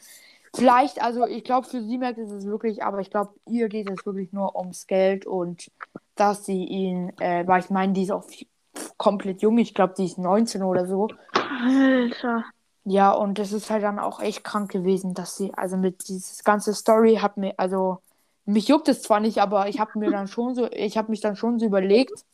Vielleicht, 0.55 1.03
also 1.03 1.27
ich 1.27 1.45
glaube, 1.45 1.67
für 1.69 1.83
sie 1.83 1.99
merkt 1.99 2.19
es 2.19 2.31
es 2.31 2.47
wirklich, 2.47 2.83
aber 2.85 3.01
ich 3.01 3.11
glaube, 3.11 3.35
ihr 3.47 3.69
geht 3.69 3.89
es 3.89 4.07
wirklich 4.07 4.33
nur 4.33 4.57
ums 4.57 4.87
Geld 4.87 5.27
und 5.27 5.71
dass 6.17 6.47
sie 6.47 6.65
ihn, 6.65 7.13
äh, 7.21 7.47
weil 7.47 7.61
ich 7.61 7.71
meine, 7.71 7.93
die 7.95 8.03
ist 8.05 8.13
auch 8.13 8.25
viel- 8.25 8.49
komplett 8.97 9.43
jung, 9.43 9.59
ich 9.59 9.75
glaube, 9.75 9.95
die 9.97 10.05
ist 10.05 10.19
19 10.19 10.63
oder 10.63 10.87
so. 10.87 11.09
Alter. 11.33 12.45
Ja, 12.85 13.13
und 13.13 13.39
das 13.39 13.53
ist 13.53 13.71
halt 13.71 13.85
dann 13.85 13.99
auch 13.99 14.21
echt 14.21 14.43
krank 14.43 14.71
gewesen, 14.71 15.15
dass 15.15 15.37
sie, 15.37 15.55
also 15.55 15.77
mit 15.77 16.09
dieses 16.09 16.43
ganze 16.43 16.75
Story 16.75 17.17
hat 17.23 17.37
mir, 17.37 17.55
also 17.57 17.99
mich 18.45 18.69
juckt 18.69 18.89
es 18.89 19.03
zwar 19.03 19.21
nicht, 19.21 19.39
aber 19.39 19.69
ich 19.69 19.79
habe 19.79 19.99
mir 19.99 20.11
dann 20.11 20.27
schon 20.27 20.55
so, 20.55 20.71
ich 20.71 20.97
habe 20.97 21.11
mich 21.11 21.21
dann 21.21 21.37
schon 21.37 21.59
so 21.59 21.67
überlegt, 21.67 22.25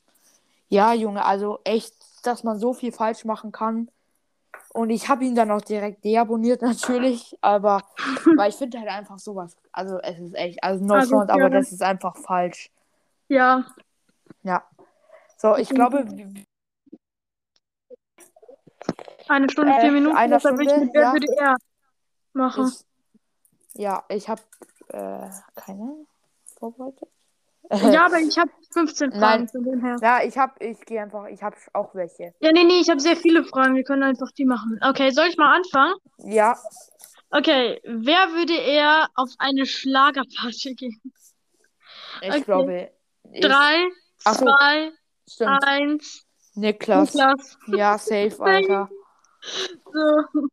ja, 0.68 0.94
Junge, 0.94 1.24
also 1.24 1.58
echt, 1.64 1.94
dass 2.22 2.44
man 2.44 2.58
so 2.58 2.72
viel 2.72 2.92
falsch 2.92 3.24
machen 3.24 3.52
kann. 3.52 3.88
Und 4.72 4.90
ich 4.90 5.08
habe 5.08 5.24
ihn 5.24 5.34
dann 5.34 5.50
auch 5.50 5.60
direkt 5.60 6.04
deabonniert 6.04 6.62
natürlich, 6.62 7.36
aber 7.42 7.82
weil 8.36 8.50
ich 8.50 8.56
finde 8.56 8.78
halt 8.78 8.88
einfach 8.88 9.18
sowas, 9.18 9.56
also 9.72 9.98
es 9.98 10.18
ist 10.18 10.34
echt, 10.34 10.62
also 10.62 10.84
no 10.84 10.94
Also, 10.94 11.16
front, 11.16 11.30
aber 11.30 11.50
das 11.50 11.72
ist 11.72 11.82
einfach 11.82 12.16
falsch. 12.16 12.70
Ja. 13.28 13.66
So, 15.40 15.56
ich 15.56 15.68
glaube, 15.68 16.04
Eine 19.28 19.50
Stunde, 19.50 19.72
Äh, 19.72 19.80
vier 19.80 19.92
Minuten, 19.92 20.16
eine 20.16 20.34
will 20.34 20.38
ich 20.38 20.68
Stunde, 20.70 20.80
mit 20.86 20.94
Wer 20.94 21.02
ja. 21.02 21.12
würde 21.12 21.26
er 21.36 21.56
machen. 22.32 22.72
ich, 23.74 23.80
ja, 23.80 24.04
ich 24.08 24.28
habe 24.28 24.42
äh, 24.88 25.28
keine 25.54 26.06
vorbereitet. 26.58 27.08
Ja, 27.92 28.06
aber 28.06 28.18
ich 28.18 28.38
habe 28.38 28.50
15 28.72 29.12
Fragen 29.12 29.20
Nein. 29.20 29.48
von 29.48 29.62
dem 29.62 29.84
her. 29.84 29.96
Ja, 30.00 30.22
ich 30.22 30.38
hab, 30.38 30.60
ich 30.62 30.80
gehe 30.86 31.02
einfach, 31.02 31.26
ich 31.26 31.42
habe 31.42 31.54
auch 31.74 31.94
welche. 31.94 32.34
Ja, 32.40 32.50
nee, 32.52 32.64
nee, 32.64 32.80
ich 32.80 32.88
habe 32.88 32.98
sehr 32.98 33.16
viele 33.16 33.44
Fragen. 33.44 33.74
Wir 33.76 33.84
können 33.84 34.02
einfach 34.02 34.30
die 34.32 34.46
machen. 34.46 34.80
Okay, 34.82 35.10
soll 35.10 35.26
ich 35.26 35.36
mal 35.36 35.54
anfangen? 35.54 35.94
Ja, 36.16 36.56
Okay, 37.30 37.78
wer 37.84 38.30
würde 38.32 38.54
eher 38.54 39.08
auf 39.14 39.30
eine 39.38 39.66
Schlagerparty 39.66 40.74
gehen? 40.74 41.00
ich 42.22 42.28
Okay. 42.28 42.42
glaube. 42.42 42.90
Ich, 43.32 43.42
Drei, 43.42 43.86
Ach 44.24 44.36
zwei, 44.36 44.92
stimmt. 45.28 45.64
eins. 45.64 46.24
Niklas. 46.54 47.14
Niklas. 47.14 47.58
Ja, 47.68 47.98
safe, 47.98 48.36
Alter. 48.40 48.88
So, 49.92 50.48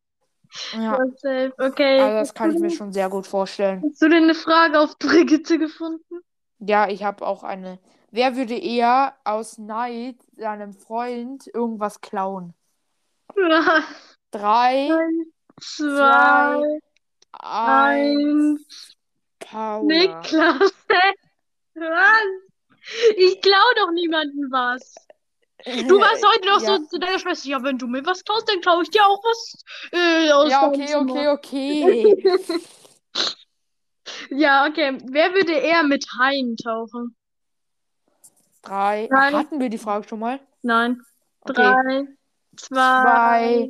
Ja, 0.74 0.98
safe. 1.18 1.54
Okay. 1.58 2.00
also 2.00 2.18
das 2.20 2.34
kann 2.34 2.52
ich 2.54 2.60
mir 2.60 2.70
schon 2.70 2.94
sehr 2.94 3.10
gut 3.10 3.28
vorstellen. 3.28 3.84
Hast 3.84 4.02
du 4.02 4.10
denn 4.10 4.24
eine 4.24 4.36
Frage 4.36 4.80
auf 4.80 4.98
Brigitte 5.00 5.58
gefunden? 5.58 6.20
Ja, 6.60 6.88
ich 6.90 7.04
habe 7.04 7.26
auch 7.26 7.44
eine. 7.44 7.80
Wer 8.12 8.36
würde 8.38 8.56
eher 8.56 9.14
aus 9.26 9.58
Neid 9.58 10.16
seinem 10.38 10.74
Freund 10.74 11.48
irgendwas 11.54 12.00
klauen? 12.00 12.54
Drei, 13.36 13.82
Drei, 14.32 14.90
zwei, 15.60 16.80
eins, 17.34 18.62
eins. 18.62 18.96
Paula. 19.40 19.84
Niklas. 19.86 20.72
Was? 21.76 22.45
Ich 23.18 23.42
klau 23.42 23.68
doch 23.78 23.92
niemandem 23.92 24.52
was. 24.52 24.96
Du 25.88 26.00
warst 26.00 26.24
heute 26.34 26.48
noch 26.48 26.62
ja. 26.62 26.78
so 26.78 26.86
zu 26.86 27.00
deiner 27.00 27.20
Schwester. 27.20 27.50
Ja, 27.50 27.64
wenn 27.64 27.78
du 27.78 27.88
mir 27.88 28.06
was 28.06 28.24
klaust, 28.24 28.48
dann 28.50 28.62
klaue 28.62 28.84
ich 28.84 28.90
dir 28.90 29.06
auch 29.06 29.24
was 29.24 29.64
äh, 29.92 30.32
aus 30.32 30.50
Ja, 30.50 30.68
okay, 30.68 30.96
okay, 30.96 31.28
okay. 31.28 32.24
Ja, 34.30 34.68
okay. 34.68 34.98
Wer 35.06 35.34
würde 35.34 35.54
eher 35.54 35.84
mit 35.84 36.06
Haien 36.20 36.56
tauchen? 36.58 37.16
Drei. 38.62 39.08
Drei. 39.08 39.32
Hatten 39.32 39.60
wir 39.60 39.70
die 39.70 39.78
Frage 39.78 40.08
schon 40.08 40.20
mal? 40.20 40.40
Nein. 40.62 41.02
Okay. 41.42 41.54
Drei, 41.54 42.08
zwei, 42.56 43.70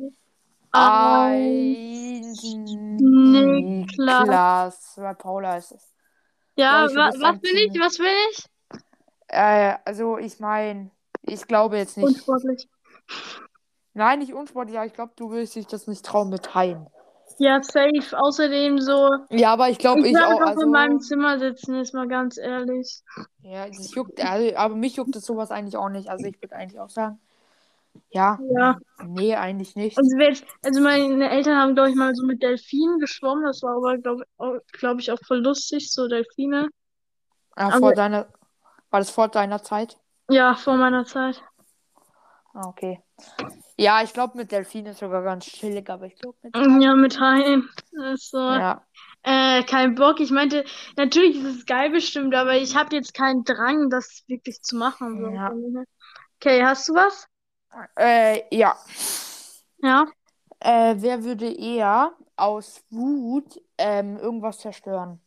eins. 0.72 2.42
Niklas. 2.42 4.20
Niklas. 4.20 4.94
Bei 4.96 5.14
Paula 5.14 5.56
ist 5.58 5.72
es. 5.72 5.92
Ja, 6.56 6.86
wa 6.94 7.10
was 7.18 7.42
will 7.42 7.56
ich? 7.56 7.78
Was 7.78 7.98
will 7.98 8.14
ich? 8.30 8.44
Äh, 9.28 9.74
also 9.84 10.18
ich 10.18 10.38
meine, 10.40 10.90
ich 11.22 11.46
glaube 11.46 11.76
jetzt 11.76 11.96
nicht. 11.96 12.06
Unsportlich. 12.06 12.68
Nein, 13.94 14.18
nicht 14.18 14.34
unsportlich, 14.34 14.76
aber 14.76 14.86
ich 14.86 14.92
glaube, 14.92 15.12
du 15.16 15.30
willst 15.30 15.56
dich 15.56 15.66
das 15.66 15.86
nicht 15.86 16.04
trauen 16.04 16.28
mit 16.28 16.54
Haien. 16.54 16.86
Ja, 17.38 17.62
safe. 17.62 18.16
Außerdem 18.16 18.78
so. 18.78 19.10
Ja, 19.30 19.52
aber 19.54 19.68
ich 19.68 19.78
glaube, 19.78 20.00
Ich 20.00 20.12
ich 20.12 20.18
auch. 20.18 20.38
doch 20.38 20.46
Also, 20.46 20.62
in 20.62 20.70
meinem 20.70 21.00
Zimmer 21.00 21.38
sitzen, 21.38 21.74
ist 21.76 21.92
mal 21.92 22.06
ganz 22.08 22.38
ehrlich. 22.38 23.00
ja, 23.42 23.66
das 23.66 23.94
juckt, 23.94 24.22
also, 24.24 24.56
aber 24.56 24.74
mich 24.76 24.96
juckt 24.96 25.16
es 25.16 25.24
sowas 25.24 25.50
eigentlich 25.50 25.76
auch 25.76 25.88
nicht. 25.88 26.08
Also 26.08 26.24
ich 26.26 26.40
würde 26.40 26.54
eigentlich 26.54 26.80
auch 26.80 26.88
sagen, 26.90 27.18
ja, 28.10 28.38
Ja. 28.50 28.76
nee, 29.06 29.34
eigentlich 29.34 29.74
nicht. 29.76 29.98
Und 29.98 30.12
wer- 30.18 30.36
also 30.62 30.80
meine 30.80 31.28
Eltern 31.30 31.56
haben, 31.56 31.74
glaube 31.74 31.90
ich, 31.90 31.96
mal 31.96 32.14
so 32.14 32.24
mit 32.24 32.42
Delfinen 32.42 32.98
geschwommen. 33.00 33.44
Das 33.44 33.62
war 33.62 33.76
aber, 33.76 33.98
glaube 33.98 34.24
glaub 34.72 34.98
ich, 35.00 35.10
auch 35.10 35.18
voll 35.26 35.38
lustig, 35.40 35.90
so 35.92 36.06
Delfine. 36.06 36.68
Ja, 37.58 37.68
aber- 37.68 37.78
vor 37.78 37.94
deiner, 37.94 38.26
war 38.96 39.00
das 39.00 39.10
vor 39.10 39.28
deiner 39.28 39.62
Zeit? 39.62 39.98
Ja, 40.30 40.54
vor 40.54 40.76
meiner 40.76 41.04
Zeit. 41.04 41.42
Ah, 42.54 42.66
okay. 42.66 43.02
Ja, 43.76 44.02
ich 44.02 44.14
glaube, 44.14 44.38
mit 44.38 44.50
Delfinen 44.50 44.92
ist 44.92 45.00
sogar 45.00 45.22
ganz 45.22 45.44
chillig, 45.44 45.90
aber 45.90 46.06
ich 46.06 46.16
glaube 46.16 46.38
mit 46.40 46.56
Ja, 46.56 46.94
mit 46.94 47.20
Haien. 47.20 47.68
So. 48.14 48.38
Ja, 48.38 48.82
Äh, 49.22 49.64
kein 49.64 49.96
Bock. 49.96 50.18
Ich 50.20 50.30
meinte, 50.30 50.64
natürlich 50.96 51.36
ist 51.36 51.44
es 51.58 51.66
geil 51.66 51.90
bestimmt, 51.90 52.34
aber 52.34 52.54
ich 52.54 52.74
habe 52.74 52.96
jetzt 52.96 53.12
keinen 53.12 53.44
Drang, 53.44 53.90
das 53.90 54.24
wirklich 54.28 54.62
zu 54.62 54.76
machen. 54.76 55.20
So. 55.20 55.28
Ja. 55.28 55.52
Okay, 56.40 56.64
hast 56.64 56.88
du 56.88 56.94
was? 56.94 57.28
äh, 57.98 58.56
ja. 58.56 58.78
Ja. 59.82 60.06
Äh, 60.60 60.94
wer 60.96 61.22
würde 61.22 61.52
eher 61.52 62.12
aus 62.36 62.82
Wut 62.88 63.60
ähm, 63.76 64.16
irgendwas 64.16 64.60
zerstören? 64.60 65.20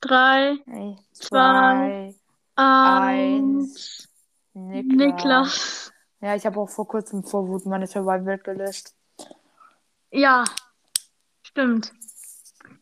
Drei, 0.00 0.58
Nee, 0.66 0.96
Zwei. 1.12 1.28
zwei, 1.28 2.14
eins. 2.56 4.08
Niklas. 4.54 4.96
Niklas. 4.96 5.92
Ja, 6.20 6.34
ich 6.34 6.46
habe 6.46 6.58
auch 6.58 6.70
vor 6.70 6.88
kurzem 6.88 7.22
vor 7.22 7.46
Wut 7.46 7.66
meine 7.66 7.86
Survival 7.86 8.38
gelöscht. 8.38 8.92
Ja, 10.10 10.44
stimmt. 11.42 11.92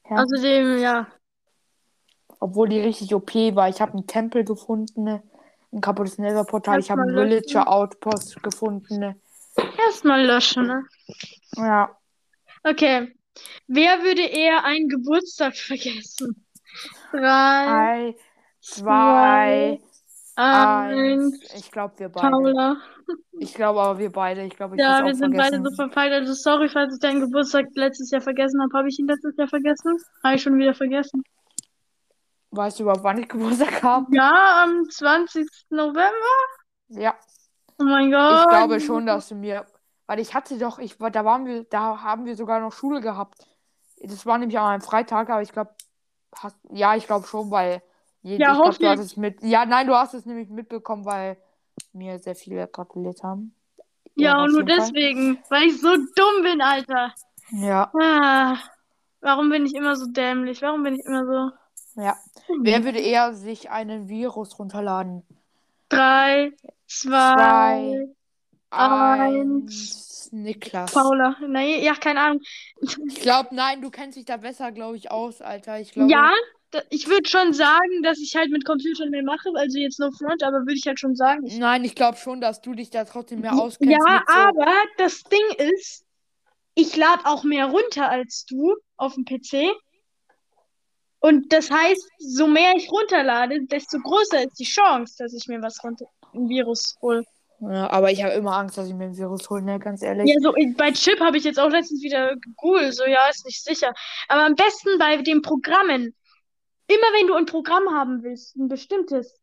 Ja. 0.08 0.22
Außerdem, 0.22 0.78
ja. 0.78 1.08
Obwohl 2.38 2.68
die 2.68 2.80
richtig 2.80 3.14
OP 3.14 3.34
war. 3.54 3.68
Ich 3.68 3.80
habe 3.80 3.92
einen 3.92 4.06
Tempel 4.06 4.44
gefunden, 4.44 5.22
ein 5.72 5.80
kaputtes 5.80 6.18
Netherportal. 6.18 6.78
Ich 6.78 6.90
habe 6.90 7.02
einen 7.02 7.10
löschen. 7.10 7.42
Villager 7.42 7.68
Outpost 7.68 8.42
gefunden. 8.42 9.20
Erstmal 9.78 10.24
löschen, 10.24 10.66
ne? 10.66 10.84
Ja. 11.56 11.96
Okay. 12.62 13.16
Wer 13.66 14.02
würde 14.02 14.22
eher 14.22 14.64
einen 14.64 14.88
Geburtstag 14.88 15.56
vergessen? 15.56 16.46
Drei, 17.10 17.20
Drei, 17.20 18.16
zwei, 18.64 19.80
eins. 20.36 21.38
Ich 21.54 21.70
glaube, 21.70 21.98
wir 21.98 22.08
beide. 22.08 22.30
Paula. 22.30 22.76
Ich 23.38 23.54
glaube 23.54 23.80
aber 23.80 23.98
wir 23.98 24.10
beide. 24.10 24.42
Ich 24.42 24.56
glaube, 24.56 24.76
ich 24.76 24.80
Ja, 24.80 25.04
wir 25.04 25.12
auch 25.12 25.16
sind 25.16 25.36
beide 25.36 25.56
vergessen. 25.56 25.64
so 25.64 25.74
verpeilt. 25.74 26.12
Also 26.12 26.32
sorry, 26.32 26.68
falls 26.68 26.94
ich 26.94 27.00
deinen 27.00 27.20
Geburtstag 27.20 27.66
letztes 27.74 28.10
Jahr 28.10 28.20
vergessen 28.20 28.60
habe. 28.62 28.76
Habe 28.76 28.88
ich 28.88 28.98
ihn 28.98 29.06
letztes 29.06 29.36
Jahr 29.36 29.48
vergessen? 29.48 29.98
Habe 30.22 30.36
ich 30.36 30.42
schon 30.42 30.58
wieder 30.58 30.74
vergessen. 30.74 31.22
Weißt 32.50 32.78
du 32.78 32.84
überhaupt, 32.84 33.02
wann 33.04 33.18
ich 33.18 33.28
Geburtstag 33.28 33.82
habe? 33.82 34.06
Ja, 34.14 34.64
am 34.64 34.88
20. 34.88 35.46
November. 35.70 36.10
Ja. 36.88 37.14
Oh 37.78 37.84
mein 37.84 38.10
Gott. 38.10 38.42
Ich 38.42 38.48
glaube 38.48 38.80
schon, 38.80 39.06
dass 39.06 39.28
du 39.28 39.34
mir. 39.34 39.66
Weil 40.06 40.20
ich 40.20 40.34
hatte 40.34 40.58
doch, 40.58 40.78
ich 40.78 40.96
da 40.98 41.24
waren 41.24 41.46
wir, 41.46 41.64
da 41.64 42.02
haben 42.02 42.26
wir 42.26 42.36
sogar 42.36 42.60
noch 42.60 42.72
Schule 42.72 43.00
gehabt. 43.00 43.46
Das 44.00 44.26
war 44.26 44.38
nämlich 44.38 44.58
an 44.58 44.66
einem 44.66 44.82
Freitag, 44.82 45.30
aber 45.30 45.42
ich 45.42 45.52
glaube, 45.52 45.74
ja, 46.70 46.94
ich 46.94 47.06
glaube 47.06 47.26
schon, 47.26 47.50
weil 47.50 47.82
je, 48.24 48.36
Ja, 48.38 48.52
ich 48.52 48.60
glaube, 48.62 48.68
hoff 48.68 48.78
du 48.78 48.88
hast 48.88 48.98
es 49.00 49.16
mit. 49.16 49.42
Ja, 49.42 49.64
nein, 49.66 49.86
du 49.86 49.94
hast 49.94 50.14
es 50.14 50.26
nämlich 50.26 50.48
mitbekommen, 50.50 51.04
weil 51.04 51.36
mir 51.92 52.18
sehr 52.18 52.34
viele 52.34 52.66
gratuliert 52.66 53.22
haben. 53.22 53.54
Ja, 54.16 54.36
auf 54.36 54.44
und 54.44 54.52
nur 54.52 54.62
Fall. 54.62 54.78
deswegen, 54.78 55.38
weil 55.48 55.64
ich 55.68 55.80
so 55.80 55.88
dumm 55.94 56.42
bin, 56.42 56.60
Alter. 56.60 57.14
Ja, 57.52 57.92
Ah, 58.00 58.56
warum 59.20 59.50
bin 59.50 59.66
ich 59.66 59.74
immer 59.74 59.96
so 59.96 60.06
dämlich? 60.06 60.62
Warum 60.62 60.82
bin 60.82 60.94
ich 60.94 61.04
immer 61.06 61.24
so? 61.24 61.56
ja. 62.02 62.16
Wer 62.62 62.84
würde 62.84 62.98
eher 63.00 63.34
sich 63.34 63.70
einen 63.70 64.08
Virus 64.08 64.58
runterladen? 64.58 65.22
Drei, 65.88 66.52
zwei, 66.86 68.08
Eins. 68.70 70.28
Niklas. 70.32 70.92
Paula. 70.92 71.36
Nee, 71.46 71.84
ja, 71.84 71.94
keine 71.94 72.20
Ahnung. 72.20 72.40
Ich 72.80 73.20
glaube, 73.20 73.54
nein, 73.54 73.80
du 73.82 73.90
kennst 73.90 74.18
dich 74.18 74.24
da 74.24 74.36
besser, 74.36 74.72
glaube 74.72 74.96
ich, 74.96 75.10
aus, 75.10 75.40
Alter. 75.40 75.78
Ich 75.80 75.92
glaube. 75.92 76.10
Ja, 76.10 76.30
ich 76.90 77.08
würde 77.08 77.28
schon 77.28 77.52
sagen, 77.52 78.02
dass 78.02 78.18
ich 78.18 78.34
halt 78.36 78.50
mit 78.50 78.64
Computern 78.64 79.10
mehr 79.10 79.22
mache, 79.22 79.50
also 79.54 79.78
jetzt 79.78 79.98
no 80.00 80.10
front, 80.10 80.42
aber 80.42 80.58
würde 80.60 80.74
ich 80.74 80.86
halt 80.86 81.00
schon 81.00 81.14
sagen. 81.14 81.46
Nein, 81.58 81.84
ich 81.84 81.94
glaube 81.94 82.18
schon, 82.18 82.40
dass 82.40 82.60
du 82.60 82.74
dich 82.74 82.90
da 82.90 83.04
trotzdem 83.04 83.40
mehr 83.40 83.54
auskennst. 83.54 83.92
ja, 83.92 84.22
so, 84.26 84.32
aber 84.32 84.72
das 84.98 85.22
Ding 85.24 85.68
ist, 85.68 86.04
ich 86.74 86.96
lade 86.96 87.22
auch 87.24 87.44
mehr 87.44 87.66
runter 87.66 88.08
als 88.08 88.44
du 88.46 88.74
auf 88.96 89.14
dem 89.14 89.24
PC. 89.24 89.70
Und 91.20 91.52
das 91.52 91.70
heißt, 91.70 92.06
so 92.18 92.46
mehr 92.46 92.74
ich 92.76 92.90
runterlade, 92.90 93.64
desto 93.64 93.98
größer 93.98 94.44
ist 94.44 94.58
die 94.58 94.64
Chance, 94.64 95.14
dass 95.18 95.32
ich 95.32 95.46
mir 95.48 95.62
was 95.62 95.82
runter, 95.82 96.04
ein 96.34 96.48
Virus 96.48 96.96
hole. 97.00 97.24
Ja, 97.60 97.90
aber 97.90 98.10
ich 98.10 98.22
habe 98.22 98.34
immer 98.34 98.56
Angst, 98.56 98.76
dass 98.76 98.88
ich 98.88 98.94
mir 98.94 99.04
ein 99.04 99.16
Virus 99.16 99.48
hole, 99.48 99.62
ne, 99.62 99.78
ganz 99.78 100.02
ehrlich. 100.02 100.28
Ja, 100.28 100.34
so 100.42 100.52
bei 100.76 100.92
Chip 100.92 101.20
habe 101.20 101.38
ich 101.38 101.44
jetzt 101.44 101.58
auch 101.58 101.70
letztens 101.70 102.02
wieder 102.02 102.36
gegoogelt, 102.36 102.94
so 102.94 103.04
ja, 103.06 103.26
ist 103.30 103.46
nicht 103.46 103.62
sicher. 103.62 103.94
Aber 104.28 104.44
am 104.44 104.54
besten 104.54 104.98
bei 104.98 105.16
den 105.16 105.40
Programmen. 105.40 106.14
Immer 106.86 107.06
wenn 107.18 107.26
du 107.26 107.34
ein 107.34 107.46
Programm 107.46 107.88
haben 107.90 108.22
willst, 108.22 108.56
ein 108.56 108.68
bestimmtes, 108.68 109.40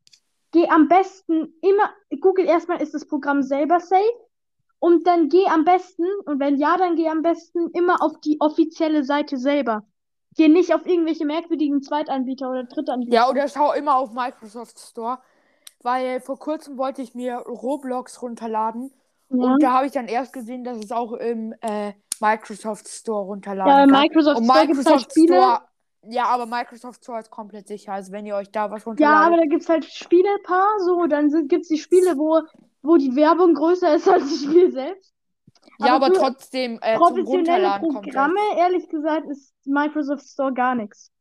geh 0.52 0.68
am 0.70 0.88
besten 0.88 1.54
immer, 1.62 1.90
google 2.20 2.46
erstmal, 2.46 2.82
ist 2.82 2.94
das 2.94 3.06
Programm 3.08 3.42
selber 3.42 3.80
safe? 3.80 4.04
Und 4.80 5.06
dann 5.06 5.30
geh 5.30 5.46
am 5.48 5.64
besten, 5.64 6.06
und 6.26 6.40
wenn 6.40 6.58
ja, 6.58 6.76
dann 6.78 6.96
geh 6.96 7.08
am 7.08 7.22
besten 7.22 7.70
immer 7.74 8.02
auf 8.02 8.20
die 8.22 8.38
offizielle 8.40 9.04
Seite 9.04 9.38
selber. 9.38 9.84
Geh 10.36 10.48
nicht 10.48 10.74
auf 10.74 10.86
irgendwelche 10.86 11.26
merkwürdigen 11.26 11.82
Zweitanbieter 11.84 12.50
oder 12.50 12.64
Drittanbieter. 12.64 13.14
Ja, 13.14 13.30
oder 13.30 13.48
schau 13.48 13.74
immer 13.74 13.98
auf 13.98 14.14
Microsoft 14.14 14.80
Store, 14.80 15.20
weil 15.84 16.20
vor 16.22 16.40
kurzem 16.40 16.78
wollte 16.78 17.02
ich 17.02 17.14
mir 17.14 17.36
Roblox 17.38 18.22
runterladen 18.22 18.92
Ja. 19.30 19.54
und 19.54 19.62
da 19.64 19.74
habe 19.74 19.88
ich 19.88 19.92
dann 19.92 20.08
erst 20.08 20.32
gesehen, 20.34 20.64
dass 20.64 20.78
es 20.78 20.92
auch 20.92 21.14
im 21.14 21.54
äh, 21.62 21.94
Microsoft 22.20 22.88
Store 22.88 23.26
runterladen 23.26 23.72
Ja, 23.72 23.86
kann. 23.86 24.02
Microsoft 24.02 24.38
und 24.38 24.46
Store 24.46 24.60
halt 24.60 24.70
Microsoft. 24.70 25.12
Store, 25.12 25.62
ja, 26.10 26.26
aber 26.26 26.46
Microsoft 26.46 27.04
Store 27.04 27.20
ist 27.20 27.30
komplett 27.30 27.68
sicher, 27.68 27.94
also 27.94 28.12
wenn 28.12 28.26
ihr 28.26 28.36
euch 28.36 28.50
da 28.52 28.70
was 28.72 28.84
Ja, 28.84 28.88
runterladet. 28.88 29.28
aber 29.28 29.38
da 29.38 29.46
gibt's 29.46 29.70
halt 29.70 29.86
Spielepaar, 29.86 30.80
so, 30.86 31.06
dann 31.08 31.30
sind, 31.30 31.48
gibt's 31.50 31.68
die 31.68 31.78
Spiele, 31.78 32.18
wo, 32.18 32.42
wo 32.82 32.98
die 32.98 33.16
Werbung 33.16 33.54
größer 33.54 33.96
ist 33.96 34.08
als 34.10 34.24
das 34.30 34.44
Spiel 34.44 34.72
selbst. 34.72 35.14
ja, 35.80 35.96
aber 35.96 36.08
aber 36.08 36.14
trotzdem 36.16 36.80
äh, 36.82 36.98
zum 36.98 37.08
Professionelle. 37.08 37.80
Programme, 37.80 38.40
ehrlich 38.58 38.90
gesagt, 38.90 39.28
ist 39.30 39.54
Microsoft 39.66 40.26
Store 40.28 40.54
gar 40.54 40.76
nichts. 40.76 41.12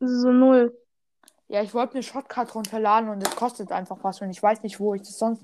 So 0.00 0.32
null. 0.32 0.76
Ja, 1.48 1.62
ich 1.62 1.74
wollte 1.74 1.96
mir 1.96 2.02
Shotcut 2.02 2.54
runterladen 2.54 3.08
und 3.08 3.22
es 3.26 3.34
kostet 3.34 3.72
einfach 3.72 3.98
was 4.02 4.20
und 4.20 4.30
ich 4.30 4.42
weiß 4.42 4.62
nicht, 4.62 4.78
wo 4.78 4.94
ich 4.94 5.02
das 5.02 5.18
sonst. 5.18 5.42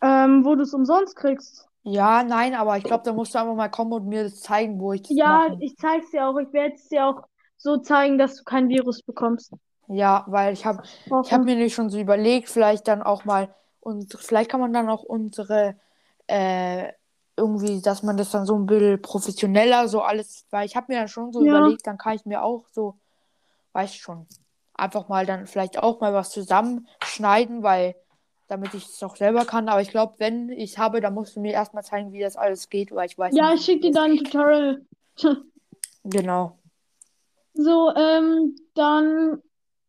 Ähm, 0.00 0.44
wo 0.44 0.54
du 0.54 0.62
es 0.62 0.72
umsonst 0.72 1.16
kriegst. 1.16 1.68
Ja, 1.82 2.22
nein, 2.22 2.54
aber 2.54 2.76
ich 2.76 2.84
glaube, 2.84 3.04
da 3.04 3.12
musst 3.12 3.34
du 3.34 3.38
einfach 3.40 3.54
mal 3.54 3.68
kommen 3.68 3.92
und 3.92 4.06
mir 4.06 4.24
das 4.24 4.40
zeigen, 4.40 4.80
wo 4.80 4.92
ich 4.92 5.02
das 5.02 5.10
Ja, 5.10 5.48
mache. 5.48 5.58
ich 5.60 5.76
zeig's 5.76 6.10
dir 6.10 6.26
auch. 6.26 6.38
Ich 6.38 6.52
werde 6.52 6.74
es 6.74 6.88
dir 6.88 7.06
auch 7.06 7.24
so 7.62 7.76
zeigen, 7.78 8.18
dass 8.18 8.36
du 8.36 8.44
kein 8.44 8.68
Virus 8.68 9.02
bekommst. 9.02 9.52
Ja, 9.88 10.24
weil 10.28 10.52
ich 10.52 10.64
habe 10.64 10.82
ich 11.24 11.32
habe 11.32 11.44
mir 11.44 11.54
nämlich 11.56 11.74
schon 11.74 11.90
so 11.90 11.98
überlegt, 11.98 12.48
vielleicht 12.48 12.88
dann 12.88 13.02
auch 13.02 13.24
mal 13.24 13.54
und 13.80 14.12
vielleicht 14.18 14.50
kann 14.50 14.60
man 14.60 14.72
dann 14.72 14.88
auch 14.88 15.02
unsere 15.02 15.74
äh, 16.26 16.92
irgendwie, 17.36 17.80
dass 17.80 18.02
man 18.02 18.16
das 18.16 18.30
dann 18.30 18.46
so 18.46 18.54
ein 18.56 18.66
bisschen 18.66 19.00
professioneller 19.02 19.88
so 19.88 20.02
alles, 20.02 20.46
weil 20.50 20.66
ich 20.66 20.76
habe 20.76 20.92
mir 20.92 20.98
dann 21.00 21.08
schon 21.08 21.32
so 21.32 21.44
Ja. 21.44 21.58
überlegt, 21.58 21.86
dann 21.86 21.98
kann 21.98 22.14
ich 22.14 22.24
mir 22.26 22.42
auch 22.42 22.66
so, 22.72 22.98
weiß 23.72 23.94
schon, 23.94 24.26
einfach 24.74 25.08
mal 25.08 25.26
dann 25.26 25.46
vielleicht 25.46 25.78
auch 25.82 26.00
mal 26.00 26.12
was 26.14 26.30
zusammenschneiden, 26.30 27.62
weil 27.62 27.94
damit 28.48 28.74
ich 28.74 28.84
es 28.86 29.02
auch 29.02 29.16
selber 29.16 29.44
kann. 29.44 29.68
Aber 29.68 29.80
ich 29.80 29.90
glaube, 29.90 30.14
wenn 30.18 30.50
ich 30.50 30.72
es 30.72 30.78
habe, 30.78 31.00
dann 31.00 31.14
musst 31.14 31.36
du 31.36 31.40
mir 31.40 31.52
erstmal 31.52 31.84
zeigen, 31.84 32.12
wie 32.12 32.20
das 32.20 32.36
alles 32.36 32.68
geht, 32.68 32.92
weil 32.92 33.06
ich 33.06 33.18
weiß 33.18 33.34
Ja, 33.34 33.50
nicht, 33.50 33.60
ich 33.60 33.64
schicke 33.64 33.80
dir 33.88 33.92
dann 33.92 34.12
ein 34.12 34.18
Tutorial. 34.18 34.82
Genau. 36.04 36.59
So, 37.54 37.92
ähm, 37.96 38.56
dann, 38.74 39.42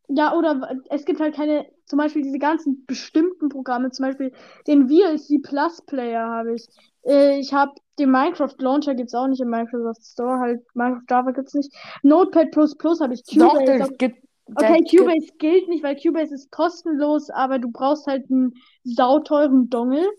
ja, 0.07 0.33
oder 0.35 0.75
es 0.89 1.05
gibt 1.05 1.19
halt 1.19 1.35
keine, 1.35 1.65
zum 1.85 1.97
Beispiel 1.97 2.21
diese 2.23 2.39
ganzen 2.39 2.85
bestimmten 2.85 3.49
Programme, 3.49 3.91
zum 3.91 4.05
Beispiel 4.05 4.33
den 4.67 4.89
VLC 4.89 5.39
Plus 5.41 5.81
Player 5.85 6.27
habe 6.27 6.55
ich. 6.55 6.67
Äh, 7.03 7.39
ich 7.39 7.53
habe 7.53 7.71
den 7.99 8.11
Minecraft 8.11 8.55
Launcher 8.59 8.95
gibt's 8.95 9.13
auch 9.13 9.27
nicht 9.27 9.41
im 9.41 9.49
Microsoft 9.49 10.03
Store, 10.03 10.39
halt 10.39 10.61
Minecraft 10.73 11.03
Java 11.09 11.31
gibt's 11.31 11.53
nicht. 11.53 11.73
Notepad 12.03 12.51
Plus 12.51 12.75
Plus 12.77 12.99
habe 12.99 13.13
ich. 13.13 13.23
Doch, 13.23 13.53
Cubase, 13.53 13.77
das 13.77 13.89
auch- 13.89 13.97
gibt. 13.97 14.17
okay, 14.55 14.81
das 14.81 14.89
gibt- 14.91 15.03
Cubase 15.03 15.27
gilt 15.37 15.67
nicht, 15.69 15.83
weil 15.83 15.95
Cubase 15.99 16.33
ist 16.33 16.51
kostenlos, 16.51 17.29
aber 17.29 17.59
du 17.59 17.69
brauchst 17.71 18.07
halt 18.07 18.29
einen 18.31 18.53
sauteuren 18.83 19.69
Dongle. 19.69 20.09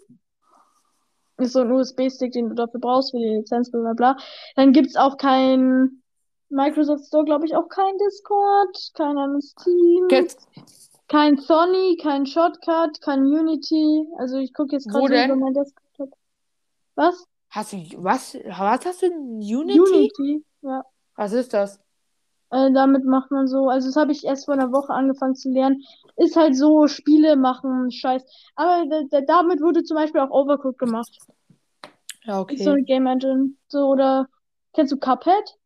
Ist 1.38 1.55
so 1.55 1.61
ein 1.61 1.72
USB-Stick, 1.72 2.32
den 2.32 2.51
du 2.51 2.55
dafür 2.55 2.78
brauchst 2.78 3.11
für 3.11 3.18
die 3.18 3.36
Lizenz, 3.38 3.70
bla 3.70 3.80
bla 3.80 3.93
bla. 3.95 4.16
Dann 4.55 4.72
gibt's 4.72 4.97
auch 4.97 5.16
kein 5.16 6.01
Microsoft 6.53 7.07
Store, 7.07 7.24
glaube 7.24 7.46
ich, 7.46 7.57
auch 7.57 7.68
kein 7.68 7.96
Discord, 7.98 8.90
kein 8.94 9.16
MS 9.16 9.55
Teams, 9.57 10.09
Gibt, 10.09 10.36
kein 11.09 11.38
Sony, 11.38 11.96
kein 12.00 12.26
Shotcut, 12.26 13.00
kein 13.00 13.20
Unity. 13.26 14.07
Also 14.18 14.38
ich 14.38 14.53
gucke 14.55 14.72
jetzt 14.76 14.88
gerade 14.88 15.24
über 15.24 15.36
mein 15.36 15.55
Desktop. 15.55 16.11
Was? 16.94 17.26
hast 17.50 17.72
du 17.72 17.78
was? 17.98 18.34
Was 18.34 18.84
hast 18.86 19.03
du? 19.03 19.07
Unity? 19.07 19.78
Unity, 19.80 20.44
ja. 20.62 20.84
Was 21.16 21.32
ist 21.32 21.53
das? 21.53 21.80
Äh, 22.50 22.70
damit 22.72 23.05
macht 23.07 23.30
man 23.30 23.46
so, 23.46 23.68
also 23.70 23.88
das 23.88 23.96
habe 23.96 24.12
ich 24.12 24.24
erst 24.24 24.44
vor 24.44 24.53
einer 24.54 24.72
Woche 24.72 24.92
angefangen 24.92 25.34
zu 25.34 25.50
lernen. 25.50 25.83
Ist 26.16 26.37
halt 26.37 26.54
so, 26.54 26.87
Spiele 26.87 27.37
machen, 27.37 27.91
Scheiß. 27.91 28.22
Aber 28.57 28.84
da- 28.88 29.03
da- 29.11 29.24
damit 29.26 29.62
wurde 29.62 29.83
zum 29.84 29.96
Beispiel 29.96 30.20
auch 30.20 30.30
Overcooked 30.30 30.79
gemacht. 30.79 31.11
Ja, 32.24 32.42
Ist 32.42 32.62
so 32.62 32.70
okay. 32.70 32.70
eine 32.70 32.83
Game 32.84 33.07
Engine. 33.07 33.54
So, 33.68 33.88
oder 33.88 34.29
kennst 34.74 34.92
du 34.92 34.99
Cuphead? 34.99 35.57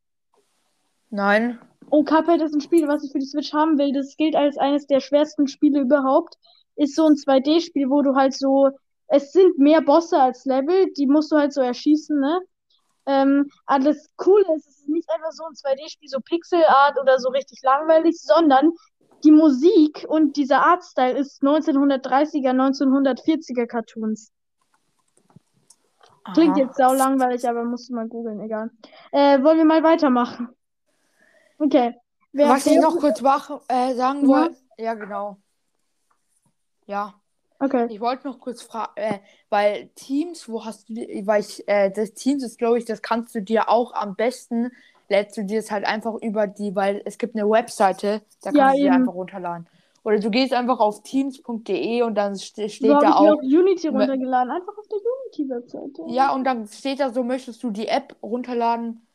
Nein. 1.16 1.58
Oh, 1.88 2.04
Cuphead 2.04 2.42
ist 2.42 2.52
ein 2.52 2.60
Spiel, 2.60 2.88
was 2.88 3.02
ich 3.02 3.10
für 3.10 3.18
die 3.18 3.26
Switch 3.26 3.54
haben 3.54 3.78
will. 3.78 3.90
Das 3.90 4.18
gilt 4.18 4.36
als 4.36 4.58
eines 4.58 4.86
der 4.86 5.00
schwersten 5.00 5.46
Spiele 5.48 5.80
überhaupt. 5.80 6.34
Ist 6.74 6.94
so 6.94 7.06
ein 7.06 7.14
2D-Spiel, 7.14 7.88
wo 7.88 8.02
du 8.02 8.14
halt 8.14 8.34
so, 8.34 8.68
es 9.06 9.32
sind 9.32 9.56
mehr 9.56 9.80
Bosse 9.80 10.20
als 10.20 10.44
Level, 10.44 10.92
die 10.92 11.06
musst 11.06 11.32
du 11.32 11.36
halt 11.36 11.54
so 11.54 11.62
erschießen, 11.62 12.20
ne? 12.20 12.40
Ähm, 13.06 13.48
aber 13.64 13.84
das 13.84 14.10
Coole 14.16 14.44
ist, 14.56 14.68
es 14.68 14.80
ist 14.80 14.88
nicht 14.90 15.08
einfach 15.08 15.30
so 15.30 15.44
ein 15.44 15.54
2D-Spiel, 15.54 16.10
so 16.10 16.18
Pixelart 16.20 17.00
oder 17.00 17.18
so 17.18 17.30
richtig 17.30 17.62
langweilig, 17.62 18.20
sondern 18.20 18.72
die 19.24 19.32
Musik 19.32 20.04
und 20.06 20.36
dieser 20.36 20.66
Artstyle 20.66 21.16
ist 21.16 21.42
1930er, 21.42 22.50
1940er 22.50 23.66
Cartoons. 23.66 24.32
Klingt 26.34 26.56
Aha. 26.56 26.64
jetzt 26.66 26.76
sau 26.76 26.92
langweilig, 26.92 27.48
aber 27.48 27.64
musst 27.64 27.88
du 27.88 27.94
mal 27.94 28.06
googeln, 28.06 28.40
egal. 28.40 28.70
Äh, 29.12 29.42
wollen 29.42 29.56
wir 29.56 29.64
mal 29.64 29.82
weitermachen? 29.82 30.50
Okay. 31.58 31.94
Wer, 32.32 32.48
Was 32.50 32.66
ich 32.66 32.78
noch 32.78 32.96
kurz 32.98 33.20
machen, 33.22 33.58
äh, 33.68 33.94
sagen 33.94 34.22
Ja. 34.28 34.28
wollte. 34.42 34.56
Ja, 34.78 34.94
genau. 34.94 35.36
Ja, 36.86 37.14
okay. 37.58 37.86
ich 37.90 38.00
wollte 38.00 38.28
noch 38.28 38.38
kurz 38.38 38.62
fragen, 38.62 38.92
äh, 38.96 39.18
weil 39.48 39.88
Teams, 39.96 40.48
wo 40.48 40.64
hast 40.64 40.88
du, 40.88 40.94
die- 40.94 41.26
weil 41.26 41.40
ich, 41.40 41.66
äh, 41.66 41.90
das 41.90 42.12
Teams 42.14 42.44
ist, 42.44 42.58
glaube 42.58 42.78
ich, 42.78 42.84
das 42.84 43.02
kannst 43.02 43.34
du 43.34 43.40
dir 43.42 43.68
auch 43.68 43.92
am 43.94 44.14
besten 44.14 44.70
lädst 45.08 45.36
du 45.36 45.44
dir 45.44 45.60
es 45.60 45.70
halt 45.70 45.84
einfach 45.84 46.14
über 46.20 46.46
die, 46.48 46.74
weil 46.74 47.00
es 47.04 47.16
gibt 47.16 47.36
eine 47.36 47.48
Webseite, 47.48 48.22
da 48.42 48.50
kannst 48.50 48.56
Ja, 48.58 48.70
du 48.72 48.76
dir 48.78 48.92
einfach 48.92 49.14
runterladen. 49.14 49.68
Oder 50.02 50.18
du 50.20 50.30
gehst 50.30 50.52
einfach 50.52 50.78
auf 50.80 51.02
teams.de 51.02 52.02
und 52.02 52.14
dann 52.16 52.36
ste 52.36 52.68
steht 52.68 52.90
So 52.90 52.94
da 53.00 53.08
ich 53.08 53.14
auch, 53.14 53.38
auch 53.38 53.42
Unity 53.42 53.90
Me- 53.90 53.98
runtergeladen. 54.00 54.50
Einfach 54.52 54.76
auf 54.76 54.86
der 54.88 54.98
Unity-Webseite. 54.98 56.02
ja, 56.08 56.32
und 56.34 56.44
dann 56.44 56.66
steht 56.68 57.00
da 57.00 57.10
so, 57.10 57.22
möchtest 57.24 57.62
du 57.62 57.70
die 57.70 57.88
App 57.88 58.16
runterladen 58.22 59.05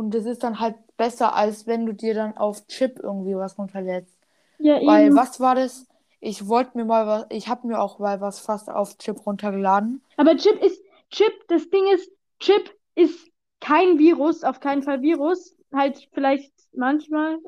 und 0.00 0.14
das 0.14 0.24
ist 0.24 0.42
dann 0.42 0.60
halt 0.60 0.76
besser, 0.96 1.34
als 1.34 1.66
wenn 1.66 1.84
du 1.84 1.92
dir 1.92 2.14
dann 2.14 2.34
auf 2.38 2.66
Chip 2.68 2.98
irgendwie 3.02 3.36
was 3.36 3.58
runterlädst. 3.58 4.16
Ja, 4.58 4.76
Weil, 4.84 5.08
eben. 5.08 5.16
was 5.16 5.40
war 5.40 5.54
das? 5.54 5.86
Ich 6.20 6.48
wollte 6.48 6.78
mir 6.78 6.86
mal 6.86 7.06
was, 7.06 7.26
ich 7.28 7.48
habe 7.48 7.66
mir 7.66 7.78
auch 7.78 7.98
mal 7.98 8.18
was 8.22 8.40
fast 8.40 8.70
auf 8.70 8.96
Chip 8.96 9.26
runtergeladen. 9.26 10.02
Aber 10.16 10.36
Chip 10.38 10.58
ist, 10.62 10.82
Chip, 11.10 11.32
das 11.48 11.68
Ding 11.68 11.84
ist, 11.94 12.10
Chip 12.38 12.74
ist 12.94 13.30
kein 13.60 13.98
Virus, 13.98 14.42
auf 14.42 14.60
keinen 14.60 14.82
Fall 14.82 15.02
Virus. 15.02 15.54
Halt 15.70 16.08
vielleicht 16.12 16.52
manchmal. 16.72 17.38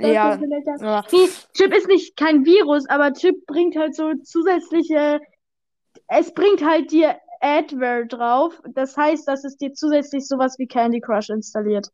Ja, 0.00 0.32
ist 0.32 0.40
vielleicht 0.40 0.66
Ja, 0.80 1.04
Nee, 1.12 1.28
Chip 1.52 1.74
ist 1.74 1.88
nicht 1.88 2.16
kein 2.16 2.46
Virus, 2.46 2.88
aber 2.88 3.12
Chip 3.12 3.44
bringt 3.46 3.76
halt 3.76 3.94
so 3.94 4.14
zusätzliche, 4.22 5.20
es 6.06 6.32
bringt 6.32 6.64
halt 6.64 6.90
dir 6.90 7.18
Adware 7.40 8.06
drauf. 8.06 8.60
Das 8.74 8.96
heißt, 8.96 9.26
dass 9.28 9.44
es 9.44 9.56
dir 9.56 9.72
zusätzlich 9.74 10.26
sowas 10.26 10.58
wie 10.58 10.66
Candy 10.66 11.00
Crush 11.00 11.30
installiert. 11.30 11.88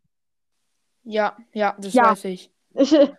ja, 1.05 1.37
ja, 1.53 1.75
das 1.79 1.93
Ja. 1.93 2.11
weiß 2.11 2.25
ich. 2.27 2.51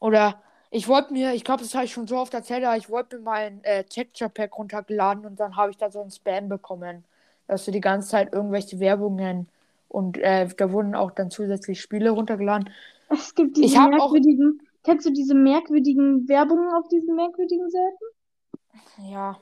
Oder 0.00 0.42
ich 0.70 0.88
wollte 0.88 1.12
mir, 1.12 1.32
ich 1.34 1.44
glaube, 1.44 1.62
das 1.62 1.74
habe 1.74 1.84
ich 1.84 1.92
schon 1.92 2.06
so 2.06 2.16
oft 2.16 2.34
erzählt, 2.34 2.64
aber 2.64 2.76
ich 2.76 2.88
wollte 2.88 3.16
mir 3.18 3.22
mein 3.22 3.62
äh, 3.64 3.84
Texture 3.84 4.30
Pack 4.30 4.56
runtergeladen 4.58 5.24
und 5.26 5.38
dann 5.38 5.56
habe 5.56 5.70
ich 5.70 5.76
da 5.76 5.90
so 5.90 6.00
ein 6.02 6.10
Spam 6.10 6.48
bekommen, 6.48 7.04
dass 7.46 7.64
du 7.64 7.70
die 7.70 7.80
ganze 7.80 8.08
Zeit 8.08 8.32
irgendwelche 8.32 8.80
Werbungen 8.80 9.48
und 9.88 10.18
äh, 10.18 10.48
da 10.56 10.72
wurden 10.72 10.94
auch 10.94 11.10
dann 11.12 11.30
zusätzlich 11.30 11.80
Spiele 11.80 12.10
runtergeladen. 12.10 12.70
Es 13.10 13.34
gibt 13.34 13.58
Ich 13.58 13.66
diese 13.66 13.80
auch- 13.80 13.88
merkwürdigen, 13.90 14.60
kennst 14.82 15.06
du 15.06 15.10
diese 15.12 15.34
merkwürdigen 15.34 16.26
Werbungen 16.28 16.72
auf 16.72 16.88
diesen 16.88 17.14
merkwürdigen 17.14 17.70
Seiten? 17.70 19.10
Ja, 19.12 19.38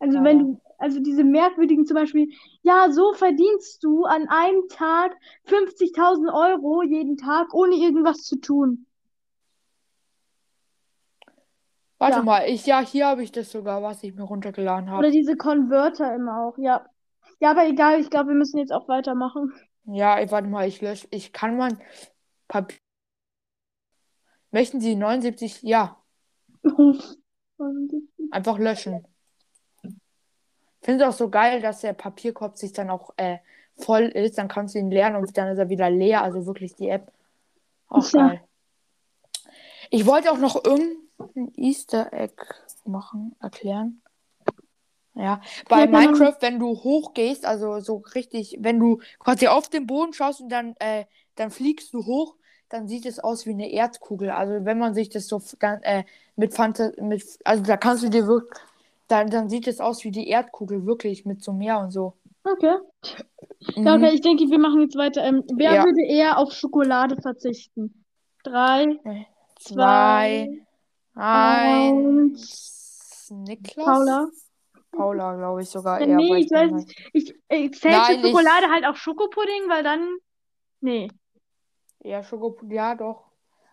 Also 0.00 0.16
Ja. 0.18 0.24
wenn 0.24 0.38
du, 0.38 0.60
also 0.78 1.00
diese 1.00 1.24
merkwürdigen 1.24 1.86
zum 1.86 1.94
Beispiel, 1.96 2.28
ja, 2.62 2.90
so 2.90 3.12
verdienst 3.14 3.82
du 3.84 4.04
an 4.04 4.28
einem 4.28 4.68
Tag 4.68 5.16
50.000 5.44 6.30
Euro 6.32 6.82
jeden 6.82 7.16
Tag, 7.16 7.52
ohne 7.54 7.74
irgendwas 7.76 8.18
zu 8.18 8.36
tun. 8.40 8.86
warte 11.98 12.16
Ja. 12.18 12.24
mal, 12.24 12.48
ich, 12.48 12.66
ja, 12.66 12.80
hier 12.80 13.06
habe 13.06 13.22
ich 13.22 13.32
das 13.32 13.50
sogar, 13.50 13.82
was 13.82 14.02
ich 14.02 14.14
mir 14.14 14.22
runtergeladen 14.22 14.90
Oder 14.90 15.08
habe. 15.08 15.12
diese 15.12 15.36
Converter 15.36 16.14
immer 16.14 16.42
auch, 16.42 16.58
ja. 16.58 16.86
Ja, 17.40 17.50
aber 17.52 17.66
egal, 17.68 18.00
ich 18.00 18.10
glaube, 18.10 18.30
wir 18.30 18.36
müssen 18.36 18.58
jetzt 18.58 18.72
auch 18.72 18.88
weitermachen. 18.88 19.52
Ja, 19.84 20.20
ich, 20.20 20.30
warte 20.30 20.48
mal, 20.48 20.68
ich 20.68 20.80
lösche, 20.80 21.08
ich 21.10 21.32
kann 21.32 21.56
man 21.56 21.80
Papier. 22.48 22.78
Möchten 24.50 24.80
Sie 24.82 24.94
79? 24.94 25.62
Ja, 25.62 26.02
einfach 28.30 28.58
löschen. 28.58 29.06
Ich 30.80 30.84
finde 30.86 31.04
es 31.04 31.10
auch 31.10 31.18
so 31.18 31.28
geil, 31.28 31.60
dass 31.60 31.80
der 31.80 31.92
Papierkorb 31.92 32.56
sich 32.56 32.72
dann 32.72 32.90
auch 32.90 33.12
äh, 33.16 33.38
voll 33.76 34.04
ist. 34.04 34.38
Dann 34.38 34.48
kannst 34.48 34.74
du 34.74 34.78
ihn 34.78 34.90
leeren 34.90 35.16
und 35.16 35.36
dann 35.36 35.48
ist 35.48 35.58
er 35.58 35.68
wieder 35.68 35.90
leer. 35.90 36.22
Also 36.22 36.46
wirklich 36.46 36.74
die 36.74 36.88
App. 36.88 37.10
Auch 37.88 38.10
Ja. 38.12 38.28
geil. 38.28 38.40
Ich 39.90 40.06
wollte 40.06 40.30
auch 40.30 40.38
noch 40.38 40.62
irgendein 40.64 41.52
Easter 41.56 42.12
Egg 42.12 42.34
machen, 42.84 43.34
erklären. 43.40 44.02
Ja, 45.14 45.40
bei 45.68 45.80
Ja, 45.80 45.86
Minecraft, 45.86 46.36
wenn 46.40 46.60
du 46.60 46.68
hochgehst, 46.68 47.44
also 47.44 47.80
so 47.80 48.04
richtig, 48.14 48.56
wenn 48.60 48.78
du 48.78 49.00
quasi 49.18 49.48
auf 49.48 49.68
den 49.68 49.86
Boden 49.86 50.12
schaust 50.12 50.40
und 50.40 50.48
dann, 50.48 50.76
äh, 50.78 51.06
dann 51.34 51.50
fliegst 51.50 51.92
du 51.92 52.06
hoch, 52.06 52.36
dann 52.68 52.86
sieht 52.86 53.04
es 53.04 53.18
aus 53.18 53.44
wie 53.46 53.50
eine 53.50 53.68
Erdkugel. 53.70 54.30
Also 54.30 54.64
wenn 54.64 54.78
man 54.78 54.94
sich 54.94 55.08
das 55.08 55.26
so 55.26 55.42
dann, 55.58 55.82
äh, 55.82 56.04
mit 56.36 56.54
Fanta 56.54 56.92
mit, 57.00 57.24
also 57.44 57.62
da 57.64 57.76
kannst 57.76 58.04
du 58.04 58.10
dir 58.10 58.26
wirklich, 58.28 58.60
dann, 59.08 59.30
dann 59.30 59.48
sieht 59.48 59.66
es 59.66 59.80
aus 59.80 60.04
wie 60.04 60.10
die 60.10 60.28
Erdkugel, 60.28 60.86
wirklich, 60.86 61.24
mit 61.24 61.42
so 61.42 61.52
Meer 61.52 61.80
und 61.80 61.90
so. 61.90 62.14
Okay. 62.44 62.76
Mhm. 63.76 63.86
Ja, 63.86 63.94
okay, 63.96 64.10
ich 64.14 64.20
denke, 64.20 64.44
wir 64.50 64.58
machen 64.58 64.82
jetzt 64.82 64.96
weiter. 64.96 65.22
Ähm, 65.24 65.42
wer 65.56 65.74
Ja. 65.74 65.84
würde 65.84 66.02
eher 66.06 66.38
auf 66.38 66.52
Schokolade 66.52 67.16
verzichten? 67.20 68.04
Drei, 68.44 68.98
Zwei, 69.58 70.48
eins, 71.14 73.28
Niklas? 73.30 73.84
Paula. 73.84 74.26
Paula, 74.92 75.34
glaube 75.36 75.62
ich 75.62 75.68
sogar 75.68 76.00
Ja, 76.00 76.06
eher. 76.06 76.16
nee, 76.16 76.36
ich 76.38 76.50
weiß 76.50 76.70
nicht. 76.72 77.10
Ich, 77.12 77.34
ich 77.48 77.80
zähle 77.80 77.96
Nein, 77.98 78.06
zur 78.20 78.24
ich- 78.24 78.30
Schokolade 78.30 78.70
halt 78.70 78.86
auch 78.86 78.96
Schokopudding, 78.96 79.68
weil 79.68 79.82
dann. 79.82 80.16
Nee. 80.80 81.08
Ja, 82.02 82.22
Schokopudding, 82.22 82.76
ja 82.76 82.94
doch. 82.94 83.24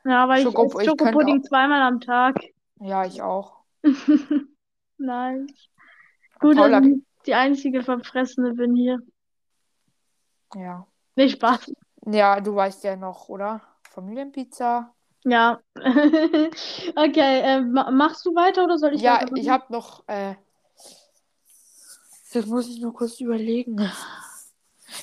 Ja, 0.03 0.27
weil 0.27 0.43
Schoko- 0.43 0.65
ich 0.75 0.81
ich 0.81 0.89
Schokopudding 0.89 1.43
zweimal 1.43 1.81
am 1.81 2.01
Tag. 2.01 2.35
Ja, 2.79 3.05
ich 3.05 3.21
auch. 3.21 3.59
Nein. 4.97 5.47
Gut, 6.39 6.55
Paula- 6.57 6.77
also 6.77 6.99
die 7.25 7.33
einzige 7.33 7.81
Verfressene 7.83 8.53
bin 8.53 8.75
hier. 8.75 8.99
Ja. 10.55 10.87
Nee, 11.15 11.29
Spaß. 11.29 11.73
Ja, 12.07 12.39
du 12.39 12.55
weißt 12.55 12.83
ja 12.83 12.95
noch, 12.95 13.29
oder? 13.29 13.61
Familienpizza. 13.89 14.93
Ja. 15.23 15.59
Okay, 16.95 17.39
äh, 17.41 17.61
ma- 17.61 17.89
machst 17.91 18.25
du 18.25 18.35
weiter 18.35 18.63
oder 18.63 18.77
soll 18.77 18.93
ich 18.93 19.01
Ja, 19.01 19.25
ich 19.35 19.49
habe 19.49 19.71
noch. 19.71 20.03
Äh, 20.07 20.35
das 22.33 22.45
muss 22.45 22.67
ich 22.69 22.79
nur 22.79 22.93
kurz 22.93 23.19
überlegen. 23.19 23.77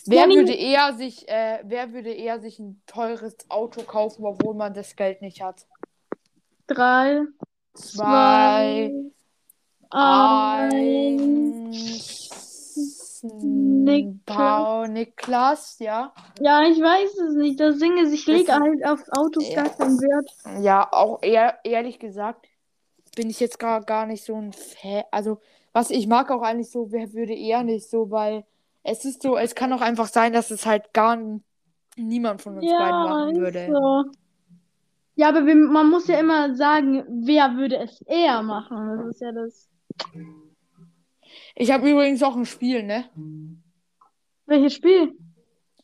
Wer 0.06 0.28
würde 0.28 0.52
eher 0.52 0.94
sich, 0.94 1.28
äh, 1.28 1.60
wer 1.64 1.93
würde 1.93 2.12
eher 2.12 2.40
sich 2.40 2.59
ein 2.59 2.82
teures 2.86 3.36
Auto 3.48 3.82
kaufen, 3.82 4.24
obwohl 4.24 4.55
man 4.55 4.74
das 4.74 4.97
Geld 4.97 5.23
nicht 5.23 5.43
hat? 5.43 5.66
Drei, 6.66 7.23
Zwei, 7.74 8.90
eins. 8.93 9.12
Eins. 9.94 11.62
Niklas. 13.24 14.89
Niklas, 14.89 15.78
ja. 15.78 16.12
Ja, 16.40 16.62
ich 16.62 16.81
weiß 16.81 17.19
es 17.19 17.35
nicht. 17.36 17.60
Das 17.60 17.78
Ding 17.78 17.97
ist, 17.98 18.12
ich 18.12 18.27
lege 18.27 18.52
halt 18.52 18.85
auf 18.85 19.01
Autos 19.12 19.48
Ja. 19.48 19.62
gar 19.62 19.70
keinen 19.77 19.98
Wert. 20.01 20.31
Ja, 20.62 20.89
auch 20.93 21.23
eher, 21.23 21.59
ehrlich 21.64 21.98
gesagt, 21.98 22.47
bin 23.14 23.31
ich 23.31 23.39
jetzt 23.40 23.59
gar, 23.59 23.82
gar 23.82 24.06
nicht 24.06 24.24
so 24.24 24.35
ein 24.35 24.52
Fan. 24.52 25.05
Also, 25.10 25.40
was 25.73 25.90
ich 25.90 26.06
mag 26.06 26.31
auch 26.31 26.43
eigentlich 26.43 26.70
so, 26.70 26.90
wer 26.90 27.12
würde 27.12 27.35
eher 27.35 27.62
nicht 27.62 27.89
so, 27.89 28.10
weil 28.10 28.44
es 28.82 29.05
ist 29.05 29.23
so, 29.23 29.36
es 29.36 29.55
kann 29.55 29.73
auch 29.73 29.81
einfach 29.81 30.09
sein, 30.09 30.32
dass 30.32 30.51
es 30.51 30.66
halt 30.66 30.93
gar 30.93 31.16
niemand 31.97 32.43
von 32.43 32.59
uns 32.59 32.66
beiden 32.70 32.81
Ja, 32.89 33.05
machen 33.05 33.31
ist 33.31 33.39
würde. 33.39 33.69
so. 33.70 34.05
Ja, 35.14 35.28
aber 35.28 35.47
wir, 35.47 35.55
man 35.55 35.90
muss 35.90 36.09
ja 36.09 36.19
immer 36.19 36.55
sagen, 36.56 37.05
wer 37.24 37.55
würde 37.56 37.77
es 37.77 38.01
eher 38.02 38.43
machen. 38.43 38.97
Das 38.97 39.06
ist 39.14 39.20
ja 39.20 39.31
das. 39.32 39.69
Ich 41.55 41.70
habe 41.70 41.90
übrigens 41.90 42.23
auch 42.23 42.36
ein 42.36 42.47
Spiel, 42.47 42.82
ne? 42.82 43.05
Welches 44.47 44.74
Spiel? 44.74 45.16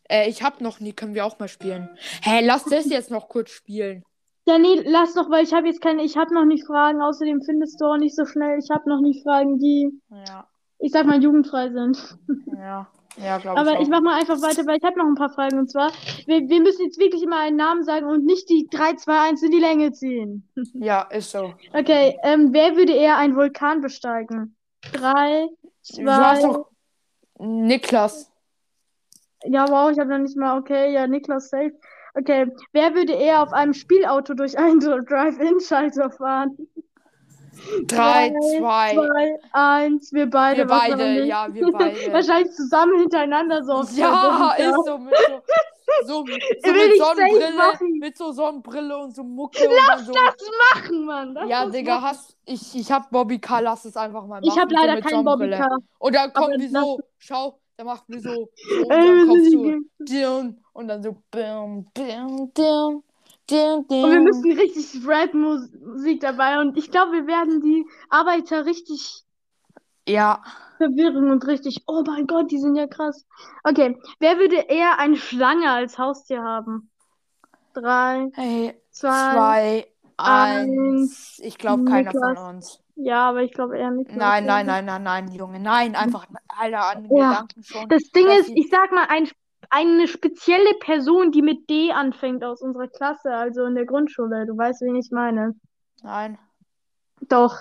Äh, 0.09 0.28
ich 0.28 0.43
habe 0.43 0.62
noch 0.64 0.80
nie, 0.80 0.93
können 0.93 1.14
wir 1.14 1.24
auch 1.26 1.39
mal 1.39 1.48
spielen. 1.48 1.89
Hä, 2.22 2.44
lass 2.44 2.64
das 2.64 2.86
jetzt 2.89 3.10
noch 3.10 3.28
kurz 3.28 3.51
spielen. 3.51 4.02
Ja, 4.47 4.59
nee, 4.59 4.80
lass 4.85 5.12
doch, 5.14 5.28
weil 5.30 5.44
ich 5.44 5.52
habe 5.52 5.66
jetzt 5.66 5.82
keine, 5.82 6.02
ich 6.02 6.16
habe 6.16 6.32
noch 6.35 6.47
nicht 6.47 6.66
Fragen. 6.66 7.02
Außerdem 7.02 7.43
findest 7.43 7.80
du 7.80 7.85
auch 7.85 7.98
nicht 7.98 8.16
so 8.16 8.24
schnell. 8.24 8.59
Ich 8.59 8.70
habe 8.70 8.89
noch 8.89 9.01
nicht 9.01 9.22
Fragen, 9.22 9.59
die, 9.59 9.90
Ja, 10.10 10.47
ich 10.78 10.93
sag 10.93 11.06
mal, 11.06 11.22
jugendfrei 11.22 11.70
sind. 11.70 12.18
ja, 12.56 12.90
ja, 13.16 13.39
glaube 13.39 13.60
ich 13.60 13.66
Aber 13.68 13.78
auch. 13.78 13.82
ich 13.82 13.89
mach 13.89 14.01
mal 14.01 14.18
einfach 14.18 14.40
weiter, 14.43 14.66
weil 14.66 14.78
ich 14.78 14.85
habe 14.85 14.98
noch 14.98 15.06
ein 15.06 15.14
paar 15.14 15.30
Fragen. 15.30 15.59
Und 15.59 15.70
zwar, 15.70 15.90
wir, 16.26 16.48
wir 16.48 16.60
müssen 16.60 16.85
jetzt 16.85 16.98
wirklich 16.98 17.22
immer 17.22 17.39
einen 17.40 17.56
Namen 17.56 17.82
sagen 17.85 18.06
und 18.06 18.24
nicht 18.24 18.48
die 18.48 18.68
3, 18.70 18.94
2, 18.94 19.20
1 19.30 19.43
in 19.43 19.51
die 19.51 19.59
Länge 19.60 19.93
ziehen. 19.93 20.48
Ja, 20.74 21.02
ist 21.02 21.30
so. 21.30 21.55
Okay, 21.72 22.18
ähm, 22.22 22.52
wer 22.52 22.76
würde 22.76 22.93
eher 22.93 23.16
einen 23.16 23.35
Vulkan 23.36 23.80
besteigen? 23.80 24.56
Drei, 24.93 25.48
Du 25.97 26.06
hast 26.10 26.40
zwei. 26.43 26.48
doch 26.48 26.70
Niklas. 27.39 28.30
Ja, 29.44 29.68
wow, 29.68 29.90
ich 29.90 29.98
habe 29.98 30.10
noch 30.10 30.18
nicht 30.18 30.36
mal. 30.36 30.59
Okay, 30.59 30.93
ja, 30.93 31.06
Niklas 31.06 31.48
safe. 31.51 31.72
Okay, 32.14 32.51
wer 32.72 32.94
würde 32.94 33.12
eher 33.12 33.43
auf 33.43 33.52
einem 33.52 33.72
Spielauto 33.74 34.35
durch 34.35 34.59
einen 34.59 34.80
Drive-In-Schalter 34.80 36.10
fahren? 36.10 36.56
Drei, 37.86 38.30
Drei, 38.30 38.59
zwei. 38.59 38.94
Zwei, 38.94 39.39
eins, 39.52 40.12
wir 40.12 40.28
beide. 40.28 40.59
Wir 40.59 40.66
beide, 40.66 40.98
wahrscheinlich. 40.98 41.26
ja, 41.26 41.55
wir 41.55 41.72
beide. 41.72 42.12
Wahrscheinlich 42.12 42.52
zusammen 42.55 42.98
hintereinander 43.01 43.64
so 43.64 43.72
auf 43.72 43.93
Ja, 43.97 44.55
ist 44.59 44.85
so 44.85 44.98
mit 44.98 45.14
so, 45.16 45.43
so, 46.06 46.06
so 46.06 46.24
mit 46.24 46.98
Sonnenbrille, 46.98 47.52
machen. 47.56 47.98
mit 47.98 48.16
so 48.16 48.32
Sonnenbrille 48.32 48.97
und 48.97 49.14
so 49.14 49.22
Mucke 49.24 49.68
und 49.68 49.74
dann 49.89 50.05
so. 50.05 50.12
Das 50.12 50.35
machen, 50.74 51.05
Mann. 51.05 51.35
Das 51.35 51.48
Ja, 51.48 51.66
Digga, 51.66 51.94
machen. 51.97 52.05
hast, 52.05 52.36
ich, 52.44 52.74
ich 52.74 52.93
hab 52.93 53.10
Bobby 53.10 53.39
K, 53.39 53.60
lass 53.60 53.85
es 53.85 53.97
einfach 53.97 54.26
mal 54.26 54.40
machen. 54.40 54.44
Ich 54.44 54.59
habe 54.59 54.70
so 54.70 54.76
leider 54.80 54.94
mit 54.97 55.05
keinen 55.05 55.24
Bobby. 55.24 55.51
Car. 55.51 55.78
Und 55.98 56.14
dann 56.14 56.32
kommen 56.32 56.60
wir 56.60 56.70
so, 56.70 57.01
schau, 57.18 57.59
da 57.76 57.85
macht 57.85 58.05
wir 58.09 58.20
so, 58.20 58.48
so 58.78 58.86
unseren 58.86 59.26
Kopf 59.28 59.39
so, 60.06 60.55
und 60.72 60.89
dann 60.89 61.02
so, 61.02 61.16
bim, 61.30 61.86
bim, 61.94 62.52
dim. 62.55 63.02
Und 63.50 63.88
wir 63.88 64.20
müssen 64.20 64.52
richtig 64.52 65.06
Rap-Musik 65.06 66.20
dabei. 66.20 66.60
Und 66.60 66.76
ich 66.76 66.90
glaube, 66.90 67.12
wir 67.12 67.26
werden 67.26 67.60
die 67.60 67.86
Arbeiter 68.10 68.66
richtig. 68.66 69.24
Ja, 70.06 70.42
Verwirrung 70.78 71.30
und 71.30 71.46
richtig, 71.46 71.82
oh 71.86 72.02
mein 72.06 72.26
Gott, 72.26 72.50
die 72.50 72.58
sind 72.58 72.76
ja 72.76 72.86
krass. 72.86 73.26
Okay, 73.64 74.00
wer 74.20 74.38
würde 74.38 74.56
eher 74.56 74.98
eine 74.98 75.16
Schlange 75.16 75.70
als 75.70 75.98
Haustier 75.98 76.42
haben? 76.42 76.90
Drei, 77.74 78.30
Hey, 78.34 78.80
zwei, 78.90 79.34
zwei, 79.34 79.86
eins. 80.16 81.40
Ich 81.42 81.58
glaube 81.58 81.84
keiner 81.84 82.12
von 82.12 82.36
uns. 82.36 82.80
Ja, 82.96 83.28
aber 83.28 83.42
ich 83.42 83.52
glaube 83.52 83.76
eher 83.76 83.90
nicht. 83.90 84.10
Nein, 84.10 84.46
nein, 84.46 84.66
nein, 84.66 84.84
nein, 84.84 85.02
nein, 85.02 85.32
Junge. 85.32 85.60
Nein, 85.60 85.94
einfach, 85.94 86.26
Alter, 86.48 86.96
an 86.96 87.08
Ja. 87.10 87.30
Gedanken 87.30 87.62
schon. 87.62 87.88
Das 87.88 88.02
Ding 88.10 88.26
ist, 88.26 88.50
ich 88.54 88.68
sag 88.70 88.90
mal, 88.92 89.06
ein, 89.08 89.28
eine 89.70 90.08
spezielle 90.08 90.74
Person, 90.80 91.30
die 91.32 91.42
mit 91.42 91.68
D 91.68 91.92
anfängt 91.92 92.44
aus 92.44 92.62
unserer 92.62 92.88
Klasse, 92.88 93.30
also 93.34 93.64
in 93.64 93.74
der 93.74 93.86
Grundschule. 93.86 94.46
Du 94.46 94.56
weißt, 94.56 94.80
wen 94.82 94.96
ich 94.96 95.10
meine. 95.10 95.54
Nein. 96.02 96.38
Doch. 97.20 97.58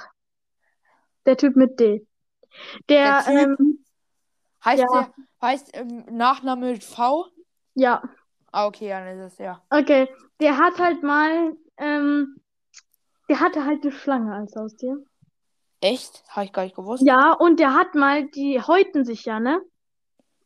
Der 1.25 1.38
Typ 1.38 1.55
mit 1.55 1.79
D. 1.79 2.05
Der, 2.89 3.23
Der 3.23 3.34
ähm, 3.34 3.84
Heißt 4.63 4.84
Ja. 4.84 4.88
der, 5.01 5.13
heißt 5.41 5.69
ähm, 5.73 6.05
Nachname 6.09 6.71
mit 6.71 6.84
V? 6.84 7.25
ja, 7.75 8.01
Ah, 8.51 8.65
okay, 8.65 8.89
dann 8.89 9.07
ist 9.19 9.34
es 9.34 9.38
ja. 9.39 9.61
okay. 9.69 10.07
Der 10.39 10.57
hat 10.57 10.79
halt 10.79 11.03
mal, 11.03 11.55
ähm, 11.77 12.38
der 13.29 13.39
hatte 13.41 13.65
halt 13.65 13.84
eine 13.84 13.91
Schlange 13.91 14.34
als 14.34 14.55
Haustier. 14.55 14.97
Echt? 15.81 16.23
Habe 16.29 16.45
ich 16.45 16.53
gar 16.53 16.63
nicht 16.63 16.75
gewusst. 16.75 17.03
Ja, 17.05 17.34
und 17.34 17.59
der 17.59 17.73
hat 17.75 17.93
mal, 17.93 18.25
die 18.29 18.59
häuten 18.61 19.03
sich 19.05 19.25
ja, 19.25 19.39
ne? 19.39 19.61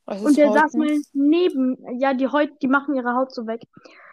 Und 0.05 0.37
der 0.37 0.51
saß 0.51 0.73
heute? 0.73 0.77
mal 0.77 1.01
neben, 1.13 1.77
ja, 1.99 2.13
die 2.13 2.27
Häut, 2.27 2.51
die 2.61 2.67
machen 2.67 2.95
ihre 2.95 3.13
Haut 3.13 3.33
so 3.33 3.47
weg. 3.47 3.61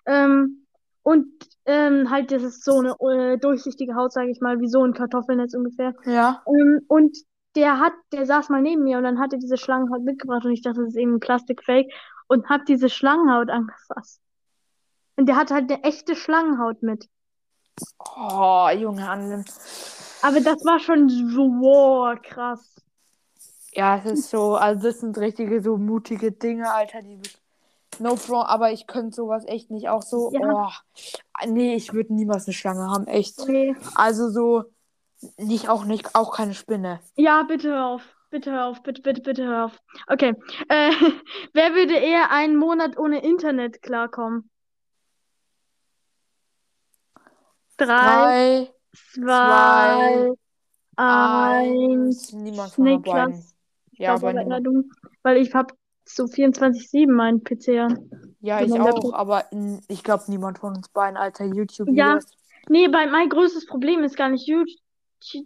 Ähm, 0.06 0.66
und 1.02 1.26
ähm, 1.64 2.10
halt, 2.10 2.30
das 2.30 2.42
ist 2.42 2.64
so 2.64 2.78
eine 2.78 2.94
äh, 3.32 3.38
durchsichtige 3.38 3.94
Haut, 3.94 4.12
sage 4.12 4.30
ich 4.30 4.40
mal, 4.40 4.60
wie 4.60 4.68
so 4.68 4.84
ein 4.84 4.92
Kartoffelnetz 4.92 5.54
ungefähr. 5.54 5.94
Ja. 6.04 6.42
Ähm, 6.46 6.80
und 6.86 7.16
der 7.56 7.80
hat, 7.80 7.94
der 8.12 8.26
saß 8.26 8.50
mal 8.50 8.62
neben 8.62 8.84
mir 8.84 8.98
und 8.98 9.04
dann 9.04 9.18
hat 9.18 9.32
er 9.32 9.38
diese 9.38 9.56
Schlangenhaut 9.56 10.02
mitgebracht 10.02 10.44
und 10.44 10.52
ich 10.52 10.62
dachte, 10.62 10.80
das 10.80 10.90
ist 10.90 10.96
eben 10.96 11.14
ein 11.14 11.20
Plastikfake 11.20 11.90
und 12.26 12.48
hab 12.48 12.66
diese 12.66 12.88
Schlangenhaut 12.88 13.50
angefasst. 13.50 14.20
Und 15.16 15.26
der 15.26 15.36
hat 15.36 15.50
halt 15.50 15.70
eine 15.70 15.82
echte 15.82 16.14
Schlangenhaut 16.14 16.82
mit. 16.82 17.08
Oh, 17.98 18.68
Junge, 18.76 19.08
an 19.08 19.30
dem. 19.30 19.44
Aber 20.22 20.40
das 20.40 20.64
war 20.64 20.78
schon 20.78 21.08
so, 21.08 21.48
wow, 21.60 22.16
krass. 22.22 22.76
Ja, 23.72 23.96
es 23.98 24.04
ist 24.06 24.30
so, 24.30 24.54
also 24.56 24.88
das 24.88 25.00
sind 25.00 25.16
richtige 25.18 25.62
so 25.62 25.76
mutige 25.76 26.32
Dinge, 26.32 26.72
Alter, 26.72 27.02
die 27.02 27.20
No 28.00 28.14
front, 28.16 28.48
aber 28.48 28.70
ich 28.72 28.86
könnte 28.86 29.16
sowas 29.16 29.44
echt 29.46 29.70
nicht. 29.70 29.88
Auch 29.88 30.02
so, 30.02 30.30
Ja. 30.32 30.70
oh, 30.70 31.46
nee, 31.48 31.74
ich 31.74 31.92
würde 31.92 32.14
niemals 32.14 32.46
eine 32.46 32.54
Schlange 32.54 32.88
haben, 32.90 33.06
echt. 33.06 33.46
Nee. 33.48 33.74
Also 33.94 34.28
so, 34.30 34.64
nicht 35.36 35.68
auch 35.68 35.84
nicht, 35.84 36.14
auch 36.14 36.34
keine 36.36 36.54
Spinne. 36.54 37.00
Ja, 37.16 37.42
bitte 37.42 37.70
hör 37.70 37.86
auf. 37.86 38.02
Bitte 38.30 38.52
hör 38.52 38.66
auf, 38.66 38.82
bitte, 38.82 39.00
bitte, 39.02 39.22
bitte 39.22 39.44
hör 39.46 39.64
auf. 39.66 39.80
Okay. 40.06 40.34
Äh, 40.68 40.92
wer 41.54 41.74
würde 41.74 41.94
eher 41.94 42.30
einen 42.30 42.56
Monat 42.56 42.98
ohne 42.98 43.22
Internet 43.22 43.80
klarkommen? 43.82 44.50
Drei, 47.78 48.70
Drei, 49.14 49.24
zwei, 49.24 50.32
eins. 50.96 51.78
eins, 52.28 52.32
niemand 52.32 52.72
von. 52.72 52.84
Niklas. 52.84 53.54
Ja, 53.98 54.14
aber 54.14 54.32
du. 54.60 54.84
Weil 55.22 55.38
ich 55.38 55.54
habe 55.54 55.74
so 56.04 56.24
24-7 56.24 57.10
meinen 57.10 57.44
PC 57.44 57.80
an. 57.80 58.10
Ja, 58.40 58.58
Von 58.58 58.66
ich 58.68 58.80
auch, 58.80 59.12
aber 59.12 59.44
ich 59.88 60.02
glaube 60.02 60.24
niemand 60.28 60.58
von 60.58 60.76
uns 60.76 60.88
beiden, 60.88 61.16
Alter, 61.16 61.44
Ja. 61.44 61.54
YouTube-Videos. 61.54 62.24
Nee, 62.68 62.88
bei, 62.88 63.06
mein 63.06 63.28
größtes 63.28 63.66
Problem 63.66 64.02
ist 64.04 64.16
gar 64.16 64.28
nicht 64.28 64.46
YouTube. 64.46 64.68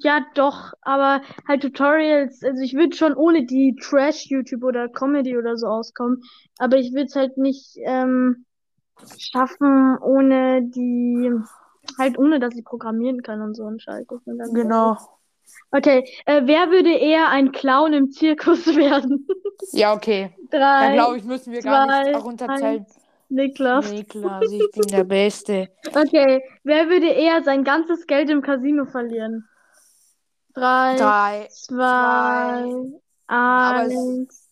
Ja, 0.02 0.26
doch, 0.34 0.72
aber 0.82 1.22
halt 1.48 1.62
Tutorials. 1.62 2.42
Also 2.42 2.62
ich 2.62 2.74
würde 2.74 2.94
schon 2.94 3.14
ohne 3.14 3.46
die 3.46 3.74
Trash-YouTube 3.80 4.62
oder 4.64 4.88
Comedy 4.88 5.36
oder 5.38 5.56
so 5.56 5.66
auskommen. 5.66 6.22
Aber 6.58 6.76
ich 6.76 6.92
würde 6.92 7.06
es 7.06 7.16
halt 7.16 7.38
nicht 7.38 7.76
ähm, 7.84 8.44
schaffen, 9.18 9.96
ohne 9.98 10.62
die, 10.62 11.32
halt 11.98 12.18
ohne, 12.18 12.38
dass 12.38 12.54
ich 12.54 12.64
programmieren 12.64 13.22
kann 13.22 13.40
und 13.40 13.54
so 13.54 13.66
ein 13.66 13.80
Scheiß. 13.80 14.06
Genau. 14.52 14.98
Okay, 15.70 16.04
äh, 16.26 16.42
wer 16.44 16.70
würde 16.70 16.92
eher 16.92 17.28
ein 17.28 17.50
Clown 17.52 17.92
im 17.92 18.10
Zirkus 18.10 18.66
werden? 18.76 19.26
Ja, 19.72 19.94
okay. 19.94 20.30
Dann 20.50 20.60
Drei, 20.60 20.94
glaube 20.94 21.16
ich, 21.18 21.24
müssen 21.24 21.52
wir 21.52 21.62
gar 21.62 21.86
zwei, 21.86 22.12
nicht 22.12 22.24
runterzählen. 22.24 22.86
Niklas. 23.28 23.90
Niklas, 23.90 24.52
ich 24.52 24.70
bin 24.72 24.88
der 24.88 25.04
Beste. 25.04 25.68
Okay, 25.86 26.42
wer 26.64 26.88
würde 26.88 27.08
eher 27.08 27.42
sein 27.42 27.64
ganzes 27.64 28.06
Geld 28.06 28.28
im 28.28 28.42
Casino 28.42 28.84
verlieren? 28.84 29.48
Drei, 30.54 30.96
Drei, 30.98 31.48
zwei, 31.50 32.74
Aber 33.26 33.86
es- 33.86 33.94
eins. 33.94 34.48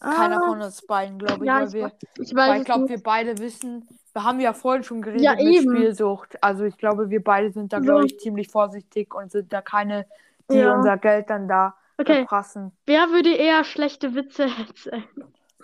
keiner 0.00 0.36
Ah, 0.36 0.46
von 0.50 0.62
uns 0.62 0.82
beiden, 0.82 1.18
glaube 1.18 1.44
ich, 1.44 1.48
ja, 1.48 1.64
ich, 1.66 1.72
wir, 1.72 1.92
ich 2.18 2.30
ich 2.30 2.64
glaube, 2.64 2.88
wir 2.88 3.02
beide 3.02 3.36
wissen, 3.38 3.88
wir 4.14 4.24
haben 4.24 4.40
ja 4.40 4.52
vorhin 4.54 4.84
schon 4.84 5.02
geredet 5.02 5.22
Ja, 5.24 5.34
mit. 5.44 5.56
Spielsucht. 5.56 6.42
Also 6.42 6.64
ich 6.64 6.76
glaube, 6.78 7.10
wir 7.10 7.22
beide 7.22 7.52
sind 7.52 7.72
da, 7.72 7.80
glaube 7.80 8.06
ich, 8.06 8.18
ziemlich 8.18 8.48
vorsichtig 8.48 9.14
und 9.14 9.32
sind 9.32 9.52
da 9.52 9.62
keine, 9.62 10.06
die 10.52 10.58
Ja. 10.58 10.66
unser 10.66 10.96
Geld 10.98 11.30
dann 11.30 11.48
da 11.48 11.76
Okay, 11.98 12.26
verprassen. 12.26 12.72
wer 12.86 13.10
würde 13.10 13.34
eher 13.34 13.64
schlechte 13.64 14.14
Witze 14.14 14.44
erzählen? 14.44 15.04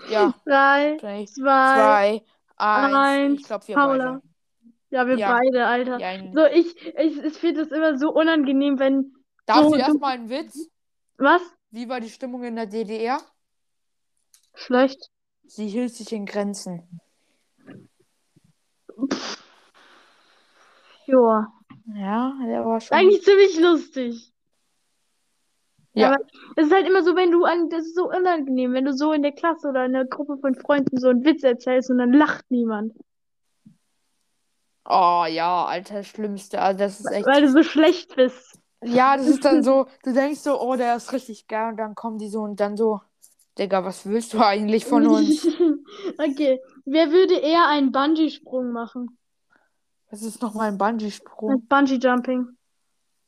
Ja, 0.04 0.34
Drei, 0.46 1.00
drei, 1.00 1.26
zwei, 1.26 1.64
zwei, 1.64 2.24
eins. 2.56 3.20
eins. 3.26 3.40
Ich 3.40 3.44
glaube, 3.46 3.68
wir 3.68 3.76
Paula. 3.76 4.04
beide. 4.14 4.22
Ja, 4.90 5.06
wir 5.06 5.18
Ja. 5.18 5.24
beide, 5.24 5.66
Alter. 5.66 6.02
Ja, 6.02 6.12
So, 6.32 6.46
ich, 6.46 6.76
ich, 6.98 7.18
ich 7.18 7.34
finde 7.38 7.62
es 7.62 7.72
immer 7.72 7.98
so 7.98 8.10
unangenehm, 8.12 8.78
wenn 8.78 9.14
Darf 9.46 9.70
so, 9.70 9.76
ich 9.76 9.78
du, 9.78 9.82
erstmal 9.82 10.12
einen 10.14 10.30
Witz? 10.30 10.70
was? 11.18 11.42
Wie 11.72 11.88
war 11.88 12.00
die 12.00 12.10
Stimmung 12.10 12.44
in 12.44 12.54
der 12.54 12.66
DDR? 12.66 13.20
Schlecht. 14.54 15.10
Sie 15.44 15.68
hielt 15.68 15.94
sich 15.94 16.12
in 16.12 16.24
Grenzen. 16.24 17.02
Joa. 21.06 21.52
Ja, 21.94 22.34
der 22.46 22.64
war 22.64 22.80
schon. 22.80 22.96
Eigentlich 22.96 23.22
ziemlich 23.22 23.58
lustig. 23.58 24.32
Ja. 25.92 26.12
Aber 26.12 26.24
es 26.56 26.66
ist 26.66 26.72
halt 26.72 26.86
immer 26.86 27.02
so, 27.02 27.16
wenn 27.16 27.32
du 27.32 27.44
an, 27.44 27.68
das 27.68 27.84
ist 27.84 27.96
so 27.96 28.08
unangenehm, 28.08 28.72
wenn 28.74 28.84
du 28.84 28.92
so 28.92 29.12
in 29.12 29.22
der 29.22 29.32
Klasse 29.32 29.68
oder 29.68 29.84
in 29.84 29.96
einer 29.96 30.04
Gruppe 30.04 30.38
von 30.38 30.54
Freunden 30.54 30.98
so 30.98 31.08
einen 31.08 31.24
Witz 31.24 31.42
erzählst 31.42 31.90
und 31.90 31.98
dann 31.98 32.12
lacht 32.12 32.44
niemand. 32.50 32.94
Oh 34.88 35.24
ja, 35.28 35.64
Alter, 35.66 35.94
das 35.96 36.06
Schlimmste. 36.06 36.60
Also 36.60 36.78
das 36.78 37.00
ist 37.00 37.10
echt. 37.10 37.26
Weil 37.26 37.42
du 37.42 37.50
so 37.50 37.62
schlecht 37.62 38.14
bist. 38.16 38.58
Ja, 38.82 39.16
das 39.16 39.26
ist 39.26 39.44
dann 39.44 39.62
so, 39.62 39.86
du 40.04 40.12
denkst 40.12 40.40
so, 40.40 40.58
oh, 40.60 40.74
der 40.74 40.96
ist 40.96 41.12
richtig 41.12 41.48
geil 41.48 41.72
und 41.72 41.76
dann 41.76 41.94
kommen 41.94 42.18
die 42.18 42.28
so 42.28 42.40
und 42.40 42.60
dann 42.60 42.76
so, 42.76 43.00
Digga, 43.58 43.84
was 43.84 44.06
willst 44.06 44.32
du 44.32 44.40
eigentlich 44.40 44.84
von 44.84 45.06
uns? 45.06 45.46
Okay. 46.18 46.60
Wer 46.84 47.10
würde 47.10 47.34
eher 47.34 47.66
einen 47.66 47.92
Bungee-Sprung 47.92 48.72
machen? 48.72 49.18
Was 50.10 50.22
ist 50.22 50.40
nochmal 50.40 50.68
ein 50.68 50.78
Bungee-Sprung? 50.78 51.66
Bungee-Jumping. 51.66 52.46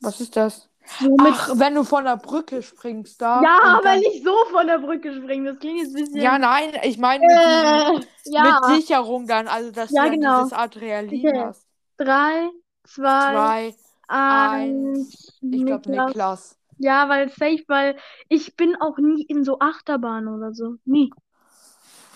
Was 0.01 0.21
ist 0.21 0.37
das? 0.37 0.69
So 1.01 1.11
mit 1.11 1.33
Ach, 1.33 1.51
wenn 1.55 1.75
du 1.75 1.85
von 1.85 2.05
der 2.05 2.17
Brücke 2.17 2.63
springst 2.63 3.21
da. 3.23 3.41
ja, 3.43 3.59
aber 3.63 3.83
dann... 3.83 3.99
nicht 4.01 4.25
so 4.25 4.35
von 4.51 4.67
der 4.67 4.79
Brücke 4.79 5.15
springen. 5.15 5.45
Das 5.45 5.59
klingt 5.59 5.79
jetzt 5.81 5.95
ein 5.97 6.05
bisschen. 6.05 6.21
Ja, 6.21 6.39
nein, 6.39 6.73
ich 6.83 6.99
meine 6.99 7.25
mit, 7.25 7.37
äh, 7.37 8.33
ja. 8.33 8.61
mit 8.69 8.77
Sicherung 8.81 9.27
dann, 9.27 9.49
also 9.49 9.71
dass 9.71 9.91
Ja, 9.91 10.05
du 10.05 10.11
dann 10.11 10.21
genau. 10.21 10.39
dieses 10.39 10.53
Adrenalin 10.53 11.27
Okay. 11.27 11.41
hast. 11.41 11.67
Drei, 11.99 12.49
zwei, 12.85 13.33
Zwei, 13.33 13.75
eins. 14.09 15.41
ich 15.41 15.65
glaube 15.67 15.91
Niklas. 15.91 16.59
Ja, 16.83 17.09
weil 17.09 17.29
safe, 17.29 17.63
weil 17.69 17.97
ich 18.29 18.57
bin 18.57 18.75
auch 18.75 18.99
nie 18.99 19.23
in 19.23 19.45
so 19.45 19.61
Achterbahnen 19.61 20.35
oder 20.35 20.53
so. 20.53 20.79
Nie. 20.85 21.13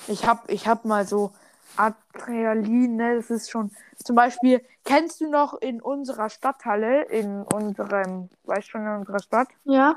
Ich 0.09 0.27
hab, 0.27 0.51
ich 0.51 0.67
hab 0.67 0.85
mal 0.85 1.07
so 1.07 1.31
Adrenalin, 1.77 2.97
ne? 2.97 3.15
Das 3.15 3.31
ist 3.31 3.49
schon. 3.49 3.71
Zum 4.03 4.17
Beispiel, 4.17 4.61
kennst 4.85 5.21
du 5.21 5.31
noch 5.31 5.55
in 5.55 5.81
unserer 5.81 6.31
Stadthalle, 6.31 7.05
in 7.05 7.43
unserem, 7.43 8.29
weißt 8.43 8.69
schon, 8.69 8.83
in 8.83 8.97
unserer 8.97 9.21
Stadt? 9.21 9.49
Ja? 9.63 9.95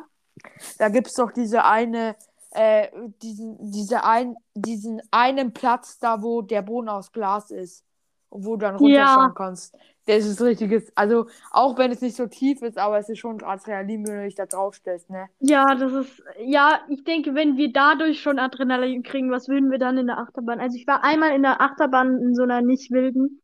Da 0.78 0.90
gibt's 0.90 1.16
doch 1.16 1.32
diese 1.32 1.66
eine, 1.66 2.16
äh, 2.52 2.90
diesen, 3.24 3.72
diese 3.72 4.04
ein, 4.04 4.36
diesen 4.54 5.02
einen 5.10 5.52
Platz 5.52 5.98
da, 5.98 6.22
wo 6.22 6.44
der 6.44 6.62
Boden 6.62 6.90
aus 6.90 7.12
Glas 7.12 7.50
ist. 7.50 7.84
Wo 8.32 8.52
du 8.56 8.58
dann 8.66 8.76
runterschauen 8.76 9.28
Ja. 9.30 9.34
kannst. 9.36 9.76
Das 10.06 10.26
ist 10.26 10.42
richtiges, 10.42 10.92
also 10.96 11.28
auch 11.52 11.78
wenn 11.78 11.92
es 11.92 12.02
nicht 12.02 12.16
so 12.16 12.26
tief 12.26 12.62
ist, 12.64 12.78
aber 12.80 12.98
es 12.98 13.10
ist 13.10 13.20
schon 13.20 13.44
Adrenalin, 13.44 14.08
wenn 14.08 14.16
du 14.18 14.24
dich 14.26 14.36
da 14.36 14.46
draufstellst, 14.48 15.10
ne? 15.10 15.28
Ja, 15.40 15.76
das 15.76 15.92
ist, 15.94 16.24
ja, 16.44 16.80
ich 16.90 17.04
denke, 17.04 17.36
wenn 17.36 17.58
wir 17.58 17.72
dadurch 17.72 18.20
schon 18.22 18.40
Adrenalin 18.40 19.04
kriegen, 19.04 19.30
was 19.30 19.48
würden 19.48 19.70
wir 19.70 19.78
dann 19.78 19.98
in 20.00 20.08
der 20.08 20.18
Achterbahn? 20.18 20.60
Also 20.60 20.78
ich 20.78 20.88
war 20.88 21.04
einmal 21.04 21.36
in 21.36 21.44
der 21.44 21.62
Achterbahn 21.62 22.18
in 22.22 22.34
so 22.34 22.42
einer 22.44 22.62
nicht 22.62 22.90
wilden 22.92 23.42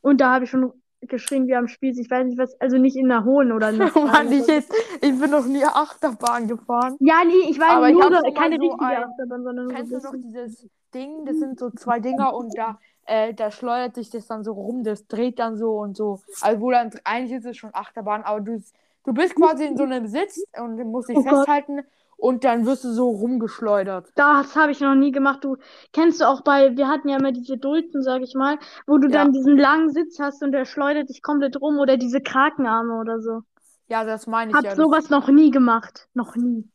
und 0.00 0.20
da 0.22 0.32
habe 0.32 0.44
ich 0.44 0.50
schon 0.50 0.72
geschrien 1.02 1.46
wie 1.48 1.54
am 1.54 1.68
Spieß. 1.68 1.98
Ich 1.98 2.10
weiß 2.10 2.26
nicht 2.26 2.38
was, 2.38 2.58
also 2.62 2.78
nicht 2.78 2.96
in 2.96 3.10
einer 3.12 3.24
hohen 3.24 3.52
oder 3.52 3.68
in 3.70 3.80
einer 3.82 3.92
Mann, 4.06 4.32
ich, 4.32 4.46
jetzt, 4.46 4.72
ich 5.02 5.20
bin 5.20 5.30
noch 5.30 5.44
nie 5.46 5.64
Achterbahn 5.64 6.48
gefahren. 6.48 6.96
Ja, 7.00 7.22
nee, 7.26 7.50
ich 7.50 7.60
war 7.60 7.72
Aber 7.76 7.88
ich 7.88 7.94
nur 7.94 8.04
hab 8.04 8.24
so, 8.26 8.32
keine 8.32 8.56
so 8.56 8.62
richtige 8.62 8.84
ein- 8.86 9.04
Achterbahn, 9.04 9.42
sondern 9.44 9.66
nur 9.66 9.68
so 9.68 9.74
Kennst 9.74 9.92
du 9.92 9.98
noch 9.98 10.14
dieses 10.16 10.66
Ding? 10.94 11.26
Das 11.26 11.36
sind 11.38 11.58
so 11.58 11.70
zwei 11.70 12.00
Dinger 12.00 12.34
und 12.34 12.56
da, 12.56 12.78
äh, 13.06 13.34
da 13.34 13.50
schleudert 13.50 13.94
sich 13.94 14.10
das 14.10 14.26
dann 14.26 14.44
so 14.44 14.52
rum, 14.52 14.84
das 14.84 15.06
dreht 15.06 15.38
dann 15.38 15.56
so 15.56 15.78
und 15.78 15.96
so. 15.96 16.20
Also 16.40 16.60
wo 16.60 16.70
dann, 16.70 16.90
eigentlich 17.04 17.38
ist 17.38 17.46
es 17.46 17.56
schon 17.56 17.74
Achterbahn, 17.74 18.22
aber 18.22 18.40
du, 18.40 18.62
du 19.04 19.12
bist 19.14 19.34
quasi 19.34 19.64
in 19.64 19.76
so 19.76 19.84
einem 19.84 20.06
Sitz 20.06 20.40
und 20.58 20.76
du 20.76 20.84
musst 20.84 21.08
dich 21.08 21.16
Oh 21.16 21.22
Gott. 21.22 21.38
festhalten 21.38 21.80
und 22.18 22.44
dann 22.44 22.64
wirst 22.64 22.82
du 22.84 22.92
so 22.92 23.10
rumgeschleudert. 23.10 24.08
Das 24.14 24.56
habe 24.56 24.72
ich 24.72 24.80
noch 24.80 24.94
nie 24.94 25.12
gemacht. 25.12 25.44
Du 25.44 25.56
kennst 25.92 26.20
du 26.20 26.28
auch 26.28 26.40
bei, 26.40 26.76
wir 26.76 26.88
hatten 26.88 27.08
ja 27.08 27.18
immer 27.18 27.32
diese 27.32 27.58
Dulzen, 27.58 28.02
sag 28.02 28.22
ich 28.22 28.34
mal, 28.34 28.58
wo 28.86 28.98
du 28.98 29.08
Ja. 29.08 29.24
dann 29.24 29.32
diesen 29.32 29.56
langen 29.58 29.90
Sitz 29.90 30.18
hast 30.18 30.42
und 30.42 30.52
der 30.52 30.64
schleudert 30.64 31.08
dich 31.10 31.22
komplett 31.22 31.60
rum 31.60 31.78
oder 31.78 31.96
diese 31.96 32.20
Krakenarme 32.20 32.98
oder 32.98 33.20
so. 33.20 33.42
Ja, 33.88 34.04
das 34.04 34.26
meine 34.26 34.50
ich 34.50 34.56
Hab 34.56 34.64
ja. 34.64 34.74
Sowas 34.74 35.10
noch 35.10 35.28
nie 35.28 35.50
gemacht. 35.50 36.08
Noch 36.14 36.34
nie. 36.36 36.68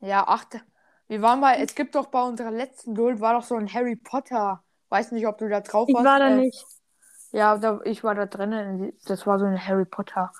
Ja, 0.00 0.24
ach, 0.26 0.44
wir 1.08 1.22
waren 1.22 1.40
bei, 1.40 1.56
es 1.56 1.74
gibt 1.74 1.94
doch 1.94 2.06
bei 2.08 2.22
unserer 2.22 2.50
letzten 2.50 2.94
Duld, 2.94 3.20
war 3.20 3.34
doch 3.34 3.42
so 3.44 3.54
ein 3.54 3.72
Harry 3.72 3.96
Potter. 3.96 4.62
Weiß 4.88 5.12
nicht, 5.12 5.26
ob 5.26 5.38
du 5.38 5.48
da 5.48 5.60
drauf 5.60 5.88
Ich 5.88 5.94
warst. 5.94 6.06
war 6.06 6.18
da 6.18 6.28
äh, 6.28 6.36
nicht. 6.36 6.66
Ja, 7.32 7.58
da, 7.58 7.80
ich 7.84 8.02
war 8.04 8.14
da 8.14 8.26
drinnen. 8.26 8.92
Das 9.04 9.26
war 9.26 9.38
so 9.38 9.44
ein 9.44 9.66
Harry 9.66 9.84
Potter, 9.84 10.32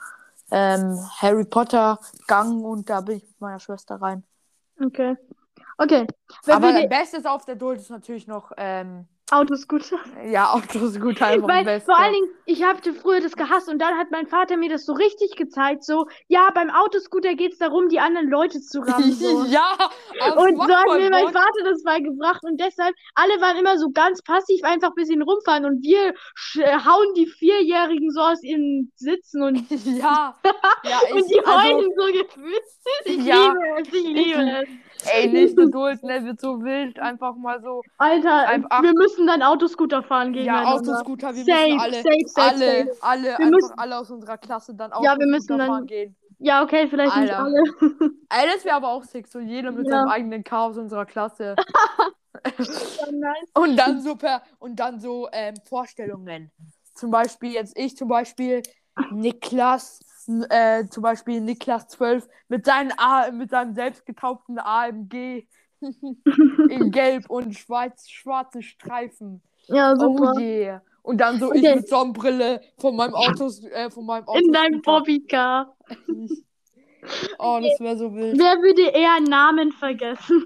ähm, 0.50 0.98
Harry 1.18 1.44
Potter 1.44 1.98
Gang 2.26 2.64
und 2.64 2.88
da 2.88 3.00
bin 3.02 3.18
ich 3.18 3.24
mit 3.24 3.40
meiner 3.40 3.60
Schwester 3.60 3.96
rein. 3.96 4.24
Okay. 4.82 5.16
Okay. 5.76 6.06
Wer 6.44 6.56
Aber 6.56 6.72
das 6.72 6.88
Beste 6.88 7.30
auf 7.30 7.44
der 7.44 7.56
Duld 7.56 7.78
ist 7.80 7.90
natürlich 7.90 8.26
noch, 8.26 8.52
ähm, 8.56 9.06
Autoscooter? 9.30 9.98
ja, 10.26 10.52
Autos 10.52 10.98
gut 10.98 11.20
einfach 11.20 11.48
Weil 11.48 11.58
am 11.58 11.64
besten. 11.66 11.86
vor 11.90 11.98
allen 11.98 12.12
Dingen, 12.14 12.28
ich 12.46 12.62
hatte 12.64 12.94
früher 12.94 13.20
das 13.20 13.36
gehasst 13.36 13.68
und 13.68 13.78
dann 13.78 13.96
hat 13.98 14.10
mein 14.10 14.26
Vater 14.26 14.56
mir 14.56 14.70
das 14.70 14.86
so 14.86 14.94
richtig 14.94 15.36
gezeigt, 15.36 15.84
so, 15.84 16.06
ja, 16.28 16.50
beim 16.54 16.70
Autoscooter 16.70 17.34
geht 17.34 17.52
es 17.52 17.58
darum, 17.58 17.88
die 17.88 18.00
anderen 18.00 18.28
Leute 18.28 18.60
zu 18.60 18.80
rammen. 18.86 19.12
So. 19.12 19.44
ja, 19.44 19.76
Und 20.36 20.56
so 20.56 20.74
hat 20.74 20.86
mir 20.98 21.10
mein 21.10 21.24
Bock. 21.26 21.32
Vater 21.34 21.64
das 21.64 21.82
beigebracht 21.82 22.42
und 22.44 22.58
deshalb, 22.60 22.94
alle 23.14 23.40
waren 23.40 23.56
immer 23.58 23.76
so 23.78 23.90
ganz 23.90 24.22
passiv 24.22 24.62
einfach 24.64 24.88
ein 24.88 24.94
bisschen 24.94 25.22
rumfahren 25.22 25.64
und 25.66 25.82
wir 25.82 26.14
äh, 26.64 26.78
hauen 26.78 27.12
die 27.14 27.26
Vierjährigen 27.26 28.10
so 28.10 28.20
aus 28.20 28.42
ihren 28.42 28.92
Sitzen 28.96 29.42
und, 29.42 29.58
Ja, 29.84 30.34
ja, 30.84 31.00
und 31.12 31.18
ich, 31.18 31.26
die 31.26 31.40
also, 31.44 31.50
heulen 31.50 31.90
so 31.96 32.06
gefühlt. 32.06 32.62
Ich 33.04 33.24
Ja. 33.24 33.52
liebe 33.52 33.58
es, 33.80 33.88
ich 33.92 34.06
liebe 34.08 34.40
es. 34.62 34.68
Ey, 35.06 35.28
nächste 35.32 35.68
Duld, 35.70 36.02
ne, 36.02 36.24
wird 36.24 36.40
so 36.40 36.62
wild, 36.62 36.98
einfach 36.98 37.34
mal 37.36 37.60
so. 37.62 37.82
Alter, 37.98 38.48
Einfach- 38.48 38.82
wir 38.82 38.92
müssen 38.94 39.26
dann 39.26 39.42
Autoscooter 39.42 40.02
fahren 40.02 40.34
Ja, 40.34 40.40
gegeneinander. 40.40 40.92
Autoscooter, 40.92 41.34
wir 41.34 41.44
Safe, 41.44 41.64
müssen 41.68 41.80
alle, 41.80 41.94
safe, 42.02 42.26
safe, 42.26 42.48
alle, 42.48 42.58
safe. 42.88 42.96
alle, 43.02 43.22
Wir 43.24 43.38
einfach 43.38 43.50
müssen- 43.50 43.78
alle 43.78 43.98
aus 43.98 44.10
unserer 44.10 44.38
Klasse 44.38 44.74
dann 44.74 44.90
Ja, 45.02 45.18
wir 45.18 45.26
müssen 45.26 45.34
Autoscooter 45.52 45.58
dann- 45.58 45.66
fahren 45.68 45.86
gehen. 45.86 46.16
Ja, 46.40 46.62
okay, 46.62 46.86
vielleicht 46.88 47.16
nicht 47.16 47.32
Alter. 47.34 47.44
alle. 47.44 47.62
Ey, 48.30 48.46
das 48.54 48.64
wäre 48.64 48.76
aber 48.76 48.90
auch 48.90 49.02
sick, 49.02 49.26
so 49.26 49.40
jeder 49.40 49.72
mit 49.72 49.86
Ja. 49.86 49.92
seinem 49.92 50.08
eigenen 50.08 50.44
Chaos 50.44 50.76
unserer 50.78 51.04
Klasse. 51.06 51.56
Ja, 52.46 53.10
nice. 53.10 53.50
Und 53.54 53.76
dann 53.76 54.00
so 54.00 54.14
per, 54.14 54.42
und 54.60 54.78
dann 54.78 55.00
so 55.00 55.28
ähm, 55.32 55.54
Vorstellungen. 55.68 56.52
Zum 56.94 57.10
Beispiel 57.10 57.52
jetzt 57.52 57.76
ich 57.76 57.96
zum 57.96 58.06
Beispiel 58.06 58.62
Niklas, 59.10 59.98
äh, 60.50 60.86
zum 60.88 61.02
Beispiel 61.02 61.40
Niklas 61.40 61.88
12 61.88 62.28
mit 62.48 62.66
seinen 62.66 62.92
A, 62.98 63.30
mit 63.30 63.50
seinem 63.50 63.74
selbst 63.74 64.04
getaubten 64.06 64.58
AMG 64.58 65.46
in 65.80 66.90
Gelb 66.90 67.30
und 67.30 67.54
schwarz, 67.56 68.08
schwarzen 68.08 68.62
Streifen. 68.62 69.42
Ja, 69.68 69.96
super. 69.96 70.34
Oh 70.36 70.40
yeah. 70.40 70.82
Und 71.02 71.18
dann 71.18 71.38
so 71.38 71.48
Okay. 71.48 71.58
ich 71.70 71.74
mit 71.76 71.88
Sonnenbrille 71.88 72.60
von 72.78 72.96
meinem 72.96 73.14
Autos, 73.14 73.62
äh, 73.64 73.90
von 73.90 74.04
meinem 74.04 74.26
Auto. 74.26 74.38
In 74.38 74.52
deinem 74.52 74.82
Bobbycar. 74.82 75.76
Oh, 77.38 77.58
das 77.62 77.78
wäre 77.80 77.96
so 77.96 78.12
wild. 78.14 78.36
Wer 78.38 78.56
würde 78.60 78.82
eher 78.88 79.20
Namen 79.20 79.72
vergessen? 79.72 80.44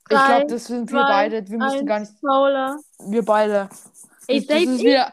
Ich 0.00 0.04
glaube, 0.08 0.46
das 0.48 0.66
sind 0.66 0.90
wir 0.92 1.00
beide. 1.02 1.48
Wir 1.48 1.56
müssen 1.56 1.86
gar 1.86 2.00
nicht. 2.00 2.20
Paula. 2.20 2.76
Wir 3.08 3.24
beide. 3.24 3.68
Ey, 4.26 4.40
Das, 4.40 4.46
das 4.48 4.62
ist 4.64 4.80
ich? 4.80 4.84
wieder. 4.86 5.12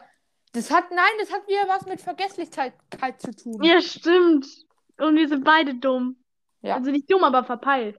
Das 0.54 0.70
hat, 0.70 0.84
nein, 0.90 1.12
das 1.18 1.32
hat 1.32 1.46
wieder 1.48 1.68
was 1.68 1.84
mit 1.84 2.00
Vergesslichkeit 2.00 2.74
zu 3.18 3.32
tun. 3.32 3.62
Ja, 3.62 3.80
stimmt. 3.80 4.46
Und 4.98 5.16
wir 5.16 5.28
sind 5.28 5.44
beide 5.44 5.74
dumm. 5.74 6.16
Ja. 6.62 6.76
Also 6.76 6.92
nicht 6.92 7.10
dumm, 7.10 7.24
aber 7.24 7.42
verpeilt. 7.42 7.98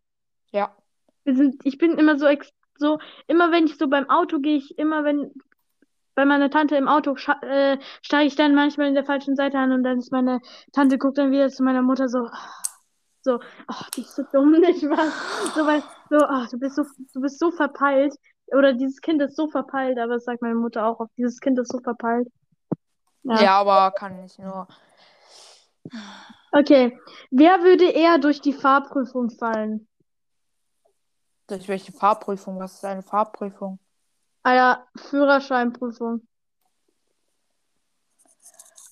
Ja. 0.52 0.73
Wir 1.26 1.36
sind, 1.36 1.65
ich 1.65 1.77
bin 1.77 1.98
immer 1.98 2.18
so, 2.18 2.26
ex 2.26 2.49
so, 2.77 2.98
immer 3.27 3.52
wenn 3.52 3.65
ich 3.65 3.77
so 3.77 3.88
beim 3.88 4.10
Auto 4.10 4.40
gehe, 4.40 4.57
ich 4.57 4.77
immer 4.77 5.03
wenn 5.03 5.34
bei 6.15 6.23
meiner 6.23 6.49
Tante 6.49 6.77
im 6.77 6.88
Auto 6.88 7.15
äh, 7.41 7.77
steige 8.02 8.27
ich 8.27 8.36
dann 8.36 8.56
manchmal 8.56 8.88
in 8.88 8.95
der 8.95 9.03
falschen 9.03 9.36
Seite 9.36 9.57
an 9.57 9.73
und 9.73 9.84
dann 9.84 9.99
ist 9.99 10.14
meine 10.14 10.40
Tante 10.72 10.98
guckt 10.98 11.18
dann 11.18 11.32
wieder 11.32 11.49
zu 11.49 11.61
meiner 11.61 11.82
Mutter 11.82 12.07
so, 12.07 12.30
so, 13.22 13.40
ach, 13.68 13.90
die 13.90 14.02
ist 14.02 14.15
so 14.15 14.23
dumm, 14.32 14.52
nicht 14.52 14.84
wahr? 14.84 15.11
So, 15.56 15.65
weil, 15.68 15.84
so, 16.10 16.26
ach, 16.26 16.49
du 16.49 16.57
bist 16.57 16.76
so, 16.76 16.84
du 17.14 17.19
bist 17.19 17.38
so 17.38 17.52
verpeilt. 17.52 18.15
Oder 18.48 18.73
dieses 18.73 19.02
Kind 19.02 19.22
ist 19.22 19.36
so 19.36 19.48
verpeilt, 19.48 19.98
aber 19.98 20.14
das 20.14 20.26
sagt 20.26 20.41
meine 20.41 20.56
Mutter 20.56 20.86
auch 20.86 20.99
oft, 20.99 21.11
dieses 21.18 21.40
Kind 21.40 21.57
ist 21.60 21.72
so 21.72 21.80
verpeilt. 21.80 22.27
Ja. 23.26 23.41
Ja. 23.41 23.60
aber 23.60 23.91
kann 23.91 24.22
nicht 24.22 24.39
nur. 24.39 24.68
Okay. 26.52 26.97
Wer 27.31 27.61
würde 27.64 27.85
eher 27.85 28.18
durch 28.19 28.39
die 28.41 28.53
Fahrprüfung 28.53 29.30
fallen? 29.31 29.88
Durch 31.47 31.68
welche 31.68 31.91
Fahrprüfung? 31.91 32.60
Was 32.60 32.76
ist 32.76 32.85
eine 32.85 33.02
Fahrprüfung? 33.03 33.80
Ah 34.43 34.53
ja, 34.53 34.88
Führerscheinprüfung. 34.95 36.26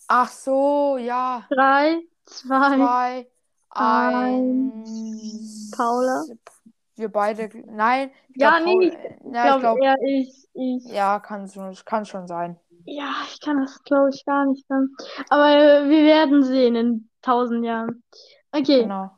Ach 0.07 0.29
so, 0.29 0.97
ja. 0.97 1.45
Drei, 1.49 2.01
zwei, 2.25 2.75
Zwei, 2.75 3.27
Eins. 3.69 5.71
Paula? 5.75 6.23
Wir 6.95 7.09
beide. 7.11 7.49
Nein. 7.65 8.11
ich 8.29 8.41
Ja, 8.41 8.57
glaub, 8.59 8.65
nee, 8.65 8.73
Paul- 8.73 8.83
ich 8.83 8.93
Ja, 9.33 9.55
ich 9.55 9.59
glaube 9.61 9.79
ich, 10.05 10.47
ich. 10.53 10.85
Ja, 10.85 11.19
kann 11.19 11.47
schon, 11.49 11.75
kann 11.85 12.05
schon 12.05 12.27
sein. 12.27 12.59
Ja, 12.85 13.13
ich 13.31 13.39
kann 13.39 13.59
das, 13.61 13.81
glaube 13.83 14.09
ich, 14.13 14.23
gar 14.25 14.45
nicht 14.45 14.65
dann. 14.69 14.89
Aber 15.29 15.49
äh, 15.49 15.89
wir 15.89 16.03
werden 16.03 16.43
sehen 16.43 16.75
in 16.75 17.09
tausend 17.21 17.63
Jahren. 17.65 18.03
Okay, 18.51 18.83
Genau. 18.83 19.11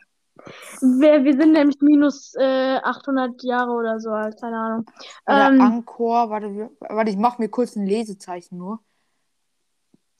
wir, 0.82 1.24
wir 1.24 1.34
sind 1.38 1.54
nämlich 1.54 1.78
minus 1.82 2.36
äh, 2.36 2.78
800 2.84 3.42
Jahre 3.44 3.72
oder 3.72 4.00
so 4.00 4.10
alt, 4.12 4.40
keine 4.40 4.58
Ahnung. 4.58 4.86
Oder 5.28 5.48
Ähm, 5.50 5.62
Anchor. 5.62 6.30
Warte, 6.30 6.70
warte, 6.80 7.10
ich 7.12 7.18
mache 7.18 7.42
mir 7.42 7.50
kurz 7.50 7.76
ein 7.76 7.86
Lesezeichen 7.86 8.58
nur. 8.58 8.80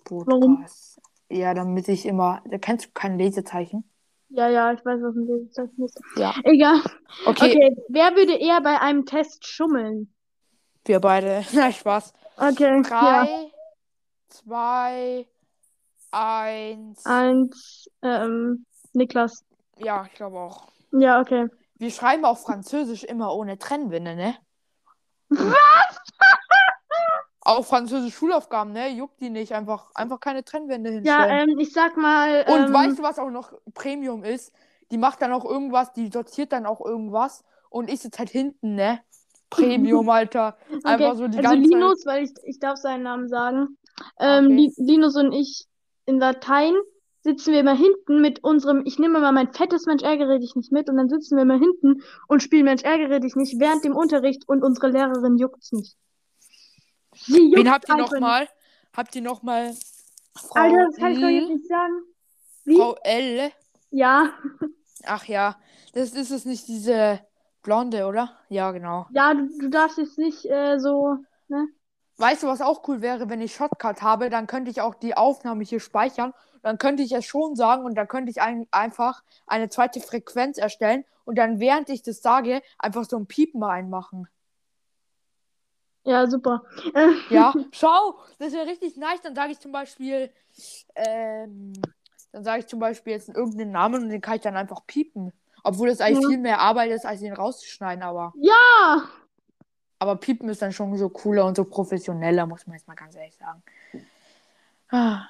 Warum? 0.10 0.58
Podcast. 0.58 1.02
Ja, 1.30 1.54
damit 1.54 1.88
ich 1.88 2.06
immer. 2.06 2.42
Da 2.50 2.58
kennst 2.58 2.86
du 2.86 2.90
kein 2.94 3.18
Lesezeichen? 3.18 3.84
ja, 4.30 4.50
ja, 4.50 4.74
ich 4.74 4.84
weiß, 4.84 5.00
was 5.02 5.16
ein 5.16 5.28
Lesezeichen 5.28 5.86
ist. 5.86 6.00
Ja. 6.18 6.34
Egal. 6.44 6.82
Okay, 7.26 7.52
Okay, 7.52 7.78
wer 7.90 8.16
würde 8.16 8.34
eher 8.34 8.60
bei 8.62 8.82
einem 8.82 9.06
Test 9.06 9.46
schummeln? 9.48 10.12
wir 10.86 11.00
beide. 11.00 11.44
Na, 11.54 11.72
Spaß. 11.72 12.14
Okay, 12.38 12.76
ja. 12.76 12.82
Drei, 12.82 13.52
zwei, 14.30 15.28
eins. 16.12 17.06
Eins, 17.06 17.90
ähm, 18.02 18.66
Niklas. 18.94 19.44
Ja, 19.78 20.06
ich 20.06 20.14
glaube 20.14 20.40
auch. 20.40 20.68
Ja, 20.92 21.20
okay. 21.22 21.48
Wir 21.76 21.92
schreiben 21.92 22.24
auf 22.26 22.44
Französisch 22.44 23.04
immer 23.04 23.34
ohne 23.36 23.58
Trennwinde, 23.58 24.16
ne? 24.16 24.36
Auch 27.42 27.66
Französisch 27.66 28.16
Schulaufgaben, 28.16 28.72
ne? 28.74 28.90
Juckt 28.90 29.22
die 29.22 29.30
nicht. 29.30 29.54
Einfach, 29.54 29.92
einfach 29.94 30.20
keine 30.20 30.44
Trennwände 30.44 30.90
Ja, 30.90 31.26
hinstellen. 31.26 31.50
ähm, 31.50 31.60
ich 31.60 31.74
sag 31.74 31.96
mal, 31.96 32.44
Und 32.48 32.68
ähm, 32.68 32.74
weißt 32.74 32.98
du, 32.98 33.04
was 33.04 33.20
auch 33.20 33.30
noch 33.30 33.54
Premium 33.76 34.24
ist? 34.24 34.52
Die 34.92 34.98
macht 34.98 35.22
dann 35.22 35.32
auch 35.32 35.46
irgendwas, 35.46 35.94
die 35.94 36.10
sortiert 36.12 36.52
dann 36.54 36.66
auch 36.66 36.82
irgendwas. 36.84 37.44
Und 37.70 37.90
ich 37.90 38.00
sitze 38.00 38.18
halt 38.20 38.30
hinten, 38.30 38.74
ne? 38.76 39.00
Premium, 39.56 40.10
Alter. 40.10 40.58
Einfach 40.84 41.10
okay, 41.12 41.18
so 41.18 41.28
die 41.28 41.38
also 41.38 41.50
ganze 41.50 41.70
Linus, 41.70 42.06
weil 42.06 42.24
ich, 42.24 42.32
ich 42.44 42.60
darf 42.60 42.78
seinen 42.78 43.04
Namen 43.04 43.28
sagen. 43.28 43.78
Ähm, 44.20 44.46
Okay. 44.46 44.56
Li 44.56 44.74
Linus 44.78 45.16
und 45.16 45.32
ich 45.32 45.66
in 46.06 46.20
Latein 46.20 46.74
sitzen 47.22 47.54
wir 47.54 47.62
immer 47.62 47.76
hinten 47.76 48.22
mit 48.22 48.44
unserem, 48.44 48.84
ich 48.86 49.00
nehme 49.00 49.20
mal 49.20 49.32
mein 49.32 49.52
fettes 49.52 49.86
Mensch 49.88 50.04
ärgere 50.04 50.38
dich 50.40 50.56
nicht 50.56 50.72
mit 50.72 50.90
und 50.90 50.98
dann 50.98 51.10
sitzen 51.10 51.38
wir 51.38 51.44
immer 51.44 51.58
hinten 51.58 52.04
und 52.28 52.44
spielen 52.44 52.66
Mensch 52.66 52.84
ärgere 52.84 53.20
dich 53.20 53.36
nicht 53.36 53.60
während 53.60 53.84
dem 53.84 53.96
Unterricht 53.96 54.48
und 54.48 54.64
unsere 54.64 54.90
Lehrerin 54.90 55.38
juckt's 55.38 55.72
nicht. 55.72 55.96
Sie 57.16 57.34
Wen 57.34 57.52
juckt's 57.52 57.72
habt 57.72 57.90
ihr 57.90 57.96
einfach 57.96 58.12
noch 58.12 58.20
mal? 58.20 58.48
Habt 58.96 59.16
ihr 59.16 59.22
noch 59.24 59.42
mal 59.42 59.74
Frau 60.36 60.60
Alter, 60.60 60.86
das 60.86 60.96
kann 60.98 61.12
ich 61.14 61.22
doch 61.22 61.30
jetzt 61.30 61.50
nicht 61.50 61.68
sagen. 61.68 62.04
Wie? 62.66 62.76
Frau 62.78 62.96
L? 63.04 63.52
Ja, 63.90 64.34
Ach 65.06 65.26
ja, 65.26 65.58
das 65.94 66.14
ist 66.14 66.32
es 66.32 66.46
nicht 66.46 66.68
diese 66.68 67.20
Blonde, 67.66 68.06
oder? 68.06 68.32
Ja, 68.48 68.72
genau. 68.72 69.08
ja, 69.12 69.34
du, 69.34 69.50
du 69.60 69.70
darfst 69.70 69.98
jetzt 69.98 70.18
nicht 70.18 70.46
äh, 70.46 70.78
so, 70.80 71.18
ne? 71.48 71.68
Weißt 72.18 72.44
du, 72.44 72.48
was 72.48 72.62
auch 72.62 72.88
cool 72.88 73.02
wäre, 73.02 73.30
wenn 73.30 73.42
ich 73.42 73.54
Shotcut 73.56 74.02
habe, 74.02 74.30
dann 74.30 74.48
könnte 74.48 74.72
ich 74.72 74.80
auch 74.80 74.96
die 74.96 75.18
Aufnahme 75.18 75.66
hier 75.66 75.82
speichern. 75.82 76.34
Dann 76.62 76.78
könnte 76.78 77.04
ich 77.04 77.12
es 77.12 77.26
schon 77.26 77.56
sagen 77.56 77.84
und 77.84 77.96
dann 77.96 78.08
könnte 78.08 78.32
ich 78.32 78.42
ein, 78.42 78.68
einfach 78.72 79.22
eine 79.48 79.68
zweite 79.68 80.00
Frequenz 80.00 80.58
erstellen 80.58 81.04
und 81.26 81.38
dann, 81.38 81.60
während 81.60 81.90
ich 81.90 82.04
das 82.04 82.22
sage, 82.22 82.62
einfach 82.78 83.04
so 83.04 83.18
ein 83.18 83.26
Piepen 83.26 83.62
reinmachen. 83.62 84.28
Ja, 86.06 86.30
super. 86.30 86.64
Ja, 87.30 87.54
schau, 87.74 88.20
das 88.38 88.54
wäre 88.54 88.68
richtig 88.68 88.96
nice. 88.96 89.22
Dann 89.24 89.36
sage 89.36 89.52
ich 89.52 89.60
zum 89.60 89.72
Beispiel, 89.72 90.32
ähm, 90.96 91.74
dann 92.32 92.44
sage 92.44 92.60
ich 92.60 92.68
zum 92.68 92.80
Beispiel 92.80 93.14
jetzt 93.14 93.30
irgendeinen 93.30 93.72
Namen 93.72 94.04
und 94.04 94.10
den 94.10 94.22
kann 94.22 94.36
ich 94.36 94.42
dann 94.42 94.56
einfach 94.56 94.86
piepen. 94.86 95.34
Obwohl 95.66 95.90
es 95.90 96.00
eigentlich 96.00 96.22
Ja. 96.24 96.30
viel 96.30 96.38
mehr 96.38 96.60
Arbeit 96.60 96.92
ist, 96.92 97.06
als 97.06 97.22
ihn 97.22 97.34
rauszuschneiden, 97.34 98.04
aber. 98.04 98.34
ja, 98.38 99.04
Aber 99.98 100.16
Piepen 100.18 100.48
ist 100.50 100.62
dann 100.62 100.72
schon 100.74 100.96
so 100.98 101.10
cooler 101.10 101.46
und 101.46 101.56
so 101.58 101.64
professioneller, 101.66 102.46
muss 102.46 102.68
man 102.68 102.76
jetzt 102.76 102.88
mal 102.88 102.96
ganz 102.96 103.16
ehrlich 103.16 103.36
sagen. 103.36 103.64
Ah. 104.90 105.24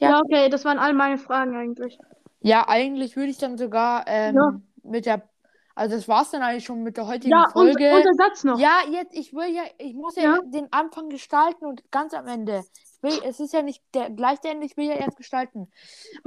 Ja. 0.00 0.10
ja, 0.10 0.20
okay, 0.20 0.48
das 0.50 0.64
waren 0.64 0.78
all 0.78 0.92
meine 0.92 1.16
Fragen 1.18 1.56
eigentlich. 1.56 1.98
Ja, 2.40 2.68
eigentlich 2.68 3.16
würde 3.16 3.30
ich 3.30 3.38
dann 3.38 3.56
sogar 3.58 4.04
ähm, 4.06 4.36
Ja. 4.36 4.60
mit 4.82 5.06
der 5.06 5.28
Also 5.74 5.94
das 5.96 6.08
war's 6.08 6.30
dann 6.32 6.42
eigentlich 6.42 6.64
schon 6.64 6.82
mit 6.82 6.96
der 6.96 7.06
heutigen 7.06 7.30
Ja, 7.30 7.44
und, 7.44 7.52
Folge. 7.52 7.94
und 7.94 8.04
der 8.04 8.14
Satz 8.14 8.42
noch. 8.44 8.58
Ja, 8.58 8.80
jetzt, 8.90 9.14
ich 9.16 9.32
will 9.32 9.46
ja, 9.54 9.62
ich 9.78 9.94
muss 9.94 10.16
ja, 10.16 10.22
Ja. 10.34 10.38
den 10.44 10.72
Anfang 10.72 11.08
gestalten 11.08 11.64
und 11.66 11.88
ganz 11.92 12.14
am 12.14 12.26
Ende. 12.26 12.64
Ich 12.96 13.02
will, 13.02 13.20
es 13.24 13.38
ist 13.40 13.52
ja 13.54 13.62
nicht 13.62 13.82
der 13.94 14.10
gleich 14.10 14.40
der 14.40 14.50
Ende, 14.52 14.66
ich 14.66 14.76
will 14.76 14.86
ja 14.86 14.94
erst 14.94 15.16
gestalten. 15.16 15.70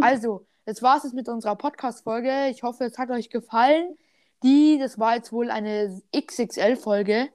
Also, 0.02 0.48
das 0.66 0.82
war's 0.82 1.04
jetzt 1.04 1.14
mit 1.14 1.28
unserer 1.30 1.56
Podcast-Folge. 1.56 2.48
Ich 2.50 2.64
hoffe, 2.64 2.86
es 2.86 2.98
hat 2.98 3.10
euch 3.10 3.30
gefallen. 3.30 3.98
Die, 4.44 4.78
das 4.80 4.98
war 5.00 5.16
jetzt 5.16 5.32
wohl 5.32 5.50
eine 5.52 6.02
XXL-Folge. 6.16 7.30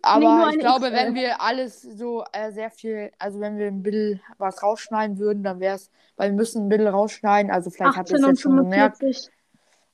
Aber 0.00 0.48
ich 0.50 0.58
glaube, 0.58 0.86
XL. 0.86 0.92
wenn 0.94 1.14
wir 1.14 1.40
alles 1.42 1.82
so 1.82 2.24
äh, 2.32 2.50
sehr 2.52 2.70
viel, 2.70 3.12
also 3.18 3.40
wenn 3.40 3.58
wir 3.58 3.66
ein 3.66 3.82
bisschen 3.82 4.20
was 4.38 4.62
rausschneiden 4.62 5.18
würden, 5.18 5.42
dann 5.42 5.60
wäre 5.60 5.76
es, 5.76 5.90
weil 6.16 6.30
wir 6.30 6.36
müssen 6.36 6.64
ein 6.64 6.68
bisschen 6.70 6.86
rausschneiden. 6.88 7.50
Also 7.52 7.70
vielleicht 7.70 7.96
habt 7.98 8.10
ihr 8.10 8.16
18 8.16 8.24
es 8.24 8.30
jetzt 8.30 8.40
schon 8.40 8.56
gemerkt. 8.56 8.98
45. 8.98 9.30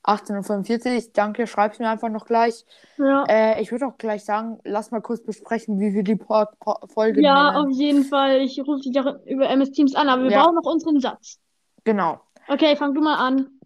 18.45 0.05 1.09
Danke, 1.13 1.45
schreib's 1.45 1.77
mir 1.79 1.89
einfach 1.89 2.09
noch 2.09 2.25
gleich. 2.25 2.65
Ja, 2.97 3.25
Äh, 3.27 3.61
ich 3.61 3.71
würde 3.71 3.85
auch 3.87 3.97
gleich 3.97 4.23
sagen, 4.23 4.59
lass 4.63 4.91
mal 4.91 5.01
kurz 5.01 5.21
besprechen, 5.21 5.79
wie 5.79 5.93
wir 5.93 6.03
die 6.03 6.15
po 6.15 6.45
po 6.59 6.75
Folge 6.87 7.21
ja 7.21 7.51
nennen. 7.51 7.65
auf 7.65 7.71
jeden 7.77 8.05
Fall. 8.05 8.37
Ich 8.37 8.59
rufe 8.65 8.81
dich 8.81 8.93
doch 8.93 9.05
über 9.25 9.49
MS 9.49 9.71
Teams 9.71 9.95
an, 9.95 10.07
aber 10.07 10.23
wir 10.23 10.31
Ja. 10.31 10.43
brauchen 10.43 10.55
noch 10.55 10.71
unseren 10.71 10.99
Satz. 11.01 11.37
Genau. 11.83 12.21
Okay, 12.51 12.75
fang 12.75 12.95
du 12.95 13.01
mal 13.01 13.15
an. 13.15 13.59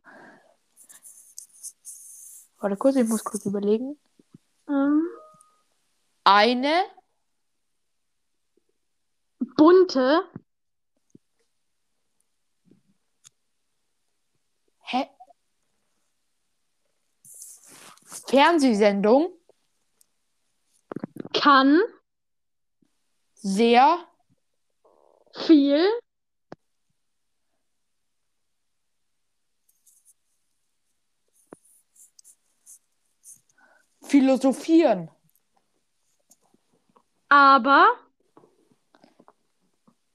Warte 2.59 2.75
kurz, 2.75 2.97
ich 2.97 3.07
muss 3.07 3.23
kurz 3.23 3.45
überlegen. 3.45 3.97
Ähm, 4.67 5.07
Eine 6.25 6.83
bunte, 9.55 10.29
Hä? 14.81 15.09
Fernsehsendung 18.27 19.31
kann 21.33 21.79
sehr 23.35 24.05
viel 25.45 25.87
philosophieren. 34.13 35.09
aber 37.29 37.87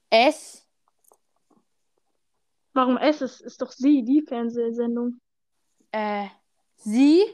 Es 0.09 0.65
warum 2.75 2.97
es 2.97 3.20
ist, 3.23 3.41
ist 3.41 3.61
doch 3.61 3.73
sie, 3.73 4.05
die 4.05 4.23
Fernsehsendung. 4.23 5.19
äh, 5.91 6.29
sie 6.77 7.25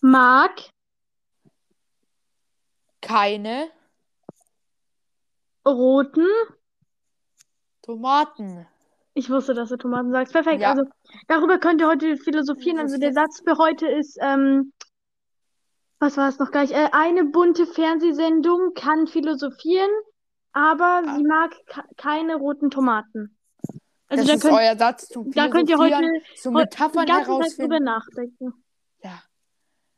Mag 0.00 0.72
keine 3.00 3.70
roten. 5.64 6.26
Tomaten. 7.82 8.66
Ich 9.14 9.30
wusste, 9.30 9.54
dass 9.54 9.68
du 9.68 9.76
Tomaten 9.76 10.10
sagst. 10.10 10.32
Perfekt. 10.32 10.62
Ja. 10.62 10.70
Also 10.70 10.82
darüber 11.28 11.58
könnt 11.58 11.80
ihr 11.80 11.86
heute 11.86 12.16
philosophieren. 12.16 12.80
Also 12.80 12.98
der 12.98 13.12
Satz 13.12 13.40
für 13.44 13.56
heute 13.58 13.86
ist, 13.86 14.18
ähm, 14.20 14.72
was 16.02 16.16
war 16.18 16.28
es 16.28 16.38
noch 16.38 16.50
gleich? 16.50 16.70
Äh, 16.72 16.88
eine 16.92 17.24
bunte 17.24 17.64
Fernsehsendung 17.66 18.74
kann 18.74 19.06
philosophieren, 19.06 19.90
aber 20.52 21.02
Ah. 21.06 21.16
sie 21.16 21.22
mag 21.24 21.52
ke- 21.66 21.84
keine 21.96 22.34
roten 22.36 22.70
Tomaten. 22.70 23.38
Also 24.08 24.24
das 24.24 24.26
da 24.26 24.34
ist 24.34 24.42
könnt, 24.42 24.54
euer 24.54 24.76
Satz 24.76 25.08
zum 25.08 25.30
da 25.30 25.48
könnt 25.48 25.70
ihr 25.70 25.78
heute, 25.78 25.96
heute 25.96 26.50
Metaphern 26.50 27.06
ganze 27.06 27.16
Zeit 27.16 27.28
drüber 27.30 27.76
herausfinden. 27.76 27.84
nachdenken. 27.84 28.52
Ja. 29.02 29.22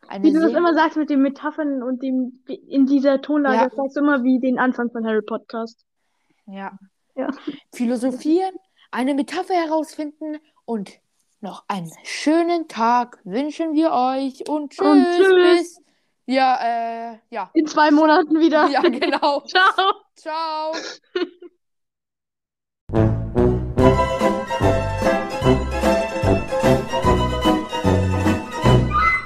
Eine 0.07 0.23
Wie 0.25 0.33
du 0.33 0.41
das 0.41 0.53
immer 0.53 0.75
sagst 0.75 0.97
mit 0.99 1.11
den 1.11 1.23
Metaphern 1.23 1.83
und 1.83 2.03
dem 2.03 2.45
in 2.47 2.87
dieser 2.87 3.21
Tonlage, 3.23 3.57
Ja. 3.57 3.65
das 3.65 3.75
sagst 3.75 3.97
du 3.97 4.01
immer 4.01 4.23
wie 4.23 4.39
den 4.39 4.59
Anfang 4.59 4.91
von 4.93 5.05
Harry 5.07 5.23
Podcast. 5.23 5.85
Ja. 6.47 6.79
Ja. 7.17 7.29
Philosophieren, 7.73 8.55
eine 8.91 9.15
Metapher 9.15 9.55
herausfinden 9.55 10.39
und 10.65 10.93
noch 11.41 11.65
einen 11.69 11.91
schönen 12.05 12.69
Tag 12.69 13.19
wünschen 13.25 13.73
wir 13.75 13.93
euch 13.93 14.49
und 14.49 14.73
tschüss, 14.73 14.87
Und 14.87 15.05
tschüss. 15.17 15.59
bis 15.59 15.84
wir, 16.27 16.59
äh, 16.61 17.19
ja. 17.35 17.51
In 17.55 17.67
zwei 17.67 17.91
Monaten 17.91 18.41
wieder. 18.41 18.69
Ja, 18.69 18.81
genau. 18.81 19.41
Ciao. 19.47 19.93
Ciao. 20.15 20.73